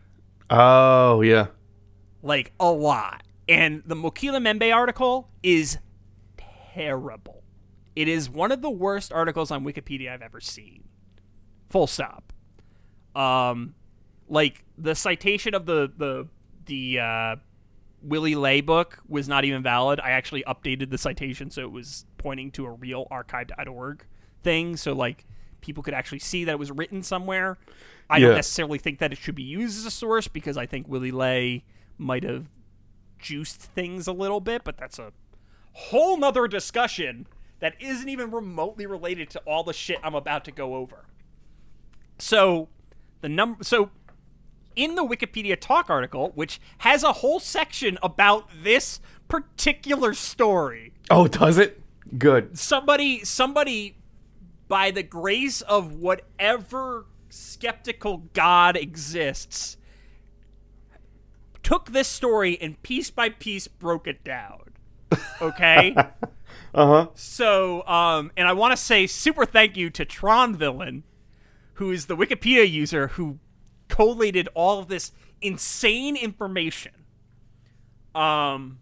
Oh 0.50 1.20
yeah. 1.22 1.48
like 2.22 2.54
a 2.60 2.72
lot. 2.72 3.24
And 3.50 3.84
the 3.86 3.96
Mokele-mbembe 3.96 4.74
article 4.74 5.30
is 5.44 5.78
terrible. 6.74 7.44
It 7.96 8.08
is 8.08 8.30
one 8.30 8.52
of 8.54 8.62
the 8.62 8.70
worst 8.70 9.12
articles 9.12 9.52
on 9.52 9.66
Wikipedia 9.66 10.12
I've 10.14 10.22
ever 10.22 10.40
seen. 10.40 10.86
Full 11.70 11.88
stop. 11.88 12.32
Um, 13.14 13.76
like 14.30 14.64
the 14.78 14.96
citation 14.96 15.54
of 15.54 15.66
the 15.66 15.92
the 15.98 16.28
the 16.70 17.00
uh, 17.00 17.36
Willy 18.02 18.36
Ley 18.36 18.62
book 18.62 19.00
was 19.10 19.28
not 19.28 19.44
even 19.44 19.62
valid. 19.62 20.00
I 20.00 20.12
actually 20.12 20.44
updated 20.48 20.90
the 20.90 20.98
citation 20.98 21.50
so 21.52 21.62
it 21.62 21.72
was 21.72 22.06
pointing 22.18 22.52
to 22.52 22.66
a 22.66 22.72
real 22.72 23.08
archive.org 23.12 24.06
thing. 24.44 24.78
So 24.78 24.94
like 24.94 25.26
people 25.62 25.84
could 25.84 25.94
actually 25.94 26.20
see 26.20 26.46
that 26.46 26.54
it 26.54 26.60
was 26.60 26.72
written 26.72 27.04
somewhere. 27.04 27.58
I 28.10 28.18
Yeah. 28.18 28.28
don't 28.28 28.36
necessarily 28.38 28.80
think 28.80 29.00
that 29.00 29.12
it 29.12 29.18
should 29.18 29.36
be 29.36 29.44
used 29.44 29.78
as 29.78 29.86
a 29.86 29.92
source 29.92 30.28
because 30.28 30.56
I 30.58 30.66
think 30.66 30.88
Willy 30.88 31.12
Ley 31.12 31.66
might 31.98 32.24
have 32.24 32.48
juiced 33.20 33.60
things 33.62 34.08
a 34.08 34.14
little 34.14 34.40
bit, 34.40 34.64
but 34.64 34.78
that's 34.78 34.98
a 34.98 35.12
whole 35.74 36.18
nother 36.18 36.48
discussion 36.48 37.28
that 37.60 37.74
isn't 37.82 38.08
even 38.08 38.32
remotely 38.32 38.86
related 38.86 39.30
to 39.32 39.40
all 39.40 39.64
the 39.64 39.74
shit 39.74 39.98
I'm 40.02 40.16
about 40.16 40.46
to 40.46 40.52
go 40.52 40.76
over. 40.76 41.06
So 42.18 42.70
the 43.22 43.30
number 43.30 43.64
so 43.64 43.92
in 44.80 44.96
the 44.96 45.06
Wikipedia 45.06 45.60
talk 45.60 45.90
article, 45.90 46.32
which 46.36 46.62
has 46.80 47.04
a 47.04 47.14
whole 47.14 47.40
section 47.40 47.98
about 48.02 48.50
this 48.64 49.02
particular 49.28 50.14
story, 50.14 50.94
Oh, 51.12 51.28
does 51.28 51.58
it? 51.58 51.82
Good. 52.18 52.58
somebody 52.58 53.24
somebody 53.24 53.98
by 54.68 54.90
the 54.90 55.04
grace 55.04 55.62
of 55.62 55.94
whatever 55.94 57.06
skeptical 57.30 58.24
god 58.34 58.76
exists 58.76 59.78
took 61.62 61.92
this 61.92 62.08
story 62.08 62.58
and 62.60 62.82
piece 62.82 63.12
by 63.12 63.30
piece 63.30 63.68
broke 63.68 64.08
it 64.08 64.24
down 64.24 64.62
okay 65.42 65.96
Uh-huh. 66.74 67.08
so 67.16 67.86
um 67.88 68.32
and 68.38 68.48
i 68.48 68.54
want 68.54 68.72
to 68.72 68.78
say 68.78 69.06
super 69.06 69.46
thank 69.46 69.78
you 69.78 69.90
to 69.92 70.04
tron 70.06 70.56
villain 70.56 71.04
who 71.76 71.92
is 71.92 72.08
the 72.08 72.16
wikipedia 72.18 72.68
user 72.70 73.10
who 73.10 73.38
collated 74.00 74.48
all 74.54 74.80
of 74.80 74.88
this 74.88 75.12
insane 75.42 76.16
information 76.16 76.92
um 78.16 78.80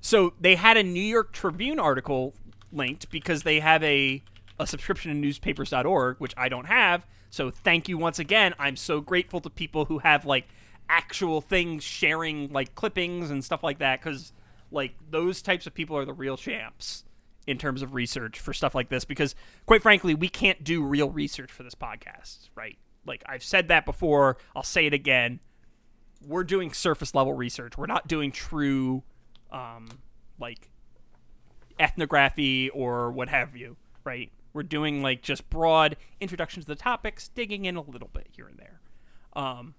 so 0.00 0.32
they 0.40 0.54
had 0.54 0.76
a 0.76 0.82
New 0.82 1.02
York 1.02 1.32
Tribune 1.32 1.78
article 1.78 2.34
linked 2.72 3.10
because 3.10 3.42
they 3.42 3.60
have 3.60 3.82
a, 3.82 4.22
a 4.58 4.66
subscription 4.66 5.12
to 5.12 5.18
newspapers.org, 5.18 6.16
which 6.18 6.34
I 6.36 6.48
don't 6.48 6.66
have. 6.66 7.06
So 7.28 7.50
thank 7.50 7.88
you 7.88 7.98
once 7.98 8.18
again. 8.18 8.54
I'm 8.58 8.76
so 8.76 9.00
grateful 9.00 9.40
to 9.40 9.50
people 9.50 9.84
who 9.84 9.98
have 9.98 10.24
like 10.24 10.48
actual 10.88 11.40
things 11.40 11.84
sharing 11.84 12.50
like 12.52 12.74
clippings 12.74 13.30
and 13.30 13.44
stuff 13.44 13.62
like 13.62 13.78
that 13.78 14.00
because 14.00 14.32
like 14.72 14.94
those 15.10 15.42
types 15.42 15.66
of 15.66 15.74
people 15.74 15.96
are 15.96 16.04
the 16.04 16.12
real 16.12 16.36
champs 16.36 17.04
in 17.46 17.58
terms 17.58 17.82
of 17.82 17.94
research 17.94 18.40
for 18.40 18.52
stuff 18.52 18.74
like 18.74 18.88
this 18.88 19.04
because 19.04 19.34
quite 19.66 19.82
frankly 19.82 20.14
we 20.14 20.28
can't 20.28 20.64
do 20.64 20.82
real 20.82 21.08
research 21.08 21.50
for 21.50 21.62
this 21.62 21.76
podcast 21.76 22.48
right 22.56 22.76
like 23.06 23.22
i've 23.26 23.44
said 23.44 23.68
that 23.68 23.84
before 23.84 24.36
i'll 24.54 24.62
say 24.62 24.86
it 24.86 24.94
again 24.94 25.40
we're 26.26 26.44
doing 26.44 26.72
surface 26.72 27.14
level 27.14 27.32
research. 27.32 27.78
We're 27.78 27.86
not 27.86 28.06
doing 28.06 28.32
true, 28.32 29.02
um, 29.50 29.88
like 30.38 30.70
ethnography 31.78 32.68
or 32.70 33.10
what 33.10 33.28
have 33.28 33.56
you, 33.56 33.76
right? 34.04 34.30
We're 34.52 34.62
doing 34.62 35.02
like 35.02 35.22
just 35.22 35.48
broad 35.48 35.96
introductions 36.20 36.66
to 36.66 36.70
the 36.70 36.76
topics, 36.76 37.28
digging 37.28 37.64
in 37.64 37.76
a 37.76 37.82
little 37.82 38.10
bit 38.12 38.28
here 38.30 38.46
and 38.46 38.58
there. 38.58 38.80
Um, 39.34 39.74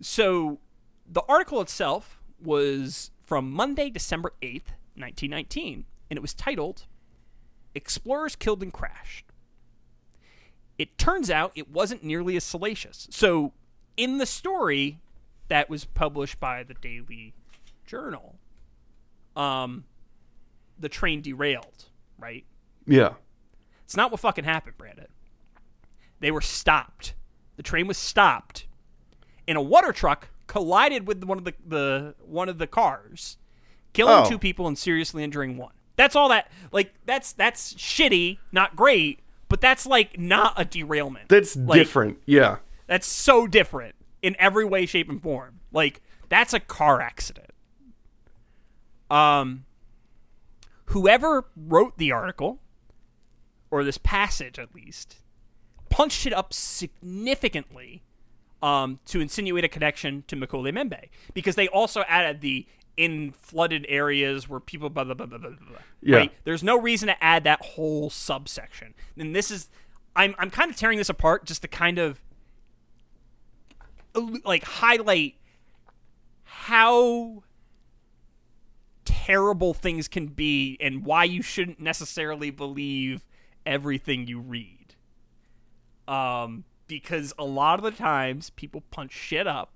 so 0.00 0.58
the 1.06 1.22
article 1.28 1.60
itself 1.60 2.20
was 2.42 3.10
from 3.24 3.50
Monday, 3.50 3.90
December 3.90 4.32
8th, 4.42 4.72
1919, 4.94 5.84
and 6.10 6.16
it 6.16 6.20
was 6.20 6.34
titled 6.34 6.86
Explorers 7.74 8.34
Killed 8.34 8.62
and 8.62 8.72
Crashed. 8.72 9.26
It 10.78 10.96
turns 10.96 11.30
out 11.30 11.52
it 11.54 11.70
wasn't 11.70 12.04
nearly 12.04 12.36
as 12.36 12.44
salacious. 12.44 13.08
So, 13.10 13.52
in 13.96 14.18
the 14.18 14.26
story 14.26 15.00
that 15.48 15.68
was 15.68 15.84
published 15.84 16.38
by 16.38 16.62
the 16.62 16.74
Daily 16.74 17.34
Journal, 17.84 18.36
um, 19.36 19.84
the 20.78 20.88
train 20.88 21.20
derailed, 21.20 21.86
right? 22.18 22.44
Yeah. 22.86 23.14
It's 23.84 23.96
not 23.96 24.10
what 24.10 24.20
fucking 24.20 24.44
happened, 24.44 24.78
Brandon. 24.78 25.06
They 26.20 26.30
were 26.30 26.40
stopped. 26.40 27.14
The 27.56 27.62
train 27.62 27.86
was 27.88 27.98
stopped, 27.98 28.66
and 29.48 29.58
a 29.58 29.62
water 29.62 29.92
truck 29.92 30.28
collided 30.46 31.06
with 31.08 31.24
one 31.24 31.38
of 31.38 31.44
the, 31.44 31.54
the 31.66 32.14
one 32.24 32.48
of 32.48 32.58
the 32.58 32.66
cars, 32.68 33.36
killing 33.92 34.24
Oh. 34.26 34.28
two 34.28 34.38
people 34.38 34.66
and 34.68 34.78
seriously 34.78 35.24
injuring 35.24 35.56
one. 35.56 35.72
That's 35.96 36.14
all 36.14 36.28
that. 36.28 36.50
Like 36.70 36.94
that's 37.04 37.32
that's 37.32 37.74
shitty, 37.74 38.38
not 38.52 38.76
great, 38.76 39.20
but 39.48 39.60
that's 39.60 39.86
like 39.86 40.18
not 40.18 40.54
a 40.56 40.64
derailment. 40.64 41.28
That's 41.28 41.56
Like, 41.56 41.78
different. 41.78 42.18
Yeah. 42.26 42.58
That's 42.86 43.06
so 43.06 43.46
different 43.46 43.94
in 44.22 44.36
every 44.38 44.64
way, 44.64 44.86
shape, 44.86 45.08
and 45.08 45.22
form. 45.22 45.60
Like 45.72 46.00
that's 46.28 46.52
a 46.52 46.60
car 46.60 47.00
accident. 47.00 47.50
Um, 49.10 49.64
whoever 50.86 51.46
wrote 51.56 51.96
the 51.98 52.12
article, 52.12 52.60
or 53.70 53.84
this 53.84 53.98
passage 53.98 54.58
at 54.58 54.74
least, 54.74 55.16
punched 55.88 56.26
it 56.26 56.32
up 56.32 56.52
significantly 56.52 58.02
um, 58.62 58.98
to 59.06 59.20
insinuate 59.20 59.64
a 59.64 59.68
connection 59.68 60.24
to 60.26 60.36
Mokele-mbembe 60.36 61.08
because 61.32 61.54
they 61.54 61.68
also 61.68 62.02
added 62.08 62.40
the 62.40 62.66
in 62.98 63.30
flooded 63.30 63.86
areas 63.88 64.48
where 64.48 64.58
people 64.58 64.90
blah 64.90 65.04
blah 65.04 65.14
blah 65.14 65.24
blah 65.24 65.38
blah. 65.38 65.50
blah 65.50 65.78
Yeah. 66.02 66.16
Right? 66.16 66.32
There's 66.44 66.64
no 66.64 66.78
reason 66.78 67.06
to 67.06 67.24
add 67.24 67.44
that 67.44 67.64
whole 67.64 68.10
subsection. 68.10 68.92
And 69.16 69.34
this 69.34 69.50
is, 69.50 69.70
I'm 70.16 70.34
I'm 70.38 70.50
kind 70.50 70.70
of 70.70 70.76
tearing 70.76 70.98
this 70.98 71.08
apart 71.08 71.46
just 71.46 71.62
to 71.62 71.68
kind 71.68 71.98
of 71.98 72.20
like 74.44 74.64
highlight 74.64 75.36
how 76.42 77.44
terrible 79.04 79.74
things 79.74 80.08
can 80.08 80.26
be 80.26 80.76
and 80.80 81.04
why 81.04 81.22
you 81.22 81.40
shouldn't 81.40 81.78
necessarily 81.78 82.50
believe 82.50 83.24
everything 83.64 84.26
you 84.26 84.40
read. 84.40 84.96
Um, 86.08 86.64
because 86.88 87.32
a 87.38 87.44
lot 87.44 87.78
of 87.78 87.84
the 87.84 87.90
times 87.92 88.50
people 88.50 88.82
punch 88.90 89.12
shit 89.12 89.46
up 89.46 89.70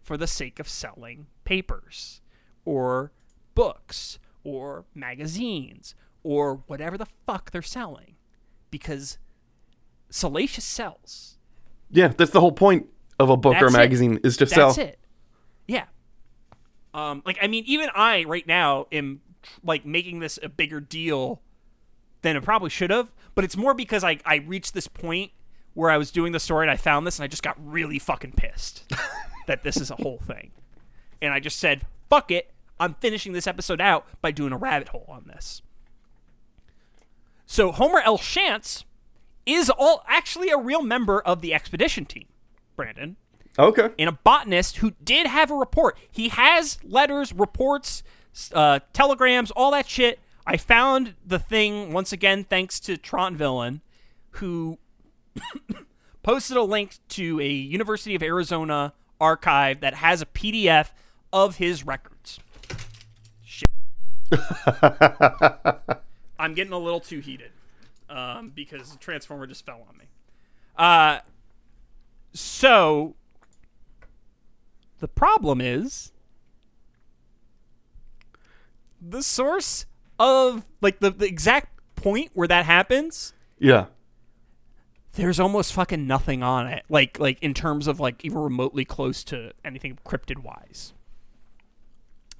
for 0.00 0.16
the 0.16 0.26
sake 0.26 0.58
of 0.58 0.68
selling 0.68 1.26
papers 1.44 2.21
or 2.64 3.12
books 3.54 4.18
or 4.44 4.84
magazines 4.94 5.94
or 6.22 6.62
whatever 6.66 6.96
the 6.96 7.06
fuck 7.26 7.50
they're 7.50 7.62
selling 7.62 8.16
because 8.70 9.18
salacious 10.10 10.64
sells. 10.64 11.38
Yeah. 11.90 12.08
That's 12.08 12.30
the 12.30 12.40
whole 12.40 12.52
point 12.52 12.86
of 13.18 13.30
a 13.30 13.36
book 13.36 13.60
or 13.60 13.66
a 13.66 13.72
magazine 13.72 14.20
is 14.24 14.36
to 14.38 14.44
That's 14.44 14.54
sell. 14.54 14.68
That's 14.68 14.78
it. 14.78 14.98
Yeah. 15.66 15.84
Um, 16.94 17.22
like 17.24 17.38
I 17.40 17.46
mean, 17.46 17.64
even 17.66 17.88
I 17.94 18.24
right 18.24 18.46
now 18.46 18.86
am 18.92 19.20
like 19.64 19.84
making 19.86 20.20
this 20.20 20.38
a 20.42 20.48
bigger 20.48 20.80
deal 20.80 21.40
than 22.22 22.36
it 22.36 22.42
probably 22.42 22.70
should 22.70 22.90
have. 22.90 23.10
But 23.34 23.44
it's 23.44 23.56
more 23.56 23.74
because 23.74 24.04
I 24.04 24.18
I 24.24 24.36
reached 24.36 24.74
this 24.74 24.88
point 24.88 25.32
where 25.74 25.90
I 25.90 25.96
was 25.96 26.10
doing 26.10 26.32
the 26.32 26.40
story 26.40 26.64
and 26.64 26.70
I 26.70 26.76
found 26.76 27.06
this 27.06 27.18
and 27.18 27.24
I 27.24 27.28
just 27.28 27.42
got 27.42 27.56
really 27.64 27.98
fucking 27.98 28.32
pissed 28.32 28.84
that 29.46 29.62
this 29.62 29.76
is 29.78 29.90
a 29.90 29.96
whole 29.96 30.18
thing, 30.18 30.50
and 31.22 31.32
I 31.32 31.40
just 31.40 31.58
said, 31.58 31.86
"Fuck 32.12 32.30
it." 32.30 32.52
I'm 32.78 32.94
finishing 32.94 33.32
this 33.32 33.46
episode 33.46 33.80
out 33.80 34.06
by 34.20 34.32
doing 34.32 34.52
a 34.52 34.56
rabbit 34.56 34.88
hole 34.88 35.06
on 35.08 35.24
this. 35.26 35.62
So 37.46 37.70
Homer 37.70 38.00
L. 38.00 38.18
Shantz 38.18 38.84
is 39.46 39.70
all 39.70 40.02
actually 40.08 40.50
a 40.50 40.56
real 40.58 40.82
member 40.82 41.20
of 41.20 41.42
the 41.42 41.54
expedition 41.54 42.04
team, 42.04 42.26
Brandon 42.76 43.16
Okay. 43.58 43.90
and 43.98 44.08
a 44.08 44.12
botanist 44.12 44.78
who 44.78 44.92
did 45.02 45.26
have 45.26 45.50
a 45.50 45.54
report. 45.54 45.96
He 46.10 46.28
has 46.30 46.78
letters, 46.82 47.32
reports, 47.32 48.02
uh, 48.52 48.80
telegrams, 48.92 49.50
all 49.50 49.70
that 49.72 49.88
shit. 49.88 50.18
I 50.46 50.56
found 50.56 51.14
the 51.24 51.38
thing 51.38 51.92
once 51.92 52.12
again 52.12 52.44
thanks 52.44 52.80
to 52.80 52.96
Tron 52.96 53.36
Villain, 53.36 53.80
who 54.32 54.78
posted 56.22 56.56
a 56.56 56.62
link 56.62 56.98
to 57.10 57.40
a 57.40 57.48
University 57.48 58.14
of 58.14 58.22
Arizona 58.22 58.92
archive 59.20 59.80
that 59.80 59.94
has 59.94 60.20
a 60.20 60.26
PDF 60.26 60.88
of 61.32 61.56
his 61.56 61.84
records. 61.86 62.38
Shit. 63.44 63.68
I'm 66.38 66.54
getting 66.54 66.72
a 66.72 66.78
little 66.78 67.00
too 67.00 67.20
heated 67.20 67.50
um, 68.08 68.50
because 68.54 68.90
the 68.92 68.98
Transformer 68.98 69.46
just 69.46 69.64
fell 69.64 69.84
on 69.88 69.96
me. 69.98 70.04
Uh, 70.76 71.20
so 72.32 73.14
the 74.98 75.08
problem 75.08 75.60
is 75.60 76.12
the 79.00 79.22
source 79.22 79.86
of 80.18 80.64
like 80.80 81.00
the, 81.00 81.10
the 81.10 81.26
exact 81.26 81.68
point 81.96 82.30
where 82.34 82.48
that 82.48 82.64
happens 82.64 83.34
Yeah. 83.58 83.86
there's 85.14 85.38
almost 85.40 85.72
fucking 85.72 86.06
nothing 86.06 86.42
on 86.42 86.66
it 86.68 86.84
like 86.88 87.18
like 87.18 87.38
in 87.42 87.52
terms 87.52 87.86
of 87.86 87.98
like 88.00 88.24
even 88.24 88.38
remotely 88.38 88.84
close 88.84 89.24
to 89.24 89.52
anything 89.64 89.98
cryptid 90.06 90.38
wise 90.38 90.94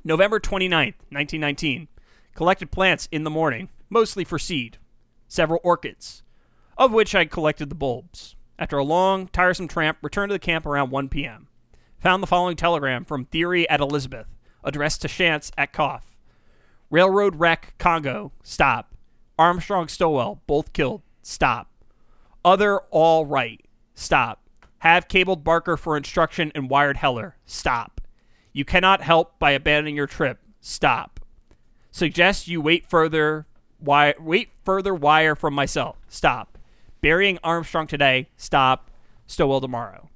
november 0.04 0.38
29th 0.38 0.94
1919 1.10 1.88
collected 2.34 2.70
plants 2.70 3.08
in 3.12 3.24
the 3.24 3.30
morning 3.30 3.68
mostly 3.88 4.24
for 4.24 4.38
seed 4.38 4.78
several 5.28 5.60
orchids 5.62 6.22
of 6.76 6.92
which 6.92 7.14
i 7.14 7.24
collected 7.24 7.68
the 7.68 7.74
bulbs 7.74 8.36
after 8.58 8.78
a 8.78 8.84
long 8.84 9.28
tiresome 9.28 9.68
tramp 9.68 9.98
returned 10.02 10.30
to 10.30 10.34
the 10.34 10.38
camp 10.38 10.66
around 10.66 10.90
1 10.90 11.08
p.m 11.08 11.48
found 11.98 12.22
the 12.22 12.26
following 12.26 12.56
telegram 12.56 13.04
from 13.04 13.24
theory 13.26 13.68
at 13.68 13.80
elizabeth 13.80 14.26
addressed 14.64 15.02
to 15.02 15.08
shantz 15.08 15.50
at 15.56 15.72
cough 15.72 16.16
railroad 16.90 17.36
wreck 17.36 17.74
congo 17.78 18.32
stop 18.42 18.94
armstrong 19.38 19.88
stowell 19.88 20.42
both 20.46 20.72
killed 20.72 21.02
Stop. 21.22 21.70
Other 22.44 22.78
all 22.90 23.24
right. 23.24 23.64
Stop. 23.94 24.40
Have 24.78 25.08
cabled 25.08 25.44
Barker 25.44 25.76
for 25.76 25.96
instruction 25.96 26.50
and 26.54 26.68
wired 26.68 26.96
Heller. 26.96 27.36
Stop. 27.46 28.00
You 28.52 28.64
cannot 28.64 29.02
help 29.02 29.38
by 29.38 29.52
abandoning 29.52 29.96
your 29.96 30.06
trip. 30.06 30.38
Stop. 30.60 31.20
Suggest 31.90 32.48
you 32.48 32.60
wait 32.60 32.88
further 32.88 33.46
wire 33.80 34.14
wait 34.18 34.50
further 34.64 34.94
wire 34.94 35.34
from 35.34 35.54
myself. 35.54 35.98
Stop. 36.08 36.58
Burying 37.00 37.38
Armstrong 37.42 37.86
today. 37.86 38.28
Stop. 38.36 38.90
Stowell 39.26 39.60
tomorrow. 39.60 40.08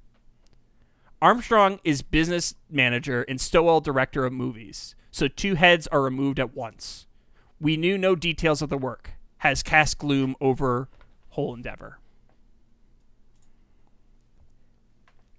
Armstrong 1.20 1.80
is 1.82 2.02
business 2.02 2.54
manager 2.68 3.22
and 3.22 3.40
Stowell 3.40 3.80
director 3.80 4.26
of 4.26 4.32
movies, 4.32 4.94
so 5.10 5.28
two 5.28 5.54
heads 5.54 5.86
are 5.86 6.02
removed 6.02 6.38
at 6.38 6.54
once. 6.54 7.06
We 7.58 7.76
knew 7.76 7.96
no 7.96 8.14
details 8.14 8.60
of 8.60 8.68
the 8.68 8.76
work. 8.76 9.12
Has 9.38 9.62
cast 9.62 9.98
gloom 9.98 10.36
over 10.40 10.88
whole 11.30 11.54
endeavor. 11.54 11.98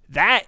That 0.09 0.45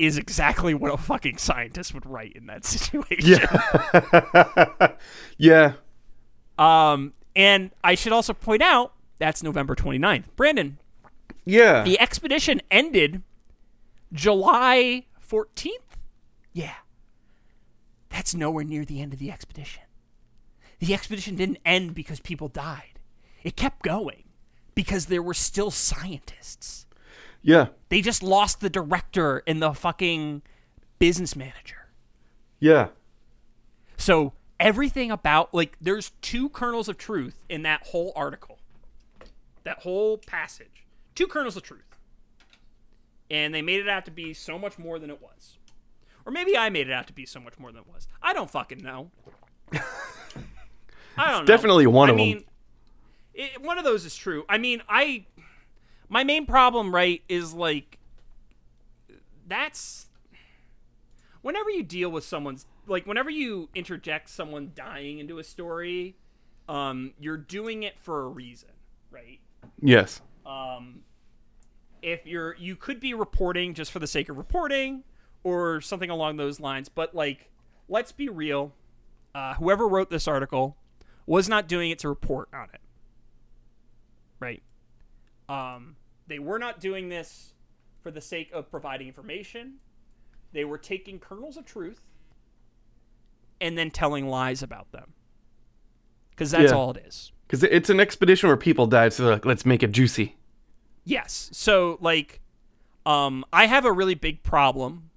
is 0.00 0.16
exactly 0.16 0.72
what 0.74 0.92
a 0.92 0.96
fucking 0.96 1.36
scientist 1.38 1.92
would 1.94 2.06
write 2.06 2.32
in 2.32 2.46
that 2.46 2.64
situation. 2.74 3.38
Yeah. 3.38 4.92
yeah. 5.38 5.72
Um, 6.58 7.12
and 7.36 7.70
I 7.84 7.94
should 7.94 8.12
also 8.12 8.32
point 8.32 8.62
out 8.62 8.92
that's 9.18 9.42
November 9.42 9.74
29th. 9.74 10.24
Brandon, 10.36 10.78
Yeah. 11.44 11.82
the 11.84 12.00
expedition 12.00 12.60
ended 12.70 13.22
July 14.12 15.04
14th? 15.26 15.68
Yeah. 16.52 16.74
That's 18.08 18.34
nowhere 18.34 18.64
near 18.64 18.84
the 18.84 19.00
end 19.00 19.12
of 19.12 19.18
the 19.18 19.30
expedition. 19.30 19.82
The 20.80 20.94
expedition 20.94 21.36
didn't 21.36 21.58
end 21.64 21.94
because 21.94 22.20
people 22.20 22.48
died. 22.48 22.98
It 23.44 23.56
kept 23.56 23.82
going 23.82 24.24
because 24.74 25.06
there 25.06 25.22
were 25.22 25.34
still 25.34 25.70
scientists. 25.70 26.86
Yeah. 27.42 27.68
They 27.88 28.00
just 28.00 28.22
lost 28.22 28.60
the 28.60 28.70
director 28.70 29.42
and 29.46 29.62
the 29.62 29.72
fucking 29.72 30.42
business 30.98 31.34
manager. 31.34 31.88
Yeah. 32.58 32.88
So 33.96 34.32
everything 34.58 35.10
about 35.10 35.52
like 35.54 35.76
there's 35.80 36.12
two 36.20 36.48
kernels 36.50 36.88
of 36.88 36.98
truth 36.98 37.38
in 37.48 37.62
that 37.62 37.86
whole 37.88 38.12
article. 38.14 38.58
That 39.64 39.80
whole 39.80 40.18
passage. 40.18 40.86
Two 41.14 41.26
kernels 41.26 41.56
of 41.56 41.62
truth. 41.62 41.96
And 43.30 43.54
they 43.54 43.62
made 43.62 43.80
it 43.80 43.88
out 43.88 44.04
to 44.06 44.10
be 44.10 44.34
so 44.34 44.58
much 44.58 44.78
more 44.78 44.98
than 44.98 45.08
it 45.10 45.22
was. 45.22 45.56
Or 46.26 46.32
maybe 46.32 46.56
I 46.56 46.68
made 46.68 46.88
it 46.88 46.92
out 46.92 47.06
to 47.06 47.12
be 47.12 47.24
so 47.24 47.40
much 47.40 47.58
more 47.58 47.70
than 47.72 47.82
it 47.82 47.86
was. 47.88 48.06
I 48.22 48.32
don't 48.32 48.50
fucking 48.50 48.82
know. 48.82 49.10
I 51.16 51.30
don't 51.30 51.40
know. 51.40 51.44
definitely 51.46 51.86
one 51.86 52.08
I 52.08 52.12
of 52.12 52.16
mean, 52.16 52.44
It, 53.34 53.62
one 53.62 53.78
of 53.78 53.84
those 53.84 54.04
is 54.04 54.14
true. 54.16 54.44
I 54.48 54.58
mean, 54.58 54.82
I 54.88 55.26
my 56.10 56.24
main 56.24 56.44
problem, 56.44 56.94
right, 56.94 57.22
is 57.28 57.54
like 57.54 57.98
that's 59.46 60.06
whenever 61.40 61.70
you 61.70 61.82
deal 61.82 62.10
with 62.10 62.24
someone's 62.24 62.66
like 62.86 63.06
whenever 63.06 63.30
you 63.30 63.68
interject 63.74 64.28
someone 64.28 64.72
dying 64.74 65.20
into 65.20 65.38
a 65.38 65.44
story, 65.44 66.16
um, 66.68 67.14
you're 67.18 67.36
doing 67.36 67.84
it 67.84 67.98
for 67.98 68.24
a 68.24 68.28
reason, 68.28 68.70
right? 69.10 69.38
Yes. 69.80 70.20
Um, 70.44 71.02
if 72.02 72.26
you're 72.26 72.56
you 72.56 72.74
could 72.76 73.00
be 73.00 73.14
reporting 73.14 73.72
just 73.72 73.92
for 73.92 74.00
the 74.00 74.06
sake 74.06 74.28
of 74.28 74.36
reporting 74.36 75.04
or 75.44 75.80
something 75.80 76.10
along 76.10 76.36
those 76.36 76.58
lines, 76.58 76.88
but 76.88 77.14
like 77.14 77.50
let's 77.88 78.10
be 78.10 78.28
real, 78.28 78.72
uh, 79.34 79.54
whoever 79.54 79.86
wrote 79.86 80.10
this 80.10 80.26
article 80.26 80.76
was 81.24 81.48
not 81.48 81.68
doing 81.68 81.92
it 81.92 82.00
to 82.00 82.08
report 82.08 82.48
on 82.52 82.68
it, 82.74 82.80
right? 84.40 84.62
Um, 85.48 85.96
they 86.30 86.38
were 86.38 86.58
not 86.58 86.78
doing 86.80 87.08
this 87.08 87.54
for 88.00 88.10
the 88.10 88.20
sake 88.20 88.50
of 88.52 88.70
providing 88.70 89.08
information. 89.08 89.74
They 90.52 90.64
were 90.64 90.78
taking 90.78 91.18
kernels 91.18 91.56
of 91.56 91.66
truth 91.66 92.00
and 93.60 93.76
then 93.76 93.90
telling 93.90 94.28
lies 94.28 94.62
about 94.62 94.90
them. 94.92 95.12
Because 96.30 96.52
that's 96.52 96.70
Yeah. 96.70 96.76
all 96.78 96.92
it 96.92 97.04
is. 97.04 97.32
Because 97.46 97.64
it's 97.64 97.90
an 97.90 97.98
expedition 98.00 98.48
where 98.48 98.56
people 98.56 98.86
died, 98.86 99.12
so 99.12 99.24
they're 99.24 99.32
like, 99.32 99.44
let's 99.44 99.66
make 99.66 99.82
it 99.82 99.90
juicy. 99.92 100.36
Yes. 101.04 101.50
So 101.52 101.98
like 102.00 102.40
um 103.04 103.44
I 103.52 103.66
have 103.66 103.84
a 103.84 103.92
really 103.92 104.14
big 104.14 104.42
problem 104.42 105.10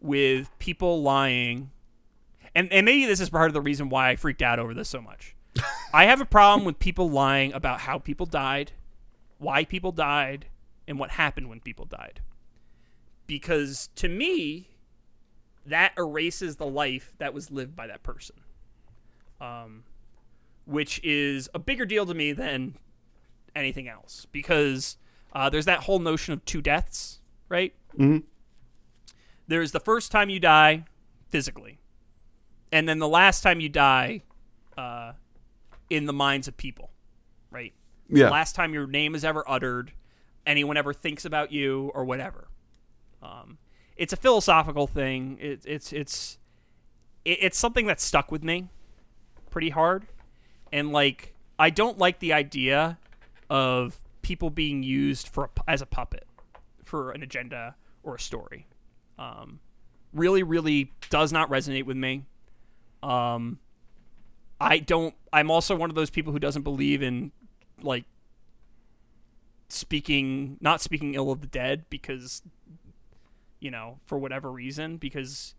with 0.00 0.50
people 0.58 1.02
lying. 1.02 1.70
And 2.54 2.72
and 2.72 2.86
maybe 2.86 3.04
this 3.04 3.20
is 3.20 3.28
part 3.28 3.48
of 3.50 3.52
the 3.54 3.60
reason 3.60 3.90
why 3.90 4.08
I 4.10 4.16
freaked 4.16 4.42
out 4.42 4.58
over 4.58 4.72
this 4.72 4.88
so 4.88 5.02
much. 5.02 5.36
I 5.92 6.06
have 6.06 6.20
a 6.20 6.24
problem 6.26 6.64
with 6.64 6.78
people 6.78 7.10
lying 7.10 7.52
about 7.52 7.80
how 7.80 7.98
people 7.98 8.26
died, 8.26 8.72
why 9.44 9.64
people 9.64 9.92
died, 9.92 10.46
and 10.88 10.98
what 10.98 11.10
happened 11.12 11.48
when 11.48 11.60
people 11.60 11.84
died. 11.84 12.20
Because 13.26 13.88
to 13.96 14.08
me, 14.08 14.70
that 15.64 15.92
erases 15.96 16.56
the 16.56 16.66
life 16.66 17.12
that 17.18 17.32
was 17.32 17.50
lived 17.50 17.76
by 17.76 17.86
that 17.86 18.02
person. 18.02 18.36
Um 19.40 19.84
which 20.66 20.98
is 21.04 21.48
a 21.52 21.58
bigger 21.58 21.84
deal 21.84 22.06
to 22.06 22.14
me 22.14 22.32
than 22.32 22.74
anything 23.54 23.86
else 23.86 24.26
because 24.32 24.96
uh, 25.34 25.50
there's 25.50 25.66
that 25.66 25.80
whole 25.80 25.98
notion 25.98 26.32
of 26.32 26.42
two 26.46 26.62
deaths, 26.62 27.20
right? 27.50 27.74
Mhm. 27.98 28.22
There's 29.46 29.72
the 29.72 29.80
first 29.80 30.10
time 30.10 30.30
you 30.30 30.40
die 30.40 30.84
physically, 31.28 31.78
and 32.72 32.88
then 32.88 32.98
the 32.98 33.08
last 33.08 33.42
time 33.42 33.60
you 33.60 33.68
die 33.68 34.22
uh, 34.78 35.12
in 35.90 36.06
the 36.06 36.14
minds 36.14 36.48
of 36.48 36.56
people, 36.56 36.90
Yeah. 38.08 38.24
The 38.24 38.30
last 38.30 38.54
time 38.54 38.74
your 38.74 38.86
name 38.86 39.14
is 39.14 39.24
ever 39.24 39.44
uttered, 39.48 39.92
anyone 40.46 40.76
ever 40.76 40.92
thinks 40.92 41.24
about 41.24 41.52
you 41.52 41.90
or 41.94 42.04
whatever. 42.04 42.48
Um, 43.22 43.58
it's 43.96 44.12
a 44.12 44.16
philosophical 44.16 44.86
thing. 44.86 45.38
It, 45.40 45.62
it's 45.64 45.92
it's 45.92 46.38
it, 47.24 47.38
it's 47.40 47.58
something 47.58 47.86
that 47.86 48.00
stuck 48.00 48.30
with 48.30 48.44
me 48.44 48.68
pretty 49.50 49.70
hard, 49.70 50.06
and 50.72 50.92
like 50.92 51.34
I 51.58 51.70
don't 51.70 51.98
like 51.98 52.18
the 52.18 52.32
idea 52.32 52.98
of 53.48 53.96
people 54.22 54.50
being 54.50 54.82
used 54.82 55.28
for 55.28 55.44
a, 55.44 55.70
as 55.70 55.80
a 55.80 55.86
puppet 55.86 56.26
for 56.82 57.12
an 57.12 57.22
agenda 57.22 57.76
or 58.02 58.16
a 58.16 58.20
story. 58.20 58.66
Um, 59.18 59.60
really, 60.12 60.42
really 60.42 60.92
does 61.10 61.32
not 61.32 61.48
resonate 61.50 61.84
with 61.84 61.96
me. 61.96 62.24
Um, 63.02 63.58
I 64.60 64.78
don't. 64.78 65.14
I'm 65.32 65.50
also 65.50 65.76
one 65.76 65.90
of 65.90 65.96
those 65.96 66.10
people 66.10 66.32
who 66.32 66.38
doesn't 66.38 66.62
believe 66.62 67.02
in 67.02 67.32
like 67.84 68.04
speaking, 69.68 70.56
not 70.60 70.80
speaking 70.80 71.14
ill 71.14 71.30
of 71.30 71.40
the 71.40 71.46
dead 71.46 71.84
because 71.90 72.42
you 73.60 73.70
know 73.70 73.98
for 74.04 74.18
whatever 74.18 74.50
reason 74.50 74.96
because 74.98 75.54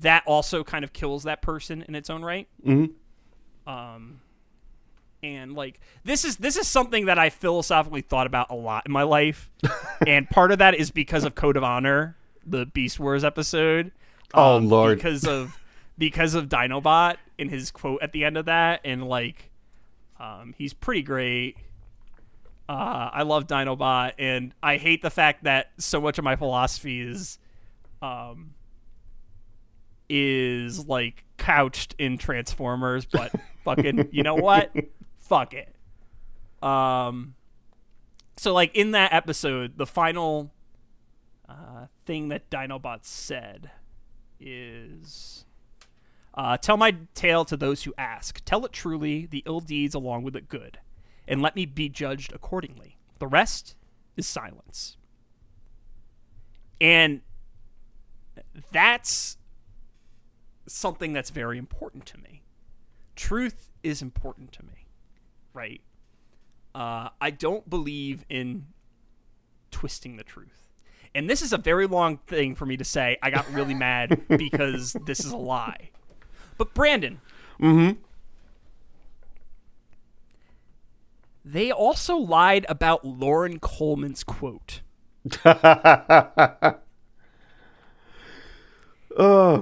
that 0.00 0.22
also 0.26 0.62
kind 0.62 0.84
of 0.84 0.92
kills 0.92 1.24
that 1.24 1.42
person 1.42 1.84
in 1.88 1.94
its 1.94 2.08
own 2.10 2.22
right. 2.22 2.48
Mhm. 2.64 2.92
Um, 3.66 4.20
and 5.22 5.54
like 5.54 5.80
this 6.04 6.24
is 6.24 6.36
this 6.36 6.56
is 6.56 6.68
something 6.68 7.06
that 7.06 7.18
I 7.18 7.30
philosophically 7.30 8.02
thought 8.02 8.26
about 8.26 8.50
a 8.50 8.54
lot 8.54 8.84
in 8.86 8.92
my 8.92 9.02
life, 9.02 9.50
and 10.06 10.28
part 10.30 10.52
of 10.52 10.58
that 10.58 10.74
is 10.74 10.90
because 10.90 11.24
of 11.24 11.34
Code 11.34 11.56
of 11.56 11.64
Honor, 11.64 12.16
the 12.46 12.66
Beast 12.66 13.00
Wars 13.00 13.24
episode. 13.24 13.92
Oh, 14.34 14.56
um, 14.56 14.68
Lord. 14.68 14.96
because 14.96 15.26
of 15.26 15.58
because 15.96 16.34
of 16.34 16.48
Dinobot 16.48 17.16
in 17.38 17.48
his 17.48 17.70
quote 17.70 18.02
at 18.02 18.12
the 18.12 18.24
end 18.24 18.36
of 18.36 18.44
that, 18.46 18.80
and 18.84 19.08
like, 19.08 19.50
um, 20.20 20.54
he's 20.56 20.72
pretty 20.72 21.02
great. 21.02 21.56
Uh, 22.68 23.10
I 23.12 23.22
love 23.22 23.46
Dinobot, 23.46 24.12
and 24.18 24.52
I 24.62 24.76
hate 24.76 25.00
the 25.02 25.10
fact 25.10 25.44
that 25.44 25.70
so 25.78 26.00
much 26.00 26.18
of 26.18 26.24
my 26.24 26.36
philosophy 26.36 27.00
is, 27.00 27.38
um, 28.02 28.54
is 30.08 30.86
like 30.86 31.24
couched 31.38 31.94
in 31.98 32.18
Transformers, 32.18 33.06
but 33.06 33.32
fucking, 33.64 34.10
you 34.12 34.22
know 34.22 34.34
what? 34.34 34.70
Fuck 35.18 35.54
it. 35.54 35.74
Um, 36.62 37.34
so 38.36 38.52
like 38.52 38.74
in 38.76 38.90
that 38.90 39.12
episode, 39.12 39.78
the 39.78 39.86
final 39.86 40.52
uh, 41.48 41.86
thing 42.04 42.28
that 42.28 42.50
Dinobot 42.50 43.04
said 43.04 43.70
is. 44.38 45.44
Uh, 46.34 46.56
tell 46.56 46.76
my 46.76 46.94
tale 47.14 47.44
to 47.44 47.56
those 47.56 47.82
who 47.82 47.92
ask. 47.98 48.40
Tell 48.44 48.64
it 48.64 48.72
truly, 48.72 49.26
the 49.26 49.42
ill 49.44 49.58
deeds 49.58 49.94
along 49.94 50.22
with 50.22 50.36
it 50.36 50.48
good, 50.48 50.78
and 51.28 51.42
let 51.42 51.54
me 51.54 51.66
be 51.66 51.88
judged 51.88 52.32
accordingly. 52.32 52.98
The 53.18 53.26
rest 53.26 53.76
is 54.16 54.26
silence. 54.26 54.96
And 56.80 57.20
that's 58.72 59.36
something 60.66 61.12
that's 61.12 61.30
very 61.30 61.58
important 61.58 62.06
to 62.06 62.18
me. 62.18 62.42
Truth 63.14 63.70
is 63.82 64.00
important 64.00 64.52
to 64.52 64.64
me, 64.64 64.86
right? 65.52 65.80
Uh, 66.74 67.10
I 67.20 67.30
don't 67.30 67.68
believe 67.68 68.24
in 68.28 68.66
twisting 69.70 70.16
the 70.16 70.24
truth. 70.24 70.70
And 71.14 71.28
this 71.28 71.42
is 71.42 71.52
a 71.52 71.58
very 71.58 71.86
long 71.86 72.18
thing 72.26 72.54
for 72.54 72.64
me 72.64 72.76
to 72.76 72.84
say. 72.84 73.18
I 73.22 73.30
got 73.30 73.52
really 73.52 73.74
mad 73.88 74.22
because 74.28 74.94
this 75.04 75.20
is 75.20 75.32
a 75.32 75.36
lie. 75.36 75.90
But 76.56 76.74
Brandon, 76.74 77.20
Mm-hmm. 77.60 78.00
They 81.50 81.72
also 81.72 82.14
lied 82.18 82.66
about 82.68 83.06
Loren 83.06 83.58
Coleman's 83.58 84.22
quote. 84.22 84.82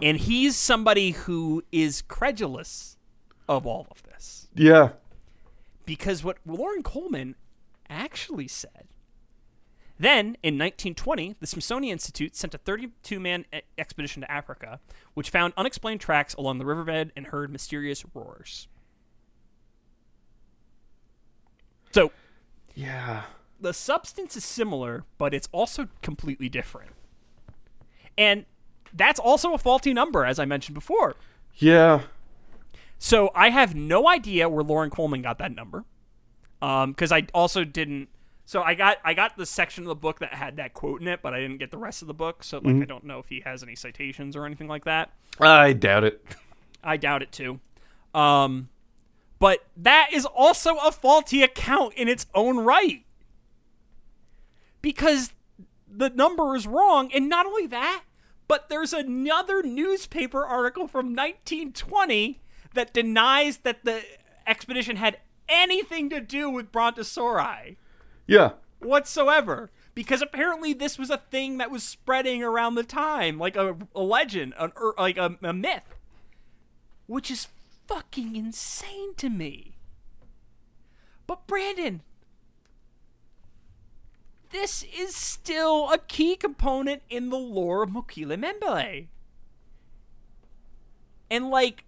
And 0.03 0.17
he's 0.19 0.57
somebody 0.57 1.13
who 1.13 1.63
is 1.71 2.03
credulous 2.03 2.97
of 3.49 3.69
all 3.69 3.87
of 3.93 4.03
this. 4.03 4.49
Yeah. 4.53 4.91
Because 5.85 6.25
what 6.25 6.39
Loren 6.45 6.83
Coleman 6.83 7.37
actually 7.89 8.49
said. 8.49 8.89
Then, 9.97 10.37
in 10.43 10.59
1920, 10.59 11.37
the 11.39 11.47
Smithsonian 11.47 11.93
Institute 11.93 12.35
sent 12.35 12.53
a 12.53 12.59
32 12.59 13.21
man 13.21 13.45
expedition 13.79 14.23
to 14.23 14.31
Africa, 14.31 14.81
which 15.15 15.31
found 15.31 15.55
unexplained 15.57 16.01
tracks 16.01 16.35
along 16.35 16.59
the 16.59 16.67
riverbed 16.67 17.13
and 17.17 17.29
heard 17.29 17.53
mysterious 17.53 18.05
roars. 18.13 18.67
So, 21.97 22.13
Yeah. 22.75 23.23
the 23.59 23.73
substance 23.73 24.37
is 24.37 24.45
similar, 24.45 25.05
but 25.17 25.33
it's 25.33 25.49
also 25.51 25.89
completely 26.03 26.51
different. 26.51 26.91
And 28.19 28.45
that's 28.93 29.19
also 29.19 29.55
a 29.55 29.59
faulty 29.59 29.95
number, 29.95 30.27
as 30.27 30.39
I 30.39 30.45
mentioned 30.45 30.75
before. 30.75 31.17
Yeah. 31.55 32.03
So 32.99 33.31
I 33.35 33.49
have 33.49 33.75
no 33.75 34.09
idea 34.09 34.47
where 34.49 34.63
Loren 34.63 34.91
Coleman 34.91 35.23
got 35.23 35.39
that 35.39 35.55
number, 35.55 35.85
because 36.61 37.13
I 37.13 37.27
also 37.33 37.65
didn't. 37.65 38.09
So 38.45 38.63
I 38.63 38.75
got 38.75 38.99
I 39.05 39.15
got 39.15 39.37
the 39.39 39.47
section 39.47 39.85
of 39.85 39.89
the 39.89 39.95
book 39.97 40.19
that 40.21 40.35
had 40.35 40.57
that 40.57 40.73
quote 40.75 41.01
in 41.01 41.09
it, 41.09 41.21
but 41.23 41.33
I 41.35 41.41
didn't 41.41 41.59
get 41.59 41.71
the 41.71 41.79
rest 41.79 42.03
of 42.03 42.09
the 42.09 42.15
book. 42.15 42.45
So 42.45 42.59
like 42.59 42.77
I 42.77 42.85
don't 42.85 43.05
know 43.05 43.19
if 43.19 43.29
he 43.29 43.41
has 43.41 43.63
any 43.63 43.75
citations 43.75 44.37
or 44.37 44.45
anything 44.47 44.69
like 44.69 44.85
that. 44.85 45.11
I 45.41 45.73
doubt 45.73 46.05
it. 46.05 46.25
I 46.85 46.97
doubt 46.99 47.23
it 47.23 47.33
too. 47.33 47.59
Um, 48.15 48.69
but 49.39 49.67
that 49.77 50.09
is 50.13 50.25
also 50.25 50.77
a 50.77 50.93
faulty 50.93 51.43
account 51.43 51.95
in 51.95 52.09
its 52.09 52.27
own 52.35 52.59
right. 52.59 53.05
Because 54.83 55.33
the 55.89 56.11
number 56.11 56.55
is 56.57 56.67
wrong, 56.67 57.11
and 57.13 57.29
not 57.29 57.47
only 57.47 57.67
that, 57.67 58.05
but 58.49 58.69
there's 58.69 58.93
another 58.93 59.63
newspaper 59.63 60.45
article 60.45 60.87
from 60.87 61.07
1920 61.15 62.41
that 62.75 62.93
denies 62.95 63.59
that 63.59 63.85
the 63.85 64.03
expedition 64.47 64.97
had 64.97 65.19
anything 65.49 66.11
to 66.11 66.21
do 66.21 66.49
with 66.51 66.71
Brontosauri 66.73 67.77
Yeah. 68.27 68.53
whatsoever 68.81 69.71
because 69.95 70.21
apparently 70.21 70.73
this 70.73 70.99
was 70.99 71.09
a 71.11 71.17
thing 71.19 71.59
that 71.59 71.71
was 71.71 71.83
spreading 71.83 72.43
around 72.43 72.75
the 72.75 72.83
time 72.85 73.39
like 73.39 73.57
a, 73.57 73.77
a 73.95 74.03
legend 74.03 74.55
an, 74.59 74.73
ur- 74.77 74.95
like 74.99 75.17
a, 75.17 75.37
a 75.43 75.53
myth 75.53 75.95
which 77.07 77.31
is 77.31 77.47
fucking 77.87 78.37
insane 78.37 79.15
to 79.15 79.29
me 79.29 79.77
but 81.27 81.47
brandon 81.47 82.03
this 84.51 84.85
is 84.97 85.15
still 85.15 85.91
a 85.91 85.99
key 85.99 86.37
component 86.37 87.03
in 87.11 87.31
the 87.31 87.37
lore 87.37 87.83
of 87.83 87.91
Mokele-mbembe. 87.91 89.09
And 91.31 91.51
like 91.51 91.85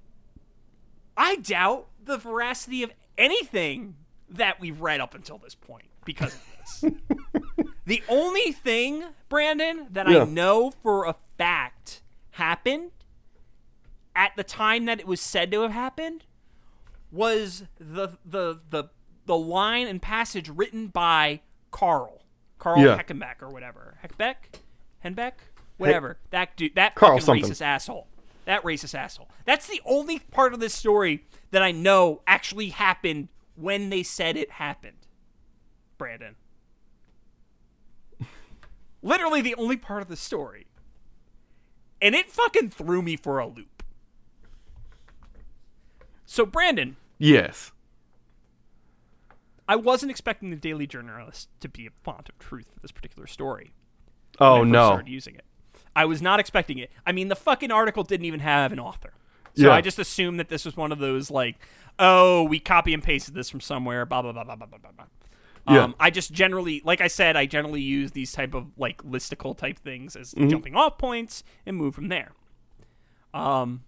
I 1.17 1.37
doubt 1.37 1.89
the 2.05 2.17
veracity 2.17 2.83
of 2.83 2.93
anything 3.17 3.97
that 4.29 4.61
we've 4.61 4.81
read 4.81 5.01
up 5.01 5.15
until 5.15 5.39
this 5.39 5.55
point 5.55 5.87
because 6.05 6.35
of 6.35 6.43
this. 6.59 6.93
the 7.87 8.03
only 8.09 8.53
thing, 8.53 9.05
Brandon, 9.29 9.87
that 9.91 10.09
Yeah. 10.09 10.23
I 10.23 10.25
know 10.25 10.73
for 10.83 11.07
a 11.07 11.15
fact 11.37 12.03
happened 12.33 12.91
at 14.19 14.33
the 14.37 14.43
time 14.43 14.85
that 14.87 14.99
it 14.99 15.07
was 15.07 15.21
said 15.21 15.53
to 15.53 15.63
have 15.63 15.71
happened 15.71 16.25
was 17.13 17.65
the 17.79 18.19
the 18.25 18.61
the 18.69 18.91
the 19.25 19.37
line 19.37 19.87
and 19.87 20.03
passage 20.03 20.49
written 20.49 20.89
by 20.89 21.41
Carl. 21.71 22.25
Carl 22.59 22.81
Yeah. 22.83 23.01
Heckenbeck 23.01 23.41
or 23.41 23.49
whatever. 23.49 23.97
Heckbeck? 24.05 24.35
Henbeck? 25.05 25.35
Whatever. 25.77 26.19
that 26.31 26.57
dude 26.57 26.75
that 26.75 26.97
Carl 26.97 27.21
fucking 27.21 27.45
something. 27.45 27.45
racist 27.45 27.63
asshole. 27.63 28.09
That 28.47 28.65
racist 28.65 28.99
asshole. 28.99 29.29
That's 29.45 29.69
the 29.69 29.81
only 29.87 30.19
part 30.19 30.53
of 30.53 30.59
this 30.59 30.75
story 30.75 31.25
that 31.53 31.63
I 31.63 31.71
know 31.71 32.23
actually 32.27 32.71
happened 32.71 33.29
when 33.55 33.91
they 33.91 34.03
said 34.03 34.37
it 34.37 34.51
happened. 34.53 35.07
Brandon. 35.97 36.35
Literally 39.03 39.43
the 39.43 39.55
only 39.55 39.77
part 39.77 40.03
of 40.03 40.09
the 40.09 40.17
story. 40.17 40.67
And 42.03 42.15
it 42.17 42.31
fucking 42.31 42.71
threw 42.71 43.03
me 43.03 43.17
for 43.17 43.39
a 43.39 43.47
loop. 43.47 43.78
So, 46.31 46.45
Brandon, 46.45 46.97
Yes. 47.19 47.73
I 49.67 49.77
wasn't 49.77 50.11
expecting 50.11 50.51
the 50.51 50.57
Daily 50.57 50.87
Journalist 50.87 51.49
to 51.61 51.69
be 51.69 51.87
a 51.87 51.91
font 52.03 52.29
of 52.29 52.39
truth 52.39 52.71
for 52.75 52.81
this 52.81 52.93
particular 52.93 53.27
story. 53.27 53.73
Oh 54.39 54.61
when 54.61 54.61
I 54.61 54.63
first 54.65 54.73
no. 54.73 54.87
started 54.89 55.09
using 55.09 55.35
it. 55.37 55.45
I 55.97 56.05
was 56.05 56.21
not 56.23 56.39
expecting 56.39 56.77
it. 56.79 56.91
I 57.07 57.13
mean, 57.13 57.29
the 57.29 57.35
fucking 57.37 57.71
article 57.71 58.03
didn't 58.05 58.27
even 58.27 58.41
have 58.41 58.73
an 58.73 58.79
author. 58.79 59.15
So 59.57 59.65
Yeah. 59.65 59.73
I 59.73 59.81
just 59.81 59.99
assumed 59.99 60.39
that 60.39 60.49
this 60.51 60.65
was 60.67 60.77
one 60.77 60.93
of 60.93 60.99
those 60.99 61.31
like, 61.31 61.57
oh, 61.99 62.45
we 62.45 62.61
copy 62.61 62.93
and 62.95 63.03
pasted 63.03 63.35
this 63.35 63.49
from 63.51 63.61
somewhere, 63.61 64.05
blah 64.07 64.21
blah 64.23 64.33
blah 64.33 64.45
blah 64.45 64.55
blah 64.57 64.67
blah 64.67 64.79
blah. 64.79 64.91
blah. 64.93 65.75
Yeah. 65.75 65.83
Um, 65.85 65.95
I 65.99 66.11
just 66.11 66.31
generally, 66.33 66.81
like 66.85 67.01
I 67.01 67.09
said, 67.09 67.37
I 67.37 67.47
generally 67.47 67.83
use 67.83 68.13
these 68.13 68.33
type 68.33 68.55
of 68.55 68.67
like 68.79 69.03
listicle 69.03 69.57
type 69.57 69.79
things 69.79 70.15
as 70.15 70.33
Mm-hmm. 70.35 70.49
jumping 70.51 70.77
off 70.77 70.99
points 70.99 71.43
and 71.67 71.77
move 71.77 71.95
from 71.95 72.09
there. 72.09 72.33
Um, 73.35 73.83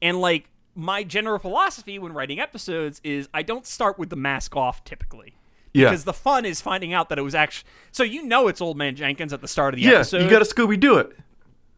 and 0.00 0.20
like 0.20 0.48
my 0.74 1.04
general 1.04 1.38
philosophy 1.38 1.98
when 1.98 2.12
writing 2.12 2.40
episodes 2.40 3.00
is 3.04 3.28
I 3.34 3.42
don't 3.42 3.66
start 3.66 3.98
with 3.98 4.10
the 4.10 4.16
mask 4.16 4.56
off 4.56 4.84
typically. 4.84 5.34
Yeah. 5.74 5.88
Because 5.90 6.04
the 6.04 6.12
fun 6.12 6.44
is 6.44 6.60
finding 6.60 6.92
out 6.92 7.08
that 7.08 7.18
it 7.18 7.22
was 7.22 7.34
actually 7.34 7.68
so 7.90 8.02
you 8.02 8.22
know 8.24 8.48
it's 8.48 8.60
Old 8.60 8.76
Man 8.76 8.94
Jenkins 8.96 9.32
at 9.32 9.40
the 9.40 9.48
start 9.48 9.74
of 9.74 9.80
the 9.80 9.86
Yeah. 9.86 9.92
episode. 9.96 10.22
You 10.22 10.30
got 10.30 10.44
to 10.44 10.54
Scooby 10.54 10.78
Doo 10.78 10.96
it. 10.98 11.12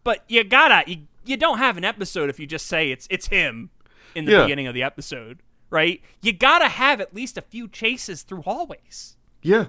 but 0.04 0.24
you 0.28 0.44
gotta 0.44 0.90
you, 0.90 1.06
you 1.24 1.36
don't 1.36 1.58
have 1.58 1.76
an 1.76 1.84
episode 1.84 2.28
if 2.30 2.38
you 2.38 2.46
just 2.46 2.66
say 2.66 2.90
it's 2.90 3.06
it's 3.10 3.28
him 3.28 3.70
in 4.14 4.24
the 4.26 4.32
Yeah. 4.32 4.42
beginning 4.42 4.66
of 4.66 4.74
the 4.74 4.82
episode, 4.82 5.40
right? 5.70 6.00
You 6.22 6.32
gotta 6.32 6.68
have 6.68 7.00
at 7.00 7.14
least 7.14 7.36
a 7.38 7.42
few 7.42 7.66
chases 7.68 8.22
through 8.22 8.42
hallways. 8.42 9.16
Yeah. 9.42 9.66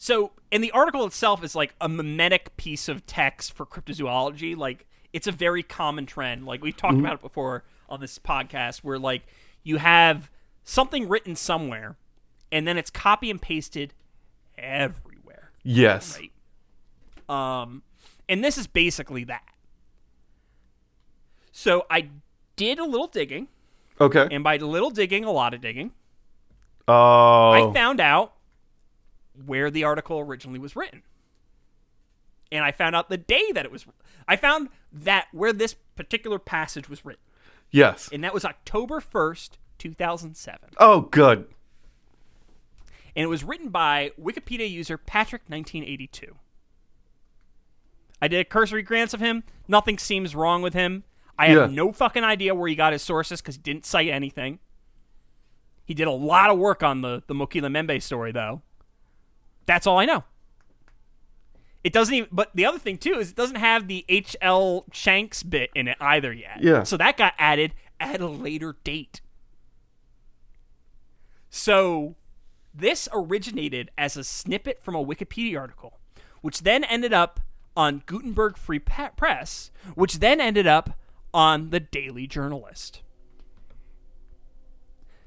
So, 0.00 0.32
and 0.52 0.62
the 0.62 0.70
article 0.70 1.04
itself 1.06 1.42
is 1.42 1.54
like 1.56 1.74
a 1.80 1.88
mimetic 1.88 2.56
piece 2.56 2.88
of 2.88 3.04
text 3.06 3.52
for 3.52 3.66
cryptozoology. 3.66 4.56
Like, 4.56 4.86
it's 5.12 5.26
a 5.26 5.32
very 5.32 5.62
common 5.62 6.06
trend. 6.06 6.44
Like, 6.46 6.62
we've 6.62 6.76
talked 6.76 6.98
about 6.98 7.14
it 7.14 7.20
before 7.22 7.64
on 7.88 8.00
this 8.00 8.18
podcast, 8.18 8.78
where 8.78 8.98
like 8.98 9.22
you 9.62 9.78
have 9.78 10.30
something 10.64 11.08
written 11.08 11.34
somewhere, 11.36 11.96
and 12.52 12.66
then 12.68 12.76
it's 12.78 12.90
copy 12.90 13.30
and 13.30 13.40
pasted 13.40 13.94
everywhere. 14.56 15.50
Yes. 15.62 16.18
Right. 16.18 16.32
Um, 17.62 17.82
and 18.28 18.42
this 18.44 18.58
is 18.58 18.66
basically 18.66 19.24
that. 19.24 19.42
So 21.52 21.86
I 21.90 22.08
did 22.56 22.78
a 22.78 22.84
little 22.84 23.06
digging, 23.06 23.48
Okay. 24.00 24.28
and 24.30 24.44
by 24.44 24.56
little 24.58 24.90
digging, 24.90 25.24
a 25.24 25.30
lot 25.32 25.54
of 25.54 25.60
digging, 25.60 25.92
Oh. 26.86 27.50
I 27.50 27.72
found 27.74 28.00
out 28.00 28.34
where 29.44 29.70
the 29.70 29.84
article 29.84 30.20
originally 30.20 30.58
was 30.58 30.74
written. 30.76 31.02
And 32.50 32.64
I 32.64 32.72
found 32.72 32.96
out 32.96 33.08
the 33.08 33.16
day 33.18 33.52
that 33.52 33.64
it 33.64 33.70
was 33.70 33.86
I 34.26 34.36
found 34.36 34.68
that 34.92 35.28
where 35.32 35.52
this 35.52 35.74
particular 35.96 36.38
passage 36.38 36.88
was 36.88 37.04
written. 37.04 37.22
yes. 37.70 38.08
And 38.12 38.22
that 38.24 38.32
was 38.34 38.44
October 38.44 39.00
1st, 39.00 39.50
2007. 39.78 40.70
Oh, 40.78 41.02
good. 41.02 41.46
And 43.16 43.24
it 43.24 43.26
was 43.28 43.42
written 43.44 43.68
by 43.70 44.12
Wikipedia 44.20 44.70
user 44.70 44.96
Patrick1982. 44.98 46.30
I 48.20 48.28
did 48.28 48.40
a 48.40 48.44
cursory 48.44 48.82
glance 48.82 49.14
of 49.14 49.20
him. 49.20 49.44
Nothing 49.66 49.98
seems 49.98 50.34
wrong 50.34 50.62
with 50.62 50.74
him. 50.74 51.04
I 51.38 51.48
have 51.48 51.70
Yeah. 51.70 51.74
no 51.76 51.92
fucking 51.92 52.24
idea 52.24 52.54
where 52.54 52.68
he 52.68 52.74
got 52.74 52.92
his 52.92 53.02
sources 53.02 53.40
because 53.40 53.56
he 53.56 53.62
didn't 53.62 53.86
cite 53.86 54.08
anything. 54.08 54.58
He 55.84 55.94
did 55.94 56.06
a 56.08 56.12
lot 56.12 56.50
of 56.50 56.58
work 56.58 56.82
on 56.82 57.00
the, 57.00 57.22
the 57.28 57.34
Mokele-mbembe 57.34 58.02
story, 58.02 58.32
though. 58.32 58.62
That's 59.66 59.86
all 59.86 59.98
I 59.98 60.04
know. 60.04 60.24
It 61.84 61.92
doesn't 61.92 62.14
even, 62.14 62.28
but 62.32 62.50
the 62.54 62.66
other 62.66 62.78
thing, 62.78 62.98
too, 62.98 63.14
is 63.14 63.30
it 63.30 63.36
doesn't 63.36 63.56
have 63.56 63.86
the 63.86 64.04
H.L. 64.08 64.84
Shanks 64.92 65.42
bit 65.42 65.70
in 65.74 65.88
it 65.88 65.96
either 66.00 66.32
yet. 66.32 66.60
Yeah. 66.60 66.82
So 66.82 66.96
that 66.96 67.16
got 67.16 67.34
added 67.38 67.72
at 68.00 68.20
a 68.20 68.26
later 68.26 68.76
date. 68.84 69.20
So 71.50 72.16
this 72.74 73.08
originated 73.12 73.90
as 73.96 74.16
a 74.16 74.24
snippet 74.24 74.82
from 74.82 74.94
a 74.94 75.04
Wikipedia 75.04 75.58
article, 75.58 75.98
which 76.40 76.62
then 76.62 76.84
ended 76.84 77.12
up 77.12 77.40
on 77.76 78.02
Gutenberg 78.06 78.56
Free 78.56 78.80
Press, 78.80 79.70
which 79.94 80.18
then 80.18 80.40
ended 80.40 80.66
up 80.66 80.98
on 81.32 81.70
the 81.70 81.80
Daily 81.80 82.26
Journalist. 82.26 83.02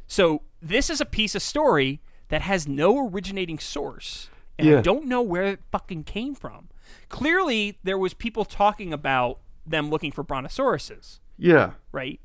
So 0.06 0.42
this 0.62 0.90
is 0.90 1.00
a 1.00 1.06
piece 1.06 1.36
of 1.36 1.42
story 1.42 2.02
that 2.28 2.42
has 2.42 2.68
no 2.68 3.08
originating 3.08 3.58
source, 3.60 4.30
and 4.62 4.70
I 4.70 4.74
Yeah. 4.74 4.82
don't 4.82 5.06
know 5.06 5.22
where 5.22 5.44
it 5.44 5.60
fucking 5.72 6.04
came 6.06 6.36
from. 6.36 6.70
Clearly, 7.10 7.78
there 7.84 7.98
was 7.98 8.14
people 8.14 8.46
talking 8.46 8.94
about 8.94 9.40
them 9.66 9.90
looking 9.90 10.12
for 10.12 10.24
brontosauruses 10.24 11.20
Yeah. 11.38 11.72
right? 11.92 12.20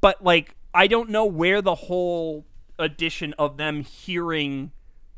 But 0.00 0.22
like, 0.22 0.54
I 0.74 0.86
don't 0.86 1.10
know 1.10 1.24
where 1.24 1.60
the 1.62 1.74
whole 1.74 2.46
edition 2.78 3.34
of 3.38 3.56
them 3.56 3.82
hearing 3.82 4.70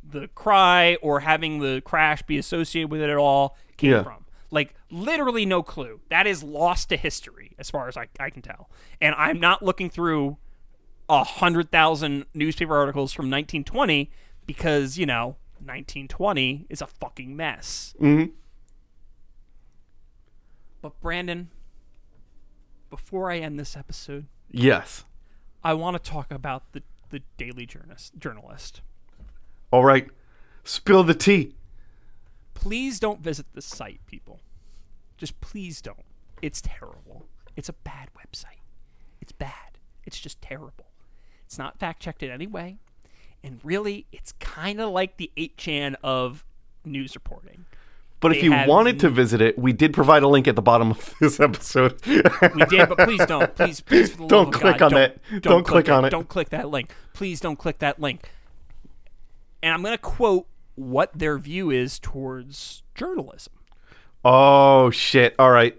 the 0.03 0.29
cry 0.29 0.97
or 1.03 1.21
having 1.21 1.61
the 1.61 1.83
crash 1.85 2.23
be 2.23 2.39
associated 2.39 2.91
with 2.91 3.01
it 3.03 3.11
at 3.11 3.17
all 3.17 3.57
came 3.77 3.91
Yeah. 3.93 4.03
from. 4.03 4.25
Like 4.51 4.75
literally 4.91 5.47
no 5.47 5.63
clue. 5.63 6.01
That 6.09 6.27
is 6.27 6.43
lost 6.43 6.89
to 6.89 6.97
history 6.97 7.53
as 7.59 7.71
far 7.71 7.87
as 7.89 7.97
I, 7.97 8.07
I 8.19 8.31
can 8.31 8.43
tell. 8.43 8.71
And 9.01 9.15
I'm 9.17 9.39
not 9.39 9.63
looking 9.63 9.91
through 9.91 10.39
a 11.09 11.23
hundred 11.25 11.71
thousand 11.71 12.25
newspaper 12.35 12.75
articles 12.77 13.13
from 13.13 13.25
1920 13.27 14.11
because 14.47 14.97
you 14.99 15.07
know 15.07 15.37
1920 15.61 16.67
is 16.69 16.81
a 16.83 16.87
fucking 16.87 17.37
mess. 17.37 17.95
Mhm. 18.01 18.33
But 20.83 20.99
Brandon, 21.01 21.51
before 22.89 23.31
I 23.31 23.39
end 23.39 23.59
this 23.59 23.77
episode, 23.77 24.27
Yes. 24.51 25.05
I 25.63 25.75
want 25.75 26.03
to 26.03 26.11
talk 26.11 26.31
about 26.31 26.73
the 26.73 26.83
the 27.11 27.23
Daily 27.37 27.67
Journalist. 27.67 28.13
Journalist. 28.19 28.83
All 29.73 29.85
right. 29.85 30.09
Spill 30.63 31.03
the 31.03 31.13
tea. 31.15 31.57
Please 32.55 33.01
don't 33.01 33.21
visit 33.21 33.47
the 33.53 33.61
site, 33.61 34.01
people. 34.07 34.41
Just 35.17 35.41
please 35.41 35.83
don't. 35.83 36.05
It's 36.41 36.61
terrible. 36.61 37.27
It's 37.57 37.69
a 37.69 37.73
bad 37.73 38.11
website. 38.17 38.61
It's 39.21 39.33
bad. 39.33 39.79
It's 40.07 40.21
just 40.21 40.41
terrible. 40.41 40.87
It's 41.47 41.59
not 41.59 41.81
fact 41.81 42.01
checked 42.01 42.23
in 42.23 42.31
any 42.31 42.47
way. 42.47 42.79
And 43.43 43.61
really, 43.63 44.07
it's 44.13 44.33
kind 44.33 44.81
of 44.81 44.91
like 44.91 45.17
the 45.17 45.31
8chan 45.37 45.95
of 46.03 46.45
news 46.85 47.15
reporting. 47.15 47.65
But 48.21 48.37
if 48.37 48.43
you 48.43 48.51
wanted 48.67 49.01
to 49.01 49.09
visit 49.09 49.41
it, 49.41 49.59
we 49.59 49.73
did 49.73 49.95
provide 49.95 50.23
a 50.23 50.29
link 50.29 50.47
at 50.47 50.55
the 50.57 50.61
bottom 50.63 50.91
of 50.91 51.15
this 51.21 51.41
episode. 51.41 51.99
We 52.07 52.21
did, 52.67 52.89
but 52.91 52.99
please 52.99 53.25
don't. 53.25 53.55
Please, 53.57 53.81
please, 53.81 54.15
Don't 54.29 54.53
click 54.53 54.77
God, 54.77 54.93
on 54.93 55.01
don't- 55.01 55.21
that. 55.31 55.43
Don't 55.43 55.65
click 55.67 55.87
it. 55.89 55.91
on 55.91 56.05
it. 56.05 56.11
Don't 56.11 56.29
click 56.29 56.51
that 56.51 56.69
link. 56.69 56.95
Please 57.15 57.41
don't 57.41 57.57
click 57.57 57.79
that 57.79 57.99
link. 57.99 58.29
And 59.63 59.73
I'm 59.73 59.81
going 59.83 59.95
to 59.95 59.99
quote 59.99 60.47
what 60.75 61.11
their 61.19 61.39
view 61.39 61.71
is 61.71 61.99
towards 61.99 62.83
journalism. 62.95 63.53
oh 64.25 64.91
shit! 64.91 65.35
All 65.39 65.51
right. 65.51 65.77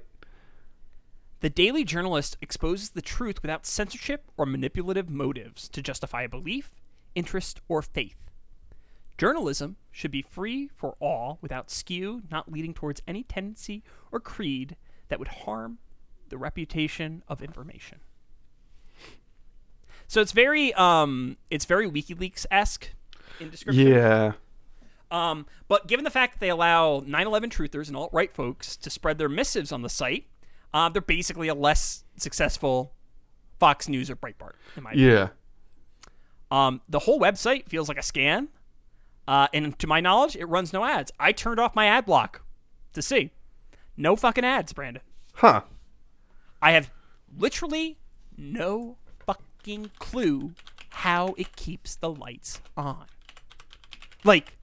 The 1.42 1.50
Daily 1.50 1.84
Journalist 1.84 2.38
exposes 2.42 2.92
the 2.92 3.02
truth 3.02 3.42
without 3.42 3.66
censorship 3.66 4.26
or 4.38 4.46
manipulative 4.46 5.10
motives 5.10 5.68
to 5.70 5.82
justify 5.82 6.24
a 6.24 6.30
belief, 6.30 6.72
interest, 7.16 7.62
or 7.68 7.82
faith. 7.82 8.18
Journalism 9.18 9.78
should 9.92 10.12
be 10.12 10.22
free 10.22 10.70
for 10.76 10.96
all 11.00 11.38
without 11.42 11.70
skew, 11.70 12.24
not 12.32 12.52
leading 12.52 12.74
towards 12.74 13.02
any 13.08 13.24
tendency 13.24 13.84
or 14.12 14.20
creed 14.20 14.76
that 15.10 15.20
would 15.20 15.28
harm 15.28 15.78
the 16.30 16.38
reputation 16.38 17.22
of 17.28 17.44
information. 17.44 18.00
So 20.08 20.22
it's 20.22 20.32
very 20.32 20.74
um 20.74 21.38
it's 21.50 21.66
very 21.66 21.90
WikiLeaks 21.90 22.46
esque 22.50 22.90
in 23.40 23.50
description. 23.50 23.88
Yeah. 23.88 24.34
Um, 25.12 25.46
but 25.68 25.88
given 25.88 26.04
the 26.06 26.10
fact 26.10 26.34
that 26.34 26.40
they 26.40 26.50
allow 26.50 27.02
9/11 27.02 27.52
truthers 27.52 27.88
and 27.88 27.96
alt 27.96 28.10
right 28.14 28.34
folks 28.34 28.76
to 28.78 28.90
spread 28.90 29.18
their 29.18 29.30
missives 29.30 29.72
on 29.72 29.82
the 29.82 29.90
site, 29.90 30.28
uh, 30.74 30.90
they're 30.90 31.02
basically 31.02 31.48
a 31.48 31.54
less 31.56 32.06
successful 32.18 32.94
Fox 33.60 33.88
News 33.88 34.10
or 34.10 34.16
Breitbart. 34.16 34.54
In 34.76 34.84
my 34.84 34.92
opinion. 34.92 35.12
Um, 36.52 36.82
the 36.90 36.99
whole 36.99 37.19
website 37.19 37.68
feels 37.69 37.88
like 37.88 37.98
a 37.98 38.03
scan, 38.03 38.49
uh, 39.28 39.48
and 39.53 39.78
to 39.80 39.88
my 39.88 40.02
knowledge, 40.02 40.36
it 40.36 40.45
runs 40.45 40.73
no 40.73 40.84
ads. 40.84 41.11
I 41.19 41.32
turned 41.32 41.60
off 41.60 41.73
my 41.76 41.86
ad 41.86 42.06
block 42.06 42.44
to 42.94 43.02
see 43.02 43.32
no 43.95 44.15
fucking 44.18 44.44
ads, 44.44 44.73
Brandon. 44.73 45.02
Huh. 45.36 45.61
I 46.61 46.72
have 46.72 46.91
literally 47.38 47.98
no 48.38 48.98
fucking 49.26 49.91
clue 49.98 50.52
how 50.90 51.34
it 51.38 51.56
keeps 51.56 51.95
the 51.95 52.10
lights 52.11 52.61
on. 52.76 53.06
Like, 54.26 54.57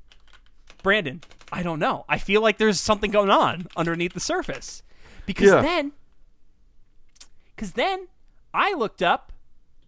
Brandon, 0.82 1.23
I 1.51 1.62
don't 1.62 1.78
know. 1.78 2.05
I 2.09 2.19
feel 2.19 2.43
like 2.43 2.59
there's 2.59 2.81
something 2.81 3.10
going 3.10 3.31
on 3.31 3.66
underneath 3.77 4.12
the 4.12 4.20
surface. 4.20 4.82
Because 5.24 5.48
Yeah. 5.48 5.62
then, 5.62 5.93
because 7.56 7.73
then 7.73 8.09
I 8.52 8.74
looked 8.74 9.02
up 9.02 9.32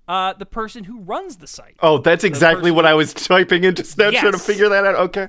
uh, 0.09 0.33
the 0.33 0.47
person 0.47 0.85
who 0.85 1.01
runs 1.01 1.37
the 1.37 1.47
site. 1.47 1.77
Oh, 1.81 1.99
that's 1.99 2.25
exactly 2.25 2.71
what 2.71 2.87
I 2.87 2.95
was 2.95 3.13
typing 3.15 3.65
into 3.65 3.83
Snapchat 3.83 4.33
to 4.33 4.39
figure 4.39 4.69
that 4.69 4.85
out. 4.85 4.95
Okay. 4.97 5.29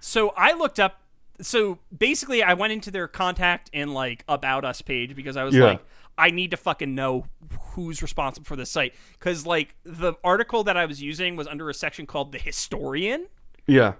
So 0.00 0.30
I 0.36 0.52
looked 0.52 0.80
up. 0.80 1.00
So 1.40 1.78
basically, 1.96 2.42
I 2.42 2.54
went 2.54 2.72
into 2.72 2.90
their 2.90 3.08
contact 3.08 3.70
and 3.72 3.94
like 3.94 4.24
about 4.28 4.64
us 4.64 4.82
page 4.82 5.14
because 5.16 5.36
I 5.36 5.44
was 5.44 5.54
Yeah. 5.54 5.64
like, 5.64 5.80
I 6.18 6.30
need 6.30 6.50
to 6.50 6.56
fucking 6.56 6.94
know 6.94 7.26
who's 7.72 8.02
responsible 8.02 8.44
for 8.44 8.54
this 8.54 8.70
site 8.70 8.94
because 9.18 9.46
like 9.46 9.74
the 9.82 10.12
article 10.22 10.62
that 10.64 10.76
I 10.76 10.84
was 10.84 11.00
using 11.02 11.36
was 11.36 11.46
under 11.46 11.70
a 11.70 11.74
section 11.74 12.06
called 12.06 12.32
the 12.32 12.38
Historian, 12.38 13.28
Yeah. 13.66 13.94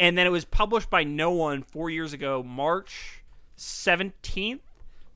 and 0.00 0.18
then 0.18 0.26
it 0.26 0.30
was 0.30 0.44
published 0.44 0.90
by 0.90 1.04
no 1.04 1.30
one 1.30 1.62
four 1.62 1.88
years 1.88 2.12
ago, 2.12 2.42
March 2.42 3.22
seventeenth, 3.54 4.62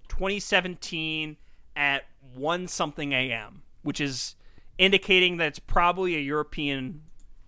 twenty 0.08 0.38
seventeen, 0.40 1.36
at 1.74 2.04
one 2.34 2.68
something 2.68 3.12
a.m., 3.12 3.62
which 3.82 4.00
is 4.00 4.36
indicating 4.78 5.36
that 5.38 5.48
it's 5.48 5.58
probably 5.58 6.16
a 6.16 6.20
European 6.20 7.02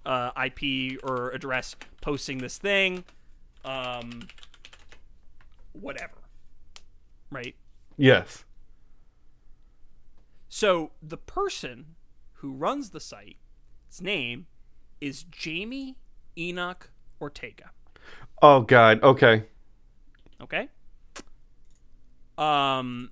uh, 0.04 0.30
IP 0.44 0.98
or 1.02 1.30
address 1.30 1.76
posting 2.00 2.38
this 2.38 2.58
thing. 2.58 3.04
Um, 3.64 4.28
whatever. 5.72 6.18
Right? 7.30 7.54
Yes. 7.96 8.44
So 10.48 10.90
the 11.02 11.16
person 11.16 11.94
who 12.34 12.52
runs 12.52 12.90
the 12.90 13.00
site, 13.00 13.36
its 13.88 14.00
name 14.00 14.46
is 15.00 15.22
Jamie 15.24 15.96
Enoch 16.36 16.90
Ortega. 17.20 17.70
Oh 18.42 18.60
God. 18.60 19.02
Okay. 19.02 19.44
Okay. 20.42 20.68
Um. 22.36 23.10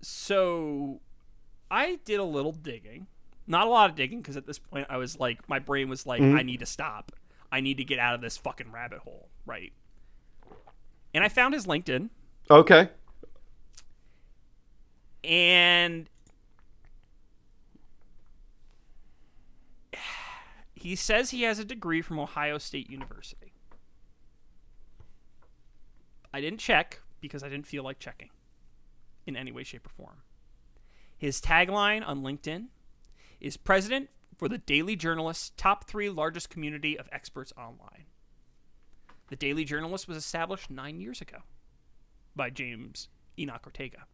So, 0.00 1.00
I 1.72 1.98
did 2.04 2.20
a 2.20 2.24
little 2.24 2.52
digging. 2.52 3.06
Not 3.46 3.66
a 3.66 3.70
lot 3.70 3.88
of 3.88 3.96
digging 3.96 4.20
because 4.20 4.36
at 4.36 4.46
this 4.46 4.58
point 4.58 4.86
I 4.90 4.98
was 4.98 5.18
like, 5.18 5.48
my 5.48 5.58
brain 5.58 5.88
was 5.88 6.06
like, 6.06 6.20
mm-hmm. 6.20 6.36
I 6.36 6.42
need 6.42 6.60
to 6.60 6.66
stop. 6.66 7.12
I 7.50 7.60
need 7.60 7.78
to 7.78 7.84
get 7.84 7.98
out 7.98 8.14
of 8.14 8.20
this 8.20 8.36
fucking 8.36 8.70
rabbit 8.70 8.98
hole, 9.00 9.30
right? 9.46 9.72
And 11.14 11.24
I 11.24 11.28
found 11.28 11.54
his 11.54 11.66
LinkedIn, 11.66 12.10
Okay. 12.50 12.88
and 15.24 16.08
he 20.74 20.94
says 20.96 21.30
he 21.30 21.42
has 21.42 21.58
a 21.58 21.64
degree 21.64 22.02
from 22.02 22.18
Ohio 22.18 22.58
State 22.58 22.90
University. 22.90 23.52
I 26.32 26.40
didn't 26.40 26.60
check 26.60 27.00
because 27.20 27.42
I 27.42 27.48
didn't 27.48 27.66
feel 27.66 27.82
like 27.82 27.98
checking 27.98 28.30
in 29.26 29.36
any 29.36 29.52
way, 29.52 29.62
shape, 29.62 29.86
or 29.86 29.90
form. 29.90 30.22
His 31.22 31.40
tagline 31.40 32.04
on 32.04 32.24
LinkedIn 32.24 32.66
is 33.40 33.56
President 33.56 34.10
for 34.36 34.48
the 34.48 34.58
Daily 34.58 34.96
Journalist's 34.96 35.52
top 35.56 35.84
three 35.84 36.10
largest 36.10 36.50
community 36.50 36.98
of 36.98 37.08
experts 37.12 37.52
online. 37.56 38.06
The 39.28 39.36
Daily 39.36 39.64
Journalist 39.64 40.08
was 40.08 40.16
established 40.16 40.68
nine 40.68 40.98
years 40.98 41.20
ago 41.20 41.36
by 42.34 42.50
James 42.50 43.08
Enoch 43.38 43.62
Ortega. 43.64 44.06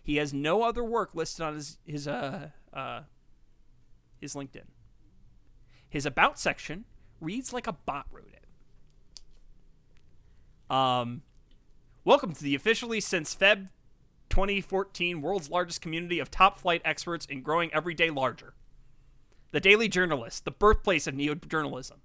He 0.00 0.14
has 0.18 0.32
no 0.32 0.62
other 0.62 0.84
work 0.84 1.12
listed 1.12 1.44
on 1.44 1.54
his 1.54 1.78
his 1.84 2.06
uh, 2.06 2.50
uh, 2.72 3.00
his 4.20 4.34
LinkedIn. 4.34 4.68
His 5.88 6.06
about 6.06 6.38
section 6.38 6.84
reads 7.20 7.52
like 7.52 7.66
a 7.66 7.72
bot 7.72 8.06
wrote 8.12 8.32
it. 8.32 8.44
Um, 10.72 11.22
welcome 12.04 12.32
to 12.32 12.44
the 12.44 12.54
officially 12.54 13.00
since 13.00 13.34
Feb 13.34 13.70
2014 14.34 15.22
world's 15.22 15.48
largest 15.48 15.80
community 15.80 16.18
of 16.18 16.28
top 16.28 16.58
flight 16.58 16.82
experts 16.84 17.24
and 17.30 17.44
growing 17.44 17.72
every 17.72 17.94
day 17.94 18.10
larger. 18.10 18.54
The 19.52 19.60
Daily 19.60 19.86
Journalist, 19.86 20.44
the 20.44 20.50
birthplace 20.50 21.06
of 21.06 21.14
neo-journalism, 21.14 21.98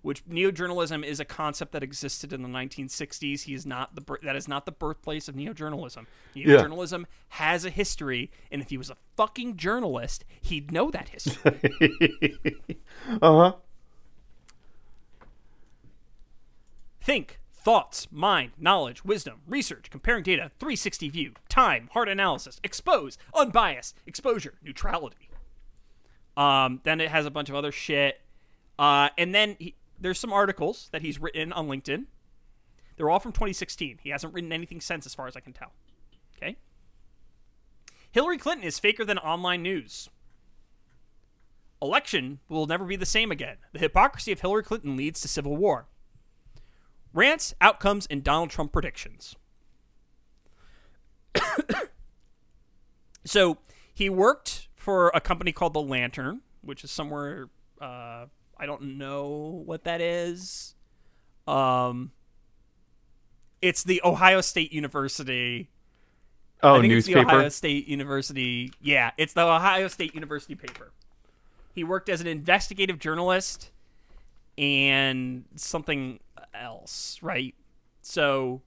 which 0.00 0.22
neo-journalism 0.26 1.04
is 1.04 1.20
a 1.20 1.26
concept 1.26 1.72
that 1.72 1.82
existed 1.82 2.32
in 2.32 2.40
the 2.40 2.48
1960s. 2.48 3.42
He 3.42 3.52
is 3.52 3.66
not 3.66 3.94
the 3.94 4.18
that 4.22 4.34
is 4.34 4.48
not 4.48 4.64
the 4.64 4.72
birthplace 4.72 5.28
of 5.28 5.36
neo-journalism. 5.36 6.06
Neo-journalism 6.34 7.06
has 7.28 7.66
a 7.66 7.70
history, 7.70 8.30
and 8.50 8.62
if 8.62 8.70
he 8.70 8.78
was 8.78 8.88
a 8.88 8.96
fucking 9.18 9.58
journalist, 9.58 10.24
he'd 10.40 10.72
know 10.72 10.90
that 10.90 11.10
history. 11.10 11.60
Uh 13.22 13.50
huh. 13.50 13.52
Think, 17.02 17.38
thoughts, 17.58 18.06
mind, 18.10 18.52
knowledge, 18.58 19.04
wisdom, 19.04 19.40
research, 19.46 19.90
comparing 19.90 20.22
data, 20.22 20.50
360 20.58 21.08
view, 21.08 21.32
time, 21.48 21.88
hard 21.92 22.08
analysis, 22.08 22.60
expose, 22.62 23.18
unbiased, 23.34 23.96
exposure, 24.06 24.54
neutrality. 24.62 25.28
Um, 26.36 26.80
then 26.84 27.00
it 27.00 27.10
has 27.10 27.26
a 27.26 27.30
bunch 27.30 27.48
of 27.48 27.54
other 27.56 27.72
shit. 27.72 28.20
Uh, 28.78 29.08
and 29.18 29.34
then 29.34 29.56
he, 29.58 29.74
there's 30.00 30.18
some 30.20 30.32
articles 30.32 30.88
that 30.92 31.02
he's 31.02 31.20
written 31.20 31.52
on 31.52 31.66
LinkedIn. 31.66 32.04
They're 32.96 33.10
all 33.10 33.20
from 33.20 33.32
2016. 33.32 33.98
He 34.02 34.10
hasn't 34.10 34.32
written 34.32 34.52
anything 34.52 34.80
since, 34.80 35.04
as 35.04 35.14
far 35.14 35.26
as 35.26 35.36
I 35.36 35.40
can 35.40 35.52
tell. 35.52 35.72
Okay. 36.36 36.56
Hillary 38.12 38.38
Clinton 38.38 38.66
is 38.66 38.78
faker 38.78 39.04
than 39.04 39.18
online 39.18 39.62
news. 39.62 40.08
election 41.82 42.38
will 42.48 42.66
never 42.66 42.84
be 42.84 42.96
the 42.96 43.06
same 43.06 43.30
again. 43.30 43.56
The 43.72 43.78
hypocrisy 43.78 44.32
of 44.32 44.40
Hillary 44.40 44.62
Clinton 44.62 44.96
leads 44.96 45.20
to 45.20 45.28
civil 45.28 45.56
war. 45.56 45.86
Rants, 47.18 47.52
outcomes, 47.60 48.06
and 48.08 48.22
Donald 48.22 48.50
Trump 48.50 48.72
predictions. 48.72 49.34
so 53.24 53.58
he 53.92 54.08
worked 54.08 54.68
for 54.76 55.10
a 55.12 55.20
company 55.20 55.50
called 55.50 55.74
The 55.74 55.82
Lantern, 55.82 56.42
which 56.62 56.84
is 56.84 56.92
somewhere 56.92 57.48
uh, 57.80 58.26
I 58.56 58.66
don't 58.66 58.98
know 58.98 59.62
what 59.66 59.82
that 59.84 60.00
is. 60.00 60.74
Um, 61.48 62.12
it's 63.60 63.82
the 63.82 64.00
Ohio 64.04 64.40
State 64.40 64.72
University. 64.72 65.70
Oh, 66.62 66.76
I 66.76 66.80
think 66.80 66.92
It's 66.92 67.06
the 67.06 67.14
newspaper. 67.14 67.36
Ohio 67.36 67.48
State 67.48 67.88
University. 67.88 68.72
Yeah, 68.80 69.10
it's 69.16 69.32
the 69.32 69.42
Ohio 69.42 69.88
State 69.88 70.14
University 70.14 70.54
paper. 70.54 70.92
He 71.74 71.82
worked 71.82 72.08
as 72.08 72.20
an 72.20 72.28
investigative 72.28 73.00
journalist 73.00 73.70
and 74.58 75.44
something 75.54 76.18
else, 76.52 77.18
right? 77.22 77.54
So, 78.02 78.60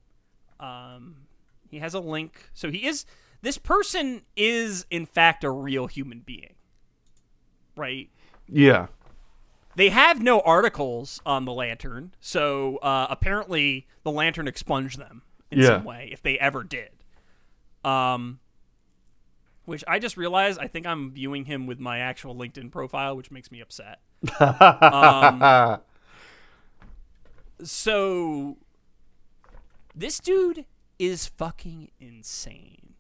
um, 0.60 1.18
he 1.70 1.80
has 1.80 1.94
a 1.94 2.00
link. 2.00 2.50
So 2.54 2.72
he 2.72 2.88
is. 2.88 3.06
This 3.42 3.58
person 3.58 4.22
is 4.36 4.86
in 4.90 5.06
fact 5.06 5.44
a 5.44 5.50
real 5.52 5.88
human 5.88 6.20
being, 6.20 6.54
right? 7.76 8.10
Yeah. 8.48 8.88
They 9.76 9.90
have 9.90 10.22
no 10.22 10.42
articles 10.42 11.22
on 11.26 11.46
the 11.46 11.54
Lantern, 11.54 12.14
so 12.20 12.78
uh, 12.78 13.08
apparently 13.10 13.88
the 14.04 14.12
Lantern 14.12 14.48
expunged 14.48 15.00
them 15.00 15.24
in 15.50 15.60
Yeah. 15.60 15.68
some 15.68 15.86
way, 15.86 16.10
if 16.12 16.22
they 16.22 16.38
ever 16.38 16.64
did. 16.64 16.90
Um, 17.84 18.40
which 19.66 19.84
I 19.88 19.98
just 19.98 20.18
realized 20.18 20.60
I 20.60 20.68
think 20.68 20.86
I'm 20.86 21.12
viewing 21.12 21.46
him 21.46 21.66
with 21.68 21.80
my 21.80 22.00
actual 22.00 22.36
LinkedIn 22.36 22.70
profile, 22.72 23.16
which 23.16 23.32
makes 23.32 23.50
me 23.52 23.60
upset. 23.62 24.00
Um, 24.40 25.80
so 27.64 28.58
this 29.96 30.20
dude 30.20 30.66
is 31.00 31.28
fucking 31.28 31.90
insane, 32.00 32.94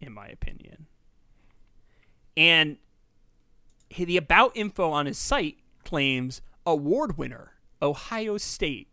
in 0.00 0.12
my 0.12 0.28
opinion. 0.28 0.86
And 2.36 2.78
the 4.06 4.16
about 4.16 4.56
info 4.56 4.90
on 4.90 5.06
his 5.06 5.18
site 5.18 5.58
claims 5.84 6.40
award 6.64 7.18
winner 7.18 7.52
Ohio 7.80 8.38
State. 8.38 8.88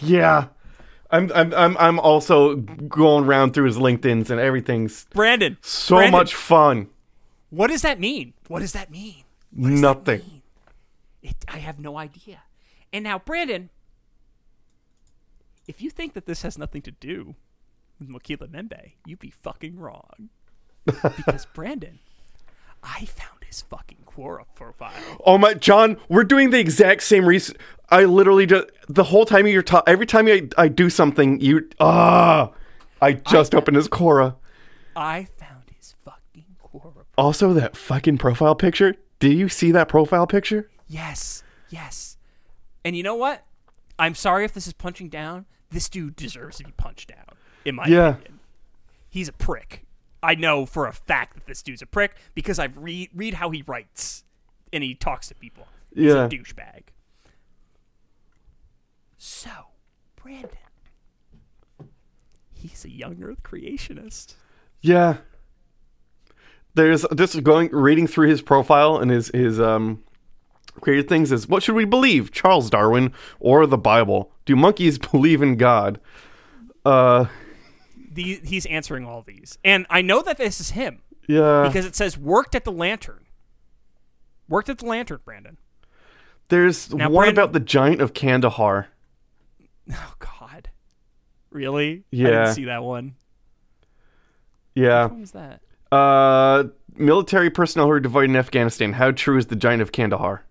Yeah. 0.00 0.48
I'm 1.10 1.30
I'm 1.34 1.54
I'm 1.54 1.76
I'm 1.78 1.98
also 2.00 2.56
going 2.56 3.24
around 3.24 3.54
through 3.54 3.66
his 3.66 3.76
LinkedIn's 3.76 4.30
and 4.30 4.40
everything's 4.40 5.04
Brandon, 5.14 5.56
so 5.60 5.96
Brandon, 5.96 6.18
much 6.18 6.34
fun. 6.34 6.88
What 7.50 7.68
does 7.68 7.82
that 7.82 8.00
mean? 8.00 8.32
What 8.48 8.58
does 8.58 8.72
that 8.72 8.90
mean? 8.90 9.22
Nothing. 9.52 10.42
It, 11.22 11.36
I 11.48 11.58
have 11.58 11.78
no 11.78 11.96
idea. 11.98 12.42
And 12.92 13.04
now, 13.04 13.18
Brandon, 13.18 13.70
if 15.66 15.82
you 15.82 15.90
think 15.90 16.14
that 16.14 16.26
this 16.26 16.42
has 16.42 16.56
nothing 16.56 16.82
to 16.82 16.90
do 16.90 17.34
with 17.98 18.08
Mokele-mbembe, 18.08 18.92
you'd 19.04 19.18
be 19.18 19.30
fucking 19.30 19.78
wrong. 19.78 20.30
because 20.84 21.46
Brandon, 21.54 21.98
I 22.82 23.04
found 23.06 23.44
his 23.44 23.62
fucking 23.62 23.98
Quora 24.06 24.44
profile. 24.54 24.92
Oh 25.24 25.38
my, 25.38 25.54
John, 25.54 25.96
we're 26.08 26.24
doing 26.24 26.50
the 26.50 26.58
exact 26.58 27.02
same 27.02 27.24
research. 27.26 27.56
I 27.90 28.04
literally 28.04 28.46
just 28.46 28.66
the 28.88 29.04
whole 29.04 29.24
time 29.24 29.46
you're 29.46 29.62
ta- 29.62 29.82
every 29.86 30.06
time 30.06 30.26
I, 30.26 30.48
I 30.56 30.68
do 30.68 30.90
something, 30.90 31.40
you 31.40 31.68
ah, 31.80 32.50
I 33.00 33.14
just 33.14 33.54
opened 33.54 33.76
his 33.76 33.88
Quora. 33.88 34.36
I 34.94 35.28
found 35.36 35.70
his 35.76 35.94
fucking 36.04 36.56
Quora. 36.62 37.04
Also, 37.16 37.52
that 37.52 37.76
fucking 37.76 38.18
profile 38.18 38.54
picture. 38.54 38.94
Do 39.18 39.30
you 39.30 39.48
see 39.48 39.72
that 39.72 39.88
profile 39.88 40.26
picture? 40.26 40.68
Yes, 40.86 41.42
yes. 41.68 42.16
And 42.84 42.96
you 42.96 43.02
know 43.02 43.14
what? 43.14 43.44
I'm 43.98 44.14
sorry 44.14 44.44
if 44.44 44.52
this 44.52 44.66
is 44.66 44.72
punching 44.72 45.08
down. 45.08 45.46
This 45.70 45.88
dude 45.88 46.16
deserves 46.16 46.58
to 46.58 46.64
be 46.64 46.72
punched 46.72 47.08
down. 47.08 47.24
In 47.64 47.74
my 47.74 47.86
Yeah. 47.86 48.10
opinion, 48.10 48.40
he's 49.08 49.28
a 49.28 49.32
prick. 49.32 49.84
I 50.22 50.34
know 50.34 50.66
for 50.66 50.86
a 50.86 50.92
fact 50.92 51.34
that 51.34 51.46
this 51.46 51.62
dude's 51.62 51.82
a 51.82 51.86
prick 51.86 52.16
because 52.34 52.58
I've 52.58 52.76
read 52.76 53.10
read 53.14 53.34
how 53.34 53.50
he 53.50 53.62
writes 53.66 54.24
and 54.72 54.84
he 54.84 54.94
talks 54.94 55.28
to 55.28 55.34
people. 55.34 55.66
He's 55.94 56.12
Yeah. 56.12 56.26
a 56.26 56.28
douchebag. 56.28 56.82
So, 59.18 59.50
Brandon, 60.16 60.50
he's 62.52 62.84
a 62.84 62.90
young 62.90 63.22
Earth 63.22 63.42
creationist. 63.42 64.34
Yeah. 64.80 65.18
There's 66.76 67.04
just 67.16 67.42
going 67.42 67.70
reading 67.72 68.06
through 68.06 68.28
his 68.28 68.40
profile 68.42 68.98
and 68.98 69.10
his 69.10 69.28
his 69.34 69.58
um 69.60 70.02
created 70.80 71.08
things 71.08 71.32
is 71.32 71.48
what 71.48 71.62
should 71.62 71.74
we 71.74 71.84
believe? 71.86 72.30
Charles 72.30 72.68
Darwin 72.70 73.12
or 73.40 73.66
the 73.66 73.78
Bible? 73.78 74.30
Do 74.44 74.54
monkeys 74.54 74.98
believe 75.12 75.42
in 75.42 75.56
God? 75.56 75.98
Uh 76.84 77.26
The, 78.12 78.40
he's 78.44 78.66
answering 78.66 79.04
all 79.06 79.22
these, 79.22 79.58
and 79.64 79.86
I 79.90 80.02
know 80.02 80.22
that 80.22 80.36
this 80.38 80.60
is 80.60 80.70
him 80.70 81.02
yeah. 81.28 81.64
because 81.66 81.84
it 81.86 81.96
says 81.96 82.16
worked 82.16 82.54
at 82.54 82.64
the 82.64 82.72
Lantern. 82.72 83.24
Worked 84.48 84.68
at 84.68 84.78
the 84.78 84.86
Lantern, 84.86 85.20
Brandon. 85.24 85.58
There's 86.48 86.94
Now, 86.94 87.10
one 87.10 87.24
Brandon- 87.24 87.34
about 87.42 87.52
the 87.54 87.60
giant 87.60 88.00
of 88.00 88.12
Kandahar. 88.14 88.88
Oh 89.92 90.14
God, 90.18 90.68
really? 91.50 91.98
I 91.98 92.02
Yeah. 92.10 92.28
didn't 92.30 92.54
see 92.54 92.64
that 92.66 92.82
one. 92.82 93.14
Yeah. 94.74 95.06
What 95.06 95.18
was 95.20 95.30
that? 95.32 95.60
Uh 95.92 96.64
military 96.94 97.50
personnel 97.50 97.86
who 97.86 97.92
are 97.92 98.00
divided 98.00 98.30
in 98.30 98.36
Afghanistan. 98.36 98.94
How 98.94 99.10
true 99.12 99.36
is 99.38 99.46
the 99.46 99.56
giant 99.56 99.82
of 99.82 99.92
Kandahar? 99.92 100.44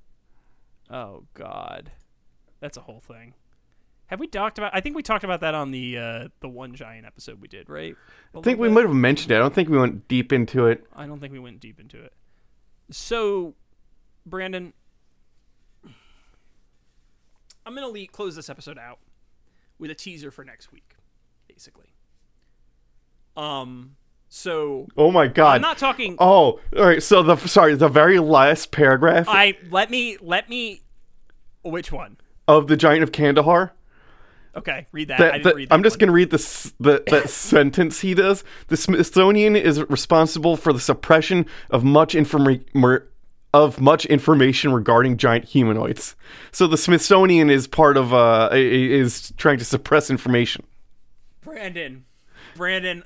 Oh 0.90 1.24
God, 1.34 1.92
that's 2.60 2.78
a 2.78 2.82
whole 2.82 3.00
thing. 3.00 3.34
Have 4.08 4.20
we 4.20 4.28
talked 4.28 4.60
about? 4.60 4.72
I 4.74 4.82
think 4.82 4.96
we 4.96 5.02
talked 5.02 5.24
about 5.24 5.42
that 5.42 5.56
on 5.56 5.72
the 5.72 5.98
uh, 5.98 6.28
the 6.40 6.48
one 6.48 6.76
giant 6.76 7.08
episode 7.08 7.42
we 7.42 7.48
did, 7.48 7.70
right? 7.70 7.96
I 8.36 8.42
think 8.42 8.60
we 8.60 8.70
might 8.70 8.86
have 8.86 8.94
mentioned 8.94 9.32
it. 9.32 9.36
I 9.36 9.40
don't 9.40 9.54
think 9.54 9.68
we 9.68 9.80
went 9.80 10.08
deep 10.08 10.32
into 10.32 10.68
it. 10.68 10.86
I 10.96 11.08
don't 11.08 11.20
think 11.20 11.34
we 11.34 11.40
went 11.40 11.60
deep 11.60 11.80
into 11.80 12.04
it. 12.04 12.14
So, 12.92 13.56
Brandon, 14.26 14.74
I'm 17.66 17.74
gonna 17.74 17.88
le- 17.88 18.06
close 18.06 18.36
this 18.36 18.48
episode 18.48 18.78
out 18.78 19.00
with 19.80 19.90
a 19.90 19.96
teaser 19.96 20.30
for 20.30 20.46
next 20.46 20.72
week, 20.72 20.96
basically. 21.48 21.94
Um. 23.36 23.96
So 24.36 24.88
Oh 24.98 25.12
my 25.12 25.28
god. 25.28 25.56
I'm 25.56 25.62
not 25.62 25.78
talking. 25.78 26.18
Oh, 26.20 26.60
all 26.76 26.86
right. 26.86 27.02
So 27.02 27.24
the 27.24 27.38
sorry, 27.38 27.74
the 27.76 27.88
very 27.88 28.20
last 28.20 28.72
paragraph 28.72 29.28
I 29.30 29.58
let 29.72 29.90
me 29.90 30.18
let 30.22 30.50
me. 30.50 30.82
Which 31.64 31.92
one? 31.92 32.18
of 32.48 32.68
the 32.68 32.76
giant 32.78 33.02
of 33.02 33.12
Kandahar. 33.12 33.74
Okay, 34.56 34.86
read 34.92 35.08
that. 35.08 35.20
I 35.20 35.24
That, 35.24 35.32
didn't 35.32 35.44
that- 35.46 35.56
read 35.56 35.70
that 35.70 35.74
I'm 35.74 35.84
just 35.84 35.96
one. 35.96 36.00
going 36.00 36.08
to 36.08 36.14
read 36.14 36.30
this 36.32 36.74
the, 36.80 37.02
that 37.08 37.30
sentence 37.50 38.02
he 38.02 38.14
does. 38.14 38.44
The 38.68 38.78
Smithsonian 38.78 39.56
is 39.56 39.82
responsible 39.90 40.58
for 40.58 40.72
the 40.74 40.80
suppression 40.80 41.46
of 41.72 41.84
much 41.86 42.14
informa- 42.14 43.04
of 43.54 43.80
much 43.82 44.06
information 44.06 44.74
regarding 44.74 45.16
giant 45.18 45.46
humanoids. 45.46 46.16
So 46.52 46.68
the 46.68 46.78
Smithsonian 46.78 47.50
is 47.50 47.68
part 47.68 47.96
of 47.98 48.14
uh 48.14 48.50
i- 48.52 48.56
i- 48.56 48.60
is 48.60 49.32
trying 49.38 49.58
to 49.60 49.66
suppress 49.66 50.10
information. 50.12 50.66
Brandon, 51.42 52.04
Brandon, 52.56 53.04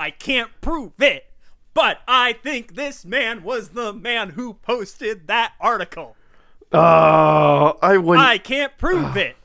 I 0.00 0.10
can't 0.10 0.50
prove 0.62 1.02
it, 1.02 1.26
but 1.74 1.98
I 2.08 2.32
think 2.32 2.74
this 2.74 3.04
man 3.04 3.42
was 3.42 3.70
the 3.70 3.92
man 3.92 4.30
who 4.30 4.54
posted 4.54 5.26
that 5.26 5.52
article. 5.60 6.16
Oh, 6.72 7.76
I 7.82 7.98
wouldn't. 7.98 8.26
I 8.26 8.38
can't 8.38 8.78
prove 8.78 9.14
it, 9.18 9.36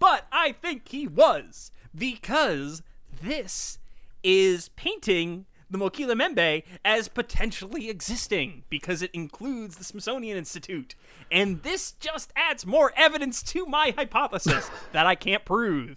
but 0.00 0.26
I 0.32 0.50
think 0.50 0.88
he 0.88 1.06
was 1.06 1.70
because 1.94 2.82
this 3.22 3.78
is 4.24 4.70
painting 4.70 5.46
the 5.70 5.78
Mokele-mbembe 5.78 6.64
as 6.84 7.06
potentially 7.06 7.88
existing 7.88 8.64
because 8.68 9.02
it 9.02 9.12
includes 9.12 9.76
the 9.76 9.84
Smithsonian 9.84 10.36
Institute. 10.36 10.96
And 11.30 11.62
this 11.62 11.92
just 11.92 12.32
adds 12.34 12.66
more 12.66 12.92
evidence 12.96 13.44
to 13.44 13.64
my 13.64 13.94
hypothesis 13.96 14.68
that 14.92 15.06
I 15.06 15.14
can't 15.14 15.44
prove. 15.44 15.94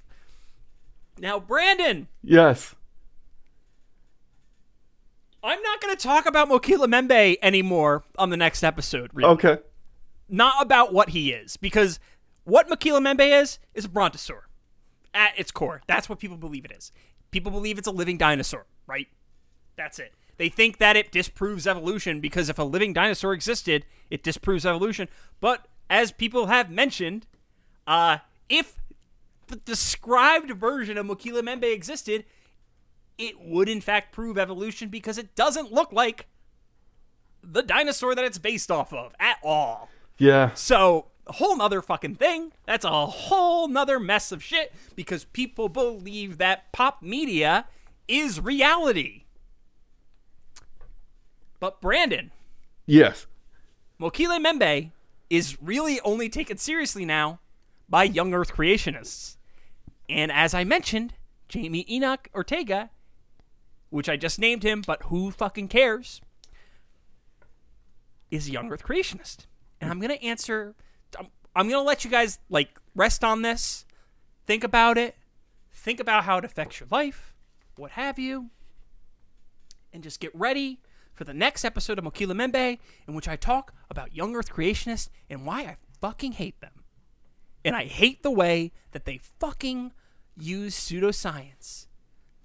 Now, 1.18 1.40
Brandon, 1.40 2.10
yes. 2.22 2.76
I'm 5.44 5.62
not 5.62 5.82
going 5.82 5.96
to 5.96 6.02
talk 6.02 6.26
about 6.26 6.50
Mokele-mbembe 6.50 7.38
anymore 7.42 8.06
on 8.18 8.30
the 8.30 8.38
next 8.38 8.64
episode. 8.64 9.12
Really. 9.14 9.30
Okay. 9.32 9.58
Not 10.30 10.56
about 10.62 10.94
what 10.94 11.10
he 11.10 11.32
is, 11.32 11.58
because 11.58 12.00
what 12.46 12.70
Mokele-mbembe 12.70 13.42
is 13.42 13.60
is 13.74 13.86
a 13.86 13.90
brontosaur 13.90 14.44
at 15.14 15.38
its 15.38 15.52
core. 15.52 15.82
That's 15.86 16.08
what 16.08 16.20
people 16.20 16.38
believe 16.38 16.64
it 16.64 16.72
is. 16.72 16.94
People 17.32 17.52
believe 17.52 17.78
it's 17.78 17.88
a 17.88 17.92
living 17.92 18.18
dinosaur, 18.18 18.66
right? 18.88 19.08
That's 19.76 20.00
it. 20.00 20.14
They 20.38 20.50
think 20.50 20.78
that 20.78 20.96
it 20.96 21.12
disproves 21.12 21.68
evolution 21.68 22.22
because 22.22 22.50
if 22.50 22.58
a 22.58 22.64
living 22.64 22.94
dinosaur 22.94 23.34
existed, 23.34 23.86
it 24.10 24.24
disproves 24.24 24.66
evolution. 24.66 25.10
But 25.42 25.68
as 25.90 26.12
people 26.12 26.48
have 26.48 26.72
mentioned, 26.72 27.28
uh, 27.86 28.20
if 28.50 28.78
the 29.48 29.58
described 29.58 30.52
version 30.52 30.98
of 30.98 31.06
Mokele-mbembe 31.06 31.72
existed, 31.72 32.24
it 33.18 33.40
would 33.40 33.70
in 33.70 33.82
fact 33.82 34.12
prove 34.12 34.38
evolution 34.38 34.90
because 34.90 35.18
it 35.18 35.36
doesn't 35.36 35.72
look 35.72 35.92
like 35.92 36.28
the 37.44 37.62
dinosaur 37.62 38.16
that 38.16 38.26
it's 38.26 38.38
based 38.38 38.72
off 38.72 38.94
of 38.94 39.14
at 39.20 39.38
all. 39.44 39.90
Yeah. 40.18 40.54
So, 40.54 41.08
a 41.28 41.34
whole 41.34 41.58
nother 41.58 41.82
fucking 41.82 42.16
thing. 42.16 42.52
That's 42.66 42.86
a 42.86 43.06
whole 43.06 43.68
nother 43.68 44.00
mess 44.00 44.32
of 44.32 44.44
shit 44.44 44.74
because 44.96 45.26
people 45.26 45.70
believe 45.70 46.38
that 46.38 46.72
pop 46.72 47.02
media 47.02 47.66
is 48.08 48.40
reality. 48.40 49.24
But 51.60 51.82
Brandon, 51.82 52.32
Yes. 52.86 53.28
Mokele-mbembe 54.00 54.92
is 55.30 55.58
really 55.62 56.00
only 56.02 56.30
taken 56.30 56.58
seriously 56.58 57.06
now 57.06 57.40
by 57.88 58.04
young 58.04 58.34
Earth 58.34 58.54
creationists. 58.54 59.38
And 60.10 60.32
as 60.32 60.54
I 60.54 60.64
mentioned, 60.64 61.14
Jamie 61.48 61.86
Enoch 61.90 62.28
Ortega, 62.36 62.90
which 63.94 64.10
I 64.10 64.18
just 64.18 64.40
named 64.40 64.64
him, 64.64 64.82
but 64.86 65.04
who 65.04 65.30
fucking 65.30 65.68
cares, 65.68 66.20
is 68.32 68.48
a 68.48 68.52
young 68.52 68.72
Earth 68.72 68.84
creationist. 68.84 69.46
And 69.80 69.92
I'm 69.92 70.00
going 70.00 70.10
to 70.10 70.26
answer, 70.26 70.74
I'm, 71.18 71.28
I'm 71.56 71.70
going 71.70 71.80
to 71.80 71.88
let 71.88 72.04
you 72.04 72.10
guys 72.10 72.40
like 72.50 72.80
rest 72.96 73.24
on 73.24 73.44
this, 73.44 73.86
think 74.48 74.64
about 74.64 74.98
it, 74.98 75.16
think 75.72 76.00
about 76.00 76.24
how 76.24 76.40
it 76.40 76.46
affects 76.46 76.80
your 76.80 76.88
life, 76.90 77.36
what 77.76 77.92
have 77.92 78.18
you, 78.18 78.50
and 79.94 80.02
just 80.02 80.20
get 80.20 80.32
ready 80.34 80.80
for 81.14 81.24
the 81.24 81.34
next 81.34 81.64
episode 81.64 82.00
of 82.00 82.04
Mokele-mbembe, 82.04 82.80
in 83.08 83.14
which 83.14 83.28
I 83.28 83.36
talk 83.36 83.76
about 83.92 84.16
young 84.16 84.36
Earth 84.36 84.52
creationists 84.52 85.10
and 85.30 85.46
why 85.46 85.62
I 85.62 85.78
fucking 86.02 86.32
hate 86.32 86.60
them. 86.62 86.84
And 87.64 87.76
I 87.76 87.84
hate 87.84 88.24
the 88.24 88.32
way 88.32 88.72
that 88.92 89.06
they 89.06 89.20
fucking 89.40 89.92
use 90.36 90.76
pseudoscience 90.76 91.86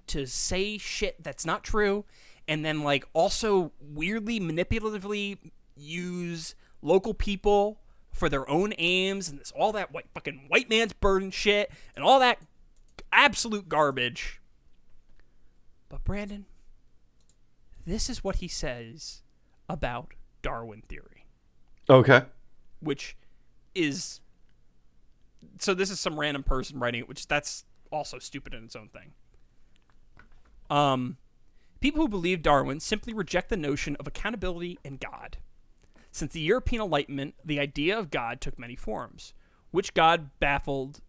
to 0.09 0.27
say 0.27 0.79
shit 0.79 1.23
that's 1.23 1.45
not 1.45 1.63
true, 1.65 2.05
and 2.47 2.65
then 2.65 2.83
like 2.83 3.07
also 3.13 3.73
weirdly 3.81 4.41
manipulatively 4.41 5.39
use 5.77 6.55
local 6.83 7.15
people 7.15 7.81
for 8.13 8.29
their 8.29 8.49
own 8.51 8.73
aims 8.79 9.29
and 9.29 9.39
this 9.39 9.53
all 9.57 9.71
that 9.73 9.93
white 9.93 10.07
fucking 10.13 10.47
white 10.49 10.69
man's 10.69 10.93
burden 10.93 11.31
shit 11.31 11.71
and 11.95 12.05
all 12.05 12.19
that 12.19 12.39
absolute 13.13 13.69
garbage. 13.69 14.41
But 15.89 16.05
Brandon, 16.05 16.47
this 17.87 18.11
is 18.11 18.23
what 18.25 18.37
he 18.37 18.49
says 18.49 19.23
about 19.69 20.13
Darwin 20.43 20.83
theory, 20.89 21.27
Okay. 21.89 22.23
which 22.81 23.17
is 23.75 24.21
so 25.59 25.73
this 25.75 25.91
is 25.91 26.01
some 26.01 26.19
random 26.19 26.43
person 26.43 26.79
writing 26.81 27.01
it, 27.01 27.09
which 27.09 27.27
that's 27.29 27.65
also 27.93 28.19
stupid 28.19 28.55
in 28.55 28.65
its 28.65 28.77
own 28.77 28.89
thing. 28.89 29.13
Um, 30.71 31.17
people 31.81 32.03
who 32.03 32.09
believe 32.09 32.43
Darwin 32.43 32.81
simply 32.81 33.13
reject 33.13 33.49
the 33.49 33.57
notion 33.57 33.97
of 33.97 34.07
accountability 34.07 34.79
and 34.85 35.01
God. 35.01 35.39
Since 36.11 36.33
the 36.33 36.41
European 36.41 36.83
Enlightenment, 36.83 37.35
the 37.45 37.61
idea 37.61 37.99
of 37.99 38.11
God 38.11 38.41
took 38.41 38.59
many 38.59 38.77
forms. 38.77 39.35
Which 39.71 39.95
God 39.95 40.31
baffled 40.41 41.01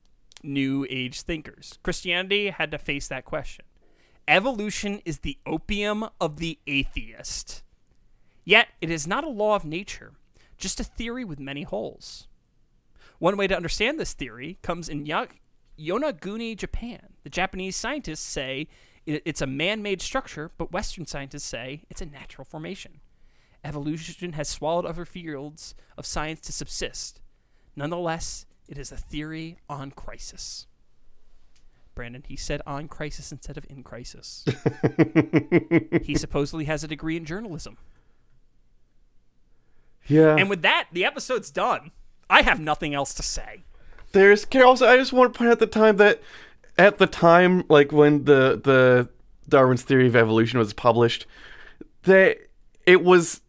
New 0.44 0.86
Age 0.90 1.22
thinkers? 1.22 1.80
Christianity 1.84 2.50
had 2.50 2.72
to 2.72 2.78
face 2.78 3.08
that 3.08 3.26
question. 3.26 3.66
Evolution 4.28 5.02
is 5.06 5.20
the 5.20 5.38
opium 5.46 6.06
of 6.22 6.38
the 6.38 6.60
atheist. 6.68 7.64
Yet, 8.46 8.68
it 8.82 8.92
is 8.92 9.08
not 9.08 9.24
a 9.24 9.30
law 9.30 9.56
of 9.56 9.66
nature, 9.66 10.14
just 10.58 10.80
a 10.80 10.84
theory 10.84 11.24
with 11.24 11.40
many 11.40 11.64
holes. 11.64 12.28
One 13.18 13.38
way 13.38 13.48
to 13.48 13.56
understand 13.56 14.00
this 14.00 14.14
theory 14.14 14.60
comes 14.62 14.90
in 14.90 15.06
Yonaguni, 15.06 16.56
Japan. 16.56 17.14
The 17.24 17.30
Japanese 17.30 17.76
scientists 17.76 18.20
say 18.22 18.68
it- 19.10 19.24
it's 19.26 19.42
a 19.42 19.48
man 19.48 19.82
made 19.82 20.02
structure, 20.02 20.52
but 20.58 20.72
Western 20.72 21.06
scientists 21.06 21.44
say 21.46 21.82
it's 21.90 22.02
a 22.02 22.06
natural 22.06 22.46
formation. 22.46 23.02
Evolution 23.64 24.34
has 24.34 24.48
swallowed 24.48 24.86
other 24.86 25.06
fields 25.06 25.76
of 25.98 26.06
science 26.06 26.40
to 26.42 26.54
subsist. 26.54 27.20
Nonetheless, 27.76 28.46
it 28.68 28.78
is 28.78 28.92
a 28.92 28.98
theory 28.98 29.58
on 29.70 29.92
crisis. 29.92 30.68
Brandon, 31.96 32.24
he 32.26 32.38
said 32.38 32.62
on 32.66 32.88
crisis 32.88 33.32
instead 33.32 33.58
of 33.58 33.66
in 33.70 33.84
crisis. 33.84 34.46
he 36.04 36.16
supposedly 36.16 36.66
has 36.66 36.84
a 36.84 36.88
degree 36.88 37.18
in 37.18 37.26
journalism. 37.26 37.78
Yeah. 40.08 40.36
And 40.38 40.50
with 40.50 40.62
that, 40.62 40.88
the 40.94 41.04
episode's 41.04 41.52
done. 41.52 41.92
I 42.30 42.44
have 42.44 42.60
nothing 42.60 42.94
else 42.94 43.14
to 43.16 43.24
say. 43.24 43.64
There's 44.12 44.46
also 44.56 44.88
I 44.88 44.98
just 44.98 45.14
want 45.14 45.34
to 45.34 45.38
point 45.38 45.52
out 45.52 45.60
the 45.60 45.68
time 45.68 45.98
that 45.98 46.22
at 46.80 46.98
the 46.98 47.06
time 47.06 47.64
like 47.70 47.92
when 47.92 48.24
the 48.24 48.60
the 48.64 49.08
Darwin's 49.48 49.84
theory 49.84 50.08
of 50.08 50.16
evolution 50.16 50.58
was 50.58 50.74
published 50.74 51.28
that 52.04 52.38
it 52.88 53.04
was 53.04 53.42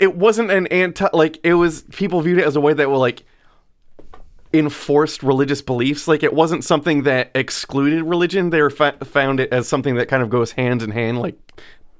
it 0.00 0.16
wasn't 0.16 0.50
an 0.50 0.66
anti 0.68 1.06
like 1.12 1.38
it 1.44 1.54
was 1.54 1.82
people 1.92 2.20
viewed 2.22 2.38
it 2.38 2.44
as 2.44 2.56
a 2.56 2.60
way 2.60 2.72
that 2.72 2.88
were 2.88 2.96
like 2.96 3.22
enforced 4.54 5.22
religious 5.22 5.60
beliefs. 5.60 6.08
Like 6.08 6.22
it 6.22 6.32
wasn't 6.32 6.64
something 6.64 7.02
that 7.02 7.30
excluded 7.34 8.04
religion. 8.04 8.50
They 8.50 8.62
were 8.62 8.70
fa- 8.70 8.96
found 9.04 9.40
it 9.40 9.52
as 9.52 9.68
something 9.68 9.96
that 9.96 10.08
kind 10.08 10.22
of 10.22 10.30
goes 10.30 10.52
hand 10.52 10.82
in 10.82 10.92
hand 10.92 11.20
like 11.20 11.36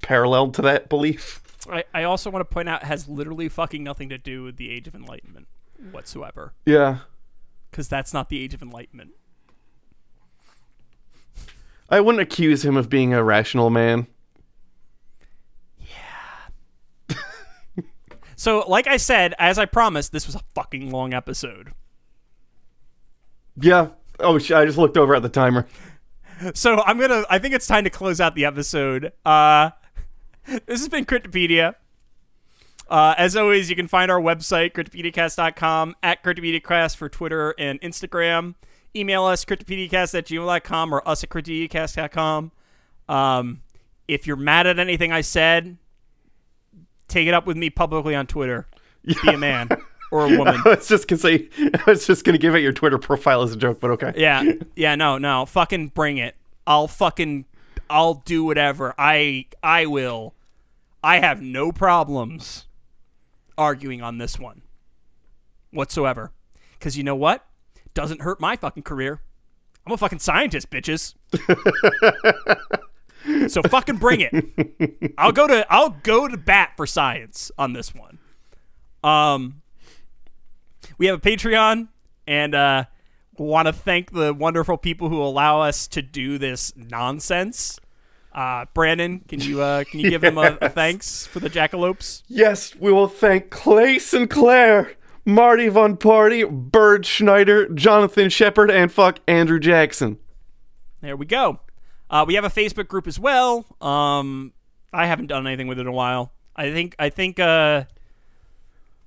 parallel 0.00 0.50
to 0.52 0.62
that 0.62 0.88
belief. 0.88 1.42
I, 1.68 1.84
I 1.92 2.04
also 2.04 2.30
want 2.30 2.48
to 2.48 2.52
point 2.52 2.68
out 2.68 2.82
it 2.82 2.86
has 2.86 3.08
literally 3.08 3.48
fucking 3.48 3.82
nothing 3.82 4.08
to 4.10 4.18
do 4.18 4.44
with 4.44 4.56
the 4.56 4.70
Age 4.70 4.86
of 4.86 4.94
Enlightenment 4.94 5.48
whatsoever. 5.90 6.54
yeah 6.64 6.98
Because 7.74 7.88
that's 7.88 8.14
not 8.14 8.28
the 8.28 8.40
Age 8.40 8.54
of 8.54 8.62
Enlightenment. 8.62 9.10
I 11.90 11.98
wouldn't 11.98 12.22
accuse 12.22 12.64
him 12.64 12.76
of 12.76 12.88
being 12.88 13.12
a 13.12 13.20
rational 13.24 13.68
man 13.68 14.06
Yeah. 15.80 17.16
So, 18.36 18.60
like 18.68 18.86
I 18.86 18.96
said, 18.96 19.34
as 19.40 19.58
I 19.58 19.64
promised, 19.64 20.12
this 20.12 20.24
was 20.24 20.36
a 20.36 20.40
fucking 20.54 20.92
long 20.92 21.12
episode. 21.14 21.72
yeah 23.60 23.88
oh 24.20 24.38
sh- 24.38 24.52
I 24.52 24.64
just 24.66 24.78
looked 24.78 24.96
over 24.96 25.16
at 25.16 25.22
the 25.22 25.28
timer 25.28 25.66
So 26.54 26.80
I'm 26.80 27.00
gonna. 27.00 27.24
I 27.28 27.40
think 27.40 27.54
it's 27.56 27.66
time 27.66 27.82
to 27.82 27.90
close 27.90 28.20
out 28.20 28.36
the 28.36 28.44
episode. 28.44 29.12
Uh, 29.26 29.70
this 30.46 30.78
has 30.78 30.88
been 30.88 31.04
Cryptopedia. 31.06 31.74
Uh, 32.88 33.14
as 33.16 33.36
always, 33.36 33.70
you 33.70 33.76
can 33.76 33.88
find 33.88 34.10
our 34.10 34.20
website, 34.20 34.72
cryptopediacast.com, 34.72 35.96
at 36.02 36.22
cryptopediacast 36.22 36.96
for 36.96 37.08
Twitter 37.08 37.54
and 37.58 37.80
Instagram. 37.80 38.54
Email 38.94 39.24
us, 39.24 39.44
cryptopediacast 39.44 40.16
at 40.16 40.26
gmail.com 40.26 40.94
or 40.94 41.06
us 41.08 41.24
at 41.24 41.30
cryptopediacast.com. 41.30 42.52
Um, 43.08 43.62
if 44.06 44.26
you're 44.26 44.36
mad 44.36 44.66
at 44.66 44.78
anything 44.78 45.12
I 45.12 45.22
said, 45.22 45.76
take 47.08 47.26
it 47.26 47.34
up 47.34 47.46
with 47.46 47.56
me 47.56 47.70
publicly 47.70 48.14
on 48.14 48.26
Twitter. 48.26 48.66
Be 49.04 49.30
a 49.30 49.38
man 49.38 49.68
or 50.10 50.26
a 50.26 50.38
woman. 50.38 50.60
I 50.64 50.70
was 50.70 50.88
just 50.88 51.08
gonna 51.08 51.20
say, 51.20 51.48
I 51.58 51.82
was 51.86 52.06
just 52.06 52.24
gonna 52.24 52.38
give 52.38 52.54
out 52.54 52.62
your 52.62 52.72
Twitter 52.72 52.98
profile 52.98 53.42
as 53.42 53.52
a 53.52 53.56
joke, 53.56 53.80
but 53.80 53.90
okay. 53.92 54.12
Yeah, 54.16 54.44
yeah, 54.76 54.94
no, 54.94 55.18
no, 55.18 55.46
fucking 55.46 55.88
bring 55.88 56.18
it. 56.18 56.36
I'll 56.66 56.88
fucking, 56.88 57.46
I'll 57.90 58.14
do 58.14 58.44
whatever. 58.44 58.94
I, 58.98 59.46
I 59.62 59.86
will. 59.86 60.34
I 61.02 61.18
have 61.18 61.42
no 61.42 61.72
problems 61.72 62.66
arguing 63.56 64.02
on 64.02 64.18
this 64.18 64.38
one 64.38 64.62
whatsoever. 65.70 66.32
Because 66.78 66.96
you 66.96 67.04
know 67.04 67.16
what? 67.16 67.44
Doesn't 67.94 68.22
hurt 68.22 68.40
my 68.40 68.56
fucking 68.56 68.82
career. 68.82 69.20
I'm 69.86 69.92
a 69.92 69.96
fucking 69.96 70.18
scientist, 70.18 70.70
bitches. 70.70 71.14
so 73.50 73.62
fucking 73.62 73.96
bring 73.96 74.20
it. 74.20 75.14
I'll 75.18 75.32
go 75.32 75.46
to 75.46 75.66
I'll 75.70 75.90
go 75.90 76.26
to 76.26 76.36
bat 76.36 76.72
for 76.76 76.86
science 76.86 77.50
on 77.58 77.72
this 77.74 77.94
one. 77.94 78.18
Um, 79.02 79.62
we 80.96 81.06
have 81.06 81.18
a 81.18 81.20
Patreon, 81.20 81.88
and 82.26 82.54
uh, 82.54 82.84
want 83.36 83.66
to 83.66 83.72
thank 83.72 84.12
the 84.12 84.32
wonderful 84.32 84.78
people 84.78 85.08
who 85.08 85.22
allow 85.22 85.60
us 85.60 85.86
to 85.88 86.02
do 86.02 86.38
this 86.38 86.72
nonsense. 86.76 87.78
Uh, 88.34 88.64
Brandon, 88.74 89.20
can 89.20 89.40
you 89.40 89.62
uh, 89.62 89.84
can 89.84 90.00
you 90.00 90.10
give 90.10 90.24
him 90.24 90.38
a, 90.38 90.58
a 90.60 90.68
thanks 90.68 91.26
for 91.26 91.38
the 91.40 91.48
jackalopes? 91.48 92.22
Yes, 92.26 92.74
we 92.74 92.92
will 92.92 93.06
thank 93.06 93.50
Clay 93.50 93.98
Sinclair, 93.98 94.94
Marty 95.24 95.68
Von 95.68 95.96
Party, 95.96 96.42
Bird 96.44 97.06
Schneider, 97.06 97.68
Jonathan 97.68 98.28
Shepard, 98.28 98.70
and 98.70 98.90
fuck 98.90 99.20
Andrew 99.28 99.60
Jackson. 99.60 100.18
There 101.00 101.16
we 101.16 101.26
go. 101.26 101.60
Uh, 102.10 102.24
we 102.26 102.34
have 102.34 102.44
a 102.44 102.50
Facebook 102.50 102.88
group 102.88 103.06
as 103.06 103.18
well. 103.18 103.64
Um, 103.80 104.52
I 104.92 105.06
haven't 105.06 105.28
done 105.28 105.46
anything 105.46 105.68
with 105.68 105.78
it 105.78 105.82
in 105.82 105.86
a 105.86 105.92
while. 105.92 106.32
I 106.56 106.72
think 106.72 106.96
I 106.98 107.10
think 107.10 107.38
uh, 107.38 107.84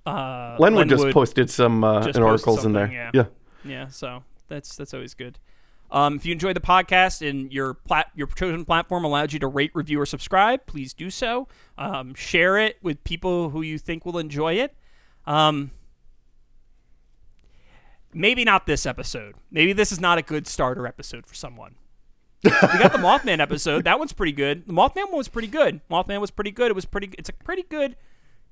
uh, 0.05 0.55
Lenwood, 0.57 0.87
just 0.87 1.09
posted 1.09 1.49
some 1.49 1.83
uh, 1.83 2.01
just 2.01 2.17
an 2.17 2.23
articles 2.23 2.63
in 2.63 2.71
there. 2.73 2.91
yeah. 2.91 3.11
yeah. 3.13 3.25
Yeah, 3.65 3.87
so 3.89 4.23
that's 4.47 4.75
that's 4.75 4.93
always 4.93 5.13
good. 5.13 5.39
Um, 5.89 6.15
if 6.17 6.25
you 6.25 6.33
enjoy 6.33 6.53
the 6.53 6.59
podcast 6.59 7.27
and 7.27 7.51
your 7.51 7.73
plat- 7.75 8.11
your 8.15 8.27
chosen 8.27 8.65
platform 8.65 9.05
allows 9.05 9.31
you 9.33 9.39
to 9.39 9.47
rate, 9.47 9.71
review, 9.73 9.99
or 10.01 10.05
subscribe, 10.05 10.65
please 10.65 10.93
do 10.93 11.09
so. 11.09 11.47
Um, 11.77 12.13
share 12.13 12.57
it 12.57 12.77
with 12.81 13.03
people 13.03 13.51
who 13.51 13.61
you 13.61 13.77
think 13.77 14.05
will 14.05 14.17
enjoy 14.17 14.55
it. 14.55 14.75
Um, 15.25 15.71
maybe 18.13 18.43
not 18.43 18.65
this 18.65 18.85
episode. 18.85 19.35
Maybe 19.51 19.73
this 19.73 19.91
is 19.91 19.99
not 19.99 20.17
a 20.17 20.21
good 20.21 20.47
starter 20.47 20.85
episode 20.87 21.25
for 21.25 21.35
someone. 21.35 21.75
we 22.43 22.49
got 22.51 22.91
the 22.91 22.97
Mothman 22.99 23.39
episode. 23.39 23.83
That 23.85 23.99
one's 23.99 24.13
pretty 24.13 24.31
good. 24.33 24.67
The 24.67 24.73
Mothman 24.73 25.07
one 25.07 25.17
was 25.17 25.27
pretty 25.27 25.47
good. 25.47 25.81
Mothman 25.89 26.19
was 26.21 26.31
pretty 26.31 26.51
good. 26.51 26.69
It 26.69 26.75
was 26.75 26.85
pretty. 26.85 27.11
It's 27.17 27.29
a 27.29 27.33
pretty 27.33 27.63
good 27.63 27.95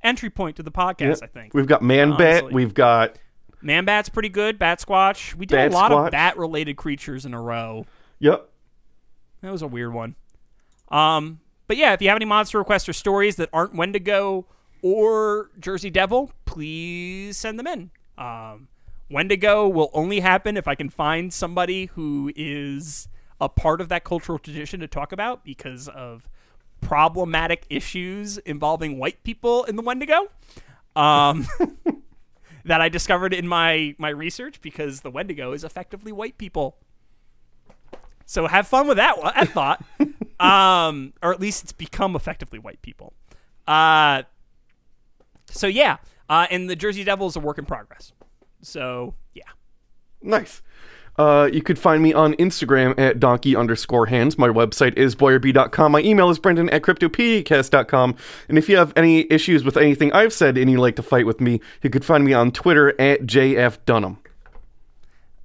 entry 0.04 0.30
point 0.30 0.56
to 0.58 0.64
the 0.64 0.72
podcast. 0.72 1.22
I 1.24 1.28
think 1.28 1.54
We've 1.54 1.68
got 1.68 1.82
Man 1.82 2.12
Bat. 2.12 2.44
Honestly. 2.44 2.54
We've 2.54 2.74
got 2.74 3.18
Man 3.66 3.84
Bat's 3.86 4.10
pretty 4.10 4.30
good. 4.30 4.60
Bat 4.60 4.80
Squatch. 4.86 5.34
We 5.36 5.46
did 5.46 5.56
Bat 5.56 5.72
a 5.72 5.74
lot 5.74 5.92
Squatch. 5.92 6.06
of 6.08 6.12
bat 6.12 6.38
related 6.38 6.76
creatures 6.78 7.26
in 7.26 7.34
a 7.34 7.42
row. 7.42 7.86
yep. 8.20 8.50
That 9.42 9.52
was 9.52 9.62
a 9.62 9.68
weird 9.68 9.94
one. 9.94 10.16
Um, 10.90 11.40
but 11.68 11.78
yeah, 11.78 11.94
if 11.94 12.02
you 12.02 12.08
have 12.10 12.16
any 12.16 12.26
monster 12.26 12.58
requests 12.58 12.88
or 12.90 12.94
stories 12.94 13.36
that 13.36 13.50
aren't 13.54 13.76
Wendigo 13.76 14.46
or 14.82 15.50
Jersey 15.60 15.90
Devil, 15.90 16.32
please 16.46 17.38
send 17.38 17.60
them 17.60 17.68
in. 17.68 17.92
Um, 18.18 18.68
Wendigo 19.10 19.68
will 19.68 19.90
only 19.94 20.20
happen 20.20 20.58
if 20.58 20.68
I 20.68 20.74
can 20.76 20.90
find 20.90 21.32
somebody 21.34 21.88
who 21.88 22.32
is 22.36 23.08
a 23.40 23.50
part 23.50 23.82
of 23.82 23.90
that 23.90 24.04
cultural 24.04 24.40
tradition 24.40 24.80
to 24.80 24.88
talk 24.88 25.12
about 25.12 25.44
because 25.44 25.88
of 25.90 26.28
problematic 26.82 27.66
issues 27.70 28.38
involving 28.40 28.98
white 28.98 29.24
people 29.24 29.64
in 29.66 29.76
the 29.76 29.82
Wendigo. 29.84 30.28
Um, 30.96 31.48
that 32.66 32.82
I 32.82 32.90
discovered 32.90 33.34
in 33.34 33.48
my 33.48 33.96
my 33.98 34.10
research 34.10 34.62
because 34.62 35.02
the 35.02 35.12
Wendigo 35.12 35.54
is 35.54 35.64
effectively 35.64 36.12
white 36.12 36.38
people. 36.38 36.78
So 38.26 38.48
have 38.48 38.68
fun 38.68 38.88
with 38.88 38.98
that 38.98 39.20
one, 39.20 39.34
that 39.36 39.50
thought. 39.50 39.84
um, 40.40 41.14
or 41.22 41.32
at 41.32 41.40
least 41.40 41.64
it's 41.64 41.72
become 41.72 42.16
effectively 42.16 42.60
white 42.60 42.82
people. 42.82 43.14
Uh, 43.68 44.24
so 45.50 45.68
yeah, 45.68 45.98
uh, 46.28 46.48
and 46.50 46.70
the 46.70 46.76
Jersey 46.76 47.04
Devil 47.04 47.28
is 47.28 47.36
a 47.36 47.40
work 47.40 47.60
in 47.60 47.66
progress. 47.66 48.12
So 48.62 49.14
yeah, 49.36 49.44
Nice. 50.26 50.64
Uh, 51.18 51.50
you 51.52 51.62
could 51.62 51.80
find 51.80 52.04
me 52.04 52.14
on 52.14 52.34
Instagram 52.34 52.98
at 53.00 53.20
donkey 53.20 53.56
underscore 53.56 54.08
hands. 54.08 54.38
My 54.38 54.50
website 54.50 54.98
is 54.98 55.16
boyerb.com. 55.16 55.92
My 55.92 56.02
email 56.02 56.30
is 56.30 56.40
brendan 56.40 56.70
at 56.72 56.82
cryptopediacast.com. 56.82 58.16
And 58.50 58.58
if 58.58 58.68
you 58.68 58.76
have 58.78 58.92
any 58.98 59.32
issues 59.32 59.64
with 59.64 59.78
anything 59.78 60.12
I've 60.12 60.34
said 60.34 60.58
and 60.58 60.70
you'd 60.70 60.82
like 60.82 60.98
to 60.98 61.04
fight 61.04 61.26
with 61.26 61.40
me, 61.40 61.62
you 61.82 61.90
could 61.90 62.04
find 62.04 62.26
me 62.26 62.34
on 62.34 62.52
Twitter 62.52 62.90
at 63.00 63.22
JF 63.22 63.78
Dunham. 63.86 64.18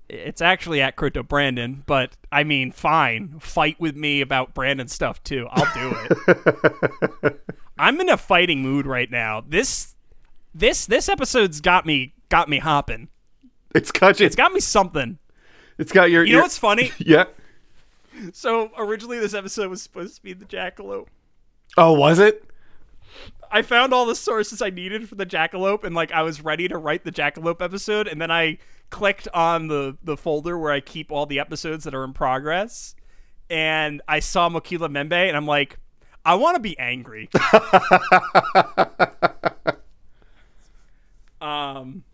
it's 0.08 0.42
actually 0.42 0.80
at 0.82 0.96
Crypto 0.96 1.22
Brandon, 1.22 1.84
but 1.86 2.16
I 2.32 2.42
mean, 2.42 2.72
fine, 2.72 3.38
fight 3.38 3.78
with 3.78 3.94
me 3.96 4.20
about 4.22 4.54
Brandon 4.54 4.88
stuff 4.88 5.22
too. 5.22 5.46
I'll 5.50 5.72
do 5.72 5.96
it. 7.22 7.40
I'm 7.78 8.00
in 8.00 8.08
a 8.08 8.16
fighting 8.16 8.60
mood 8.60 8.86
right 8.86 9.10
now. 9.10 9.44
This 9.46 9.94
this 10.52 10.86
this 10.86 11.08
episode's 11.08 11.60
got 11.60 11.86
me 11.86 12.14
got 12.28 12.48
me 12.48 12.58
hopping. 12.58 13.08
It's 13.72 13.92
got 13.92 14.18
you. 14.18 14.26
It's 14.26 14.34
got 14.34 14.52
me 14.52 14.58
something. 14.58 15.18
It's 15.80 15.92
got 15.92 16.10
your. 16.10 16.24
You 16.24 16.32
know 16.32 16.38
your- 16.38 16.42
what's 16.44 16.58
funny? 16.58 16.92
Yeah. 16.98 17.24
So 18.34 18.70
originally 18.76 19.18
this 19.18 19.32
episode 19.32 19.70
was 19.70 19.80
supposed 19.82 20.16
to 20.16 20.22
be 20.22 20.34
the 20.34 20.44
jackalope. 20.44 21.06
Oh, 21.78 21.92
was 21.94 22.18
it? 22.18 22.44
I 23.50 23.62
found 23.62 23.94
all 23.94 24.04
the 24.04 24.14
sources 24.14 24.60
I 24.60 24.68
needed 24.70 25.08
for 25.08 25.14
the 25.14 25.24
jackalope, 25.24 25.82
and 25.84 25.94
like 25.94 26.12
I 26.12 26.22
was 26.22 26.42
ready 26.44 26.68
to 26.68 26.76
write 26.76 27.04
the 27.04 27.10
jackalope 27.12 27.62
episode, 27.62 28.06
and 28.08 28.20
then 28.20 28.30
I 28.30 28.58
clicked 28.90 29.26
on 29.32 29.68
the 29.68 29.96
the 30.04 30.16
folder 30.18 30.58
where 30.58 30.70
I 30.70 30.80
keep 30.80 31.10
all 31.10 31.24
the 31.24 31.40
episodes 31.40 31.84
that 31.84 31.94
are 31.94 32.04
in 32.04 32.12
progress, 32.12 32.94
and 33.48 34.02
I 34.06 34.20
saw 34.20 34.48
Mokele-mbembe, 34.50 35.12
and 35.12 35.36
I'm 35.36 35.46
like, 35.46 35.78
I 36.24 36.34
want 36.34 36.56
to 36.56 36.60
be 36.60 36.78
angry. 36.78 37.30
um. 41.40 42.04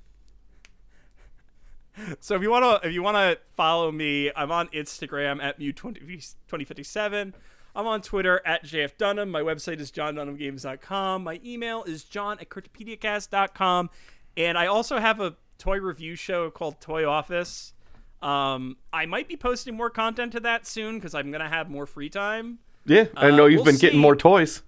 So 2.21 2.35
if 2.37 2.43
you 2.43 2.51
want 2.51 2.83
to 2.83 2.89
if 2.89 2.95
you 2.95 3.03
want 3.03 3.17
to 3.17 3.39
follow 3.57 3.91
me, 3.91 4.31
I'm 4.37 4.51
on 4.53 4.69
Instagram 4.69 5.43
at 5.43 5.59
mew2057. 5.59 7.33
I'm 7.75 7.87
on 7.87 8.01
Twitter 8.01 8.41
at 8.47 8.65
JF 8.65 8.97
Dunham. 8.97 9.31
My 9.31 9.43
website 9.43 9.81
is 9.81 9.91
johndunhamgames.com. 9.93 11.25
My 11.25 11.41
email 11.45 11.85
is 11.85 12.05
john 12.05 12.39
at 12.41 12.49
cryptopediacast.com. 12.49 13.91
And 14.37 14.57
I 14.59 14.67
also 14.67 14.99
have 14.99 15.21
a 15.21 15.37
toy 15.59 15.79
review 15.79 16.15
show 16.17 16.51
called 16.51 16.81
Toy 16.81 17.07
Office. 17.09 17.73
Um, 18.23 18.77
I 18.93 19.07
might 19.07 19.29
be 19.29 19.37
posting 19.37 19.77
more 19.77 19.91
content 19.91 20.33
to 20.33 20.41
that 20.41 20.67
soon 20.67 20.97
because 20.97 21.15
I'm 21.15 21.31
going 21.31 21.43
to 21.43 21.49
have 21.49 21.69
more 21.71 21.87
free 21.87 22.09
time. 22.09 22.59
Yeah. 22.87 23.07
I 23.17 23.29
Uh, 23.31 23.37
know 23.37 23.47
you've 23.47 23.59
we'll 23.59 23.67
been 23.73 23.77
getting 23.77 23.99
more 23.99 24.17
toys. 24.17 24.63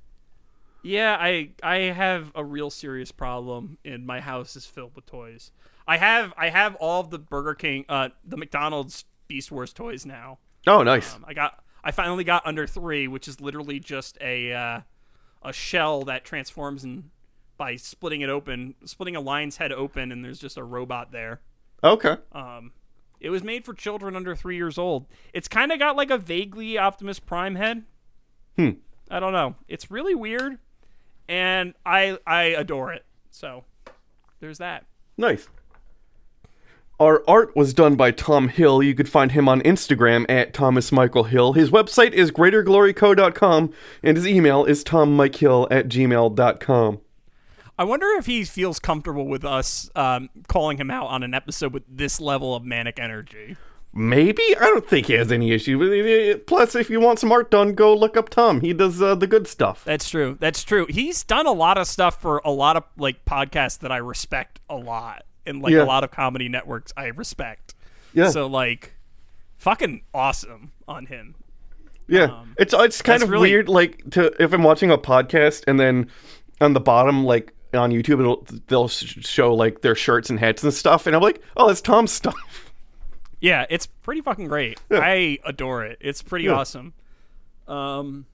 Yeah, 0.82 1.16
I 1.18 1.50
I 1.62 1.76
have 1.76 2.30
a 2.34 2.44
real 2.44 2.70
serious 2.70 3.10
problem, 3.10 3.78
and 3.84 4.06
my 4.06 4.20
house 4.20 4.54
is 4.54 4.64
filled 4.64 4.94
with 4.94 5.06
toys. 5.06 5.50
I 5.88 5.96
have 5.96 6.34
I 6.36 6.50
have 6.50 6.74
all 6.76 7.00
of 7.00 7.10
the 7.10 7.18
Burger 7.18 7.54
King, 7.54 7.86
uh, 7.88 8.10
the 8.22 8.36
McDonald's 8.36 9.06
Beast 9.26 9.50
Wars 9.50 9.72
toys 9.72 10.04
now. 10.04 10.38
Oh, 10.66 10.82
nice. 10.82 11.14
Um, 11.14 11.24
I 11.26 11.32
got 11.32 11.64
I 11.82 11.90
finally 11.90 12.24
got 12.24 12.46
under 12.46 12.66
three, 12.66 13.08
which 13.08 13.26
is 13.26 13.40
literally 13.40 13.80
just 13.80 14.18
a 14.20 14.52
uh, 14.52 14.80
a 15.42 15.52
shell 15.52 16.02
that 16.02 16.24
transforms 16.24 16.84
and 16.84 17.10
by 17.56 17.74
splitting 17.76 18.20
it 18.20 18.28
open, 18.28 18.74
splitting 18.84 19.16
a 19.16 19.20
lion's 19.20 19.56
head 19.56 19.72
open, 19.72 20.12
and 20.12 20.24
there's 20.24 20.38
just 20.38 20.56
a 20.58 20.62
robot 20.62 21.10
there. 21.10 21.40
okay. 21.82 22.16
Um, 22.32 22.72
it 23.18 23.30
was 23.30 23.42
made 23.42 23.64
for 23.64 23.74
children 23.74 24.14
under 24.14 24.36
three 24.36 24.54
years 24.54 24.78
old. 24.78 25.06
It's 25.32 25.48
kind 25.48 25.72
of 25.72 25.80
got 25.80 25.96
like 25.96 26.10
a 26.10 26.18
vaguely 26.18 26.78
Optimus 26.78 27.18
Prime 27.18 27.56
head. 27.56 27.84
Hmm. 28.56 28.70
I 29.10 29.18
don't 29.18 29.32
know. 29.32 29.56
It's 29.66 29.90
really 29.90 30.14
weird, 30.14 30.58
and 31.28 31.72
I 31.86 32.18
I 32.26 32.42
adore 32.44 32.92
it. 32.92 33.06
So 33.30 33.64
there's 34.40 34.58
that. 34.58 34.84
Nice. 35.16 35.48
Our 37.00 37.22
art 37.28 37.54
was 37.54 37.72
done 37.72 37.94
by 37.94 38.10
Tom 38.10 38.48
Hill. 38.48 38.82
You 38.82 38.92
could 38.92 39.08
find 39.08 39.30
him 39.30 39.48
on 39.48 39.60
Instagram 39.62 40.26
at 40.28 40.52
Thomas 40.52 40.90
Michael 40.90 41.24
Hill. 41.24 41.52
His 41.52 41.70
website 41.70 42.12
is 42.12 42.32
greatergloryco.com 42.32 43.72
and 44.02 44.16
his 44.16 44.26
email 44.26 44.64
is 44.64 44.82
tommikehill 44.82 45.68
at 45.70 45.88
gmail.com. 45.88 47.00
I 47.78 47.84
wonder 47.84 48.08
if 48.18 48.26
he 48.26 48.44
feels 48.44 48.80
comfortable 48.80 49.28
with 49.28 49.44
us 49.44 49.88
um, 49.94 50.28
calling 50.48 50.78
him 50.78 50.90
out 50.90 51.06
on 51.06 51.22
an 51.22 51.34
episode 51.34 51.72
with 51.72 51.84
this 51.88 52.20
level 52.20 52.56
of 52.56 52.64
manic 52.64 52.98
energy. 52.98 53.56
Maybe? 53.94 54.42
I 54.56 54.64
don't 54.64 54.86
think 54.86 55.06
he 55.06 55.12
has 55.14 55.30
any 55.30 55.52
issue 55.52 55.78
with 55.78 55.92
it. 55.92 56.48
Plus, 56.48 56.74
if 56.74 56.90
you 56.90 57.00
want 57.00 57.20
some 57.20 57.30
art 57.30 57.50
done, 57.52 57.74
go 57.74 57.94
look 57.94 58.16
up 58.16 58.28
Tom. 58.28 58.60
He 58.60 58.72
does 58.72 59.00
uh, 59.00 59.14
the 59.14 59.28
good 59.28 59.46
stuff. 59.46 59.84
That's 59.84 60.10
true. 60.10 60.36
That's 60.40 60.64
true. 60.64 60.86
He's 60.88 61.22
done 61.22 61.46
a 61.46 61.52
lot 61.52 61.78
of 61.78 61.86
stuff 61.86 62.20
for 62.20 62.42
a 62.44 62.50
lot 62.50 62.76
of 62.76 62.84
like 62.96 63.24
podcasts 63.24 63.78
that 63.78 63.92
I 63.92 63.98
respect 63.98 64.60
a 64.68 64.76
lot, 64.76 65.24
and 65.48 65.62
like 65.62 65.72
Yeah. 65.72 65.82
a 65.82 65.86
lot 65.86 66.04
of 66.04 66.10
comedy 66.10 66.48
networks 66.48 66.92
I 66.96 67.06
respect. 67.06 67.74
Yeah. 68.14 68.30
So 68.30 68.46
like, 68.46 68.94
fucking 69.56 70.02
awesome 70.14 70.72
on 70.86 71.06
him. 71.06 71.34
Yeah, 72.06 72.44
it's 72.58 72.72
it's 72.74 73.02
kind 73.02 73.22
of 73.22 73.28
really- 73.30 73.50
weird. 73.50 73.68
Like 73.68 74.08
to 74.12 74.32
if 74.42 74.52
I'm 74.52 74.62
watching 74.62 74.90
a 74.90 74.96
podcast 74.98 75.64
and 75.66 75.78
then 75.80 76.10
on 76.60 76.72
the 76.72 76.80
bottom, 76.80 77.24
like 77.24 77.52
on 77.74 77.90
YouTube, 77.90 78.20
it'll 78.20 78.46
they'll 78.68 78.88
show 78.88 79.54
like 79.54 79.82
their 79.82 79.94
shirts 79.94 80.30
and 80.30 80.38
hats 80.40 80.62
and 80.62 80.72
stuff, 80.72 81.06
and 81.06 81.14
I'm 81.14 81.20
like, 81.22 81.42
oh, 81.56 81.68
that's 81.68 81.80
Tom's 81.80 82.12
stuff. 82.12 82.34
Yeah, 83.40 83.66
it's 83.70 83.86
pretty 83.86 84.20
fucking 84.20 84.48
great. 84.48 84.80
I 84.90 85.38
adore 85.44 85.84
it. 85.84 85.98
It's 86.00 86.22
pretty 86.22 86.46
Yeah. 86.46 86.54
awesome. 86.54 86.92
Um, 87.68 88.26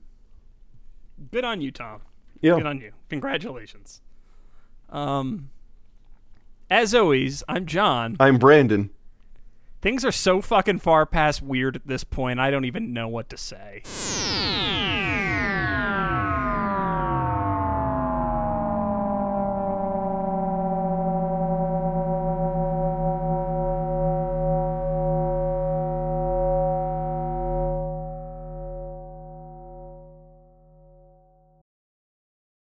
good 1.30 1.44
on 1.44 1.60
you, 1.60 1.70
Tom. 1.70 2.00
Yeah. 2.40 2.54
Good 2.54 2.64
on 2.64 2.78
you. 2.80 2.92
Congratulations. 3.10 4.00
Um, 4.88 5.50
as 6.70 6.94
always, 6.94 7.42
I'm 7.48 7.66
John. 7.66 8.16
I'm 8.18 8.38
Brandon. 8.38 8.90
Things 9.82 10.04
are 10.04 10.12
so 10.12 10.40
fucking 10.40 10.78
far 10.78 11.04
past 11.04 11.42
weird 11.42 11.76
at 11.76 11.86
this 11.86 12.04
point. 12.04 12.40
I 12.40 12.50
don't 12.50 12.64
even 12.64 12.92
know 12.92 13.08
what 13.08 13.28
to 13.30 13.36
say. 13.36 13.82